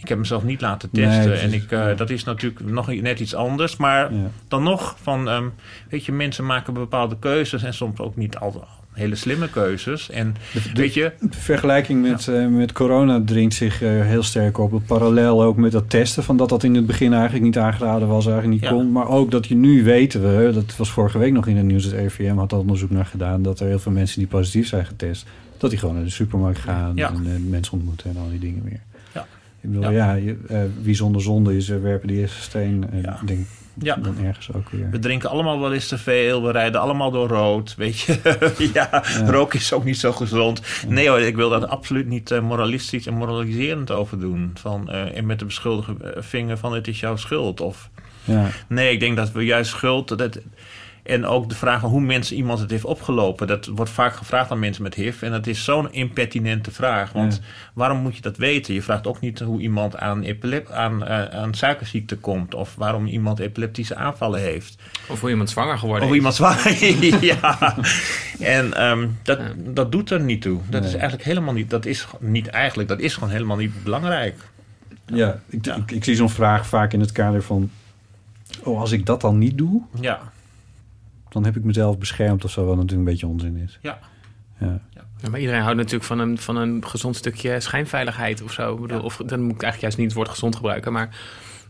ik 0.03 0.09
heb 0.09 0.17
mezelf 0.17 0.43
niet 0.43 0.61
laten 0.61 0.89
testen. 0.91 1.33
is- 1.33 1.41
en 1.41 1.53
ik, 1.53 1.71
eh, 1.71 1.97
dat 1.97 2.09
is 2.09 2.23
natuurlijk 2.23 2.65
nog 2.65 2.87
net 3.01 3.19
iets 3.19 3.35
anders. 3.35 3.77
Maar 3.77 4.13
Ja. 4.13 4.19
dan 4.47 4.63
nog, 4.63 4.95
van, 5.01 5.29
ehm, 5.29 5.43
weet 5.89 6.05
je, 6.05 6.11
mensen 6.11 6.45
maken 6.45 6.73
bepaalde 6.73 7.15
keuzes 7.19 7.63
en 7.63 7.73
soms 7.73 7.99
ook 7.99 8.15
niet 8.15 8.37
al 8.37 8.65
hele 8.93 9.15
slimme 9.15 9.49
keuzes. 9.49 10.09
En 10.09 10.35
weet 10.73 10.93
je, 10.93 11.11
De 11.19 11.27
vergelijking 11.37 12.01
met, 12.01 12.27
eh, 12.27 12.47
met 12.47 12.71
corona 12.71 13.21
dringt 13.25 13.53
zich 13.55 13.81
eh, 13.81 13.89
heel 13.89 14.23
sterk 14.23 14.57
op. 14.57 14.71
Het 14.71 14.85
parallel 14.85 15.43
ook 15.43 15.57
met 15.57 15.71
dat 15.71 15.89
testen. 15.89 16.23
Van 16.23 16.37
dat 16.37 16.49
dat 16.49 16.63
in 16.63 16.75
het 16.75 16.85
begin 16.85 17.13
eigenlijk 17.13 17.43
niet 17.43 17.57
aangeraden 17.57 18.07
was, 18.07 18.25
eigenlijk 18.27 18.61
niet 18.61 18.69
Ja. 18.69 18.75
kon. 18.75 18.91
Maar 18.91 19.07
ook 19.07 19.31
dat 19.31 19.47
je 19.47 19.55
nu 19.55 19.83
weten 19.83 20.21
we, 20.21 20.51
dat 20.53 20.75
was 20.77 20.89
vorige 20.91 21.17
week 21.17 21.33
nog 21.33 21.47
in 21.47 21.57
het 21.57 21.65
nieuws. 21.65 21.83
Het 21.83 21.93
RIVM 21.93 22.35
had 22.37 22.53
al 22.53 22.59
onderzoek 22.59 22.89
naar 22.89 23.05
gedaan. 23.05 23.41
Dat 23.41 23.59
er 23.59 23.67
heel 23.67 23.79
veel 23.79 23.91
mensen 23.91 24.19
die 24.19 24.27
positief 24.27 24.67
zijn 24.67 24.85
getest. 24.85 25.25
Dat 25.57 25.69
die 25.69 25.79
gewoon 25.79 25.95
naar 25.95 26.03
de 26.03 26.09
supermarkt 26.09 26.59
gaan 26.59 26.91
Ja. 26.95 27.09
en 27.09 27.49
mensen 27.49 27.73
ontmoeten 27.73 28.09
en 28.09 28.17
al 28.17 28.29
die 28.29 28.39
dingen 28.39 28.61
meer. 28.63 28.79
Ja. 29.63 29.69
Ik 29.69 29.75
bedoel, 29.75 29.91
Ja. 29.91 30.05
ja, 30.05 30.13
je, 30.13 30.37
eh, 30.47 30.59
wie 30.81 30.95
zonder 30.95 31.21
zonde 31.21 31.55
is, 31.57 31.69
eh, 31.69 31.81
werpen 31.81 32.07
die 32.07 32.17
eerste 32.19 32.41
steen. 32.41 32.85
En 32.91 33.01
Ja. 33.01 33.17
ik 33.21 33.27
denk 33.27 33.45
Ja. 33.81 33.95
dan 33.95 34.15
ergens 34.23 34.53
ook 34.53 34.69
weer. 34.69 34.89
We 34.91 34.99
drinken 34.99 35.29
allemaal 35.29 35.59
wel 35.59 35.73
eens 35.73 35.87
te 35.87 35.97
veel. 35.97 36.43
We 36.43 36.51
rijden 36.51 36.81
allemaal 36.81 37.11
door 37.11 37.27
rood. 37.27 37.75
Weet 37.75 37.99
je, 37.99 38.19
ja, 38.73 39.03
rook 39.25 39.53
is 39.53 39.73
ook 39.73 39.83
niet 39.83 39.97
zo 39.97 40.11
gezond. 40.11 40.61
Nee 40.87 41.09
hoor, 41.09 41.19
ik 41.19 41.35
wil 41.35 41.49
daar 41.49 41.65
absoluut 41.65 42.07
niet 42.07 42.31
eh, 42.31 42.41
moralistisch 42.41 43.07
en 43.07 43.13
moraliserend 43.13 43.91
over 43.91 44.19
doen. 44.19 44.51
Van, 44.53 44.89
eh, 44.91 45.17
en 45.17 45.25
met 45.25 45.39
de 45.39 45.45
beschuldigde 45.45 46.03
eh, 46.11 46.21
vinger 46.21 46.57
van 46.57 46.73
het 46.73 46.87
is 46.87 46.99
jouw 46.99 47.15
schuld. 47.15 47.61
Of, 47.61 47.89
Ja. 48.23 48.47
nee, 48.67 48.91
ik 48.91 48.99
denk 48.99 49.15
dat 49.17 49.31
we 49.31 49.45
juist 49.45 49.69
schuld... 49.71 50.17
Dat, 50.17 50.39
en 51.03 51.25
ook 51.25 51.49
de 51.49 51.55
vraag 51.55 51.79
van 51.79 51.89
hoe 51.89 52.01
mensen 52.01 52.35
iemand 52.35 52.59
het 52.59 52.69
heeft 52.71 52.85
opgelopen. 52.85 53.47
Dat 53.47 53.65
wordt 53.65 53.91
vaak 53.91 54.15
gevraagd 54.15 54.51
aan 54.51 54.59
mensen 54.59 54.83
met 54.83 54.93
HIV. 54.93 55.21
En 55.21 55.31
dat 55.31 55.47
is 55.47 55.63
zo'n 55.63 55.93
impertinente 55.93 56.71
vraag. 56.71 57.11
Want 57.11 57.33
Ja. 57.35 57.47
waarom 57.73 57.97
moet 57.97 58.15
je 58.15 58.21
dat 58.21 58.37
weten? 58.37 58.73
Je 58.73 58.81
vraagt 58.81 59.07
ook 59.07 59.19
niet 59.19 59.39
hoe 59.39 59.61
iemand 59.61 59.97
aan, 59.97 60.21
epilep, 60.23 60.69
aan, 60.69 61.05
eh, 61.05 61.39
aan 61.39 61.53
suikerziekte 61.53 62.17
komt. 62.17 62.53
Of 62.55 62.75
waarom 62.75 63.05
iemand 63.07 63.39
epileptische 63.39 63.95
aanvallen 63.95 64.39
heeft. 64.39 64.75
Of 65.07 65.19
hoe 65.21 65.29
iemand 65.29 65.49
zwanger 65.49 65.77
geworden 65.77 66.03
Of 66.03 66.09
is. 66.09 66.15
iemand 66.17 66.35
zwaar. 66.35 66.77
ja. 67.21 67.75
En 68.39 68.73
ehm, 68.73 69.07
dat, 69.23 69.39
dat 69.55 69.91
doet 69.91 70.09
er 70.09 70.21
niet 70.21 70.41
toe. 70.41 70.59
Dat 70.69 70.83
is 70.83 70.93
eigenlijk 70.93 71.23
helemaal 71.23 71.53
niet. 71.53 71.69
Dat 71.69 71.85
is 71.85 72.07
niet 72.19 72.47
eigenlijk. 72.47 72.89
Dat 72.89 72.99
is 72.99 73.13
gewoon 73.13 73.29
helemaal 73.29 73.57
niet 73.57 73.83
belangrijk. 73.83 74.35
Ja, 75.05 75.39
ik, 75.49 75.65
Ik, 75.67 75.91
ik 75.91 76.03
zie 76.03 76.15
zo'n 76.15 76.29
vraag 76.29 76.67
vaak 76.67 76.93
in 76.93 76.99
het 76.99 77.11
kader 77.11 77.43
van... 77.43 77.69
Oh, 78.63 78.79
als 78.79 78.91
ik 78.91 79.05
dat 79.05 79.21
dan 79.21 79.37
niet 79.37 79.57
doe, 79.57 79.81
Ja. 79.99 80.31
Dan 81.33 81.45
heb 81.45 81.55
ik 81.55 81.63
mezelf 81.63 81.97
beschermd 81.97 82.43
of 82.45 82.51
zo, 82.51 82.65
wat 82.65 82.75
natuurlijk 82.75 82.99
een 82.99 83.11
beetje 83.13 83.27
onzin 83.27 83.57
is. 83.57 83.79
Ja. 83.81 83.99
Ja. 84.59 84.79
Ja, 85.21 85.29
maar 85.29 85.39
iedereen 85.39 85.61
houdt 85.61 85.77
natuurlijk 85.77 86.03
van 86.03 86.19
een, 86.19 86.37
van 86.37 86.55
een 86.55 86.87
gezond 86.87 87.15
stukje 87.15 87.59
schijnveiligheid 87.59 88.41
of 88.41 88.51
zo. 88.51 88.73
Ik 88.73 88.81
bedoel, 88.81 89.01
Of 89.01 89.17
dan 89.25 89.41
moet 89.41 89.55
ik 89.55 89.61
eigenlijk 89.61 89.81
juist 89.81 89.97
niet 89.97 90.05
het 90.07 90.15
woord 90.15 90.29
gezond 90.29 90.55
gebruiken. 90.55 90.91
Maar 90.93 91.09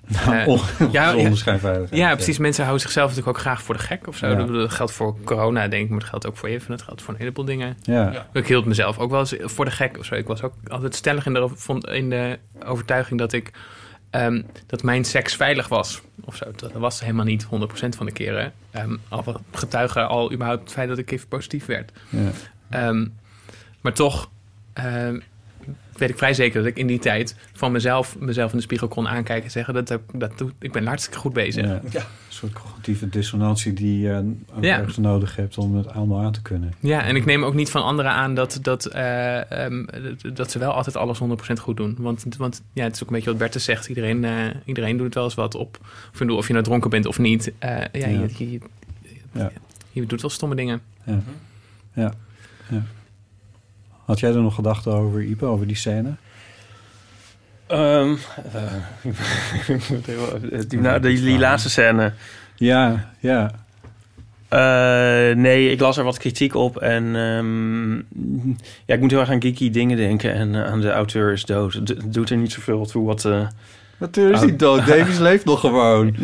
Eh, 0.30 1.11
Zonder 1.11 1.38
schijnveiligheid, 1.38 1.99
Ja, 2.02 2.10
ja. 2.10 2.15
precies. 2.15 2.38
Mensen 2.38 2.64
houden 2.64 2.84
zichzelf 2.84 3.10
natuurlijk 3.10 3.38
ook 3.38 3.44
graag 3.44 3.61
voor 3.61 3.76
de 3.76 3.81
gek 3.81 4.07
of 4.07 4.18
zo. 4.18 4.27
Ja. 4.27 4.44
Dat, 4.44 4.72
geldt 4.72 4.91
voor 4.91 5.18
corona, 5.23 5.68
denk 5.68 5.84
ik, 5.84 5.90
maar 5.90 5.99
dat 5.99 6.10
geldt 6.10 6.27
ook 6.27 6.38
voor 6.38 6.49
even. 6.49 6.69
Dat 6.69 6.81
geldt 6.81 7.02
voor 7.02 7.14
een 7.14 7.19
heleboel 7.19 7.45
dingen. 7.45 7.77
Ja. 7.81 8.11
Ja. 8.11 8.27
Ik 8.34 8.48
hield 8.48 8.65
mezelf 8.65 8.98
ook 8.99 9.11
wel 9.11 9.19
eens 9.19 9.35
voor 9.40 9.65
de 9.65 9.72
gek 9.72 9.98
of 9.99 10.06
zo. 10.06 10.15
Ik 10.15 10.27
was 10.27 10.41
ook 10.41 10.53
altijd 10.68 10.95
stellig 10.95 11.26
in 11.26 11.34
de, 11.34 11.49
vond- 11.56 11.88
in 11.88 12.10
de 12.10 12.40
overtuiging 12.65 13.19
dat 13.19 13.34
ik 13.34 13.52
ehm, 14.14 14.41
dat 14.65 14.84
mijn 14.84 15.06
seks 15.06 15.35
veilig 15.35 15.68
was. 15.68 16.02
Of 16.26 16.35
zo. 16.35 16.45
Dat 16.56 16.72
was 16.72 16.99
helemaal 16.99 17.26
niet 17.26 17.44
100% 17.44 17.48
van 17.98 18.06
de 18.06 18.11
keren. 18.11 18.53
Ehm 18.72 18.95
al 19.10 19.41
getuigen 19.52 20.07
al 20.07 20.31
überhaupt 20.31 20.64
het 20.64 20.72
feit 20.72 20.90
dat 20.90 20.98
ik 20.98 21.11
even 21.11 21.27
positief 21.27 21.65
werd. 21.65 21.91
Ja. 22.10 22.31
Ehm, 22.69 23.07
maar 23.81 23.94
toch 23.94 24.30
weet 25.95 26.10
ik 26.10 26.18
vrij 26.18 26.34
zeker 26.34 26.60
dat 26.60 26.70
ik 26.70 26.78
in 26.78 26.88
die 26.88 26.99
tijd 26.99 27.36
van 27.53 27.72
mezelf, 27.72 28.20
mezelf 28.20 28.52
in 28.52 28.57
de 28.57 28.64
spiegel 28.64 28.88
kon 28.88 29.07
aankijken 29.07 29.44
en 29.45 29.52
zeggen 29.52 29.74
dat, 29.74 29.99
dat 30.14 30.38
doe, 30.38 30.52
ik 30.60 30.72
ben 30.72 30.88
hartstikke 30.88 31.20
goed 31.20 31.34
bezig. 31.34 31.65
Ja. 31.65 31.80
Een 31.84 32.02
soort 32.28 32.53
cognitieve 32.53 33.10
dissonantie 33.10 33.74
die 33.74 33.99
je 33.99 34.34
ook 34.56 34.64
Ja. 34.64 34.78
ergens 34.78 34.98
nodig 34.98 35.36
hebt 35.36 35.57
om 35.57 35.76
het 35.76 35.88
allemaal 35.88 36.22
aan 36.22 36.32
te 36.32 36.41
kunnen. 36.41 36.74
Ja, 36.80 37.03
en 37.03 37.15
ik 37.15 37.26
neem 37.26 37.44
ook 37.44 37.53
niet 37.53 37.70
van 37.70 37.84
anderen 37.84 38.11
aan 38.11 38.36
dat, 38.36 38.60
dat, 38.61 38.86
eh, 38.86 39.52
ehm, 39.65 39.86
dat- 40.34 40.52
ze 40.52 40.60
wel 40.60 40.72
altijd 40.74 40.95
alles 40.95 41.20
100% 41.20 41.60
goed 41.60 41.78
doen. 41.78 41.95
Want, 41.99 42.26
want 42.38 42.61
ja, 42.74 42.84
het 42.84 42.95
is 42.95 43.02
ook 43.03 43.07
een 43.10 43.14
beetje 43.15 43.30
wat 43.30 43.40
Bertus 43.40 43.64
zegt. 43.64 43.88
Iedereen, 43.88 44.24
eh, 44.26 44.32
iedereen 44.65 44.98
doet 44.98 45.14
wel 45.14 45.24
eens 45.24 45.34
wat 45.36 45.56
op. 45.56 45.78
Of, 45.82 46.11
ik 46.14 46.18
bedoel, 46.20 46.38
of 46.38 46.48
je 46.48 46.53
nou 46.53 46.65
dronken 46.65 46.90
bent 46.90 47.06
of 47.06 47.20
niet. 47.20 47.52
Eh, 47.60 47.70
ja, 47.70 47.88
Ja. 47.91 48.07
Je, 48.07 48.52
je, 48.52 48.60
Ja. 49.32 49.52
je 49.91 50.06
doet 50.06 50.22
wel 50.22 50.30
stomme 50.30 50.56
dingen. 50.56 50.82
Ja. 51.03 51.22
Ja. 51.94 52.14
Had 54.05 54.19
jij 54.19 54.30
er 54.34 54.41
nog 54.41 54.55
gedachten 54.55 54.93
over, 54.93 55.21
Ipe, 55.21 55.45
over 55.45 55.67
die 55.67 55.75
scène? 55.75 56.13
Even- 57.73 58.17
die, 60.67 60.80
nou, 60.80 60.99
die, 60.99 61.21
die 61.21 61.39
laatste 61.39 61.69
scène. 61.69 62.13
Ja, 62.55 63.09
ja. 63.19 63.51
Eh, 64.49 65.35
nee, 65.35 65.69
ik 65.71 65.80
las 65.80 65.97
er 65.97 66.03
wat 66.03 66.17
kritiek 66.17 66.55
op. 66.55 66.77
En 66.77 67.15
ehm, 67.15 67.93
ja, 68.85 68.93
ik 68.95 68.99
moet 68.99 69.11
heel 69.11 69.19
erg 69.19 69.30
aan 69.30 69.41
geeky 69.41 69.69
dingen 69.69 69.97
denken. 69.97 70.34
En 70.34 70.55
aan 70.55 70.81
de 70.81 70.91
auteur 70.91 71.34
is 71.34 71.45
dood. 71.45 71.85
D- 71.85 72.13
doet 72.13 72.30
er 72.30 72.38
niet 72.38 72.51
zoveel 72.51 72.85
toe 72.85 73.05
wat... 73.05 73.27
Natuurlijk 73.97 74.35
is 74.35 74.41
hij 74.41 74.55
dood. 74.55 74.85
Davies 74.88 75.19
leeft 75.19 75.45
nog 75.45 75.59
gewoon. 75.59 76.15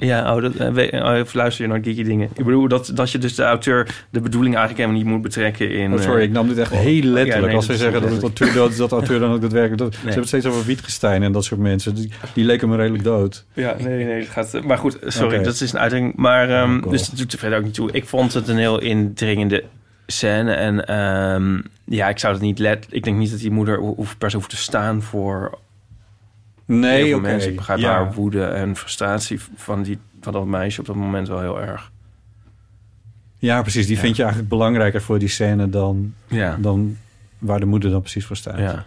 Ja, 0.00 0.34
oh, 0.36 0.42
dat, 0.42 0.54
eh, 0.54 1.04
oh, 1.04 1.20
of 1.20 1.34
luister 1.34 1.64
je 1.64 1.70
naar 1.70 1.80
geeky 1.82 2.02
dingen? 2.02 2.28
Ik 2.34 2.44
bedoel 2.44 2.68
dat, 2.68 2.90
dat 2.94 3.10
je 3.10 3.18
dus 3.18 3.34
de 3.34 3.42
auteur 3.42 4.06
de 4.10 4.20
bedoeling 4.20 4.54
eigenlijk 4.56 4.84
helemaal 4.86 5.04
niet 5.04 5.12
moet 5.14 5.22
betrekken 5.22 5.70
in... 5.70 5.92
Oh, 5.92 6.00
sorry, 6.00 6.18
eh, 6.18 6.24
ik 6.24 6.30
nam 6.32 6.48
dit 6.48 6.58
echt 6.58 6.72
oh, 6.72 6.78
heel 6.78 7.02
letterlijk. 7.02 7.34
ja, 7.40 7.46
nee, 7.46 7.54
Als 7.56 7.68
is 7.68 7.78
zeggen 7.78 8.00
dat 8.02 8.10
het 8.10 8.22
auteur 8.22 8.52
dood 8.52 8.70
is, 8.70 8.76
dat 8.76 8.88
de 8.90 8.96
auteur 8.96 9.18
dan 9.18 9.32
ook 9.32 9.40
daadwerkelijk 9.40 9.78
dood. 9.78 9.94
Ze 9.94 10.00
hebben 10.00 10.18
het 10.18 10.28
steeds 10.28 10.46
over 10.46 10.64
Wittgenstein 10.64 11.22
en 11.22 11.32
dat 11.32 11.44
soort 11.44 11.60
mensen. 11.60 11.94
Die, 11.94 12.12
die 12.32 12.44
leken 12.44 12.68
me 12.68 12.76
redelijk 12.76 13.04
dood. 13.04 13.44
Ja, 13.52 13.76
nee, 13.78 14.04
nee, 14.04 14.20
het 14.20 14.28
gaat... 14.28 14.62
Maar 14.64 14.78
goed, 14.78 14.98
sorry, 15.06 15.42
dat 15.42 15.60
is 15.60 15.72
een 15.72 15.78
uitdaging. 15.78 16.16
Maar, 16.16 16.50
ehm, 16.50 16.80
Oh, 16.84 16.90
dus 16.90 17.08
dat 17.08 17.18
doet 17.18 17.32
er 17.32 17.38
verder 17.38 17.58
ook 17.58 17.64
niet 17.64 17.74
toe. 17.74 17.88
Ik 17.92 18.04
vond 18.04 18.34
het 18.34 18.48
een 18.48 18.58
heel 18.58 18.80
indringende 18.80 19.64
scène. 20.06 20.52
En 20.52 20.86
ehm, 20.86 21.60
ja, 21.84 22.08
ik 22.08 22.18
zou 22.18 22.32
het 22.32 22.42
niet 22.42 22.58
let... 22.58 22.86
Ik 22.90 23.04
denk 23.04 23.16
niet 23.18 23.30
dat 23.30 23.40
die 23.40 23.50
moeder 23.50 23.78
ho- 23.78 23.94
hoeft, 23.94 24.18
per 24.18 24.30
se 24.30 24.36
hoeft 24.36 24.50
te 24.50 24.56
staan 24.56 25.02
voor... 25.02 25.58
Nee, 26.78 27.04
heel 27.04 27.20
mensen. 27.20 27.50
Ik 27.50 27.56
begrijp 27.56 27.78
Ja. 27.78 27.90
haar 27.90 28.12
woede 28.12 28.44
en 28.44 28.76
frustratie 28.76 29.40
van, 29.56 29.82
die, 29.82 29.98
van 30.20 30.32
dat 30.32 30.46
meisje 30.46 30.80
op 30.80 30.86
dat 30.86 30.96
moment 30.96 31.28
wel 31.28 31.40
heel 31.40 31.60
erg. 31.60 31.90
Ja, 33.38 33.62
precies. 33.62 33.86
Die 33.86 33.94
Ja. 33.96 34.00
vind 34.02 34.16
je 34.16 34.22
eigenlijk 34.22 34.50
belangrijker 34.52 35.02
voor 35.02 35.18
die 35.18 35.28
scène 35.28 35.70
dan, 35.70 36.14
Ja. 36.26 36.56
dan 36.60 36.96
waar 37.38 37.60
de 37.60 37.66
moeder 37.66 37.90
dan 37.90 38.00
precies 38.00 38.26
voor 38.26 38.36
staat. 38.36 38.58
Ja. 38.58 38.84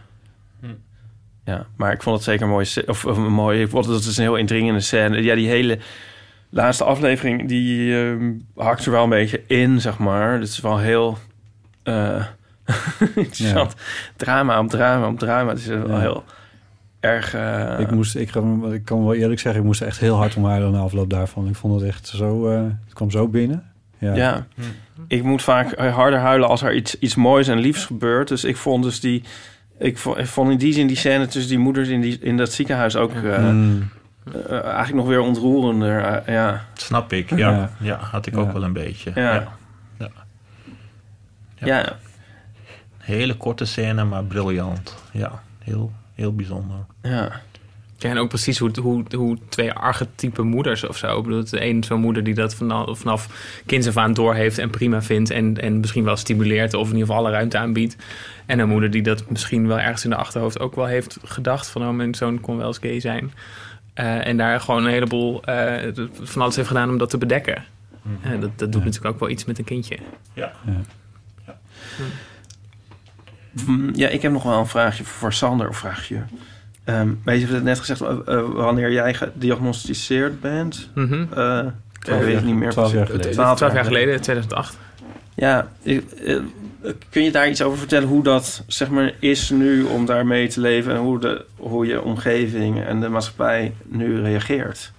Ja, 1.46 1.66
maar 1.76 1.92
ik 1.92 2.02
vond 2.04 2.16
het 2.16 2.26
zeker 2.26 2.44
een 2.44 2.50
mooie... 2.52 2.66
sce- 2.66 2.84
Of, 2.88 3.06
of 3.06 3.18
een 3.18 3.32
mooie... 3.34 3.62
Ik 3.62 3.70
vond 3.70 3.86
het 3.86 3.94
dat 3.94 4.04
is 4.04 4.18
een 4.18 4.24
heel 4.24 4.36
indringende 4.36 4.80
scène. 4.80 5.22
Ja, 5.24 5.36
die 5.36 5.48
hele 5.48 5.80
laatste 6.50 6.84
aflevering... 6.84 7.48
die 7.48 7.96
ehm, 8.04 8.32
hakt 8.56 8.86
er 8.86 8.92
wel 8.92 9.04
een 9.04 9.10
beetje 9.10 9.42
in, 9.48 9.82
zeg 9.82 9.98
maar. 9.98 10.34
Het 10.34 10.44
is 10.48 10.60
wel 10.60 10.78
heel... 10.80 11.18
eh 11.84 12.26
interessant. 13.16 13.74
Drama 14.16 14.60
op 14.60 14.70
drama 14.70 15.08
op 15.08 15.20
drama. 15.20 15.50
Het 15.50 15.60
is 15.60 15.66
wel 15.66 15.88
Ja. 15.90 16.00
heel 16.00 16.24
erg... 17.04 17.34
eh, 17.34 17.80
Ik, 17.80 17.92
moest, 17.92 18.16
ik, 18.16 18.32
kan 18.84 19.04
wel 19.04 19.14
eerlijk 19.14 19.40
zeggen, 19.40 19.62
ik 19.62 19.68
moest 19.68 19.82
echt 19.82 20.00
heel 20.00 20.16
hard 20.16 20.36
om 20.36 20.46
huilen 20.46 20.72
na 20.72 20.80
afloop 20.80 21.10
daarvan. 21.10 21.48
Ik 21.48 21.56
vond 21.56 21.80
het 21.82 21.90
echt 21.90 22.08
zo... 22.08 22.48
eh, 22.50 22.62
het 22.86 22.94
kwam 22.94 23.12
zo 23.12 23.28
binnen. 23.28 23.64
Ja. 23.98 24.14
Ja. 24.16 24.46
Ik 25.08 25.24
moet 25.24 25.42
vaak 25.42 25.78
harder 25.78 26.20
huilen 26.20 26.48
als 26.50 26.62
er 26.62 26.74
iets, 26.76 27.00
iets 27.00 27.16
moois 27.16 27.48
en 27.48 27.58
liefs 27.58 27.86
gebeurt. 27.86 28.28
Dus 28.28 28.44
ik 28.44 28.58
vond 28.58 28.84
dus 28.84 29.00
die... 29.00 29.24
Ik 29.80 29.98
vond, 29.98 30.18
ik 30.18 30.28
vond 30.28 30.52
in 30.52 30.58
die 30.58 30.74
zin 30.74 30.88
die 30.88 30.96
scène 30.98 31.26
tussen 31.28 31.50
die 31.50 31.60
moeders 31.60 31.88
in, 31.90 32.02
die, 32.02 32.20
in 32.20 32.38
dat 32.38 32.52
ziekenhuis 32.52 32.96
ook... 32.96 33.14
eh, 33.14 33.40
Mm. 33.50 33.90
eh, 34.34 34.52
eigenlijk 34.64 34.94
nog 34.94 35.08
weer 35.08 35.20
ontroerender. 35.22 36.02
eh, 36.04 36.34
ja. 36.34 36.66
Snap 36.74 37.14
ik, 37.14 37.30
ja. 37.30 37.38
Ja. 37.38 37.70
Ja, 37.80 37.98
had 37.98 38.26
ik 38.26 38.34
Ja. 38.34 38.40
ook 38.40 38.52
wel 38.52 38.64
een 38.64 38.74
beetje. 38.74 39.12
Ja. 39.16 39.34
Ja. 39.34 39.48
Ja. 39.98 40.10
Ja. 41.56 41.98
Hele 42.98 43.34
korte 43.38 43.66
scène, 43.66 44.04
maar 44.04 44.24
briljant. 44.24 44.96
Ja, 45.12 45.32
heel, 45.64 45.92
heel 46.16 46.36
bijzonder. 46.36 46.78
Ja. 47.02 47.42
Ja, 47.98 48.10
en 48.10 48.18
ook 48.18 48.30
precies 48.30 48.58
hoe, 48.58 48.72
hoe, 48.82 49.04
hoe 49.16 49.38
twee 49.50 49.72
archetype 49.74 50.42
moeders 50.42 50.88
of 50.88 50.98
zo. 50.98 51.18
Ik 51.18 51.24
bedoel, 51.24 51.44
de 51.50 51.66
een 51.66 51.84
zo'n 51.84 52.00
moeder 52.00 52.24
die 52.24 52.34
dat 52.34 52.56
vanaf, 52.56 53.00
vanaf 53.00 53.28
kinds 53.66 53.88
af 53.88 53.98
aan 53.98 54.14
doorheeft 54.14 54.58
en 54.58 54.70
prima 54.70 55.02
vindt. 55.02 55.30
En, 55.30 55.62
en 55.62 55.80
misschien 55.80 56.04
wel 56.04 56.16
stimuleert 56.18 56.74
of 56.74 56.88
in 56.88 56.94
ieder 56.94 57.08
geval 57.08 57.22
alle 57.22 57.32
ruimte 57.32 57.58
aanbiedt. 57.58 57.96
En 58.46 58.60
een 58.60 58.70
moeder 58.70 58.92
die 58.92 59.02
dat 59.02 59.30
misschien 59.30 59.68
wel 59.68 59.80
ergens 59.80 60.04
in 60.04 60.10
de 60.10 60.16
achterhoofd 60.16 60.60
ook 60.60 60.76
wel 60.76 60.86
heeft 60.86 61.18
gedacht. 61.24 61.68
Van, 61.68 61.82
oh, 61.82 61.90
mijn 61.94 62.16
zoon 62.16 62.40
kon 62.40 62.58
wel 62.58 62.68
eens 62.68 62.78
gay 62.78 63.00
zijn. 63.00 63.32
Eh, 63.94 64.28
en 64.28 64.38
daar 64.38 64.60
gewoon 64.60 64.86
een 64.86 64.92
heleboel 64.92 65.44
eh, 65.44 65.92
van 66.22 66.42
alles 66.42 66.56
heeft 66.56 66.68
gedaan 66.68 66.90
om 66.90 66.98
dat 66.98 67.10
te 67.10 67.18
bedekken. 67.18 67.64
En 68.22 68.40
dat, 68.40 68.60
dat 68.60 68.72
doet 68.72 68.84
natuurlijk 68.84 69.14
ook 69.14 69.20
wel 69.20 69.30
iets 69.30 69.46
met 69.46 69.58
een 69.58 69.64
kindje. 69.66 69.98
Ja. 70.34 70.52
Mm, 70.66 70.84
Ja, 71.46 71.56
ik 73.96 74.22
heb 74.22 74.32
nog 74.32 74.44
wel 74.44 74.60
een 74.60 74.68
vraagje 74.68 75.04
voor 75.04 75.34
Sander. 75.34 75.68
Een 75.68 75.74
vraagje. 75.74 76.18
Ehm 76.84 77.10
maar 77.24 77.34
je 77.34 77.40
hebt 77.40 77.52
het 77.54 77.64
net 77.64 77.80
gezegd, 77.80 78.02
eh, 78.02 78.10
eh, 78.26 78.42
wanneer 78.54 78.92
jij 78.92 79.14
gediagnosticeerd 79.14 80.42
bent. 80.42 80.90
Eh, 80.96 81.60
ik 82.00 82.14
weet 82.26 82.36
het 82.36 82.46
niet 82.46 82.56
meer. 82.56 82.70
twaalf 82.70 82.94
jaar 82.94 83.06
precies. 83.06 83.22
geleden. 83.36 83.56
Twaalf 83.56 83.74
jaar 83.74 83.86
geleden, 83.86 84.22
2008. 84.22 84.78
Ja, 85.36 85.68
ik- 85.82 86.06
kun 87.10 87.24
je 87.24 87.32
daar 87.32 87.50
iets 87.50 87.62
over 87.62 87.78
vertellen 87.78 88.08
hoe 88.08 88.24
dat 88.24 88.64
zeg 88.68 88.90
maar 88.90 89.14
is 89.20 89.50
nu 89.50 89.84
om 89.84 90.06
daarmee 90.06 90.48
te 90.48 90.60
leven 90.60 90.94
en 90.94 91.00
hoe, 91.00 91.20
de, 91.20 91.46
hoe 91.56 91.86
je 91.86 92.02
omgeving 92.02 92.84
en 92.84 93.00
de 93.02 93.10
maatschappij 93.10 93.74
nu 93.86 94.22
reageert? 94.22 94.92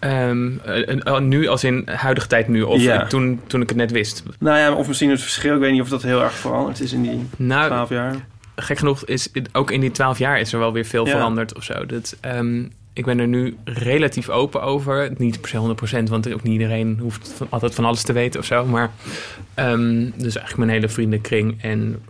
Ehm, 0.00 0.50
eh, 0.64 1.06
eh, 1.06 1.18
nu 1.18 1.46
als 1.46 1.64
in 1.64 1.82
huidige 1.94 2.26
tijd 2.26 2.48
nu, 2.48 2.62
of 2.62 2.80
Ja. 2.82 3.06
toen, 3.06 3.40
toen 3.46 3.60
ik 3.62 3.68
het 3.68 3.78
net 3.78 3.90
wist. 3.90 4.22
Nou 4.38 4.58
ja, 4.58 4.72
of 4.72 4.86
misschien 4.88 5.10
het 5.10 5.20
verschil. 5.20 5.54
Ik 5.54 5.60
weet 5.60 5.72
niet 5.72 5.80
of 5.80 5.88
dat 5.88 6.02
heel 6.02 6.22
erg 6.22 6.32
veranderd 6.32 6.80
is 6.80 6.92
in 6.92 7.02
die 7.02 7.26
Nou, 7.36 7.66
twaalf 7.66 7.88
jaar. 7.88 8.14
gek 8.56 8.78
genoeg 8.78 9.04
is 9.04 9.28
het- 9.32 9.48
ook 9.52 9.70
in 9.70 9.80
die 9.80 9.90
twaalf 9.90 10.18
jaar 10.18 10.40
is 10.40 10.52
er 10.52 10.58
wel 10.58 10.72
weer 10.72 10.84
veel 10.84 11.04
Ja. 11.06 11.10
veranderd 11.10 11.54
of 11.56 11.62
zo. 11.64 11.86
Dat, 11.86 12.16
ehm, 12.20 12.62
ik 12.92 13.04
ben 13.04 13.18
er 13.18 13.26
nu 13.26 13.56
relatief 13.64 14.28
open 14.28 14.62
over. 14.62 15.10
Niet 15.16 15.40
per 15.40 15.48
se 15.50 15.56
100%, 15.56 16.08
want 16.08 16.32
ook 16.32 16.42
niet 16.42 16.52
iedereen 16.52 16.98
hoeft 17.00 17.28
van, 17.36 17.46
altijd 17.50 17.74
van 17.74 17.84
alles 17.84 18.02
te 18.02 18.12
weten 18.12 18.40
of 18.40 18.46
zo. 18.46 18.66
Maar 18.66 18.90
ehm, 19.54 20.00
dus 20.04 20.36
eigenlijk 20.36 20.56
mijn 20.56 20.68
hele 20.70 20.88
vriendenkring 20.88 21.62
en 21.62 22.02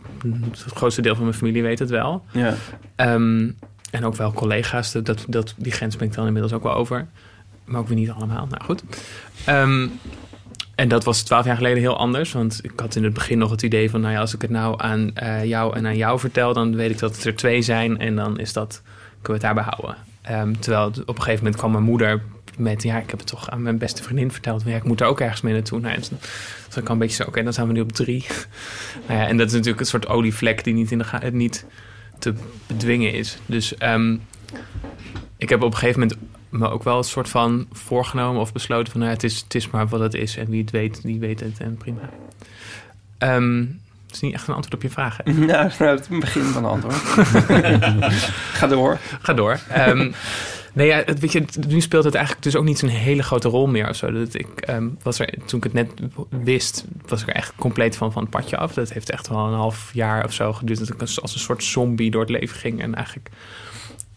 het 0.50 0.64
grootste 0.74 1.02
deel 1.02 1.14
van 1.14 1.24
mijn 1.24 1.36
familie 1.36 1.62
weet 1.62 1.78
het 1.78 1.90
wel. 1.90 2.24
Ja. 2.32 2.54
En 3.90 4.04
ook 4.04 4.16
wel 4.16 4.32
collega's. 4.32 4.92
Dat, 4.92 5.24
dat, 5.28 5.54
die 5.56 5.72
grens 5.72 5.96
ben 5.96 6.06
ik 6.08 6.14
dan 6.14 6.26
inmiddels 6.26 6.52
ook 6.52 6.62
wel 6.62 6.74
over. 6.74 7.06
Maar 7.70 7.80
ook 7.80 7.88
weer 7.88 7.96
niet 7.96 8.10
allemaal. 8.10 8.46
Nou 8.46 8.64
goed. 8.64 8.82
Ehm, 9.44 9.88
en 10.74 10.88
dat 10.88 11.04
was 11.04 11.22
twaalf 11.22 11.44
jaar 11.44 11.56
geleden 11.56 11.78
heel 11.78 11.96
anders. 11.96 12.32
Want 12.32 12.60
ik 12.62 12.72
had 12.76 12.96
in 12.96 13.04
het 13.04 13.12
begin 13.12 13.38
nog 13.38 13.50
het 13.50 13.62
idee 13.62 13.90
van... 13.90 14.00
nou 14.00 14.12
ja, 14.12 14.20
als 14.20 14.34
ik 14.34 14.42
het 14.42 14.50
nou 14.50 14.74
aan 14.82 15.14
eh, 15.14 15.44
jou 15.44 15.76
en 15.76 15.86
aan 15.86 15.96
jou 15.96 16.18
vertel... 16.18 16.52
dan 16.52 16.76
weet 16.76 16.90
ik 16.90 16.98
dat 16.98 17.16
het 17.16 17.24
er 17.24 17.36
twee 17.36 17.62
zijn. 17.62 17.98
En 17.98 18.16
dan 18.16 18.38
is 18.38 18.52
dat, 18.52 18.82
kunnen 19.22 19.40
we 19.40 19.46
het 19.46 19.54
daarbij 19.56 19.74
houden. 19.76 19.96
Ehm, 20.22 20.54
terwijl 20.60 20.86
op 20.86 20.96
een 21.08 21.22
gegeven 21.22 21.36
moment 21.36 21.56
kwam 21.56 21.72
mijn 21.72 21.84
moeder 21.84 22.22
met... 22.56 22.82
ja, 22.82 22.98
ik 22.98 23.10
heb 23.10 23.18
het 23.18 23.28
toch 23.28 23.50
aan 23.50 23.62
mijn 23.62 23.78
beste 23.78 24.02
vriendin 24.02 24.32
verteld. 24.32 24.62
Ja, 24.64 24.76
ik 24.76 24.84
moet 24.84 25.00
er 25.00 25.06
ook 25.06 25.20
ergens 25.20 25.40
mee 25.40 25.52
naartoe. 25.52 25.80
Nou, 25.80 26.00
toen 26.00 26.18
was 26.66 26.76
ik 26.76 26.86
al 26.86 26.92
een 26.92 26.98
beetje 26.98 27.22
zo... 27.22 27.28
oké, 27.28 27.42
dan 27.42 27.52
zijn 27.52 27.66
we 27.66 27.72
nu 27.72 27.80
op 27.80 27.92
drie. 27.92 28.26
nou 29.06 29.20
ja, 29.20 29.26
en 29.26 29.36
dat 29.36 29.46
is 29.46 29.52
natuurlijk 29.52 29.80
een 29.80 29.86
soort 29.86 30.08
olievlek... 30.08 30.64
die 30.64 30.74
niet, 30.74 30.90
in 30.90 30.98
de 30.98 31.30
niet 31.32 31.66
te 32.18 32.34
bedwingen 32.66 33.12
is. 33.12 33.38
Dus 33.46 33.76
ehm, 33.76 34.16
ik 35.36 35.48
heb 35.48 35.62
op 35.62 35.72
een 35.72 35.78
gegeven 35.78 36.00
moment 36.00 36.18
me 36.50 36.68
ook 36.68 36.82
wel 36.82 36.98
een 36.98 37.04
soort 37.04 37.28
van 37.28 37.66
voorgenomen 37.72 38.40
of 38.40 38.52
besloten 38.52 38.92
van 38.92 39.00
nou, 39.00 39.12
ja, 39.12 39.16
het, 39.16 39.30
is, 39.30 39.40
het 39.40 39.54
is 39.54 39.70
maar 39.70 39.88
wat 39.88 40.00
het 40.00 40.14
is 40.14 40.36
en 40.36 40.50
wie 40.50 40.60
het 40.60 40.70
weet, 40.70 41.02
die 41.02 41.18
weet 41.18 41.40
het 41.40 41.58
en 41.58 41.76
prima. 41.76 42.10
Ehm, 43.18 43.64
het 44.06 44.14
is 44.14 44.20
niet 44.20 44.34
echt 44.34 44.48
een 44.48 44.54
antwoord 44.54 44.74
op 44.74 44.82
je 44.82 44.90
vraag. 44.90 45.18
hè? 45.24 45.32
Nou, 45.32 45.70
nou, 45.78 45.96
het 45.96 46.08
begin 46.08 46.42
van 46.42 46.62
de 46.62 46.68
antwoord. 46.68 46.94
Ga 48.58 48.66
door. 48.66 48.98
Ga 49.20 49.32
door. 49.34 49.58
Ehm, 49.68 50.10
nee, 50.72 50.86
ja, 50.86 51.02
het, 51.06 51.20
weet 51.20 51.32
je, 51.32 51.44
nu 51.68 51.80
speelt 51.80 52.04
het 52.04 52.14
eigenlijk 52.14 52.44
dus 52.44 52.56
ook 52.56 52.64
niet 52.64 52.78
zo'n 52.78 52.88
hele 52.88 53.22
grote 53.22 53.48
rol 53.48 53.66
meer 53.66 53.88
of 53.88 53.96
zo. 53.96 54.12
Dat 54.12 54.34
ik, 54.34 54.60
ehm, 54.60 54.88
was 55.02 55.18
er, 55.18 55.34
toen 55.46 55.58
ik 55.58 55.64
het 55.64 55.72
net 55.72 55.90
wist, 56.28 56.84
was 57.06 57.22
ik 57.22 57.28
er 57.28 57.34
echt 57.34 57.52
compleet 57.56 57.96
van, 57.96 58.12
van 58.12 58.22
het 58.22 58.30
padje 58.30 58.56
af. 58.56 58.72
Dat 58.74 58.92
heeft 58.92 59.10
echt 59.10 59.28
wel 59.28 59.46
een 59.46 59.54
half 59.54 59.90
jaar 59.92 60.24
of 60.24 60.32
zo 60.32 60.52
geduurd. 60.52 60.78
Dat 60.78 60.88
ik 60.88 61.00
als, 61.00 61.22
als 61.22 61.34
een 61.34 61.40
soort 61.40 61.64
zombie 61.64 62.10
door 62.10 62.20
het 62.20 62.30
leven 62.30 62.56
ging. 62.56 62.82
En 62.82 62.94
eigenlijk 62.94 63.30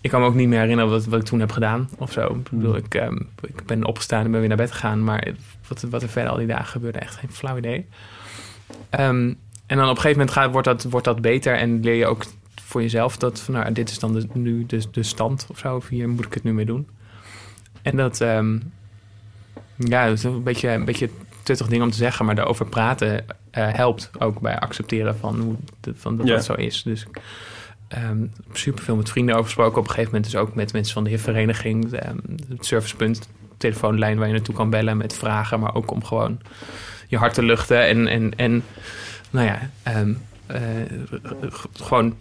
ik 0.03 0.09
kan 0.09 0.21
me 0.21 0.27
ook 0.27 0.35
niet 0.35 0.47
meer 0.47 0.59
herinneren 0.59 0.91
wat, 0.91 1.05
wat 1.05 1.19
ik 1.19 1.25
toen 1.25 1.39
heb 1.39 1.51
gedaan 1.51 1.89
of 1.97 2.11
zo. 2.11 2.25
Ik 2.25 2.49
bedoel, 2.51 2.75
ik, 2.75 2.95
ehm, 2.95 3.15
ik 3.41 3.65
ben 3.65 3.85
opgestaan 3.85 4.25
en 4.25 4.31
ben 4.31 4.39
weer 4.39 4.49
naar 4.49 4.57
bed 4.57 4.71
gegaan. 4.71 5.03
Maar 5.03 5.27
wat, 5.67 5.81
wat 5.89 6.01
er 6.01 6.09
verder 6.09 6.31
al 6.31 6.37
die 6.37 6.47
dagen 6.47 6.65
gebeurde, 6.65 6.99
echt 6.99 7.15
geen 7.15 7.31
flauw 7.31 7.57
idee. 7.57 7.85
Ehm, 8.89 9.33
en 9.65 9.77
dan 9.77 9.83
op 9.83 9.95
een 9.95 10.01
gegeven 10.01 10.17
moment 10.17 10.31
gaat, 10.31 10.51
wordt, 10.51 10.67
dat, 10.67 10.83
wordt 10.83 11.05
dat 11.05 11.21
beter 11.21 11.55
en 11.57 11.79
leer 11.83 11.93
je 11.95 12.05
ook 12.05 12.23
voor 12.61 12.81
jezelf 12.81 13.17
dat 13.17 13.39
van 13.39 13.53
nou, 13.53 13.71
dit 13.71 13.89
is 13.89 13.99
dan 13.99 14.13
de, 14.13 14.27
nu 14.33 14.65
de, 14.65 14.83
de 14.91 15.03
stand 15.03 15.45
of 15.49 15.57
zo. 15.57 15.75
Of 15.75 15.87
hier 15.87 16.09
moet 16.09 16.25
ik 16.25 16.33
het 16.33 16.43
nu 16.43 16.53
mee 16.53 16.65
doen. 16.65 16.87
En 17.81 17.97
dat, 17.97 18.21
ehm, 18.21 18.57
ja, 19.75 20.05
dat 20.07 20.17
is 20.17 20.23
een 20.23 20.43
beetje 20.43 20.69
een 20.69 20.85
beetje 20.85 21.09
tuttig 21.43 21.67
ding 21.67 21.81
om 21.83 21.91
te 21.91 21.97
zeggen, 21.97 22.25
maar 22.25 22.35
daarover 22.35 22.65
praten 22.65 23.25
eh, 23.51 23.67
helpt 23.73 24.11
ook 24.19 24.39
bij 24.39 24.59
accepteren 24.59 25.17
van, 25.17 25.39
hoe, 25.39 25.55
de- 25.79 25.93
van 25.95 26.17
dat 26.17 26.27
Ja. 26.27 26.35
dat 26.35 26.45
zo 26.45 26.53
is. 26.53 26.83
Dus 26.83 27.05
ehm 27.93 28.25
super 28.53 28.83
veel 28.83 28.95
met 28.95 29.09
vrienden 29.09 29.35
over 29.35 29.45
gesproken. 29.45 29.77
Op 29.77 29.83
een 29.83 29.89
gegeven 29.89 30.11
moment 30.11 30.31
dus 30.31 30.41
ook 30.41 30.55
met 30.55 30.73
mensen 30.73 30.93
van 30.93 31.03
de 31.03 31.09
HIV-vereniging, 31.09 31.93
ehm, 31.93 32.17
het 32.49 32.65
servicepunt, 32.65 33.29
telefoonlijn 33.57 34.17
waar 34.17 34.27
je 34.27 34.33
naartoe 34.33 34.55
kan 34.55 34.69
bellen 34.69 34.97
met 34.97 35.13
vragen, 35.13 35.59
maar 35.59 35.75
ook 35.75 35.91
om 35.91 36.03
gewoon 36.03 36.39
je 37.07 37.17
hart 37.17 37.33
te 37.33 37.43
luchten 37.43 37.87
en, 37.87 38.07
en, 38.07 38.35
en 38.35 38.63
nou 39.29 39.45
ja, 39.45 39.69
ehm, 39.83 40.13
eh, 40.45 40.59
gewoon 41.73 42.15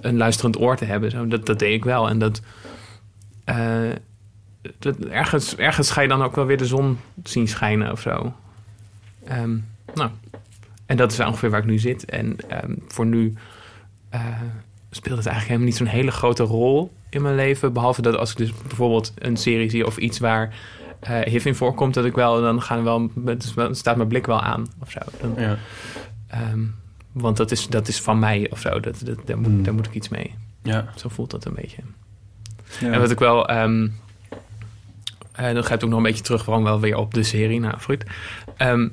een 0.00 0.16
luisterend 0.16 0.60
oor 0.60 0.76
te 0.76 0.84
hebben. 0.84 1.10
Zo, 1.10 1.28
dat, 1.28 1.46
dat 1.46 1.58
deed 1.58 1.72
ik 1.72 1.84
wel. 1.84 2.08
En 2.08 2.18
dat, 2.18 2.40
eh, 3.44 3.90
dat 4.78 4.98
ergens, 4.98 5.56
ergens 5.56 5.90
ga 5.90 6.00
je 6.00 6.08
dan 6.08 6.22
ook 6.22 6.34
wel 6.36 6.46
weer 6.46 6.58
de 6.58 6.66
zon 6.66 6.98
zien 7.22 7.48
schijnen 7.48 7.92
of 7.92 8.00
zo. 8.00 8.34
Ehm, 9.24 9.56
nou, 9.94 10.10
en 10.86 10.96
dat 10.96 11.12
is 11.12 11.20
ongeveer 11.20 11.50
waar 11.50 11.60
ik 11.60 11.66
nu 11.66 11.78
zit. 11.78 12.04
En 12.04 12.36
ehm, 12.48 12.74
voor 12.88 13.06
nu 13.06 13.34
eh, 14.08 14.20
speelt 14.94 15.16
het 15.16 15.26
eigenlijk 15.26 15.46
helemaal 15.46 15.66
niet 15.66 15.76
zo'n 15.76 15.86
hele 15.98 16.10
grote 16.10 16.42
rol 16.42 16.92
in 17.10 17.22
mijn 17.22 17.34
leven. 17.34 17.72
Behalve 17.72 18.02
dat 18.02 18.16
als 18.16 18.30
ik 18.30 18.36
dus 18.36 18.52
bijvoorbeeld 18.66 19.12
een 19.18 19.36
serie 19.36 19.70
zie 19.70 19.86
of 19.86 19.96
iets 19.96 20.18
waar 20.18 20.54
eh 21.00 21.20
HIV 21.20 21.44
in 21.44 21.54
voorkomt, 21.54 21.94
dat 21.94 22.04
ik 22.04 22.14
wel, 22.14 22.40
dan 22.40 22.62
gaan 22.62 22.84
wel, 22.84 23.10
dan 23.54 23.74
staat 23.74 23.96
mijn 23.96 24.08
blik 24.08 24.26
wel 24.26 24.40
aan 24.40 24.66
of 24.82 24.90
zo. 24.90 24.98
Dan, 25.20 25.34
Ja. 25.36 25.56
Ehm, 26.26 26.60
want 27.12 27.36
dat 27.36 27.50
is, 27.50 27.66
dat 27.66 27.88
is 27.88 28.00
van 28.00 28.18
mij 28.18 28.46
of 28.50 28.60
zo. 28.60 28.80
Dat, 28.80 29.00
dat, 29.04 29.18
daar, 29.26 29.38
moet, 29.38 29.46
Hmm. 29.46 29.62
daar 29.62 29.74
moet 29.74 29.86
ik 29.86 29.94
iets 29.94 30.08
mee. 30.08 30.34
Ja. 30.62 30.84
Zo 30.96 31.08
voelt 31.08 31.30
dat 31.30 31.44
een 31.44 31.54
beetje. 31.54 31.82
Ja. 32.80 32.92
En 32.92 33.00
wat 33.00 33.10
ik 33.10 33.18
wel... 33.18 33.48
ehm 33.48 33.88
eh, 35.32 35.52
dan 35.52 35.62
gaat 35.62 35.70
het 35.70 35.84
ook 35.84 35.90
nog 35.90 35.98
een 35.98 36.04
beetje 36.04 36.22
terug, 36.24 36.44
gewoon 36.44 36.62
wel 36.64 36.80
weer 36.80 36.96
op 36.96 37.14
de 37.14 37.22
serie. 37.22 37.60
Nou, 37.60 37.78
fruit. 37.78 38.04
Ehm, 38.56 38.88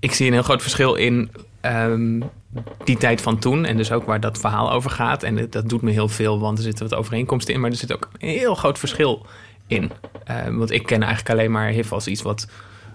ik 0.00 0.12
zie 0.12 0.26
een 0.26 0.32
heel 0.32 0.42
groot 0.42 0.62
verschil 0.62 0.94
in 0.94 1.30
ehm, 1.60 2.20
die 2.84 2.96
tijd 2.96 3.20
van 3.20 3.38
toen. 3.38 3.64
En 3.64 3.76
dus 3.76 3.92
ook 3.92 4.04
waar 4.04 4.20
dat 4.20 4.38
verhaal 4.38 4.72
over 4.72 4.90
gaat. 4.90 5.22
En 5.22 5.48
dat- 5.50 5.68
doet 5.68 5.82
me 5.82 5.90
heel 5.90 6.08
veel, 6.08 6.40
want 6.40 6.58
er 6.58 6.64
zitten 6.64 6.88
wat 6.88 6.98
overeenkomsten 6.98 7.54
in. 7.54 7.60
Maar 7.60 7.70
er 7.70 7.76
zit 7.76 7.92
ook 7.92 8.08
een 8.18 8.28
heel 8.28 8.54
groot 8.54 8.78
verschil 8.78 9.26
in. 9.66 9.90
Ehm, 10.24 10.56
want 10.56 10.70
ik 10.70 10.82
ken 10.86 11.02
eigenlijk 11.02 11.30
alleen 11.30 11.50
maar 11.50 11.68
HIV 11.68 11.92
als 11.92 12.06
iets 12.06 12.22
wat 12.22 12.48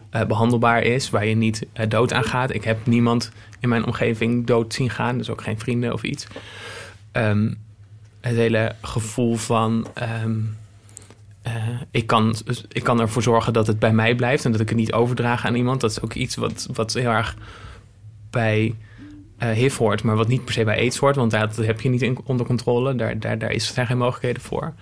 eh, 0.09 0.25
behandelbaar 0.25 0.83
is. 0.83 1.09
Waar 1.09 1.25
je 1.25 1.35
niet 1.35 1.65
eh, 1.73 1.89
dood 1.89 2.13
aan 2.13 2.23
gaat. 2.23 2.53
Ik 2.53 2.63
heb 2.63 2.85
niemand 2.85 3.31
in 3.59 3.69
mijn 3.69 3.85
omgeving 3.85 4.45
dood 4.45 4.73
zien 4.73 4.89
gaan. 4.89 5.17
Dus 5.17 5.29
ook 5.29 5.41
geen 5.41 5.59
vrienden 5.59 5.93
of 5.93 6.03
iets. 6.03 6.27
Ehm, 7.11 7.53
het 8.21 8.35
hele 8.35 8.75
gevoel 8.81 9.35
van... 9.35 9.87
ehm, 9.93 10.35
eh, 11.41 11.53
ik, 11.91 12.07
kan, 12.07 12.35
ik 12.69 12.83
kan 12.83 12.99
ervoor 12.99 13.21
zorgen 13.21 13.53
dat 13.53 13.67
het 13.67 13.79
bij 13.79 13.93
mij 13.93 14.15
blijft... 14.15 14.45
en 14.45 14.51
dat 14.51 14.61
ik 14.61 14.69
het 14.69 14.77
niet 14.77 14.93
overdraag 14.93 15.45
aan 15.45 15.55
iemand. 15.55 15.81
Dat 15.81 15.91
is 15.91 16.01
ook 16.01 16.13
iets 16.13 16.35
wat, 16.35 16.67
wat 16.73 16.93
heel 16.93 17.09
erg 17.09 17.35
bij 18.29 18.75
eh 19.39 19.49
HIV 19.49 19.77
hoort... 19.77 20.03
maar 20.03 20.15
wat 20.15 20.27
niet 20.27 20.45
per 20.45 20.53
se 20.53 20.63
bij 20.63 20.77
AIDS 20.77 20.97
hoort... 20.97 21.15
want 21.15 21.31
dat 21.31 21.55
heb 21.55 21.81
je 21.81 21.89
niet 21.89 22.01
in, 22.01 22.17
onder 22.23 22.45
controle. 22.45 22.95
Daar, 22.95 23.19
daar, 23.19 23.37
daar 23.37 23.51
is, 23.51 23.73
zijn 23.73 23.87
geen 23.87 23.97
mogelijkheden 23.97 24.41
voor. 24.41 24.73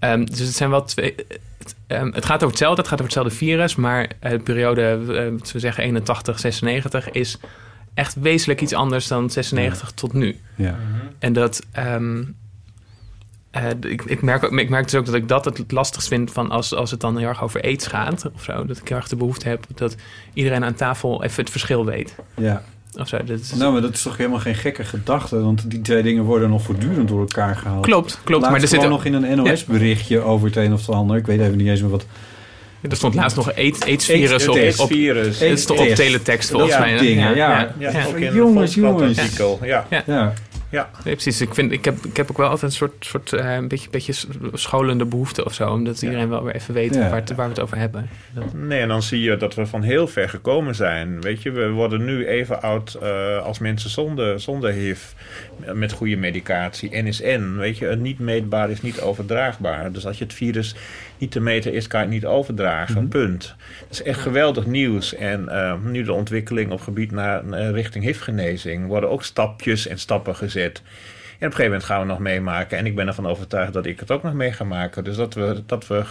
Ehm, 0.00 0.24
dus 0.24 0.38
het 0.38 0.54
zijn 0.54 0.70
wel 0.70 0.84
twee... 0.84 1.14
Het, 1.58 1.74
ehm, 1.86 2.06
het 2.12 2.24
gaat 2.24 2.36
over 2.36 2.48
hetzelfde, 2.48 2.80
het 2.80 2.90
gaat 2.90 3.00
over 3.00 3.12
hetzelfde 3.14 3.34
virus... 3.44 3.74
maar 3.76 4.08
eh, 4.20 4.30
de 4.30 4.38
periode, 4.38 5.04
wat 5.38 5.52
we 5.52 5.58
zeggen 5.58 5.84
81, 5.84 6.38
96... 6.40 7.10
is 7.10 7.38
echt 7.94 8.14
wezenlijk 8.14 8.60
iets 8.60 8.72
anders 8.72 9.06
dan 9.08 9.30
96 9.30 9.90
tot 9.90 10.12
nu. 10.12 10.40
Ja. 10.54 10.76
En 11.18 11.32
dat. 11.32 11.66
eh, 13.50 13.70
ik, 13.80 14.02
ik, 14.02 14.22
merk, 14.22 14.44
ook- 14.44 14.58
ik 14.58 14.68
merk 14.68 14.84
dus 14.84 14.94
ook 14.94 15.06
dat 15.06 15.14
ik 15.14 15.28
dat 15.28 15.44
het 15.44 15.72
lastigst 15.72 16.08
vind 16.08 16.32
van 16.32 16.50
als, 16.50 16.74
als 16.74 16.90
het 16.90 17.00
dan 17.00 17.18
heel 17.18 17.28
erg 17.28 17.42
over 17.42 17.62
aids 17.62 17.86
gaat 17.86 18.30
of 18.34 18.42
zo. 18.42 18.66
Dat 18.66 18.76
ik 18.78 18.88
heel 18.88 18.96
erg 18.96 19.08
de 19.08 19.16
behoefte 19.16 19.48
heb 19.48 19.66
dat 19.74 19.96
iedereen 20.32 20.64
aan 20.64 20.74
tafel 20.74 21.24
even 21.24 21.42
het 21.42 21.50
verschil 21.52 21.84
weet. 21.84 22.14
Ja. 22.36 22.62
Of 22.96 23.08
zo. 23.08 23.16
Dat 23.24 23.40
is, 23.40 23.52
Nou, 23.54 23.72
maar 23.72 23.82
dat 23.82 23.94
is 23.94 24.02
toch 24.02 24.16
helemaal 24.16 24.38
geen 24.38 24.54
gekke 24.54 24.84
gedachte, 24.84 25.40
want 25.40 25.70
die 25.70 25.80
twee 25.80 26.02
dingen 26.02 26.24
worden 26.24 26.50
nog 26.50 26.62
voortdurend 26.62 27.08
door 27.08 27.20
elkaar 27.20 27.56
gehaald. 27.56 27.84
Klopt, 27.84 28.10
klopt, 28.24 28.28
Laatst 28.30 28.50
maar 28.50 28.60
er 28.62 28.68
zit 28.68 28.84
ook- 28.84 28.88
nog 28.90 29.04
in 29.04 29.14
een 29.14 29.36
NOS-berichtje 29.36 30.20
over 30.20 30.46
het 30.46 30.56
een 30.56 30.72
of 30.72 30.86
het 30.86 30.94
ander. 30.96 31.16
Ik 31.16 31.26
weet 31.26 31.40
even 31.40 31.56
niet 31.56 31.68
eens 31.68 31.80
meer 31.80 31.90
wat. 31.90 32.06
er 32.90 32.96
stond 32.96 33.14
laatst 33.14 33.36
nog 33.36 33.54
AIDS, 33.54 33.80
AIDS-virus 33.80 34.48
op, 34.48 34.58
op, 34.78 34.88
virus. 34.90 35.38
Het 35.40 35.60
stond 35.60 35.80
op 35.80 35.86
teletext 35.88 36.50
volgens 36.50 36.78
mij. 36.78 36.96
dingen, 36.98 37.34
ja. 37.36 37.74
Jongens, 38.32 38.74
jongens. 38.74 39.18
Ja. 40.06 40.32
Ja. 40.74 40.90
Nee, 41.04 41.14
precies. 41.14 41.40
Ik, 41.40 41.54
vind, 41.54 41.72
ik, 41.72 41.84
heb, 41.84 42.04
ik 42.04 42.16
heb 42.16 42.30
ook 42.30 42.36
wel 42.36 42.48
altijd 42.48 42.70
een 42.70 42.76
soort, 42.76 42.92
soort 43.04 43.32
eh, 43.32 43.54
een 43.54 43.68
beetje, 43.68 43.90
beetje 43.90 44.12
scholende 44.52 45.04
behoefte 45.04 45.44
of 45.44 45.54
zo. 45.54 45.70
Omdat 45.70 46.02
iedereen 46.02 46.28
wel 46.28 46.44
weer 46.44 46.54
even 46.54 46.74
weet 46.74 46.94
Ja. 46.94 47.00
waar, 47.08 47.14
het, 47.20 47.34
waar 47.34 47.46
we 47.46 47.52
het 47.52 47.60
over 47.62 47.76
hebben. 47.76 48.08
Dat- 48.34 48.52
Nee, 48.54 48.80
en 48.80 48.88
dan 48.88 49.02
zie 49.02 49.20
je 49.20 49.36
dat 49.36 49.54
we 49.54 49.66
van 49.66 49.82
heel 49.82 50.06
ver 50.08 50.28
gekomen 50.28 50.74
zijn. 50.74 51.20
Weet 51.20 51.42
je, 51.42 51.50
we 51.50 51.68
worden 51.70 52.04
nu 52.04 52.26
even 52.26 52.62
oud 52.62 52.94
eh, 52.94 53.42
als 53.42 53.58
mensen 53.58 53.90
zonder, 53.90 54.40
zonder 54.40 54.70
HIV. 54.72 55.02
Met 55.72 55.92
goede 55.92 56.16
medicatie. 56.16 57.02
NSN, 57.02 57.56
weet 57.56 57.78
je, 57.78 57.88
een 57.88 58.02
niet 58.02 58.18
meetbaar 58.18 58.70
is 58.70 58.80
niet 58.82 59.00
overdraagbaar. 59.00 59.92
Dus 59.92 60.06
als 60.06 60.18
je 60.18 60.24
het 60.24 60.34
virus 60.34 60.74
niet 61.18 61.30
te 61.30 61.40
meten 61.40 61.72
is, 61.72 61.86
kan 61.86 62.00
je 62.00 62.06
het 62.06 62.14
niet 62.14 62.26
overdragen. 62.26 63.08
Punt. 63.08 63.54
Dat 63.80 63.90
is 63.90 64.02
echt 64.02 64.20
geweldig 64.20 64.66
nieuws. 64.66 65.14
En 65.14 65.48
eh, 65.48 65.74
nu 65.82 66.02
de 66.02 66.12
ontwikkeling 66.12 66.72
op 66.72 66.80
gebied 66.80 67.10
naar 67.10 67.50
eh, 67.50 67.70
richting 67.70 68.04
HIV-genezing... 68.04 68.86
worden 68.86 69.10
ook 69.10 69.24
stapjes 69.24 69.86
en 69.86 69.98
stappen 69.98 70.36
gezet. 70.36 70.82
En 71.38 71.50
op 71.50 71.58
een 71.58 71.64
gegeven 71.64 71.64
moment 71.64 71.84
gaan 71.84 72.00
we 72.00 72.06
nog 72.06 72.18
meemaken. 72.18 72.78
En 72.78 72.86
ik 72.86 72.94
ben 72.94 73.06
ervan 73.06 73.26
overtuigd 73.26 73.72
dat 73.72 73.86
ik 73.86 74.00
het 74.00 74.10
ook 74.10 74.22
nog 74.22 74.34
mee 74.34 74.52
ga 74.52 74.64
maken. 74.64 75.04
Dus 75.04 75.16
dat 75.16 75.34
we, 75.34 75.62
dat 75.66 75.86
we 75.86 76.02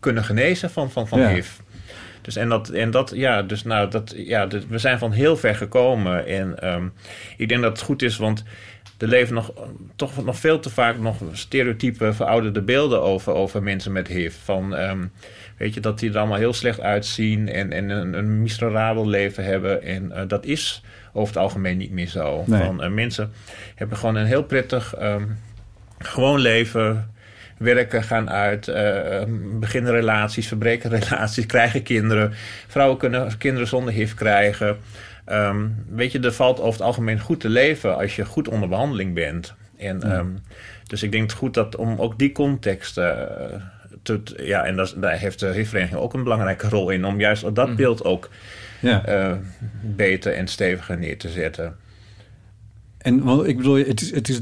kunnen 0.00 0.24
genezen 0.24 0.70
van, 0.70 0.90
van, 0.90 1.08
van 1.08 1.20
Ja. 1.20 1.28
HIV. 1.28 1.48
Dus 2.22 2.36
en 2.36 2.48
dat, 2.48 2.68
en 2.68 2.90
dat, 2.90 3.12
ja, 3.14 3.42
dus 3.42 3.64
nou, 3.64 3.90
dat, 3.90 4.14
ja, 4.16 4.46
dus 4.46 4.66
we 4.68 4.78
zijn 4.78 4.98
van 4.98 5.12
heel 5.12 5.36
ver 5.36 5.54
gekomen. 5.54 6.26
En 6.26 6.58
ehm, 6.58 6.88
ik 7.36 7.48
denk 7.48 7.62
dat 7.62 7.72
het 7.72 7.80
goed 7.80 8.02
is, 8.02 8.16
want 8.16 8.44
er 8.98 9.08
leven 9.08 9.34
nog, 9.34 9.52
toch 9.96 10.24
nog 10.24 10.36
veel 10.36 10.60
te 10.60 10.70
vaak 10.70 10.98
nog 10.98 11.16
stereotype, 11.32 12.12
verouderde 12.12 12.62
beelden 12.62 13.02
over, 13.02 13.32
over 13.32 13.62
mensen 13.62 13.92
met 13.92 14.08
HIV. 14.08 14.34
Van, 14.44 14.76
ehm, 14.76 15.06
weet 15.56 15.74
je, 15.74 15.80
dat 15.80 15.98
die 15.98 16.10
er 16.10 16.18
allemaal 16.18 16.38
heel 16.38 16.52
slecht 16.52 16.80
uitzien 16.80 17.48
en, 17.48 17.72
en 17.72 17.90
een, 17.90 18.14
een 18.14 18.42
miserabel 18.42 19.08
leven 19.08 19.44
hebben. 19.44 19.82
En 19.82 20.12
eh, 20.12 20.22
dat 20.28 20.44
is 20.44 20.82
over 21.12 21.34
het 21.34 21.42
algemeen 21.42 21.76
niet 21.76 21.90
meer 21.90 22.06
zo. 22.06 22.44
Nee. 22.46 22.62
Van, 22.62 22.82
eh, 22.82 22.90
mensen 22.90 23.32
hebben 23.74 23.96
gewoon 23.96 24.14
een 24.14 24.26
heel 24.26 24.44
prettig, 24.44 24.94
ehm, 24.94 25.24
gewoon 25.98 26.40
leven 26.40 27.10
werken, 27.58 28.02
gaan 28.02 28.30
uit, 28.30 28.68
eh, 28.68 29.22
beginnen 29.60 29.92
relaties, 29.92 30.48
verbreken 30.48 30.90
relaties, 31.00 31.46
krijgen 31.46 31.82
kinderen. 31.82 32.32
Vrouwen 32.66 32.98
kunnen 32.98 33.38
kinderen 33.38 33.68
zonder 33.68 33.92
HIV 33.92 34.14
krijgen. 34.14 34.78
Ehm, 35.28 35.66
weet 35.88 36.12
je, 36.12 36.20
er 36.20 36.32
valt 36.32 36.58
over 36.58 36.72
het 36.72 36.80
algemeen 36.82 37.20
goed 37.20 37.40
te 37.40 37.48
leven 37.48 37.96
als 37.96 38.16
je 38.16 38.24
goed 38.24 38.48
onder 38.48 38.68
behandeling 38.68 39.14
bent. 39.14 39.54
En, 39.76 39.98
Ja. 40.00 40.06
ehm, 40.18 40.26
dus 40.86 41.02
ik 41.02 41.10
denk 41.12 41.22
het 41.22 41.38
goed 41.38 41.54
dat 41.54 41.76
om 41.76 41.98
ook 41.98 42.18
die 42.18 42.32
context 42.32 42.98
eh, 42.98 43.12
te, 44.02 44.20
ja, 44.36 44.64
en 44.64 44.76
dat, 44.76 44.94
daar 44.98 45.18
heeft 45.18 45.40
de 45.40 45.46
HIV-vereniging 45.52 46.00
ook 46.00 46.14
een 46.14 46.22
belangrijke 46.22 46.68
rol 46.68 46.90
in, 46.90 47.04
om 47.04 47.20
juist 47.20 47.54
dat 47.54 47.76
beeld 47.76 48.04
ook 48.04 48.28
Ja. 48.80 49.04
eh, 49.04 49.32
beter 49.82 50.32
en 50.32 50.48
steviger 50.48 50.98
neer 50.98 51.18
te 51.18 51.28
zetten. 51.28 51.76
En 52.98 53.22
want 53.22 53.46
ik 53.46 53.56
bedoel, 53.56 53.74
het 53.76 54.00
is, 54.00 54.10
het 54.10 54.28
is 54.28 54.40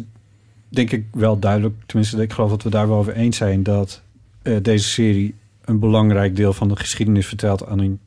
denk 0.68 0.90
ik 0.90 1.04
wel 1.12 1.38
duidelijk, 1.38 1.74
tenminste, 1.86 2.22
ik 2.22 2.32
geloof 2.32 2.50
dat 2.50 2.62
we 2.62 2.70
daar 2.70 2.88
wel 2.88 2.96
over 2.96 3.12
eens 3.14 3.36
zijn, 3.36 3.62
dat 3.62 4.02
eh, 4.42 4.56
deze 4.62 4.88
serie 4.88 5.34
een 5.64 5.78
belangrijk 5.78 6.36
deel 6.36 6.52
van 6.52 6.68
de 6.68 6.76
geschiedenis 6.76 7.26
vertelt 7.26 7.66
aan 7.66 7.78
een, 7.78 8.00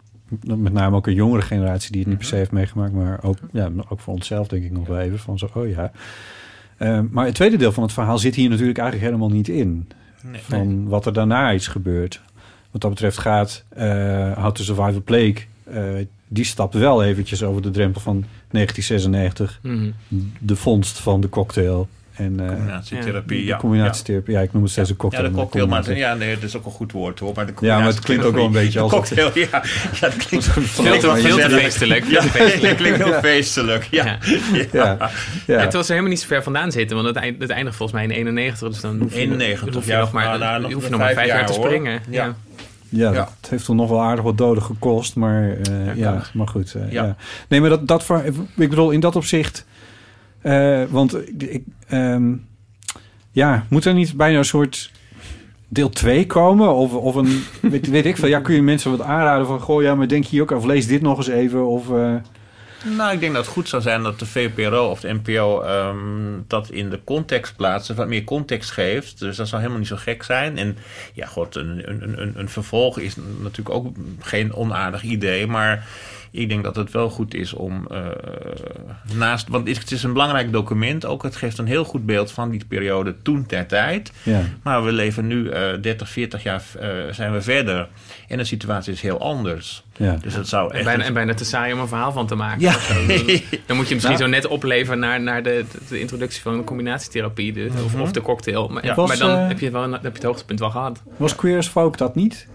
met 0.45 0.73
name 0.73 0.95
ook 0.95 1.07
een 1.07 1.13
jongere 1.13 1.41
generatie 1.41 1.91
die 1.91 1.99
het 1.99 2.09
niet 2.09 2.17
per 2.17 2.27
se 2.27 2.35
heeft 2.35 2.51
meegemaakt, 2.51 2.93
maar 2.93 3.23
ook, 3.23 3.37
ja, 3.51 3.69
ook 3.89 3.99
voor 3.99 4.13
onszelf 4.13 4.47
denk 4.47 4.63
ik 4.63 4.71
nog 4.71 4.87
wel 4.87 4.99
even 4.99 5.19
van 5.19 5.37
zo, 5.37 5.49
oh 5.53 5.69
ja. 5.69 5.91
Eh, 6.77 6.99
maar 7.09 7.25
het 7.25 7.35
tweede 7.35 7.57
deel 7.57 7.71
van 7.71 7.83
het 7.83 7.93
verhaal 7.93 8.17
zit 8.17 8.35
hier 8.35 8.49
natuurlijk 8.49 8.77
eigenlijk 8.77 9.11
helemaal 9.11 9.35
niet 9.35 9.47
in. 9.47 9.89
Nee. 10.23 10.41
Van 10.41 10.87
wat 10.87 11.05
er 11.05 11.13
daarna 11.13 11.51
is 11.51 11.67
gebeurd. 11.67 12.21
Wat 12.71 12.81
dat 12.81 12.89
betreft 12.89 13.17
gaat 13.17 13.63
eh 13.69 14.43
How 14.43 14.51
to 14.51 14.63
Survive 14.63 15.01
Plague... 15.01 15.35
eh, 15.63 16.05
die 16.27 16.43
stapt 16.45 16.73
wel 16.73 17.03
eventjes 17.03 17.43
over 17.43 17.61
de 17.61 17.71
drempel 17.71 18.01
van 18.01 18.25
1996. 18.51 19.59
Mhm. 19.63 19.91
De 20.39 20.55
vondst 20.55 20.99
van 20.99 21.21
de 21.21 21.29
cocktail 21.29 21.87
En, 22.19 22.39
eh, 22.39 22.47
Combinatietherapie, 22.47 23.37
de 23.39 23.45
ja. 23.45 23.57
combinatietherapie. 23.57 24.33
Ja, 24.33 24.41
ik 24.41 24.53
noem 24.53 24.63
het 24.63 24.71
steeds 24.71 24.89
een 24.89 24.95
Ja, 24.95 25.01
cocktail. 25.01 25.23
de 25.23 25.29
maar 25.31 25.39
cocktail, 25.41 25.67
maar 25.67 25.97
ja, 25.97 26.13
nee, 26.13 26.33
dat 26.33 26.43
is 26.43 26.57
ook 26.57 26.65
een 26.65 26.71
goed 26.71 26.91
woord 26.91 27.19
hoor. 27.19 27.31
Maar 27.35 27.45
de 27.45 27.53
Ja, 27.59 27.77
maar 27.77 27.87
het 27.87 27.99
klinkt 27.99 28.25
ook 28.25 28.35
wel 28.35 28.45
een 28.45 28.51
beetje 28.51 28.79
als 28.79 28.91
De 28.91 28.97
cocktail, 28.97 29.31
ja. 29.33 29.47
ja, 29.99 30.07
het 30.09 30.15
klinkt 30.25 30.45
veel 30.47 30.61
Veel 30.63 30.99
te- 30.99 31.15
veel 31.21 31.37
te 31.37 31.49
feestelijk, 31.49 32.05
Ja, 32.05 32.21
het 32.21 32.75
klinkt 32.75 32.97
heel 32.97 33.07
Ja. 33.07 33.19
feestelijk. 33.19 33.87
Ja. 33.91 34.17
Ja. 34.71 34.97
Ja, 35.47 35.59
het 35.59 35.73
was 35.73 35.83
er 35.85 35.89
helemaal 35.89 36.09
niet 36.11 36.19
zo 36.21 36.27
ver 36.27 36.43
vandaan 36.43 36.71
zitten, 36.71 36.95
want 36.95 37.07
het, 37.07 37.17
eind, 37.17 37.41
het 37.41 37.49
eindigt 37.49 37.75
volgens 37.75 37.97
mij 37.99 38.07
in 38.07 38.15
91. 38.15 38.69
Dus 38.69 38.81
dan 38.81 38.99
hoef 38.99 39.13
je, 39.13 39.19
91, 39.19 39.73
hoef 39.73 39.85
je 39.85 39.91
ja, 39.91 39.99
nog 39.99 40.11
maar, 40.11 40.23
nou, 40.39 40.39
nou, 40.61 40.73
hoef 40.73 40.83
je 40.83 40.89
nog 40.89 40.99
maar 40.99 41.13
vijf 41.13 41.17
vijf 41.27 41.27
jaar 41.37 41.45
te 41.45 41.53
springen. 41.53 42.01
Ja. 42.09 42.25
Ja. 42.25 42.35
Ja, 42.91 43.11
Ja. 43.11 43.29
dat 43.41 43.49
heeft 43.49 43.65
toch 43.65 43.75
nog 43.75 43.89
wel 43.89 44.01
aardig 44.01 44.23
wat 44.23 44.37
doden 44.37 44.63
gekost, 44.63 45.15
maar 45.15 45.49
eh, 45.51 45.95
ja, 45.95 46.21
maar 46.33 46.47
goed. 46.47 46.73
eh, 46.73 46.91
Ja. 46.91 47.03
ja. 47.03 47.15
Nee, 47.47 47.61
maar 47.61 47.69
dat, 47.69 47.87
dat 47.87 48.03
voor, 48.03 48.23
ik 48.55 48.69
bedoel, 48.69 48.91
in 48.91 48.99
dat 48.99 49.15
opzicht, 49.15 49.65
eh, 50.41 50.83
want 50.89 51.17
ik, 51.41 51.63
ehm, 51.87 52.33
ja, 53.31 53.65
moet 53.69 53.85
er 53.85 53.93
niet 53.93 54.13
bijna 54.17 54.37
een 54.37 54.45
soort 54.45 54.91
deel 55.67 55.89
2 55.89 56.25
komen? 56.25 56.73
Of, 56.75 56.93
of 56.93 57.15
een, 57.15 57.43
weet, 57.91 58.05
ik 58.05 58.17
veel, 58.17 58.27
ja, 58.27 58.39
kun 58.39 58.55
je 58.55 58.61
mensen 58.61 58.91
wat 58.91 59.01
aanraden 59.01 59.47
van, 59.47 59.59
goh, 59.59 59.81
ja, 59.81 59.95
maar 59.95 60.07
denk 60.07 60.25
hier 60.25 60.41
ook, 60.41 60.51
of 60.51 60.65
lees 60.65 60.87
dit 60.87 61.01
nog 61.01 61.17
eens 61.17 61.27
even, 61.27 61.67
of... 61.67 61.89
eh, 61.89 62.15
Nou, 62.97 63.13
ik 63.13 63.19
denk 63.19 63.33
dat 63.33 63.43
het 63.45 63.53
goed 63.53 63.69
zou 63.69 63.81
zijn 63.81 64.03
dat 64.03 64.19
de 64.19 64.25
VPRO 64.25 64.89
of 64.89 64.99
de 64.99 65.13
NPO 65.13 65.61
ehm, 65.61 65.97
dat 66.47 66.69
in 66.69 66.89
de 66.89 66.99
context 67.03 67.55
plaatsen, 67.55 67.95
wat 67.95 68.07
meer 68.07 68.23
context 68.23 68.71
geeft. 68.71 69.19
Dus 69.19 69.37
dat 69.37 69.47
zou 69.47 69.57
helemaal 69.61 69.79
niet 69.81 69.89
zo 69.89 69.95
gek 69.99 70.23
zijn. 70.23 70.57
En 70.57 70.77
ja, 71.13 71.25
god, 71.25 71.55
een, 71.55 71.81
een, 71.89 72.21
een, 72.21 72.33
een 72.35 72.49
vervolg 72.49 72.99
is 72.99 73.15
natuurlijk 73.41 73.75
ook 73.75 73.87
geen 74.19 74.53
onaardig 74.53 75.03
idee, 75.03 75.47
maar 75.47 75.87
ik 76.31 76.49
denk 76.49 76.63
dat 76.63 76.75
het 76.75 76.91
wel 76.91 77.09
goed 77.09 77.33
is 77.33 77.53
om 77.53 77.87
eh, 77.91 77.97
naast, 79.13 79.47
want 79.47 79.67
het 79.67 79.91
is 79.91 80.03
een 80.03 80.13
belangrijk 80.13 80.51
document 80.51 81.05
ook. 81.05 81.23
Het 81.23 81.35
geeft 81.35 81.57
een 81.57 81.65
heel 81.67 81.83
goed 81.83 82.05
beeld 82.05 82.31
van 82.31 82.49
die 82.49 82.65
periode 82.67 83.15
toen 83.23 83.45
ter 83.45 83.65
tijd. 83.67 84.11
Ja. 84.23 84.41
Maar 84.63 84.83
we 84.85 84.91
leven 84.91 85.27
nu 85.27 85.49
eh 85.49 85.81
30, 85.81 86.09
40 86.09 86.43
jaar 86.43 86.63
eh, 86.79 86.89
zijn 87.11 87.33
we 87.33 87.41
verder. 87.41 87.87
En 88.27 88.37
de 88.37 88.43
situatie 88.43 88.93
is 88.93 89.01
heel 89.01 89.19
anders. 89.19 89.83
Ja. 89.97 90.17
Dus 90.21 90.33
het 90.35 90.47
zou 90.47 90.69
En 90.71 90.75
echt... 90.75 90.85
bijna, 90.85 91.03
en 91.03 91.13
bijna 91.13 91.33
te 91.33 91.45
saai 91.45 91.73
om 91.73 91.79
een 91.79 91.87
verhaal 91.87 92.11
van 92.11 92.27
te 92.27 92.35
maken. 92.35 92.61
Ja. 92.61 92.71
Dan, 92.71 93.07
dan 93.67 93.75
moet 93.77 93.87
je 93.87 93.93
misschien 93.93 94.17
Nou. 94.17 94.17
zo 94.17 94.27
net 94.27 94.47
opleveren 94.47 94.99
naar, 94.99 95.21
naar 95.21 95.43
de, 95.43 95.65
introductie 95.89 96.41
van 96.41 96.57
de 96.57 96.63
combinatietherapie 96.63 97.53
de, 97.53 97.69
of, 97.85 97.93
Mhm. 97.93 98.01
of 98.01 98.11
de 98.11 98.21
cocktail. 98.21 98.67
Maar, 98.67 98.85
Ja. 98.85 98.95
maar 98.95 99.07
Was, 99.07 99.17
dan 99.17 99.29
eh, 99.29 99.47
heb, 99.47 99.59
je 99.59 99.69
wel, 99.71 99.83
een- 99.83 99.91
heb 99.91 100.01
je 100.03 100.09
het 100.09 100.23
hoogtepunt 100.23 100.59
wel 100.59 100.69
gehad. 100.69 101.01
Was 101.17 101.35
Queer 101.35 101.57
as 101.57 101.67
Folk 101.67 101.97
dat 101.97 102.15
niet? 102.15 102.47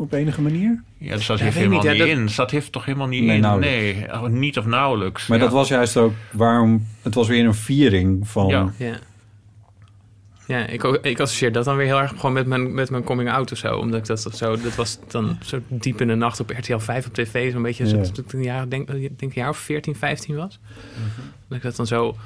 Op 0.00 0.12
enige 0.12 0.42
manier? 0.42 0.82
Ja, 0.98 1.10
dat 1.10 1.22
Ja, 1.22 1.28
heeft 1.28 1.28
weet 1.28 1.40
ik 1.48 1.52
helemaal 1.54 1.78
niet, 1.82 1.90
niet 1.90 1.98
ja, 1.98 2.06
dat- 2.06 2.16
in. 2.18 2.28
Dat 2.36 2.50
heeft 2.50 2.72
toch 2.72 2.84
helemaal 2.84 3.06
niet 3.06 3.22
Nee, 3.24 3.34
in? 3.36 3.40
nauwelijks. 3.40 3.98
Nee, 3.98 4.12
oh, 4.12 4.26
niet 4.26 4.58
of 4.58 4.66
nauwelijks. 4.66 5.26
Maar 5.26 5.38
Ja. 5.38 5.44
dat 5.44 5.52
was 5.52 5.68
juist 5.68 5.96
ook 5.96 6.12
waarom... 6.32 6.86
Het 7.02 7.14
was 7.14 7.28
weer 7.28 7.44
een 7.44 7.54
viering 7.54 8.28
van... 8.28 8.46
Ja. 8.46 8.72
Ja. 8.76 8.98
Ja, 10.46 10.66
ik, 10.66 10.84
ook- 10.84 10.98
ik 11.04 11.20
associeer 11.20 11.52
dat 11.52 11.64
dan 11.64 11.76
weer 11.76 11.86
heel 11.86 12.00
erg 12.00 12.10
gewoon 12.16 12.32
met 12.32 12.46
mijn, 12.46 12.74
met 12.74 12.90
mijn 12.90 13.04
coming 13.04 13.30
out 13.30 13.52
of 13.52 13.58
zo. 13.58 13.76
Omdat 13.76 14.00
ik 14.00 14.06
dat 14.06 14.20
zo, 14.34 14.56
dat 14.56 14.74
was 14.74 14.98
dan 15.08 15.38
zo 15.42 15.58
diep 15.68 16.00
in 16.00 16.08
de 16.08 16.14
nacht 16.14 16.40
op 16.40 16.50
RTL 16.50 16.78
5 16.78 17.06
op 17.06 17.14
tv. 17.14 17.52
Zo'n 17.52 17.62
beetje, 17.62 17.88
zo, 17.88 17.96
Ja. 17.96 18.02
toen 18.02 18.24
ik 18.26 18.32
een 18.32 18.42
jaar, 18.42 18.68
denk, 18.68 18.88
ik 18.90 19.18
denk 19.18 19.34
een 19.34 19.40
jaar 19.42 19.48
of 19.48 19.58
14, 19.58 19.96
15 19.96 20.36
was. 20.36 20.58
Mhm. 20.94 21.26
Dat 21.48 21.56
ik 21.56 21.62
dat 21.62 21.76
dan 21.76 21.86
zo 21.86 22.16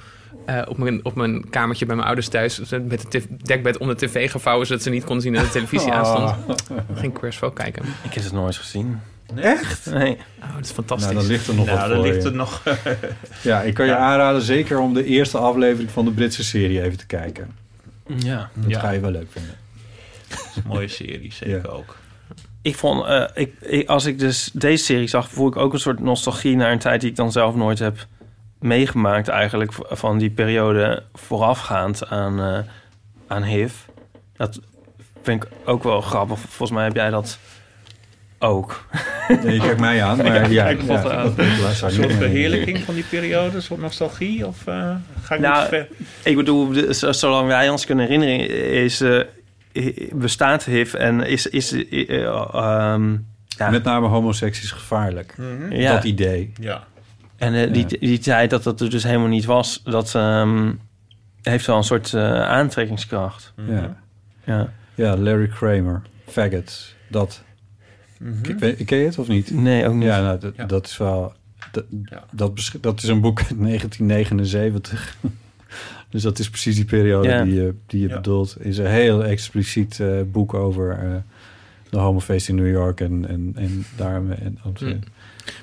eh, 0.46 0.62
op, 0.68 0.78
mijn, 0.78 1.04
op 1.04 1.14
mijn 1.14 1.50
kamertje 1.50 1.86
bij 1.86 1.94
mijn 1.94 2.06
ouders 2.06 2.28
thuis... 2.28 2.58
met 2.70 3.12
het 3.12 3.26
dekbed 3.42 3.78
om 3.78 3.88
de 3.88 3.94
tv 3.94 4.30
gevouwen... 4.30 4.66
zodat 4.66 4.82
ze 4.82 4.90
niet 4.90 5.04
konden 5.04 5.22
zien 5.22 5.32
dat 5.34 5.44
de 5.44 5.50
televisie 5.50 5.88
Oh. 5.90 5.96
aanstond. 5.96 6.62
Ging 6.94 7.34
Folk 7.34 7.54
kijken. 7.54 7.84
Ik 8.02 8.14
heb 8.14 8.24
het 8.24 8.32
nooit 8.32 8.56
gezien. 8.56 9.00
Echt? 9.34 9.86
Nee. 9.90 10.16
Oh, 10.42 10.54
dat 10.54 10.64
is 10.64 10.70
fantastisch. 10.70 11.06
Nou, 11.12 11.18
dan 11.20 11.26
ligt 11.26 11.46
er 11.48 11.54
nog 11.54 11.66
Nou, 11.66 11.78
wat 11.78 11.88
dan 11.88 11.96
voor 11.96 12.06
ligt 12.06 12.22
je. 12.22 12.28
er 12.28 12.34
nog... 12.34 12.62
Ja, 13.42 13.60
ik 13.62 13.74
kan 13.74 13.86
je 13.86 13.90
Ja. 13.92 13.98
aanraden 13.98 14.42
zeker 14.42 14.78
om 14.78 14.94
de 14.94 15.04
eerste 15.04 15.38
aflevering 15.38 15.90
van 15.90 16.04
de 16.04 16.10
Britse 16.10 16.44
serie 16.44 16.82
even 16.82 16.98
te 16.98 17.06
kijken. 17.06 17.56
Ja. 18.16 18.50
Dat 18.54 18.70
Ja. 18.70 18.80
ga 18.80 18.90
je 18.90 19.00
wel 19.00 19.10
leuk 19.10 19.26
vinden. 19.30 19.54
een 20.56 20.62
mooie 20.66 20.88
serie, 20.88 21.32
zeker 21.40 21.56
Ja. 21.64 21.68
ook. 21.68 21.96
Ik 22.62 22.76
vond, 22.76 23.06
eh, 23.06 23.24
ik, 23.34 23.54
ik- 23.60 23.88
als 23.88 24.04
ik 24.04 24.18
dus 24.18 24.50
deze 24.52 24.84
serie 24.84 25.06
zag, 25.08 25.28
voel 25.30 25.48
ik 25.48 25.56
ook 25.56 25.72
een 25.72 25.80
soort 25.80 26.00
nostalgie 26.00 26.56
naar 26.56 26.72
een 26.72 26.78
tijd 26.78 27.00
die 27.00 27.10
ik 27.10 27.16
dan 27.16 27.32
zelf 27.32 27.54
nooit 27.54 27.78
heb 27.78 28.06
meegemaakt, 28.64 29.28
eigenlijk 29.28 29.72
van 29.80 30.18
die 30.18 30.30
periode 30.30 31.02
voorafgaand 31.12 32.06
aan, 32.08 32.40
eh, 32.40 32.58
aan 33.26 33.42
HIV. 33.42 33.72
Dat 34.36 34.60
vind 35.22 35.44
ik 35.44 35.50
ook 35.64 35.82
wel 35.82 36.00
grappig. 36.00 36.38
Volgens 36.38 36.70
mij 36.70 36.84
heb 36.84 36.94
jij 36.94 37.10
dat 37.10 37.38
ook. 38.38 38.86
Ja, 39.28 39.50
je 39.50 39.58
kijkt 39.58 39.80
mij 39.80 40.02
aan, 40.02 40.16
maar 40.22 40.50
ja, 40.50 40.68
ja, 40.68 40.76
aan. 40.88 41.34
zou 41.74 41.90
Een 41.92 41.96
soort 41.96 42.12
verheerlijking 42.12 42.78
van 42.78 42.94
die 42.94 43.04
periode, 43.10 43.56
een 43.56 43.62
soort 43.62 43.80
nostalgie? 43.80 44.46
Of 44.46 44.66
eh, 44.66 44.94
ga 45.22 45.34
ik 45.34 45.40
Nou, 45.40 45.58
niet 45.60 45.68
ver? 45.68 45.88
Ik 46.24 46.36
bedoel, 46.36 46.68
de- 46.72 47.12
zolang 47.12 47.46
wij 47.46 47.68
ons 47.68 47.84
kunnen 47.86 48.06
herinneren, 48.06 48.72
is, 48.72 49.00
eh, 49.00 49.20
bestaat 50.12 50.64
HIV 50.64 50.94
en 50.94 51.20
is... 51.20 51.46
is 51.46 51.72
eh, 51.72 52.08
eh, 52.10 52.24
ehm, 52.54 53.16
ja. 53.58 53.70
Met 53.70 53.84
name 53.84 54.06
homoseks 54.06 54.62
is 54.62 54.70
gevaarlijk. 54.70 55.34
Mhm. 55.36 55.72
Ja. 55.72 55.92
Dat 55.94 56.04
idee. 56.04 56.52
Ja. 56.60 56.84
En 57.44 57.54
eh, 57.54 57.72
die, 57.72 57.82
Ja. 57.88 57.96
die 57.98 58.18
tijd 58.18 58.50
dat 58.50 58.62
dat 58.62 58.80
er 58.80 58.90
dus 58.90 59.02
helemaal 59.04 59.28
niet 59.28 59.44
was, 59.44 59.80
dat 59.84 60.14
ehm, 60.14 60.72
heeft 61.42 61.66
wel 61.66 61.76
een 61.76 61.84
soort 61.84 62.14
eh, 62.14 62.42
aantrekkingskracht. 62.42 63.52
Mhm. 63.56 63.72
Ja. 63.72 63.96
Ja. 64.44 64.72
ja, 64.94 65.16
Larry 65.16 65.46
Kramer, 65.48 66.02
Faggots, 66.26 66.94
dat. 67.08 67.42
Mhm. 68.18 68.50
Ik 68.50 68.58
weet, 68.58 68.84
ken 68.84 68.98
je 68.98 69.04
het 69.04 69.18
of 69.18 69.28
niet? 69.28 69.50
Nee, 69.54 69.86
ook 69.88 69.94
niet. 69.94 70.02
Ja, 70.04 70.20
nou, 70.20 70.38
dat, 70.38 70.56
Ja. 70.56 70.64
dat 70.64 70.86
is 70.86 70.96
wel... 70.96 71.32
Dat, 71.72 71.84
Ja. 72.04 72.24
dat, 72.80 73.02
is 73.02 73.08
een 73.08 73.20
boek 73.20 73.38
uit 73.38 73.48
1979. 73.68 75.16
dus 76.10 76.22
dat 76.22 76.38
is 76.38 76.50
precies 76.50 76.74
die 76.74 76.84
periode 76.84 77.28
Ja. 77.28 77.42
die 77.44 77.54
je, 77.54 77.74
die 77.86 78.00
je 78.00 78.08
Ja. 78.08 78.14
bedoelt. 78.14 78.56
is 78.60 78.78
een 78.78 78.86
heel 78.86 79.24
expliciet 79.24 80.00
eh, 80.00 80.08
boek 80.26 80.54
over 80.54 80.90
eh, 80.98 81.14
de 81.90 81.98
homofeest 81.98 82.48
in 82.48 82.54
New 82.54 82.70
York 82.70 83.00
en, 83.00 83.28
en, 83.28 83.52
en 83.56 83.84
daar... 83.96 84.14
En, 84.14 84.58
Hm. 84.78 84.96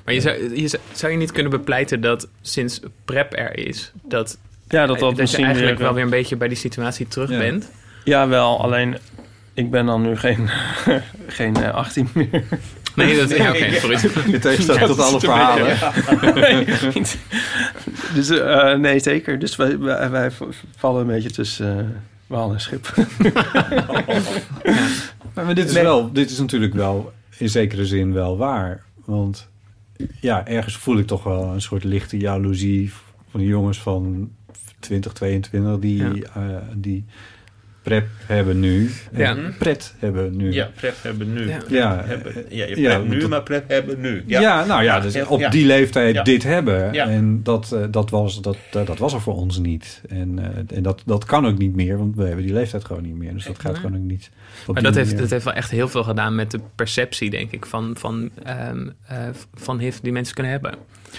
Maar 0.04 0.14
je 0.14 0.20
zou, 0.20 0.56
je 0.60 0.68
zou, 0.68 0.82
zou 0.92 1.12
je 1.12 1.18
niet 1.18 1.32
kunnen 1.32 1.50
bepleiten 1.50 2.00
dat 2.00 2.28
sinds 2.40 2.80
PrEP 3.04 3.32
er 3.38 3.58
is... 3.66 3.92
dat, 4.02 4.38
Ja, 4.68 4.86
dat 4.86 4.98
dat 4.98 5.10
je 5.10 5.20
misschien 5.20 5.44
eigenlijk 5.44 5.76
weer, 5.76 5.86
wel 5.86 5.94
weer 5.94 6.04
een 6.04 6.10
beetje 6.10 6.36
bij 6.36 6.48
die 6.48 6.56
situatie 6.56 7.08
terug 7.08 7.30
Ja. 7.30 7.38
bent. 7.38 7.70
Ja, 8.04 8.28
wel. 8.28 8.62
Alleen, 8.62 8.96
ik 9.54 9.70
ben 9.70 9.86
dan 9.86 10.02
nu 10.02 10.16
geen, 10.16 10.48
geen 11.26 11.56
eh, 11.56 11.74
18 11.74 12.08
meer. 12.12 12.44
Nee, 12.94 13.16
dat 13.16 13.36
ja, 13.36 13.48
oké, 13.50 13.72
sorry. 13.72 13.98
In 14.32 14.40
tegenstelling 14.40 14.86
tot 14.86 14.98
alle 14.98 15.16
is 15.16 15.22
verhalen. 15.24 15.76
dus 18.14 18.28
eh, 18.30 18.74
nee, 18.74 18.98
zeker. 18.98 19.38
Dus 19.38 19.56
wij, 19.56 19.78
wij, 19.78 20.10
wij 20.10 20.30
vallen 20.76 21.00
een 21.00 21.06
beetje 21.06 21.30
tussen 21.30 21.78
uh, 21.78 21.84
wal 22.26 22.52
en 22.52 22.60
schip. 22.60 22.94
Maar, 25.34 25.44
maar 25.44 25.54
dit 25.54 25.66
is 25.68 25.72
Nee. 25.74 25.82
wel, 25.82 26.12
dit 26.12 26.30
is 26.30 26.38
natuurlijk 26.38 26.74
wel 26.74 27.12
in 27.38 27.48
zekere 27.48 27.86
zin 27.86 28.12
wel 28.12 28.36
waar. 28.36 28.82
Want 29.04 29.48
ja, 30.20 30.46
ergens 30.46 30.76
voel 30.76 30.98
ik 30.98 31.06
toch 31.06 31.22
wel 31.24 31.44
een 31.54 31.60
soort 31.60 31.84
lichte 31.84 32.18
jaloezie 32.18 32.92
van 33.30 33.40
die 33.40 33.48
jongens 33.48 33.80
van 33.80 34.30
20, 34.78 35.12
22 35.12 35.78
die, 35.78 35.96
Ja. 35.96 36.12
eh, 36.34 36.56
die 36.76 37.04
prep 37.82 38.06
hebben 38.26 38.60
nu. 38.60 38.90
En 39.12 39.20
Ja. 39.20 39.36
pret 39.58 39.94
hebben 39.98 40.36
nu. 40.36 40.52
Ja, 40.52 40.70
prep 40.74 40.94
hebben 41.02 41.32
nu. 41.32 41.48
Ja. 41.48 41.60
Ja, 41.68 42.02
Hebben, 42.06 42.32
ja, 42.48 42.64
je 42.66 42.80
ja, 42.80 42.98
prep 42.98 43.08
nu, 43.08 43.28
maar 43.28 43.42
prep 43.42 43.68
hebben 43.68 44.00
nu. 44.00 44.22
Ja, 44.26 44.64
nou 44.64 44.82
ja, 44.82 45.00
dus 45.00 45.14
ja, 45.14 45.24
op 45.26 45.40
ja. 45.40 45.50
die 45.50 45.66
leeftijd 45.66 46.14
Ja. 46.14 46.22
dit 46.22 46.42
hebben. 46.42 46.92
Ja. 46.92 47.08
En 47.08 47.40
dat, 47.42 47.72
eh, 47.72 47.80
dat, 47.90 48.10
was, 48.10 48.40
dat, 48.40 48.56
eh, 48.72 48.86
dat 48.86 48.98
was 48.98 49.12
er 49.12 49.20
voor 49.20 49.36
ons 49.36 49.58
niet. 49.58 50.00
En, 50.08 50.38
eh, 50.38 50.76
en 50.76 50.82
dat, 50.82 51.02
dat 51.06 51.24
kan 51.24 51.46
ook 51.46 51.58
niet 51.58 51.74
meer, 51.74 51.98
want 51.98 52.16
we 52.16 52.24
hebben 52.24 52.44
die 52.44 52.54
leeftijd 52.54 52.84
gewoon 52.84 53.02
niet 53.02 53.16
meer. 53.16 53.32
Dus 53.32 53.44
dat 53.44 53.58
gaat 53.58 53.76
gewoon 53.76 53.96
ook 53.96 54.02
niet. 54.02 54.30
Maar 54.66 54.82
dat 54.82 54.94
heeft, 54.94 55.06
manier. 55.06 55.20
dat 55.22 55.30
heeft 55.30 55.44
wel 55.44 55.54
echt 55.54 55.70
heel 55.70 55.88
veel 55.88 56.02
gedaan 56.04 56.34
met 56.34 56.50
de 56.50 56.60
perceptie, 56.74 57.30
denk 57.30 57.50
ik, 57.50 57.66
van, 57.66 57.94
van, 57.98 58.30
ehm, 58.44 58.88
eh, 59.06 59.18
van 59.54 59.78
HIV 59.78 59.96
die 59.98 60.12
mensen 60.12 60.34
kunnen 60.34 60.52
hebben. 60.52 60.74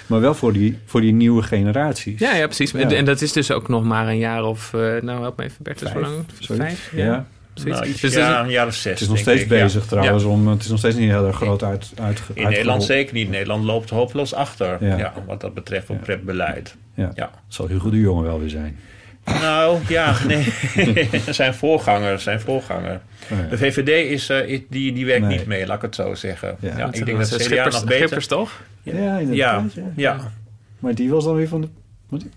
Maar 0.05 0.19
wel 0.19 0.33
voor 0.33 0.53
die, 0.53 0.77
voor 0.85 1.01
die 1.01 1.13
nieuwe 1.13 1.41
generaties. 1.43 2.19
Ja, 2.19 2.35
ja 2.35 2.45
precies. 2.45 2.73
En, 2.73 2.89
Ja. 2.89 2.95
en 2.95 3.05
dat 3.05 3.21
is 3.21 3.31
dus 3.31 3.51
ook 3.51 3.67
nog 3.67 3.83
maar 3.83 4.07
een 4.07 4.17
jaar 4.17 4.43
of, 4.43 4.73
eh, 4.73 4.79
nou 4.79 5.21
help 5.21 5.37
me 5.37 5.43
even 5.43 5.63
Bertus, 5.63 5.91
hoe 5.91 6.01
Vijf, 6.01 6.13
lang? 6.49 6.59
Vijf? 6.59 6.91
Ja. 6.95 7.25
Zoiets. 7.53 7.79
Nou, 7.79 7.91
iets, 7.91 8.01
Dus 8.01 8.13
ja, 8.13 8.43
een 8.43 8.49
jaar 8.49 8.67
of 8.67 8.73
zes. 8.73 8.91
Het 8.91 9.01
is 9.01 9.07
nog 9.07 9.17
steeds 9.17 9.41
ik, 9.41 9.49
ja. 9.49 9.63
bezig 9.63 9.85
trouwens. 9.85 10.23
Ja. 10.23 10.29
Om, 10.29 10.47
het 10.47 10.61
is 10.63 10.69
nog 10.69 10.77
steeds 10.79 10.95
niet 10.95 11.09
heel 11.09 11.27
erg 11.27 11.35
groot 11.35 11.63
uit, 11.63 11.91
uit, 12.01 12.21
In 12.33 12.49
Nederland 12.49 12.83
zeker 12.83 13.13
niet. 13.13 13.29
Nederland 13.29 13.63
loopt 13.63 13.89
hopeloos 13.89 14.33
achter. 14.33 14.77
Ja. 14.79 14.97
Ja. 14.97 15.13
wat 15.25 15.41
dat 15.41 15.53
betreft 15.53 15.89
op 15.89 16.01
prepbeleid. 16.01 16.75
Ja. 16.93 17.11
Ja. 17.13 17.29
Zal 17.47 17.67
Hugo 17.67 17.89
de 17.89 17.99
Jonge 17.99 18.23
wel 18.23 18.39
weer 18.39 18.49
zijn. 18.49 18.79
Nou, 19.25 19.77
ja, 19.87 20.15
nee. 20.27 20.45
zijn 21.29 21.53
voorganger, 21.53 22.19
zijn 22.19 22.39
voorganger. 22.39 23.01
Oh. 23.31 23.49
De 23.49 23.57
VVD 23.57 24.09
is, 24.11 24.29
eh, 24.29 24.47
is- 24.47 24.61
die, 24.69 24.93
die 24.93 25.05
werkt 25.05 25.25
Nee. 25.25 25.37
niet 25.37 25.47
mee, 25.47 25.67
laat 25.67 25.75
ik 25.75 25.81
het 25.81 25.95
zo 25.95 26.13
zeggen. 26.15 26.57
Ja. 26.59 26.69
Ik 26.69 27.05
denk 27.05 27.17
dat 27.17 27.29
was, 27.29 27.29
CDA 27.29 27.43
Schippers, 27.43 27.73
nog 27.75 27.83
beter... 27.83 27.97
Schippers 27.97 28.27
toch? 28.27 28.61
Ja, 28.81 28.93
Ja, 28.97 29.17
inderdaad. 29.17 29.73
ja, 29.73 29.81
ja. 29.81 29.91
ja. 29.95 30.31
Maar 30.79 30.95
die 30.95 31.09
was 31.09 31.23
dan 31.23 31.35
weer 31.35 31.47
van 31.47 31.61
de... 31.61 31.67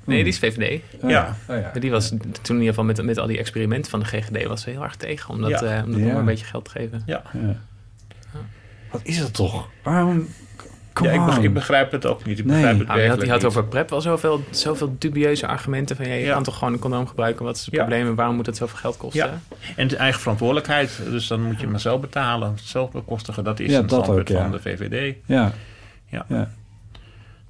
Nee, 0.05 0.19
die 0.23 0.33
is 0.33 0.39
VVD. 0.39 0.81
Oh, 1.03 1.11
ja. 1.11 1.37
Oh, 1.49 1.57
ja. 1.57 1.61
Maar 1.63 1.81
die 1.81 1.91
was 1.91 2.09
toen 2.09 2.19
in 2.47 2.53
ieder 2.55 2.69
geval 2.69 2.85
met, 2.85 3.03
met 3.03 3.19
al 3.19 3.27
die 3.27 3.39
experimenten 3.39 3.91
van 3.91 4.01
de 4.01 4.07
GGD 4.07 4.45
was 4.47 4.63
ze 4.63 4.71
heel 4.71 4.83
erg 4.83 4.97
tegen. 4.97 5.35
Om 5.35 5.41
dat, 5.41 5.63
eh, 5.63 5.83
om 5.85 6.01
maar 6.03 6.17
een 6.17 6.25
beetje 6.25 6.45
geld 6.47 6.65
te 6.65 6.71
geven. 6.71 7.03
Ja. 7.07 7.23
Ja. 7.33 7.57
Wat 8.91 9.01
is 9.05 9.19
dat 9.19 9.35
toch? 9.35 9.69
Waarom... 9.83 10.29
come 10.97 11.13
ja, 11.13 11.39
ik, 11.39 11.55
begrijp 11.55 11.93
het 11.93 12.07
ook 12.07 12.25
niet. 12.25 12.39
Ik 12.39 12.45
Nee. 12.45 12.55
begrijp 12.55 12.79
het 12.79 12.89
Ah, 12.89 12.95
maar 12.95 13.03
je 13.05 13.09
had, 13.11 13.21
je 13.23 13.29
had 13.29 13.37
niet. 13.39 13.47
over 13.47 13.65
PrEP 13.65 13.91
wel 13.91 14.01
zoveel, 14.01 14.41
zoveel 14.51 14.97
dubieuze 14.99 15.47
argumenten. 15.47 15.97
Van, 15.97 16.09
ja, 16.09 16.15
je 16.15 16.25
Ja. 16.25 16.33
kan 16.33 16.43
toch 16.43 16.59
gewoon 16.59 16.73
een 16.73 16.79
condoom 16.79 17.07
gebruiken? 17.07 17.45
Wat 17.45 17.57
is 17.57 17.65
het 17.65 17.75
Ja. 17.75 17.81
probleem 17.81 18.07
en 18.07 18.15
waarom 18.15 18.37
moet 18.37 18.47
het 18.47 18.57
zoveel 18.57 18.79
geld 18.79 18.97
kosten? 18.97 19.27
Ja. 19.27 19.57
En 19.77 19.83
het 19.83 19.93
is 19.93 19.99
eigen 19.99 20.21
verantwoordelijkheid. 20.21 21.01
Dus 21.11 21.27
dan 21.27 21.43
moet 21.43 21.61
je 21.61 21.67
maar 21.67 21.81
zelf 21.81 22.01
betalen. 22.01 22.59
Zelf 22.63 22.91
bekostigen. 22.91 23.45
Dat 23.45 23.61
is 23.61 23.71
Ja, 23.71 23.77
een 23.79 23.87
dat 23.87 23.91
standpunt 24.03 24.31
ook, 24.31 24.37
ja. 24.37 24.43
van 24.43 24.51
de 24.51 24.61
VVD. 24.61 25.17
Ja. 25.27 25.53
Ja. 26.07 26.25
Ja. 26.29 26.51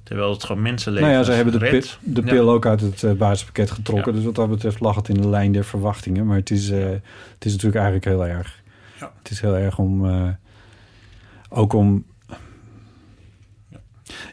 Terwijl 0.03 0.31
het 0.31 0.43
gewoon 0.43 0.61
mensenlevens 0.61 1.11
Nou 1.13 1.19
ja, 1.25 1.31
ze 1.31 1.35
hebben 1.35 1.59
de, 1.59 1.69
pil, 1.69 1.81
de 2.13 2.21
Ja. 2.25 2.31
pil 2.31 2.49
ook 2.49 2.65
uit 2.65 2.81
het 2.81 3.03
eh, 3.03 3.11
basispakket 3.11 3.71
getrokken. 3.71 4.13
Dus 4.13 4.23
wat 4.23 4.35
dat 4.35 4.49
betreft 4.49 4.79
lag 4.79 4.95
het 4.95 5.09
in 5.09 5.21
de 5.21 5.27
lijn 5.27 5.51
der 5.51 5.63
verwachtingen. 5.65 6.25
Maar 6.25 6.37
het 6.37 6.51
is, 6.51 6.69
eh, 6.69 6.79
het 7.33 7.45
is 7.45 7.51
natuurlijk 7.51 7.75
eigenlijk 7.75 8.05
heel 8.05 8.25
erg. 8.25 8.61
Ja. 8.99 9.11
Het 9.23 9.31
is 9.31 9.41
heel 9.41 9.55
erg 9.55 9.77
om. 9.77 10.09
eh, 10.09 10.27
ook 11.49 11.73
om. 11.73 12.03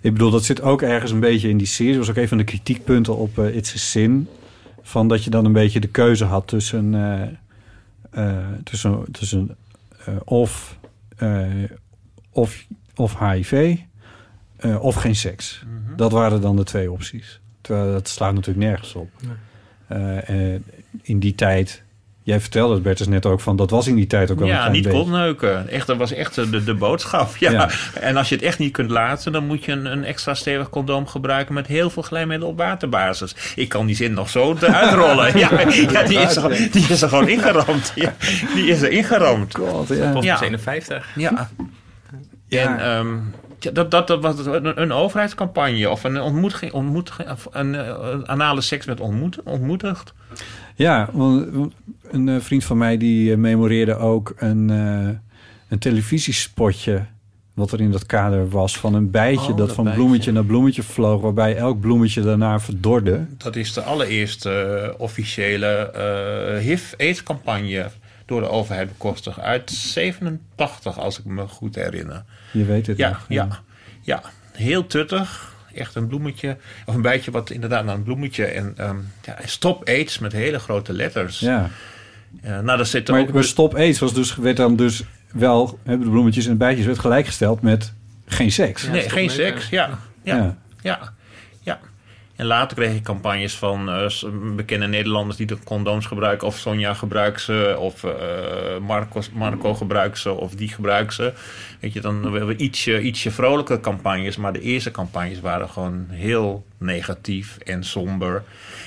Ik 0.04 0.12
bedoel, 0.12 0.30
dat 0.30 0.44
zit 0.44 0.62
ook 0.62 0.82
ergens 0.82 1.10
een 1.10 1.20
beetje 1.20 1.48
in 1.48 1.56
die 1.56 1.66
serie. 1.66 1.92
Dat 1.92 2.06
was 2.06 2.10
ook 2.10 2.22
een 2.22 2.28
van 2.28 2.38
de 2.38 2.44
kritiekpunten 2.44 3.16
op 3.16 3.38
eh 3.38 3.56
It's 3.56 3.74
a 3.74 3.78
Sin. 3.78 4.28
Van 4.82 5.08
dat 5.08 5.24
je 5.24 5.30
dan 5.30 5.44
een 5.44 5.52
beetje 5.52 5.80
de 5.80 5.88
keuze 5.88 6.24
had 6.24 6.48
tussen. 6.48 6.94
eh, 6.94 7.28
eh, 8.10 8.46
tussen, 8.64 9.04
tussen 9.12 9.56
of, 10.24 10.78
of, 12.30 12.66
of 12.94 13.18
HIV 13.18 13.76
of 14.78 14.94
geen 14.94 15.16
seks. 15.16 15.64
Dat 15.96 16.12
waren 16.12 16.40
dan 16.40 16.56
de 16.56 16.64
twee 16.64 16.92
opties. 16.92 17.40
Terwijl 17.60 17.92
dat 17.92 18.08
slaat 18.08 18.34
natuurlijk 18.34 18.66
nergens 18.66 18.94
op. 18.94 19.10
In 21.02 21.18
die 21.18 21.34
tijd, 21.34 21.82
jij 22.24 22.40
vertelde 22.40 22.74
het 22.74 22.82
Bertus 22.82 23.06
net 23.06 23.26
ook 23.26 23.40
van, 23.40 23.56
dat 23.56 23.70
was 23.70 23.86
in 23.86 23.94
die 23.94 24.06
tijd 24.06 24.30
ook 24.30 24.38
wel 24.38 24.46
een 24.48 24.52
Ja, 24.52 24.58
klein 24.58 24.72
niet 24.72 24.82
beetje. 24.82 24.98
koolneuken. 24.98 25.68
Echt, 25.68 25.86
dat 25.86 25.96
was 25.96 26.12
echt 26.12 26.34
de, 26.34 26.64
de 26.64 26.74
boodschap. 26.74 27.36
Ja. 27.38 27.50
Ja. 27.50 27.70
En 28.00 28.16
als 28.16 28.28
je 28.28 28.34
het 28.34 28.44
echt 28.44 28.58
niet 28.58 28.72
kunt 28.72 28.90
laten, 28.90 29.32
dan 29.32 29.46
moet 29.46 29.64
je 29.64 29.72
een, 29.72 29.86
een 29.86 30.04
extra 30.04 30.34
stevig 30.34 30.70
condoom 30.70 31.06
gebruiken 31.06 31.54
met 31.54 31.66
heel 31.66 31.90
veel 31.90 32.02
glijmiddel 32.02 32.48
op 32.48 32.58
waterbasis. 32.58 33.34
Ik 33.56 33.68
kan 33.68 33.86
die 33.86 33.96
zin 33.96 34.12
nog 34.12 34.28
zo 34.28 34.56
uitrollen. 34.60 35.38
ja, 35.38 35.50
ja, 35.90 36.02
die, 36.02 36.18
is 36.18 36.36
er, 36.36 36.68
die 36.70 36.86
is 36.88 37.02
er 37.02 37.08
gewoon 37.08 37.28
ingeramd. 37.28 37.92
Ja, 37.94 38.14
die 38.54 38.66
is 38.66 38.82
er 38.82 38.90
ingeramd. 38.90 39.54
God, 39.56 39.88
ja. 39.88 40.12
Post 40.12 40.24
Ja. 40.24 40.42
51. 40.42 41.06
Ja. 41.14 41.50
En 42.48 42.80
ehm, 42.80 43.08
ja, 43.14 43.18
dat, 43.72 43.90
dat, 43.90 44.06
dat 44.06 44.20
was 44.20 44.46
een, 44.46 44.80
een 44.82 44.92
overheidscampagne 44.92 45.90
of 45.90 46.04
een 46.04 46.20
ontmoediging, 46.20 46.72
ontmoediging 46.72 47.30
of 47.30 47.48
een, 47.50 47.74
eh, 47.74 47.96
een 48.12 48.28
anale 48.28 48.60
seks 48.60 48.86
met 48.86 49.00
ontmoet, 49.00 49.42
ontmoedigd. 49.42 50.12
Ja, 50.74 51.08
want 51.12 51.46
een 52.10 52.28
eh, 52.28 52.40
vriend 52.40 52.64
van 52.64 52.78
mij 52.78 52.96
die 52.96 53.32
eh, 53.32 53.38
memoreerde 53.38 53.96
ook 53.96 54.34
een, 54.36 54.68
een 55.68 55.78
televisiespotje... 55.78 57.06
wat 57.54 57.72
er 57.72 57.80
in 57.80 57.90
dat 57.90 58.06
kader 58.06 58.48
was 58.48 58.78
van 58.78 58.94
een 58.94 59.10
bijtje... 59.10 59.50
Oh, 59.50 59.56
dat, 59.56 59.66
dat 59.66 59.74
van 59.74 59.84
bijtje. 59.84 60.02
bloemetje 60.02 60.32
naar 60.32 60.44
bloemetje 60.44 60.82
vloog... 60.82 61.20
waarbij 61.20 61.56
elk 61.56 61.80
bloemetje 61.80 62.22
daarna 62.22 62.60
verdorde. 62.60 63.26
Dat 63.38 63.56
is 63.56 63.72
de 63.72 63.82
allereerste 63.82 64.94
officiële 64.98 65.66
eh 65.66 66.64
HIV-AIDS-campagne 66.64 67.90
door 68.26 68.40
de 68.40 68.48
overheid 68.48 68.88
bekostigd. 68.88 69.38
Uit 69.38 69.70
87, 69.70 70.98
als 70.98 71.18
ik 71.18 71.24
me 71.24 71.48
goed 71.48 71.74
herinner. 71.74 72.24
Je 72.50 72.64
weet 72.64 72.86
het 72.86 72.96
Ja, 72.96 73.08
nog. 73.08 73.24
ja, 73.28 73.48
ja. 74.00 74.22
Heel 74.52 74.86
tuttig. 74.86 75.52
Echt 75.74 75.94
een 75.94 76.06
bloemetje. 76.06 76.56
Of 76.86 76.94
een 76.94 77.02
bijtje 77.02 77.30
wat 77.30 77.50
inderdaad 77.50 77.84
naar 77.84 77.94
een 77.94 78.02
bloemetje. 78.02 78.44
En 78.44 78.72
ehm, 78.76 78.96
ja, 79.22 79.36
stop 79.44 79.88
AIDS 79.88 80.18
met 80.18 80.32
hele 80.32 80.58
grote 80.58 80.92
letters. 80.92 81.38
Ja. 81.38 81.70
Ja, 82.42 82.60
nou, 82.60 82.76
daar 82.76 82.86
zit 82.86 83.08
er 83.08 83.14
Maar, 83.14 83.22
ook... 83.22 83.32
maar 83.32 83.44
Stop 83.44 83.74
AIDS 83.74 83.98
was 83.98 84.14
dus, 84.14 84.36
werd 84.36 84.56
dan 84.56 84.76
dus 84.76 85.02
wel... 85.32 85.78
hè, 85.84 85.98
de 85.98 86.10
bloemetjes 86.10 86.44
en 86.44 86.50
de 86.50 86.56
bijtjes 86.56 86.86
werd 86.86 86.98
gelijkgesteld 86.98 87.62
met 87.62 87.92
geen 88.26 88.52
seks. 88.52 88.86
nee, 88.86 89.10
geen 89.10 89.30
seks. 89.30 89.68
Ja. 89.68 89.86
Ja. 90.22 90.36
Ja. 90.36 90.36
ja. 90.36 90.56
ja. 90.82 91.13
En 92.36 92.46
later 92.46 92.76
kreeg 92.76 92.94
ik 92.96 93.02
campagnes 93.02 93.54
van 93.56 93.90
eh, 93.90 94.06
bekende 94.56 94.86
Nederlanders 94.86 95.36
die 95.36 95.46
de 95.46 95.56
condooms 95.64 96.06
gebruiken. 96.06 96.46
Of 96.46 96.56
Sonja 96.58 96.94
gebruikt 96.94 97.40
ze. 97.40 97.76
Of 97.78 98.04
eh, 98.04 98.12
Marco, 98.80 99.20
Marco 99.32 99.74
gebruikt 99.74 100.18
ze. 100.18 100.32
Of 100.32 100.54
die 100.54 100.68
gebruikt 100.68 101.14
ze. 101.14 101.32
Weet 101.80 101.92
je, 101.92 102.00
dan 102.00 102.22
hebben 102.22 102.46
we 102.46 102.56
ietsje, 102.56 103.00
ietsje 103.00 103.30
vrolijke 103.30 103.80
campagnes. 103.80 104.36
Maar 104.36 104.52
de 104.52 104.60
eerste 104.60 104.90
campagnes 104.90 105.40
waren 105.40 105.68
gewoon 105.68 106.06
heel 106.10 106.64
negatief 106.78 107.58
en 107.58 107.84
somber. 107.84 108.42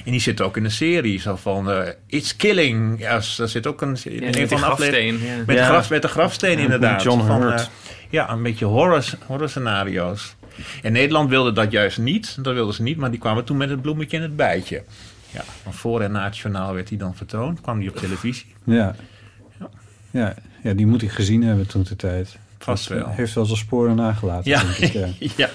En 0.06 0.12
die 0.12 0.20
zitten 0.22 0.46
ook 0.46 0.58
in 0.58 0.64
de 0.64 0.70
serie. 0.70 1.20
Zo 1.20 1.36
van, 1.36 1.72
eh, 1.72 1.90
it's 2.08 2.36
killing. 2.36 3.00
Ja, 3.00 3.22
daar 3.38 3.48
zit 3.48 3.68
ook 3.68 3.82
een, 3.82 3.98
in 4.04 4.24
met 4.24 4.36
een 4.36 4.48
van 4.48 4.60
de 4.60 4.66
afleveringen- 4.66 5.26
ja. 5.26 5.44
Met, 5.46 5.56
Ja. 5.58 5.66
graf, 5.66 5.90
met 5.90 6.02
de 6.02 6.08
grafsteen 6.08 6.58
Ja, 6.58 6.64
inderdaad. 6.64 7.04
John 7.04 7.26
Van, 7.26 7.60
ja, 8.10 8.30
een 8.30 8.44
beetje 8.44 8.66
horror, 8.66 9.04
horror 9.26 9.50
scenario's. 9.50 10.36
En 10.82 10.92
Nederland 10.92 11.30
wilde 11.30 11.52
dat 11.52 11.72
juist 11.72 11.98
niet. 11.98 12.44
Dat 12.44 12.54
wilden 12.54 12.74
ze 12.74 12.82
niet, 12.82 12.98
maar 12.98 13.12
die 13.12 13.20
kwamen 13.20 13.44
toen 13.44 13.58
met 13.58 13.70
het 13.70 13.82
bloemetje 13.82 14.18
en 14.18 14.24
het 14.24 14.36
bijtje. 14.36 14.84
Ja, 15.32 15.44
van 15.64 15.74
voor 15.74 16.02
en 16.02 16.12
na 16.12 16.24
het 16.24 16.38
journaal 16.38 16.74
werd 16.74 16.88
die 16.88 16.98
dan 16.98 17.16
vertoond. 17.16 17.62
Kwam 17.62 17.80
die 17.80 17.90
op 17.90 17.96
televisie. 17.96 18.46
Ja. 18.64 18.96
Ja, 20.12 20.34
ja 20.64 20.74
die 20.74 20.86
moet 20.88 21.02
ik 21.02 21.12
gezien 21.12 21.44
hebben 21.44 21.68
toen 21.68 21.84
de 21.84 21.96
tijd. 21.96 22.38
Vast 22.58 22.88
Dat 22.88 22.98
wel. 22.98 23.08
Heeft 23.10 23.34
wel 23.34 23.46
zijn 23.46 23.58
sporen 23.58 23.96
nagelaten. 23.96 24.52
Ja. 24.52 24.62
denk 24.62 24.76
ik, 24.76 24.92
ja. 24.92 25.08
Ja. 25.46 25.50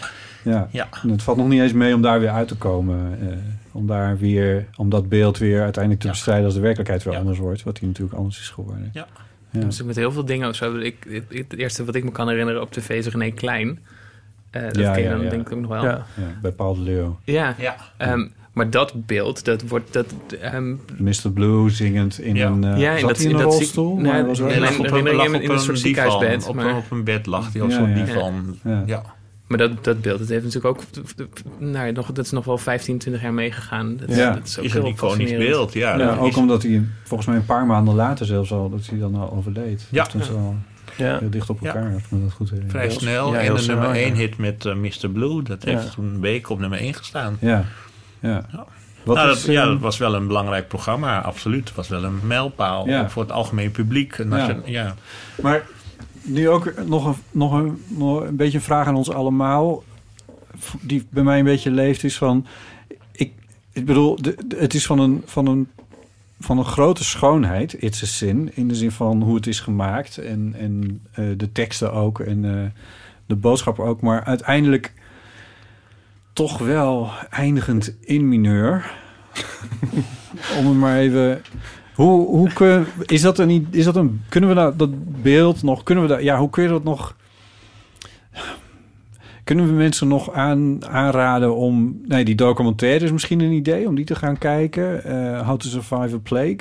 Ja. 0.45 0.69
Ja. 0.71 0.89
En 1.03 1.09
het 1.09 1.23
valt 1.23 1.37
nog 1.37 1.49
niet 1.49 1.61
eens 1.61 1.73
mee 1.73 1.95
om 1.95 2.03
daar 2.03 2.21
weer 2.21 2.31
uit 2.31 2.49
te 2.49 2.57
komen. 2.57 3.19
eh, 3.21 3.37
om 3.73 3.87
daar 3.87 4.19
weer, 4.19 4.67
om 4.77 4.91
dat 4.91 5.09
beeld 5.09 5.39
weer 5.39 5.63
uiteindelijk 5.63 6.03
te 6.03 6.09
bestrijden 6.09 6.45
als 6.45 6.55
de 6.55 6.61
werkelijkheid 6.61 7.03
weer 7.03 7.17
anders 7.17 7.39
wordt. 7.39 7.63
Wat 7.63 7.77
die 7.77 7.89
natuurlijk 7.89 8.17
anders 8.19 8.41
is 8.41 8.49
geworden. 8.49 8.91
Ja. 8.93 9.07
Ja. 9.51 9.61
Dus 9.61 9.83
met 9.83 9.97
heel 9.97 10.13
veel 10.13 10.25
dingen 10.25 10.55
zo. 10.55 10.77
Ik, 10.77 10.97
het, 11.09 11.25
het 11.29 11.57
eerste 11.57 11.85
wat 11.85 11.95
ik 11.95 12.05
me 12.05 12.11
kan 12.13 12.29
herinneren 12.29 12.61
op 12.63 12.73
tv 12.73 12.89
is 12.89 13.07
René 13.07 13.31
Klein. 13.31 13.79
Eh, 14.53 14.63
dat 14.63 14.77
Ja, 14.77 14.93
ken 14.93 15.03
je 15.03 15.09
ja, 15.09 15.15
dan 15.15 15.25
ja. 15.25 15.31
denk 15.31 15.47
ik 15.49 15.53
ook 15.55 15.61
nog 15.61 15.71
wel. 15.71 15.83
Ja. 15.85 15.91
Ja, 15.91 16.23
bij 16.43 16.51
Paul 16.53 16.75
de 16.75 16.81
Leeuw. 16.81 17.19
Ja. 17.25 17.55
Ja. 17.59 17.77
Ehm, 17.97 18.27
maar 18.53 18.71
dat 18.71 19.07
beeld, 19.07 19.45
dat 19.45 19.63
wordt... 19.69 19.93
Dat, 19.93 20.07
ehm, 20.41 20.71
Mr. 20.99 21.31
Blue 21.35 21.71
zingend 21.71 22.19
in 22.19 22.35
Ja. 22.35 22.47
een... 22.47 22.65
eh, 22.65 22.79
Ja, 22.81 22.93
in 22.93 22.99
zat 22.99 23.09
dat- 23.09 23.17
hij 23.19 23.27
in 23.27 23.33
een 23.33 23.43
dat 23.43 23.53
rolstoel? 23.53 23.97
nee, 23.97 24.23
was 24.25 24.39
nee, 24.39 24.61
lag 24.61 24.79
op 24.79 24.91
een- 24.91 25.15
lag 25.15 25.27
in 25.27 25.35
op 25.35 25.49
een 25.49 25.59
soort 25.59 25.79
ziekenhuisbed, 25.79 26.47
Op, 26.49 26.55
maar- 26.55 26.67
een- 26.67 26.77
op 26.77 26.91
een 26.91 27.05
bed 27.05 27.27
lag 27.27 27.53
hij 27.53 27.63
op 27.63 27.71
Ja, 27.71 27.77
zo'n 27.77 27.95
divan. 27.95 28.57
Ja. 28.65 28.83
Ja. 28.87 29.03
Maar 29.47 29.59
dat, 29.61 29.85
dat 29.85 30.01
beeld, 30.01 30.19
dat 30.19 30.29
heeft 30.29 30.45
natuurlijk 30.45 30.77
ook... 30.79 30.83
Nou, 31.59 31.87
ja, 31.87 31.93
nog, 31.93 32.13
dat 32.13 32.25
is 32.25 32.31
nog 32.31 32.45
wel 32.45 32.59
15, 32.59 32.99
20 32.99 33.23
jaar 33.23 33.33
meegegaan. 33.35 33.97
Dat, 33.97 34.17
Ja. 34.17 34.31
dat 34.33 34.47
is 34.47 34.59
ook 34.59 34.65
Is 34.65 34.73
heel 34.73 34.83
een 34.85 34.89
iconisch 34.91 35.31
beeld, 35.37 35.73
ja. 35.73 35.99
Ja, 35.99 36.17
ook 36.17 36.27
is- 36.29 36.37
omdat 36.37 36.63
hij 36.63 36.83
volgens 37.05 37.29
mij 37.29 37.37
een 37.39 37.45
paar 37.45 37.67
maanden 37.67 37.95
later 37.95 38.27
zelfs 38.27 38.53
al, 38.53 38.71
dat 38.71 38.87
hij 38.87 38.99
dan 38.99 39.15
al 39.15 39.33
overleed. 39.33 39.87
Ja. 39.91 40.05
Dus 40.05 40.13
dat 40.13 40.23
is 40.23 40.29
wel 40.29 40.55
Ja. 40.97 41.19
heel 41.19 41.31
dicht 41.31 41.51
op 41.51 41.59
Ja. 41.61 41.67
elkaar. 41.75 41.91
Me 42.09 42.23
dat 42.23 42.33
goed 42.33 42.49
herinner. 42.51 42.71
Vrij 42.71 42.85
Ja. 42.85 42.91
snel. 42.91 43.33
Ja, 43.35 43.41
en 43.41 43.55
de 43.55 43.61
snel, 43.61 43.77
nummer 43.79 43.97
ja. 43.97 44.05
1 44.07 44.15
hit 44.15 44.39
met 44.39 44.65
eh, 44.67 44.75
Mr. 44.75 45.09
Blue. 45.13 45.43
Dat 45.43 45.65
Ja. 45.65 45.71
heeft 45.79 45.93
toen 45.95 46.05
een 46.15 46.21
week 46.21 46.49
op 46.51 46.59
nummer 46.59 46.81
1 46.81 46.95
gestaan. 46.95 47.37
Ja, 47.41 47.65
ja. 48.21 48.47
Wat 49.05 49.17
nou, 49.17 49.31
is, 49.31 49.45
dat, 49.45 49.55
ja, 49.55 49.63
eh, 49.63 49.69
dat 49.69 49.81
was 49.81 49.99
wel 49.99 50.15
een 50.15 50.27
belangrijk 50.27 50.69
programma, 50.69 51.21
absoluut. 51.21 51.69
Het 51.69 51.77
was 51.77 51.89
wel 51.89 52.05
een 52.05 52.19
mijlpaal 52.27 52.89
Ja. 52.89 53.11
voor 53.11 53.23
het 53.23 53.33
algemeen 53.33 53.71
publiek. 53.71 54.17
Ja. 54.17 54.47
je- 54.47 54.61
ja. 54.65 54.95
Maar 55.43 55.67
nu 56.23 56.49
ook 56.49 56.73
nog 56.87 57.05
een, 57.07 57.15
nog, 57.31 57.53
een, 57.53 57.83
nog 57.89 58.21
een 58.21 58.37
beetje 58.37 58.59
een 58.59 58.65
vraag 58.65 58.87
aan 58.87 58.95
ons 58.97 59.11
allemaal. 59.11 59.83
Die 60.81 61.07
bij 61.11 61.23
mij 61.23 61.39
een 61.39 61.45
beetje 61.45 61.71
leeft 61.71 62.05
is 62.05 62.17
van... 62.19 62.47
Ik, 63.13 63.33
ik 63.73 63.85
bedoel, 63.87 64.17
de, 64.23 64.37
de- 64.47 64.57
het 64.57 64.75
is 64.75 64.87
van 64.87 64.99
een, 64.99 65.23
van, 65.27 65.47
een, 65.47 65.71
van 66.43 66.59
een 66.59 66.65
grote 66.65 67.05
schoonheid, 67.05 67.83
It's 67.83 68.03
a 68.03 68.07
Sin. 68.07 68.51
In 68.55 68.69
de 68.69 68.75
zin 68.75 68.91
van 68.91 69.23
hoe 69.23 69.35
het 69.35 69.47
is 69.47 69.61
gemaakt. 69.61 70.19
En, 70.19 70.55
en 70.59 71.01
eh, 71.13 71.25
de 71.37 71.53
teksten 71.53 71.93
ook. 71.93 72.21
En 72.21 72.45
eh, 72.45 72.71
de 73.27 73.37
boodschap 73.37 73.79
ook. 73.79 74.01
Maar 74.01 74.25
uiteindelijk 74.25 74.93
toch 76.33 76.59
wel 76.59 77.11
eindigend 77.31 77.97
in 78.01 78.29
mineur. 78.29 78.91
Om 80.59 80.67
het 80.67 80.77
maar 80.77 80.99
even... 80.99 81.43
Hoe, 81.95 82.27
hoe 82.27 82.53
kun, 82.53 82.87
is 83.07 83.21
dat 83.21 83.39
een, 83.39 83.67
is 83.71 83.85
dat 83.85 83.97
een, 83.97 84.23
kunnen 84.29 84.49
we 84.49 84.55
dat, 84.55 84.79
dat 84.79 85.23
beeld 85.23 85.63
nog, 85.63 85.83
kunnen 85.83 86.05
we 86.05 86.11
dat, 86.11 86.23
ja, 86.23 86.39
hoe 86.39 86.51
kun 86.51 86.63
je 86.63 86.69
dat 86.69 86.85
nog, 86.85 87.17
kunnen 89.45 89.67
we 89.67 89.73
mensen 89.73 90.09
nog 90.09 90.33
aan, 90.33 90.87
aanraden 90.87 91.57
om, 91.57 92.01
nee, 92.07 92.25
die 92.25 92.35
documentaire 92.35 93.05
is 93.05 93.13
misschien 93.13 93.41
een 93.41 93.53
idee 93.53 93.87
om 93.89 93.95
die 93.95 94.05
te 94.05 94.15
gaan 94.15 94.39
kijken, 94.39 95.05
eh 95.05 95.47
How 95.47 95.59
to 95.59 95.69
Survive 95.69 96.15
a 96.15 96.19
Plague, 96.23 96.59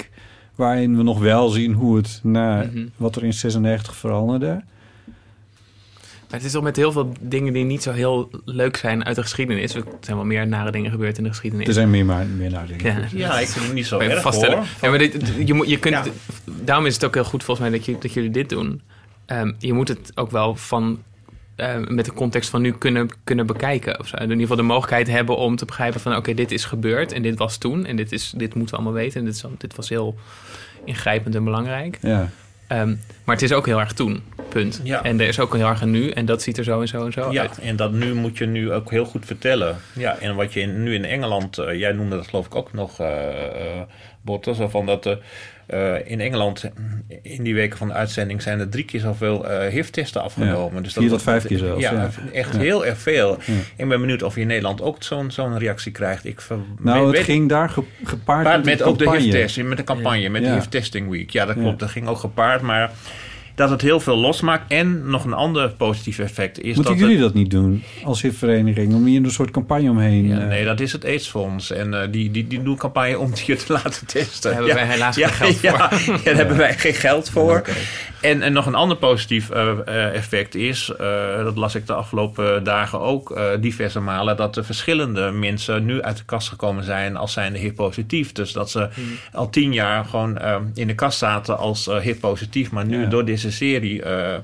waarin 0.55 0.97
we 0.97 1.03
nog 1.03 1.19
wel 1.19 1.49
zien 1.49 1.73
hoe 1.73 1.97
het 1.97 2.19
na 2.23 2.55
Mhm. 2.63 2.85
wat 2.97 3.15
er 3.15 3.23
in 3.23 3.33
96 3.33 3.95
veranderde. 3.95 4.61
Maar 6.29 6.39
het 6.39 6.49
is 6.49 6.55
toch 6.55 6.63
met 6.63 6.75
heel 6.75 6.91
veel 6.91 7.11
dingen 7.21 7.53
die 7.53 7.63
niet 7.65 7.83
zo 7.83 7.91
heel 7.91 8.29
leuk 8.45 8.77
zijn 8.77 9.05
uit 9.05 9.15
de 9.15 9.21
geschiedenis. 9.21 9.73
Er 9.75 9.83
zijn 9.99 10.17
wel 10.17 10.25
meer 10.25 10.47
nare 10.47 10.71
dingen 10.71 10.91
gebeurd 10.91 11.17
in 11.17 11.23
de 11.23 11.29
geschiedenis. 11.29 11.67
Er 11.67 11.73
zijn 11.73 11.89
meer, 11.89 12.05
maar, 12.05 12.25
meer 12.25 12.49
naar 12.51 12.67
dingen. 12.67 12.85
Ja, 12.85 13.07
ja, 13.11 13.39
ik 13.39 13.47
vind 13.47 13.65
het 13.65 13.73
niet 13.73 13.85
zo 13.85 13.99
erg 13.99 14.21
vaststellen. 14.21 14.57
hoor. 14.57 14.65
Ja, 14.81 14.89
maar 14.89 14.97
dit, 14.99 15.33
je, 15.45 15.53
moet, 15.53 15.69
je 15.69 15.79
kunt, 15.79 15.95
Ja. 15.95 16.03
Daarom 16.63 16.85
is 16.85 16.93
het 16.93 17.05
ook 17.05 17.13
heel 17.13 17.23
goed 17.23 17.43
volgens 17.43 17.69
mij 17.69 17.77
dat, 17.77 17.85
je, 17.85 17.95
dat 17.99 18.13
jullie 18.13 18.29
dit 18.31 18.49
doen. 18.49 18.81
Ehm, 19.25 19.51
je 19.59 19.73
moet 19.73 19.87
het 19.87 20.11
ook 20.15 20.31
wel 20.31 20.55
van, 20.55 20.99
eh, 21.61 21.77
met 21.87 22.05
de 22.05 22.13
context 22.13 22.49
van 22.49 22.61
nu 22.61 22.71
kunnen, 22.71 23.09
kunnen 23.23 23.45
bekijken. 23.45 23.99
Of 23.99 24.07
zo. 24.07 24.15
In 24.15 24.21
ieder 24.21 24.39
geval 24.39 24.55
de 24.55 24.61
mogelijkheid 24.61 25.07
hebben 25.07 25.37
om 25.37 25.55
te 25.55 25.65
begrijpen 25.65 25.99
van... 25.99 26.15
oké, 26.15 26.33
dit 26.33 26.51
is 26.51 26.65
gebeurd 26.65 27.11
en 27.11 27.21
dit 27.21 27.37
was 27.37 27.57
toen. 27.57 27.85
En 27.85 27.95
dit, 27.95 28.11
is, 28.11 28.33
dit 28.37 28.53
moeten 28.55 28.75
we 28.75 28.81
allemaal 28.81 29.01
weten. 29.01 29.19
En 29.19 29.25
dit, 29.25 29.35
is, 29.35 29.43
dit 29.57 29.75
was 29.75 29.89
heel 29.89 30.15
ingrijpend 30.85 31.35
en 31.35 31.43
belangrijk. 31.43 31.97
Ja. 32.01 32.29
Ehm, 32.67 32.95
maar 33.23 33.35
het 33.35 33.41
is 33.43 33.53
ook 33.53 33.65
heel 33.65 33.79
erg 33.79 33.93
toen, 33.93 34.23
punt. 34.49 34.81
Ja. 34.83 35.03
En 35.03 35.19
er 35.19 35.27
is 35.27 35.39
ook 35.39 35.55
heel 35.55 35.67
erg 35.67 35.81
een 35.81 35.91
nu 35.91 36.09
en 36.09 36.25
dat 36.25 36.41
ziet 36.41 36.57
er 36.57 36.63
zo 36.63 36.81
en 36.81 36.87
zo 36.87 37.05
en 37.05 37.11
zo 37.11 37.31
Ja, 37.31 37.41
uit. 37.41 37.59
en 37.59 37.75
dat 37.75 37.91
nu 37.91 38.13
moet 38.13 38.37
je 38.37 38.45
nu 38.45 38.71
ook 38.71 38.89
heel 38.91 39.05
goed 39.05 39.25
vertellen. 39.25 39.77
Ja, 39.93 40.17
en 40.17 40.35
wat 40.35 40.53
je 40.53 40.59
in- 40.59 40.83
nu 40.83 40.93
in 40.93 41.05
Engeland, 41.05 41.57
eh, 41.57 41.79
jij 41.79 41.91
noemde 41.91 42.15
dat 42.15 42.27
geloof 42.27 42.45
ik 42.45 42.55
ook 42.55 42.73
nog, 42.73 42.99
eh 42.99 43.27
eh, 43.77 43.81
Botte, 44.21 44.55
zo 44.55 44.67
van 44.67 44.85
dat 44.85 45.17
eh, 45.65 46.09
in 46.11 46.19
Engeland 46.19 46.69
in 47.21 47.43
die 47.43 47.53
weken 47.53 47.77
van 47.77 47.87
de 47.87 47.93
uitzending 47.93 48.41
zijn 48.41 48.59
er 48.59 48.69
drie 48.69 48.85
keer 48.85 48.99
zoveel 48.99 49.49
eh 49.49 49.67
HIV-testen 49.71 50.21
afgenomen. 50.21 50.75
Ja, 50.75 50.81
Dus 50.81 50.93
vier 50.93 51.09
tot 51.09 51.21
vijf 51.21 51.45
keer 51.45 51.57
zelfs, 51.57 51.81
Ja, 51.81 51.91
ja. 51.91 52.09
echt 52.33 52.53
Ja. 52.53 52.59
heel 52.59 52.85
erg 52.85 52.97
veel. 52.97 53.37
Ik 53.75 53.87
ben 53.87 53.99
benieuwd 53.99 54.23
of 54.23 54.35
je 54.35 54.41
in 54.41 54.47
Nederland 54.47 54.81
ook 54.81 55.03
zo'n 55.03 55.31
zo'n 55.31 55.57
reactie 55.57 55.91
krijgt. 55.91 56.25
Ik 56.25 56.41
ver- 56.41 56.57
Nou, 56.79 57.05
weet- 57.05 57.15
het 57.17 57.25
ging 57.25 57.49
daar 57.49 57.69
ge- 57.69 57.83
gepaard 58.03 58.47
met, 58.47 58.65
met 58.65 58.81
ook 58.83 58.97
de 58.97 59.03
campagne. 59.03 59.27
HIV-test, 59.27 59.63
met 59.63 59.77
de 59.77 59.83
campagne, 59.83 60.29
met 60.29 60.41
Ja. 60.41 60.47
de 60.47 60.53
HIV-testing 60.53 61.09
week. 61.09 61.29
Ja, 61.29 61.45
dat 61.45 61.55
klopt. 61.55 61.79
Dat 61.79 61.89
ging 61.89 62.07
ook 62.07 62.17
gepaard, 62.17 62.61
maar 62.61 62.91
dat 63.55 63.69
het 63.69 63.81
heel 63.81 63.99
veel 63.99 64.17
losmaakt. 64.17 64.71
En 64.71 65.09
nog 65.09 65.23
een 65.25 65.33
ander 65.33 65.69
positief 65.69 66.19
effect 66.19 66.59
is 66.59 66.75
Moeten 66.75 66.83
dat 66.83 67.01
jullie 67.01 67.15
het- 67.15 67.23
dat 67.25 67.33
niet 67.33 67.51
doen 67.51 67.83
als 68.03 68.21
HIV-vereniging? 68.21 68.93
Om 68.93 69.05
hier 69.05 69.23
een 69.23 69.31
soort 69.31 69.51
campagne 69.51 69.89
omheen... 69.89 70.27
Ja, 70.27 70.39
eh, 70.39 70.47
nee, 70.47 70.65
dat 70.65 70.79
is 70.79 70.91
het 70.91 71.05
AIDS-fonds. 71.05 71.71
En 71.71 71.93
eh, 72.01 72.07
die, 72.11 72.31
die, 72.31 72.47
die 72.47 72.63
doen 72.63 72.77
campagne 72.77 73.19
om 73.19 73.29
het 73.29 73.39
je 73.39 73.55
te 73.55 73.73
laten 73.83 74.05
testen. 74.07 74.41
Daar 74.51 74.53
hebben 74.53 74.75
wij 74.75 74.85
helaas 74.93 75.15
geen 75.17 75.27
geld 75.29 75.57
voor. 75.57 75.69
Ja, 75.69 75.89
ja, 76.17 76.23
daar 76.23 76.35
hebben 76.35 76.57
wij 76.57 76.73
geen 76.77 76.93
geld 76.93 77.29
voor. 77.29 77.61
En, 78.21 78.41
en 78.41 78.53
nog 78.53 78.65
een 78.65 78.75
ander 78.75 78.97
positief 78.97 79.49
eh, 79.49 79.69
eh, 79.85 80.15
effect 80.15 80.55
is... 80.55 80.91
eh, 80.99 81.43
dat 81.43 81.57
las 81.57 81.75
ik 81.75 81.87
de 81.87 81.93
afgelopen 81.93 82.63
dagen 82.63 82.99
ook 82.99 83.31
eh, 83.31 83.43
diverse 83.59 83.99
malen... 83.99 84.37
dat 84.37 84.57
er 84.57 84.65
verschillende 84.65 85.31
mensen 85.31 85.85
nu 85.85 86.01
uit 86.01 86.17
de 86.17 86.23
kast 86.25 86.49
gekomen 86.49 86.83
zijn... 86.83 87.15
als 87.17 87.33
zijnde 87.33 87.59
HIV-positief. 87.59 88.31
Dus 88.31 88.51
dat 88.51 88.71
ze 88.71 88.89
al 89.33 89.49
tien 89.49 89.73
jaar 89.73 90.05
gewoon 90.05 90.39
in 90.73 90.87
de 90.87 90.95
kast 90.95 91.17
zaten 91.17 91.57
als 91.57 91.87
eh 91.87 91.95
HIV-positief... 91.97 92.71
maar 92.71 92.85
nu 92.85 92.99
Ja. 93.01 93.05
door 93.09 93.25
deze 93.41 93.55
serie... 93.57 94.03
eh, 94.03 94.35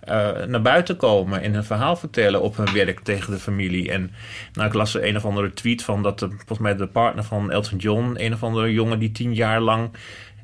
eh, 0.00 0.46
naar 0.46 0.62
buiten 0.62 0.96
komen 0.96 1.42
en 1.42 1.54
een 1.54 1.64
verhaal 1.64 1.96
vertellen 1.96 2.42
op 2.42 2.56
hun 2.56 2.72
werk 2.72 3.00
tegen 3.00 3.32
de 3.32 3.38
familie. 3.38 3.90
En 3.90 4.10
nou, 4.52 4.68
ik 4.68 4.74
las 4.74 4.94
een 4.94 5.16
of 5.16 5.24
andere 5.24 5.52
tweet 5.52 5.82
van 5.82 6.02
dat 6.02 6.18
de, 6.18 6.28
volgens 6.28 6.58
mij 6.58 6.76
de 6.76 6.86
partner 6.86 7.24
van 7.24 7.50
Elton 7.50 7.78
John, 7.78 8.14
een 8.18 8.32
of 8.32 8.42
andere 8.42 8.72
jongen 8.72 8.98
die 8.98 9.12
tien 9.12 9.34
jaar 9.34 9.60
lang 9.60 9.90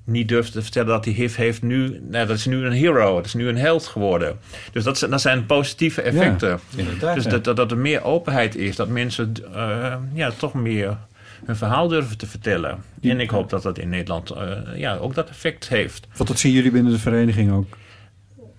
niet 0.04 0.28
durfde 0.28 0.52
te 0.52 0.62
vertellen 0.62 0.88
dat 0.88 1.04
hij 1.04 1.14
HIV 1.14 1.36
heeft, 1.36 1.62
nu, 1.62 2.00
nou, 2.08 2.26
dat 2.26 2.36
is 2.36 2.46
nu 2.46 2.64
een 2.64 2.72
hero, 2.72 3.14
dat 3.14 3.24
is 3.24 3.34
nu 3.34 3.48
een 3.48 3.56
held 3.56 3.86
geworden. 3.86 4.38
Dus 4.72 4.84
dat, 4.84 4.98
zijn- 4.98 5.10
dat 5.10 5.20
zijn 5.20 5.46
positieve 5.46 6.02
effecten. 6.02 6.60
Ja, 7.00 7.14
dus 7.14 7.24
dat, 7.24 7.44
dat, 7.44 7.56
dat 7.56 7.70
er 7.70 7.78
meer 7.78 8.02
openheid 8.04 8.56
is, 8.56 8.76
dat 8.76 8.88
mensen 8.88 9.34
eh, 9.54 9.94
ja, 10.14 10.30
toch 10.30 10.54
meer 10.54 10.96
hun 11.44 11.56
verhaal 11.56 11.88
durven 11.88 12.18
te 12.18 12.26
vertellen. 12.26 12.78
En 13.02 13.20
ik 13.20 13.30
hoop 13.30 13.50
dat 13.50 13.62
dat 13.62 13.78
in 13.78 13.88
Nederland 13.88 14.32
ja, 14.74 14.96
ook 14.96 15.14
dat 15.14 15.28
effect 15.28 15.68
heeft. 15.68 16.06
Want 16.16 16.28
dat 16.28 16.38
zien 16.38 16.52
jullie 16.52 16.70
binnen 16.70 16.92
de 16.92 16.98
vereniging 16.98 17.52
ook. 17.52 17.76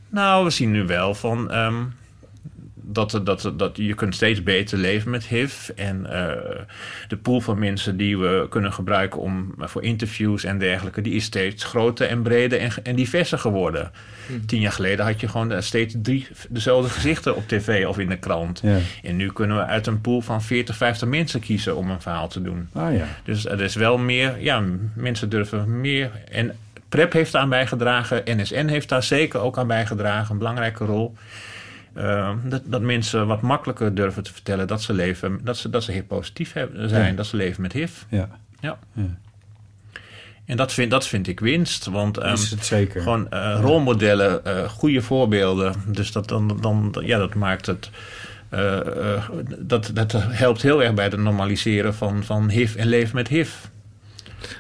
Nou, 0.09 0.43
we 0.43 0.49
zien 0.49 0.71
nu 0.71 0.85
wel 0.85 1.15
van 1.15 1.51
ehm, 1.51 1.83
dat, 2.91 3.21
dat, 3.23 3.51
dat 3.55 3.77
je 3.77 3.93
kunt 3.93 4.15
steeds 4.15 4.43
beter 4.43 4.77
leven 4.77 5.11
met 5.11 5.27
HIV. 5.27 5.69
En 5.75 6.05
eh, 6.05 6.61
de 7.07 7.17
pool 7.17 7.41
van 7.41 7.59
mensen 7.59 7.97
die 7.97 8.17
we 8.17 8.45
kunnen 8.49 8.73
gebruiken 8.73 9.19
om, 9.19 9.53
voor 9.57 9.83
interviews 9.83 10.43
en 10.43 10.57
dergelijke, 10.57 11.01
die 11.01 11.13
is 11.13 11.23
steeds 11.23 11.63
groter 11.63 12.07
en 12.07 12.21
breder 12.21 12.59
en, 12.59 12.71
en 12.83 12.95
diverser 12.95 13.39
geworden. 13.39 13.91
Hmm. 14.27 14.45
Tien 14.45 14.59
jaar 14.59 14.71
geleden 14.71 15.05
had 15.05 15.19
je 15.19 15.27
gewoon 15.27 15.51
eh, 15.51 15.61
steeds 15.61 15.95
drie 16.01 16.27
dezelfde 16.49 16.89
gezichten 16.89 17.35
op 17.35 17.47
tv 17.47 17.85
of 17.87 17.99
in 17.99 18.09
de 18.09 18.17
krant. 18.17 18.59
Ja. 18.63 18.77
En 19.03 19.15
nu 19.15 19.31
kunnen 19.31 19.57
we 19.57 19.65
uit 19.65 19.87
een 19.87 20.01
pool 20.01 20.21
van 20.21 20.41
40, 20.41 20.77
50 20.77 21.07
mensen 21.07 21.39
kiezen 21.39 21.75
om 21.75 21.89
een 21.89 22.01
verhaal 22.01 22.27
te 22.27 22.41
doen. 22.41 22.69
Ah 22.73 22.95
ja. 22.95 23.05
Dus 23.23 23.45
er 23.45 23.61
is 23.61 23.75
wel 23.75 23.97
meer, 23.97 24.41
ja, 24.41 24.63
mensen 24.95 25.29
durven 25.29 25.81
meer. 25.81 26.11
En 26.31 26.55
PrEP 26.89 27.13
heeft 27.13 27.35
aan 27.35 27.49
bijgedragen, 27.49 28.21
NSN 28.25 28.67
heeft 28.67 28.89
daar 28.89 29.03
zeker 29.03 29.39
ook 29.39 29.57
aan 29.57 29.67
bijgedragen, 29.67 30.31
een 30.31 30.37
belangrijke 30.37 30.85
rol. 30.85 31.13
Eh, 31.93 32.31
dat, 32.43 32.61
dat 32.65 32.81
mensen 32.81 33.27
wat 33.27 33.41
makkelijker 33.41 33.95
durven 33.95 34.23
te 34.23 34.33
vertellen 34.33 34.67
dat 34.67 34.81
ze 34.81 34.93
leven, 34.93 35.39
dat 35.43 35.57
ze, 35.57 35.69
dat 35.69 35.83
ze 35.83 35.91
HIV-positief 35.91 36.53
hebben- 36.53 36.89
zijn, 36.89 37.09
Ja. 37.09 37.15
dat 37.15 37.25
ze 37.25 37.35
leven 37.35 37.61
met 37.61 37.73
HIV. 37.73 37.91
Ja. 38.09 38.29
Ja. 38.59 38.77
Ja. 38.93 39.17
En 40.45 40.57
dat 40.57 40.73
vind, 40.73 40.91
dat 40.91 41.07
vind 41.07 41.27
ik 41.27 41.39
winst, 41.39 41.85
want 41.85 42.17
ehm, 42.17 42.33
Is 42.33 42.51
het 42.51 42.65
zeker. 42.65 43.01
gewoon 43.01 43.29
eh, 43.31 43.57
rolmodellen, 43.61 44.45
eh, 44.45 44.69
goede 44.69 45.01
voorbeelden. 45.01 45.73
Dus 45.87 46.11
dat, 46.11 46.27
dan, 46.27 46.57
dan, 46.61 46.95
ja, 47.05 47.17
dat 47.17 47.33
maakt 47.35 47.65
het. 47.65 47.89
eh, 48.49 48.79
dat, 49.59 49.91
dat 49.93 50.11
helpt 50.17 50.61
heel 50.61 50.83
erg 50.83 50.93
bij 50.93 51.05
het 51.05 51.17
normaliseren 51.17 51.93
van, 51.95 52.23
van 52.23 52.49
HIV 52.49 52.75
en 52.75 52.87
leven 52.87 53.15
met 53.15 53.27
HIV. 53.27 53.51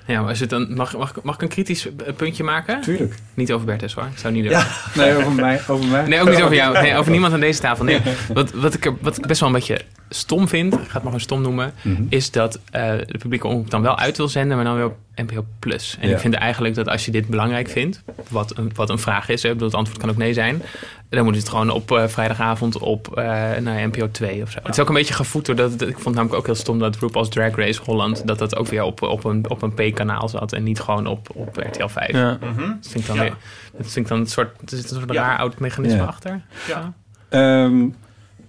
Ja, 0.05 0.21
maar 0.21 0.31
is 0.31 0.39
het 0.39 0.49
dan, 0.49 0.73
mag, 0.73 0.97
mag, 0.97 1.13
mag 1.23 1.35
ik 1.35 1.41
een 1.41 1.47
kritisch 1.47 1.85
eh, 1.85 2.13
puntje 2.15 2.43
maken? 2.43 2.81
Tuurlijk. 2.81 3.15
Niet 3.33 3.51
over 3.51 3.65
Bertus 3.65 3.93
hoor. 3.93 4.03
Ik 4.11 4.17
zou 4.17 4.33
niet 4.33 4.43
durven. 4.43 4.67
Nee, 5.01 5.15
over 5.15 5.31
mij. 5.31 5.61
Over 5.67 5.85
mij. 5.85 6.07
Nee, 6.07 6.21
ook 6.21 6.29
niet 6.29 6.41
over 6.41 6.55
jou. 6.63 6.81
Nee, 6.81 6.95
over 6.95 7.11
niemand 7.11 7.33
aan 7.33 7.39
deze 7.39 7.59
tafel. 7.59 7.85
Nee. 7.85 8.01
Wat, 8.33 8.51
wat, 8.51 8.73
ik 8.73 8.91
wat 9.01 9.17
ik 9.17 9.27
best 9.27 9.39
wel 9.39 9.49
een 9.49 9.55
beetje 9.55 9.81
stom 10.09 10.47
vind, 10.47 10.73
ik 10.73 10.79
ga 10.79 10.83
het 10.85 10.93
maar 10.93 11.01
gewoon 11.01 11.19
stom 11.19 11.41
noemen, 11.41 11.73
Mhm. 11.81 12.03
is 12.09 12.31
dat 12.31 12.59
eh, 12.71 12.91
de 13.05 13.17
publieke 13.17 13.47
omroep 13.47 13.69
dan 13.69 13.81
wel 13.81 13.97
uit 13.97 14.17
wil 14.17 14.27
zenden, 14.27 14.55
maar 14.55 14.65
dan 14.65 14.75
weer 14.75 14.85
op 14.85 14.97
NPO 15.15 15.45
Plus. 15.59 15.97
En 15.99 16.07
Ja. 16.07 16.13
ik 16.13 16.19
vind 16.21 16.33
eigenlijk 16.33 16.75
dat 16.75 16.87
als 16.87 17.05
je 17.05 17.11
dit 17.11 17.27
belangrijk 17.27 17.69
vindt, 17.69 18.03
wat 18.29 18.57
een, 18.57 18.71
wat 18.75 18.89
een 18.89 18.99
vraag 18.99 19.29
is, 19.29 19.43
hè, 19.43 19.49
bedoel, 19.49 19.67
het 19.67 19.77
antwoord 19.77 19.99
kan 19.99 20.09
ook 20.09 20.17
nee 20.17 20.33
zijn, 20.33 20.61
dan 21.09 21.23
moet 21.23 21.35
het 21.35 21.49
gewoon 21.49 21.69
op 21.69 21.91
eh, 21.91 22.07
vrijdagavond 22.07 22.77
op 22.77 23.17
eh 23.17 23.23
nou, 23.61 23.77
ja, 23.79 23.85
NPO 23.87 24.11
2 24.11 24.41
of 24.41 24.51
zo. 24.51 24.59
Het 24.63 24.69
is 24.73 24.79
ook 24.79 24.87
een 24.87 24.93
beetje 24.93 25.13
gevoed 25.13 25.45
door 25.45 25.55
dat, 25.55 25.81
ik 25.81 25.99
vond 25.99 26.15
namelijk 26.15 26.33
ook 26.39 26.45
heel 26.45 26.55
stom 26.55 26.79
dat 26.79 26.97
RuPaul's 26.97 27.29
Drag 27.29 27.55
Race 27.55 27.81
Holland, 27.83 28.27
dat 28.27 28.39
dat 28.39 28.55
ook 28.55 28.67
weer 28.67 28.83
op, 28.83 29.01
op 29.01 29.23
een, 29.23 29.49
op 29.49 29.61
een 29.61 29.73
P-kanaal 29.73 30.29
zat 30.29 30.53
en 30.53 30.63
niet 30.63 30.79
gewoon 30.79 31.07
op, 31.07 31.29
op 31.33 31.57
RTL 31.57 31.87
5. 31.87 32.11
Ja. 32.11 32.37
Mhm. 32.41 32.59
Dat 32.59 32.87
vind 32.87 32.95
ik 32.99 33.05
dan 33.07 33.15
Ja. 33.15 33.21
weer, 33.21 33.35
dat 33.77 33.81
vind 33.91 33.95
ik 33.95 34.07
dan 34.07 34.19
een 34.19 34.27
soort, 34.27 34.71
er 34.71 34.77
zit 34.77 34.91
een 34.91 34.97
soort 34.97 35.13
Ja. 35.13 35.21
raar 35.21 35.37
oud 35.37 35.59
mechanisme 35.59 35.97
Ja. 35.97 36.05
achter. 36.05 36.41
Ja. 36.67 36.93
Ehm, 37.29 37.87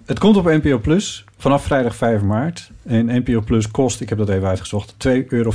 het 0.07 0.19
komt 0.19 0.37
op 0.37 0.45
NPO 0.45 0.79
Plus 0.79 1.25
vanaf 1.41 1.65
vrijdag 1.65 1.97
5 1.97 2.23
maart. 2.23 2.71
En 2.87 3.07
NPO 3.07 3.41
Plus 3.41 3.71
kost, 3.71 4.01
ik 4.01 4.09
heb 4.09 4.19
dat 4.19 4.29
even 4.29 4.49
uitgezocht, 4.49 4.95
2,95 5.09 5.27
euro 5.29 5.53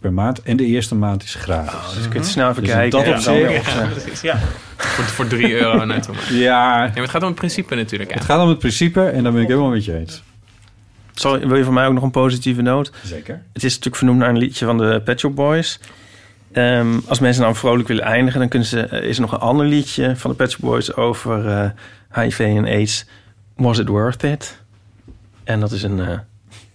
per 0.00 0.12
maand. 0.12 0.42
En 0.42 0.56
de 0.56 0.64
eerste 0.64 0.94
maand 0.94 1.22
is 1.22 1.34
gratis. 1.34 1.94
Dus 1.94 2.02
je 2.04 2.08
kunt 2.08 2.26
snel 2.26 2.50
even 2.50 2.62
Dus 2.62 2.72
in 2.72 2.78
kijken. 2.78 3.04
dat 3.04 3.24
dan 3.24 3.34
weer 3.34 3.52
Ja, 3.52 3.86
precies. 3.90 4.20
Ja. 4.20 4.38
Voor, 4.76 5.04
voor 5.04 5.26
3 5.26 5.52
euro. 5.52 5.70
Maar. 5.86 6.04
Ja, 6.30 6.82
Ja, 6.84 6.90
maar 6.94 7.02
het 7.02 7.10
gaat 7.10 7.22
om 7.22 7.26
het 7.28 7.36
principe 7.36 7.74
natuurlijk. 7.74 8.10
Ja. 8.10 8.16
het 8.16 8.24
gaat 8.24 8.42
om 8.42 8.48
het 8.48 8.58
principe 8.58 9.04
en 9.04 9.22
daar 9.22 9.32
ben 9.32 9.42
ik 9.42 9.48
helemaal 9.48 9.70
met 9.70 9.84
je 9.84 9.98
eens. 9.98 10.22
Zal, 11.12 11.38
wil 11.38 11.56
je 11.56 11.64
van 11.64 11.74
mij 11.74 11.86
ook 11.86 11.92
nog 11.92 12.02
een 12.02 12.10
positieve 12.10 12.62
noot? 12.62 12.92
Zeker. 13.04 13.42
Het 13.52 13.64
is 13.64 13.70
natuurlijk 13.70 13.96
vernoemd 13.96 14.18
naar 14.18 14.28
een 14.28 14.38
liedje 14.38 14.64
van 14.66 14.78
de 14.78 15.00
Pet 15.04 15.20
Shop 15.20 15.34
Boys. 15.34 15.80
Ehm, 16.52 16.98
als 17.06 17.18
mensen 17.18 17.42
nou 17.42 17.54
vrolijk 17.54 17.88
willen 17.88 18.04
eindigen, 18.04 18.40
dan 18.40 18.48
kunnen 18.48 18.68
ze, 18.68 18.80
eh, 18.80 19.08
is 19.08 19.16
er 19.16 19.22
nog 19.22 19.32
een 19.32 19.38
ander 19.38 19.66
liedje 19.66 20.16
van 20.16 20.30
de 20.30 20.36
Pet 20.36 20.50
Shop 20.50 20.60
Boys 20.60 20.94
over 20.94 21.48
eh, 21.48 21.70
HIV 22.22 22.38
en 22.38 22.64
AIDS. 22.64 23.06
Was 23.56 23.78
it 23.78 23.88
worth 23.88 24.22
it? 24.22 24.61
En 25.44 25.60
dat 25.60 25.72
is 25.72 25.82
een 25.82 26.00
eh, 26.00 26.18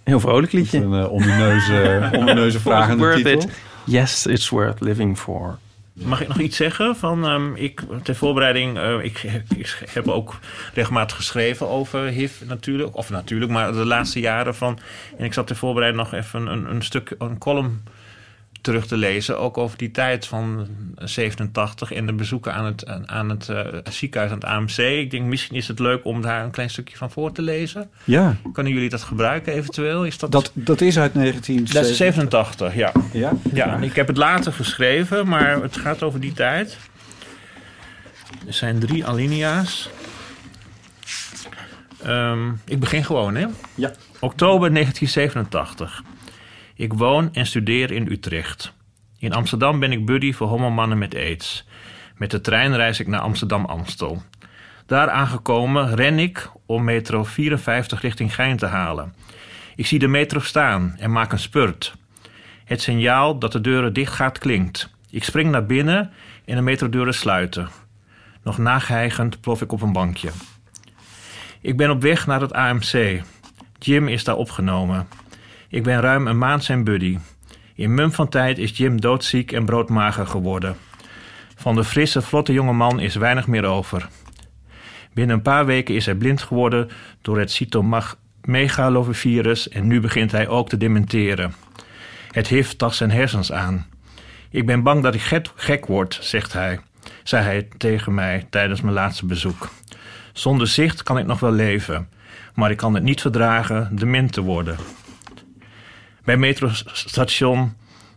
heel 0.03 0.19
vrolijk 0.19 0.51
liedje. 0.51 0.81
Een 0.81 0.93
uh, 0.93 1.13
omineuze, 1.13 2.09
omineuze 2.19 2.59
vraag 2.59 2.95
de 2.95 3.13
titel. 3.15 3.31
it? 3.31 3.47
Yes, 3.85 4.25
it's 4.25 4.49
worth 4.49 4.81
living 4.81 5.17
for. 5.17 5.57
Mag 5.93 6.21
ik 6.21 6.27
nog 6.27 6.39
iets 6.39 6.57
zeggen? 6.57 6.95
Van, 6.95 7.25
ehm, 7.25 7.55
ik, 7.55 7.81
ter 8.03 8.15
voorbereiding, 8.15 8.77
eh, 8.77 9.03
ik, 9.03 9.23
ik 9.55 9.83
heb 9.89 10.07
ook 10.07 10.39
regelmatig 10.73 11.15
geschreven 11.17 11.67
over 11.67 12.05
HIV 12.05 12.41
natuurlijk. 12.45 12.95
Of 12.95 13.09
natuurlijk, 13.09 13.51
maar 13.51 13.71
de 13.71 13.85
laatste 13.85 14.19
jaren 14.19 14.55
van... 14.55 14.79
En 15.17 15.25
ik 15.25 15.33
zat 15.33 15.47
ter 15.47 15.55
voorbereiding 15.55 16.03
nog 16.03 16.13
even 16.13 16.47
een, 16.47 16.69
een 16.69 16.81
stuk, 16.81 17.15
een 17.17 17.37
column 17.37 17.83
terug 18.67 18.87
te 18.87 18.97
lezen. 18.97 19.39
Ook 19.39 19.57
over 19.57 19.77
die 19.77 19.91
tijd 19.91 20.25
van 20.25 20.67
87 20.97 21.91
en 21.91 22.05
de 22.05 22.13
bezoeken 22.13 22.53
aan 22.53 22.65
het, 22.65 22.85
aan- 23.05 23.29
het 23.29 23.49
eh, 23.49 23.65
ziekenhuis, 23.89 24.31
aan 24.31 24.37
het 24.37 24.47
AMC. 24.47 24.77
Ik 24.77 25.11
denk, 25.11 25.25
misschien 25.25 25.55
is 25.57 25.67
het 25.67 25.79
leuk 25.79 26.05
om 26.05 26.21
daar 26.21 26.43
een 26.43 26.51
klein 26.51 26.69
stukje 26.69 26.97
van 26.97 27.11
voor 27.11 27.31
te 27.31 27.41
lezen. 27.41 27.89
Ja, 28.03 28.35
Kunnen 28.53 28.73
jullie 28.73 28.89
dat 28.89 29.03
gebruiken 29.03 29.53
eventueel? 29.53 30.05
Is 30.05 30.17
dat... 30.17 30.31
dat, 30.31 30.51
dat 30.53 30.81
is 30.81 30.99
uit 30.99 31.13
1987. 31.13 31.73
Dat 31.81 31.91
is 31.91 31.97
87, 31.97 32.75
ja. 32.75 32.91
Ja? 33.13 33.31
Ja, 33.53 33.77
ik 33.81 33.95
heb 33.95 34.07
het 34.07 34.17
later 34.17 34.53
geschreven, 34.53 35.27
maar 35.27 35.61
het 35.61 35.77
gaat 35.77 36.03
over 36.03 36.19
die 36.19 36.33
tijd. 36.33 36.77
Er 38.47 38.53
zijn 38.53 38.79
drie 38.79 39.05
alinea's. 39.05 39.89
Ehm, 42.03 42.49
ik 42.65 42.79
begin 42.79 43.03
gewoon, 43.03 43.35
hè? 43.35 43.45
Ja. 43.75 43.91
Oktober 44.19 44.73
1987. 44.73 46.03
Ik 46.77 46.93
woon 46.93 47.33
en 47.33 47.45
studeer 47.45 47.91
in 47.91 48.07
Utrecht. 48.11 48.73
In 49.19 49.33
Amsterdam 49.33 49.79
ben 49.79 49.91
ik 49.91 50.05
buddy 50.05 50.33
voor 50.33 50.47
homomannen 50.47 50.97
met 50.97 51.15
aids. 51.15 51.67
Met 52.15 52.31
de 52.31 52.41
trein 52.41 52.75
reis 52.75 52.99
ik 52.99 53.07
naar 53.07 53.19
Amsterdam-Amstel. 53.19 54.21
Daar 54.85 55.09
aangekomen 55.09 55.95
ren 55.95 56.19
ik 56.19 56.49
om 56.65 56.83
metro 56.83 57.23
54 57.23 58.01
richting 58.01 58.35
Gein 58.35 58.57
te 58.57 58.65
halen. 58.65 59.13
Ik 59.75 59.85
zie 59.85 59.99
de 59.99 60.07
metro 60.07 60.39
staan 60.39 60.95
en 60.99 61.11
maak 61.11 61.31
een 61.31 61.39
spurt. 61.39 61.95
Het 62.65 62.81
signaal 62.81 63.39
dat 63.39 63.51
de 63.51 63.61
deuren 63.61 63.93
dicht 63.93 64.13
gaat 64.13 64.37
klinkt. 64.37 64.89
Ik 65.09 65.23
spring 65.23 65.51
naar 65.51 65.65
binnen 65.65 66.11
en 66.45 66.55
de 66.55 66.61
metrodeuren 66.61 67.13
sluiten. 67.13 67.69
Nog 68.43 68.57
nageheigend 68.57 69.41
plof 69.41 69.61
ik 69.61 69.71
op 69.71 69.81
een 69.81 69.93
bankje. 69.93 70.29
Ik 71.61 71.77
ben 71.77 71.89
op 71.89 72.01
weg 72.01 72.27
naar 72.27 72.41
het 72.41 72.53
AMC. 72.53 73.21
Jim 73.79 74.07
is 74.07 74.23
daar 74.23 74.35
opgenomen. 74.35 75.07
Ik 75.69 75.83
ben 75.83 76.01
ruim 76.01 76.27
een 76.27 76.37
maand 76.37 76.63
zijn 76.63 76.83
buddy. 76.83 77.17
In 77.75 77.93
mum 77.93 78.11
van 78.11 78.29
tijd 78.29 78.57
is 78.57 78.77
Jim 78.77 79.01
doodziek 79.01 79.51
en 79.51 79.65
broodmager 79.65 80.27
geworden. 80.27 80.75
Van 81.55 81.75
de 81.75 81.83
frisse, 81.83 82.21
vlotte 82.21 82.53
jonge 82.53 82.73
man 82.73 82.99
is 82.99 83.15
weinig 83.15 83.47
meer 83.47 83.65
over. 83.65 84.07
Binnen 85.13 85.35
een 85.35 85.41
paar 85.41 85.65
weken 85.65 85.95
is 85.95 86.05
hij 86.05 86.15
blind 86.15 86.41
geworden 86.41 86.89
door 87.21 87.39
het 87.39 87.51
cytomegalovirus 87.51 89.69
en 89.69 89.87
nu 89.87 89.99
begint 89.99 90.31
hij 90.31 90.47
ook 90.47 90.69
te 90.69 90.77
dementeren. 90.77 91.53
Het 92.31 92.47
heeft 92.47 92.77
tast 92.77 92.97
zijn 92.97 93.11
hersens 93.11 93.51
aan. 93.51 93.85
Ik 94.49 94.65
ben 94.65 94.83
bang 94.83 95.03
dat 95.03 95.15
ik 95.15 95.41
gek, 95.55 95.85
word, 95.85 96.17
zegt 96.21 96.53
hij, 96.53 96.79
zei 97.23 97.43
hij 97.43 97.67
tegen 97.77 98.13
mij 98.13 98.47
tijdens 98.49 98.81
mijn 98.81 98.93
laatste 98.93 99.25
bezoek. 99.25 99.69
Zonder 100.33 100.67
zicht 100.67 101.03
kan 101.03 101.17
ik 101.17 101.25
nog 101.25 101.39
wel 101.39 101.51
leven, 101.51 102.09
maar 102.53 102.71
ik 102.71 102.77
kan 102.77 102.93
het 102.93 103.03
niet 103.03 103.21
verdragen 103.21 103.95
dement 103.95 104.31
te 104.31 104.41
worden. 104.41 104.77
Bij 106.27 106.37
metrostation 106.37 107.75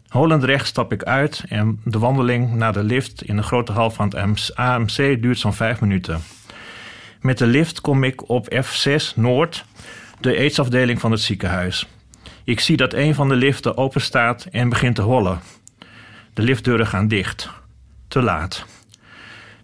Holendrecht 0.08 0.66
stap 0.66 0.92
ik 0.92 1.02
uit 1.02 1.44
en 1.48 1.80
de 1.84 1.98
wandeling 1.98 2.54
naar 2.54 2.72
de 2.72 2.82
lift 2.82 3.22
in 3.22 3.36
de 3.36 3.42
grote 3.42 3.72
hal 3.72 3.90
van 3.90 4.08
het 4.08 4.54
AMC 4.54 4.96
duurt 4.96 5.38
zo'n 5.38 5.54
vijf 5.54 5.80
minuten. 5.80 6.20
Met 7.20 7.38
de 7.38 7.46
lift 7.46 7.80
kom 7.80 8.04
ik 8.04 8.28
op 8.28 8.54
F6 8.54 9.14
Noord, 9.14 9.64
de 10.20 10.36
aidsafdeling 10.36 11.00
van 11.00 11.10
het 11.10 11.20
ziekenhuis. 11.20 11.86
Ik 12.44 12.60
zie 12.60 12.76
dat 12.76 12.92
een 12.92 13.14
van 13.14 13.28
de 13.28 13.36
liften 13.36 13.76
open 13.76 14.00
staat 14.00 14.46
en 14.50 14.68
begint 14.68 14.94
te 14.94 15.02
hollen. 15.02 15.40
De 16.34 16.42
liftdeuren 16.42 16.86
gaan 16.86 17.08
dicht. 17.08 17.50
Te 18.08 18.22
laat. 18.22 18.66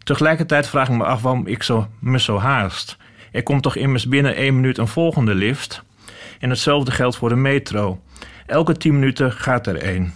Tegelijkertijd 0.04 0.68
vraag 0.68 0.88
ik 0.88 0.96
me 0.96 1.04
af 1.04 1.22
waarom 1.22 1.46
ik 1.46 1.62
zo, 1.62 1.88
me 1.98 2.20
zo 2.20 2.38
haast. 2.38 2.96
Er 3.32 3.42
komt 3.42 3.62
toch 3.62 3.76
immers 3.76 4.08
binnen 4.08 4.34
één 4.34 4.54
minuut 4.54 4.78
een 4.78 4.88
volgende 4.88 5.34
lift? 5.34 5.82
En 6.38 6.50
hetzelfde 6.50 6.90
geldt 6.90 7.16
voor 7.16 7.28
de 7.28 7.36
metro. 7.36 8.00
Elke 8.46 8.76
tien 8.76 8.94
minuten 8.94 9.32
gaat 9.32 9.66
er 9.66 9.76
één. 9.76 10.14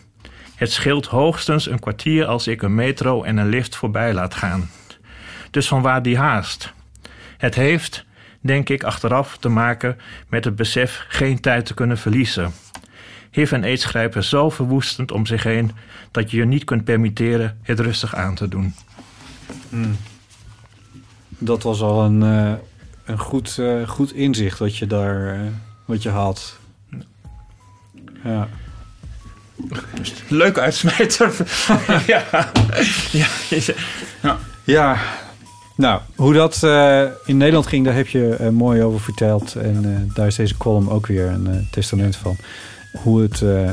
Het 0.55 0.73
scheelt 0.73 1.07
hoogstens 1.07 1.70
een 1.70 1.78
kwartier 1.78 2.27
als 2.27 2.47
ik 2.47 2.62
een 2.62 2.74
metro 2.74 3.23
en 3.23 3.36
een 3.36 3.48
lift 3.48 3.77
voorbij 3.77 4.15
laat 4.15 4.35
gaan. 4.35 4.70
Dus 5.51 5.69
vanwaar 5.69 6.02
die 6.02 6.19
haast? 6.19 6.73
Het 7.36 7.55
heeft, 7.55 8.05
denk 8.40 8.69
ik 8.69 8.82
achteraf, 8.85 9.36
te 9.39 9.48
maken 9.48 9.97
met 10.28 10.44
het 10.44 10.57
besef 10.57 11.05
geen 11.09 11.40
tijd 11.40 11.66
te 11.66 11.74
kunnen 11.74 11.98
verliezen. 11.98 12.52
HIV 13.31 13.52
en 13.52 13.65
aids 13.65 13.85
grijpen 13.85 14.24
zo 14.24 14.51
verwoestend 14.51 15.12
om 15.12 15.27
zich 15.27 15.43
heen 15.43 15.73
dat 16.11 16.31
je 16.31 16.36
je 16.36 16.44
niet 16.44 16.65
kunt 16.65 16.85
permitteren 16.85 17.59
het 17.62 17.81
rustig 17.81 18.15
aan 18.15 18.35
te 18.35 18.48
doen. 18.48 18.74
Dat 21.39 21.62
was 21.62 21.81
al 21.81 22.05
een, 22.05 22.23
eh, 22.23 22.52
een 23.05 23.19
goed, 23.19 23.59
eh, 23.59 23.89
goed 23.89 24.12
inzicht 24.12 24.59
wat 24.59 24.77
je 24.77 24.86
daar 24.86 25.35
eh, 25.35 25.40
wat 25.85 26.02
je 26.02 26.09
had. 26.09 26.60
Ja. 28.24 28.48
Leuk 30.28 30.59
uitsmijter. 30.59 31.32
ja. 32.06 32.24
ja. 33.10 33.26
ja. 34.22 34.38
Ja, 34.64 34.98
nou, 35.76 36.01
hoe 36.16 36.34
dat 36.34 36.62
eh, 36.62 37.05
in 37.24 37.36
Nederland 37.36 37.66
ging, 37.66 37.84
daar 37.84 37.94
heb 37.94 38.09
je 38.09 38.34
eh, 38.34 38.48
mooi 38.48 38.82
over 38.82 39.01
verteld. 39.01 39.55
En 39.55 39.84
eh, 39.84 40.14
daar 40.14 40.26
is 40.26 40.34
deze 40.34 40.56
column 40.56 40.90
ook 40.90 41.06
weer 41.06 41.26
een 41.26 41.68
testament 41.70 42.16
van. 42.16 42.36
Hoe 43.02 43.22
het 43.22 43.42
eh, 43.42 43.70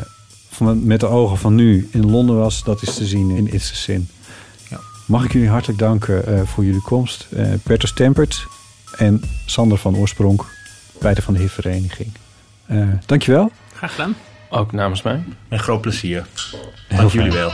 van, 0.50 0.86
met 0.86 1.00
de 1.00 1.08
ogen 1.08 1.38
van 1.38 1.56
nu 1.56 1.90
in 1.92 2.10
Londen 2.10 2.38
was, 2.38 2.64
dat 2.64 2.82
is 2.82 2.96
te 2.96 3.06
zien 3.06 3.30
in 3.30 3.54
It's 3.54 3.72
a 3.72 3.76
Sin. 3.76 4.10
Ja. 4.70 4.80
Mag 5.06 5.24
ik 5.26 5.34
jullie 5.34 5.50
hartelijk 5.50 5.80
danken 5.80 6.26
eh, 6.26 6.42
voor 6.46 6.66
jullie 6.66 6.82
komst. 6.82 7.28
Eh 7.36 7.46
Bertus 7.64 7.94
Tempert 7.94 8.46
en 8.98 9.22
Sander 9.46 9.78
van 9.78 9.98
Oorsprong, 9.98 10.42
beide 11.00 11.22
van 11.22 11.34
de 11.34 11.40
HIV-vereniging. 11.40 12.12
Eh 12.66 12.88
dankjewel. 13.06 13.52
Graag 13.74 13.92
gedaan. 13.92 14.16
Ook 14.50 14.72
namens 14.72 15.02
mij. 15.02 15.24
Met 15.48 15.60
groot 15.60 15.82
plezier. 15.82 16.26
Dank 16.88 17.12
jullie 17.12 17.32
wel. 17.32 17.52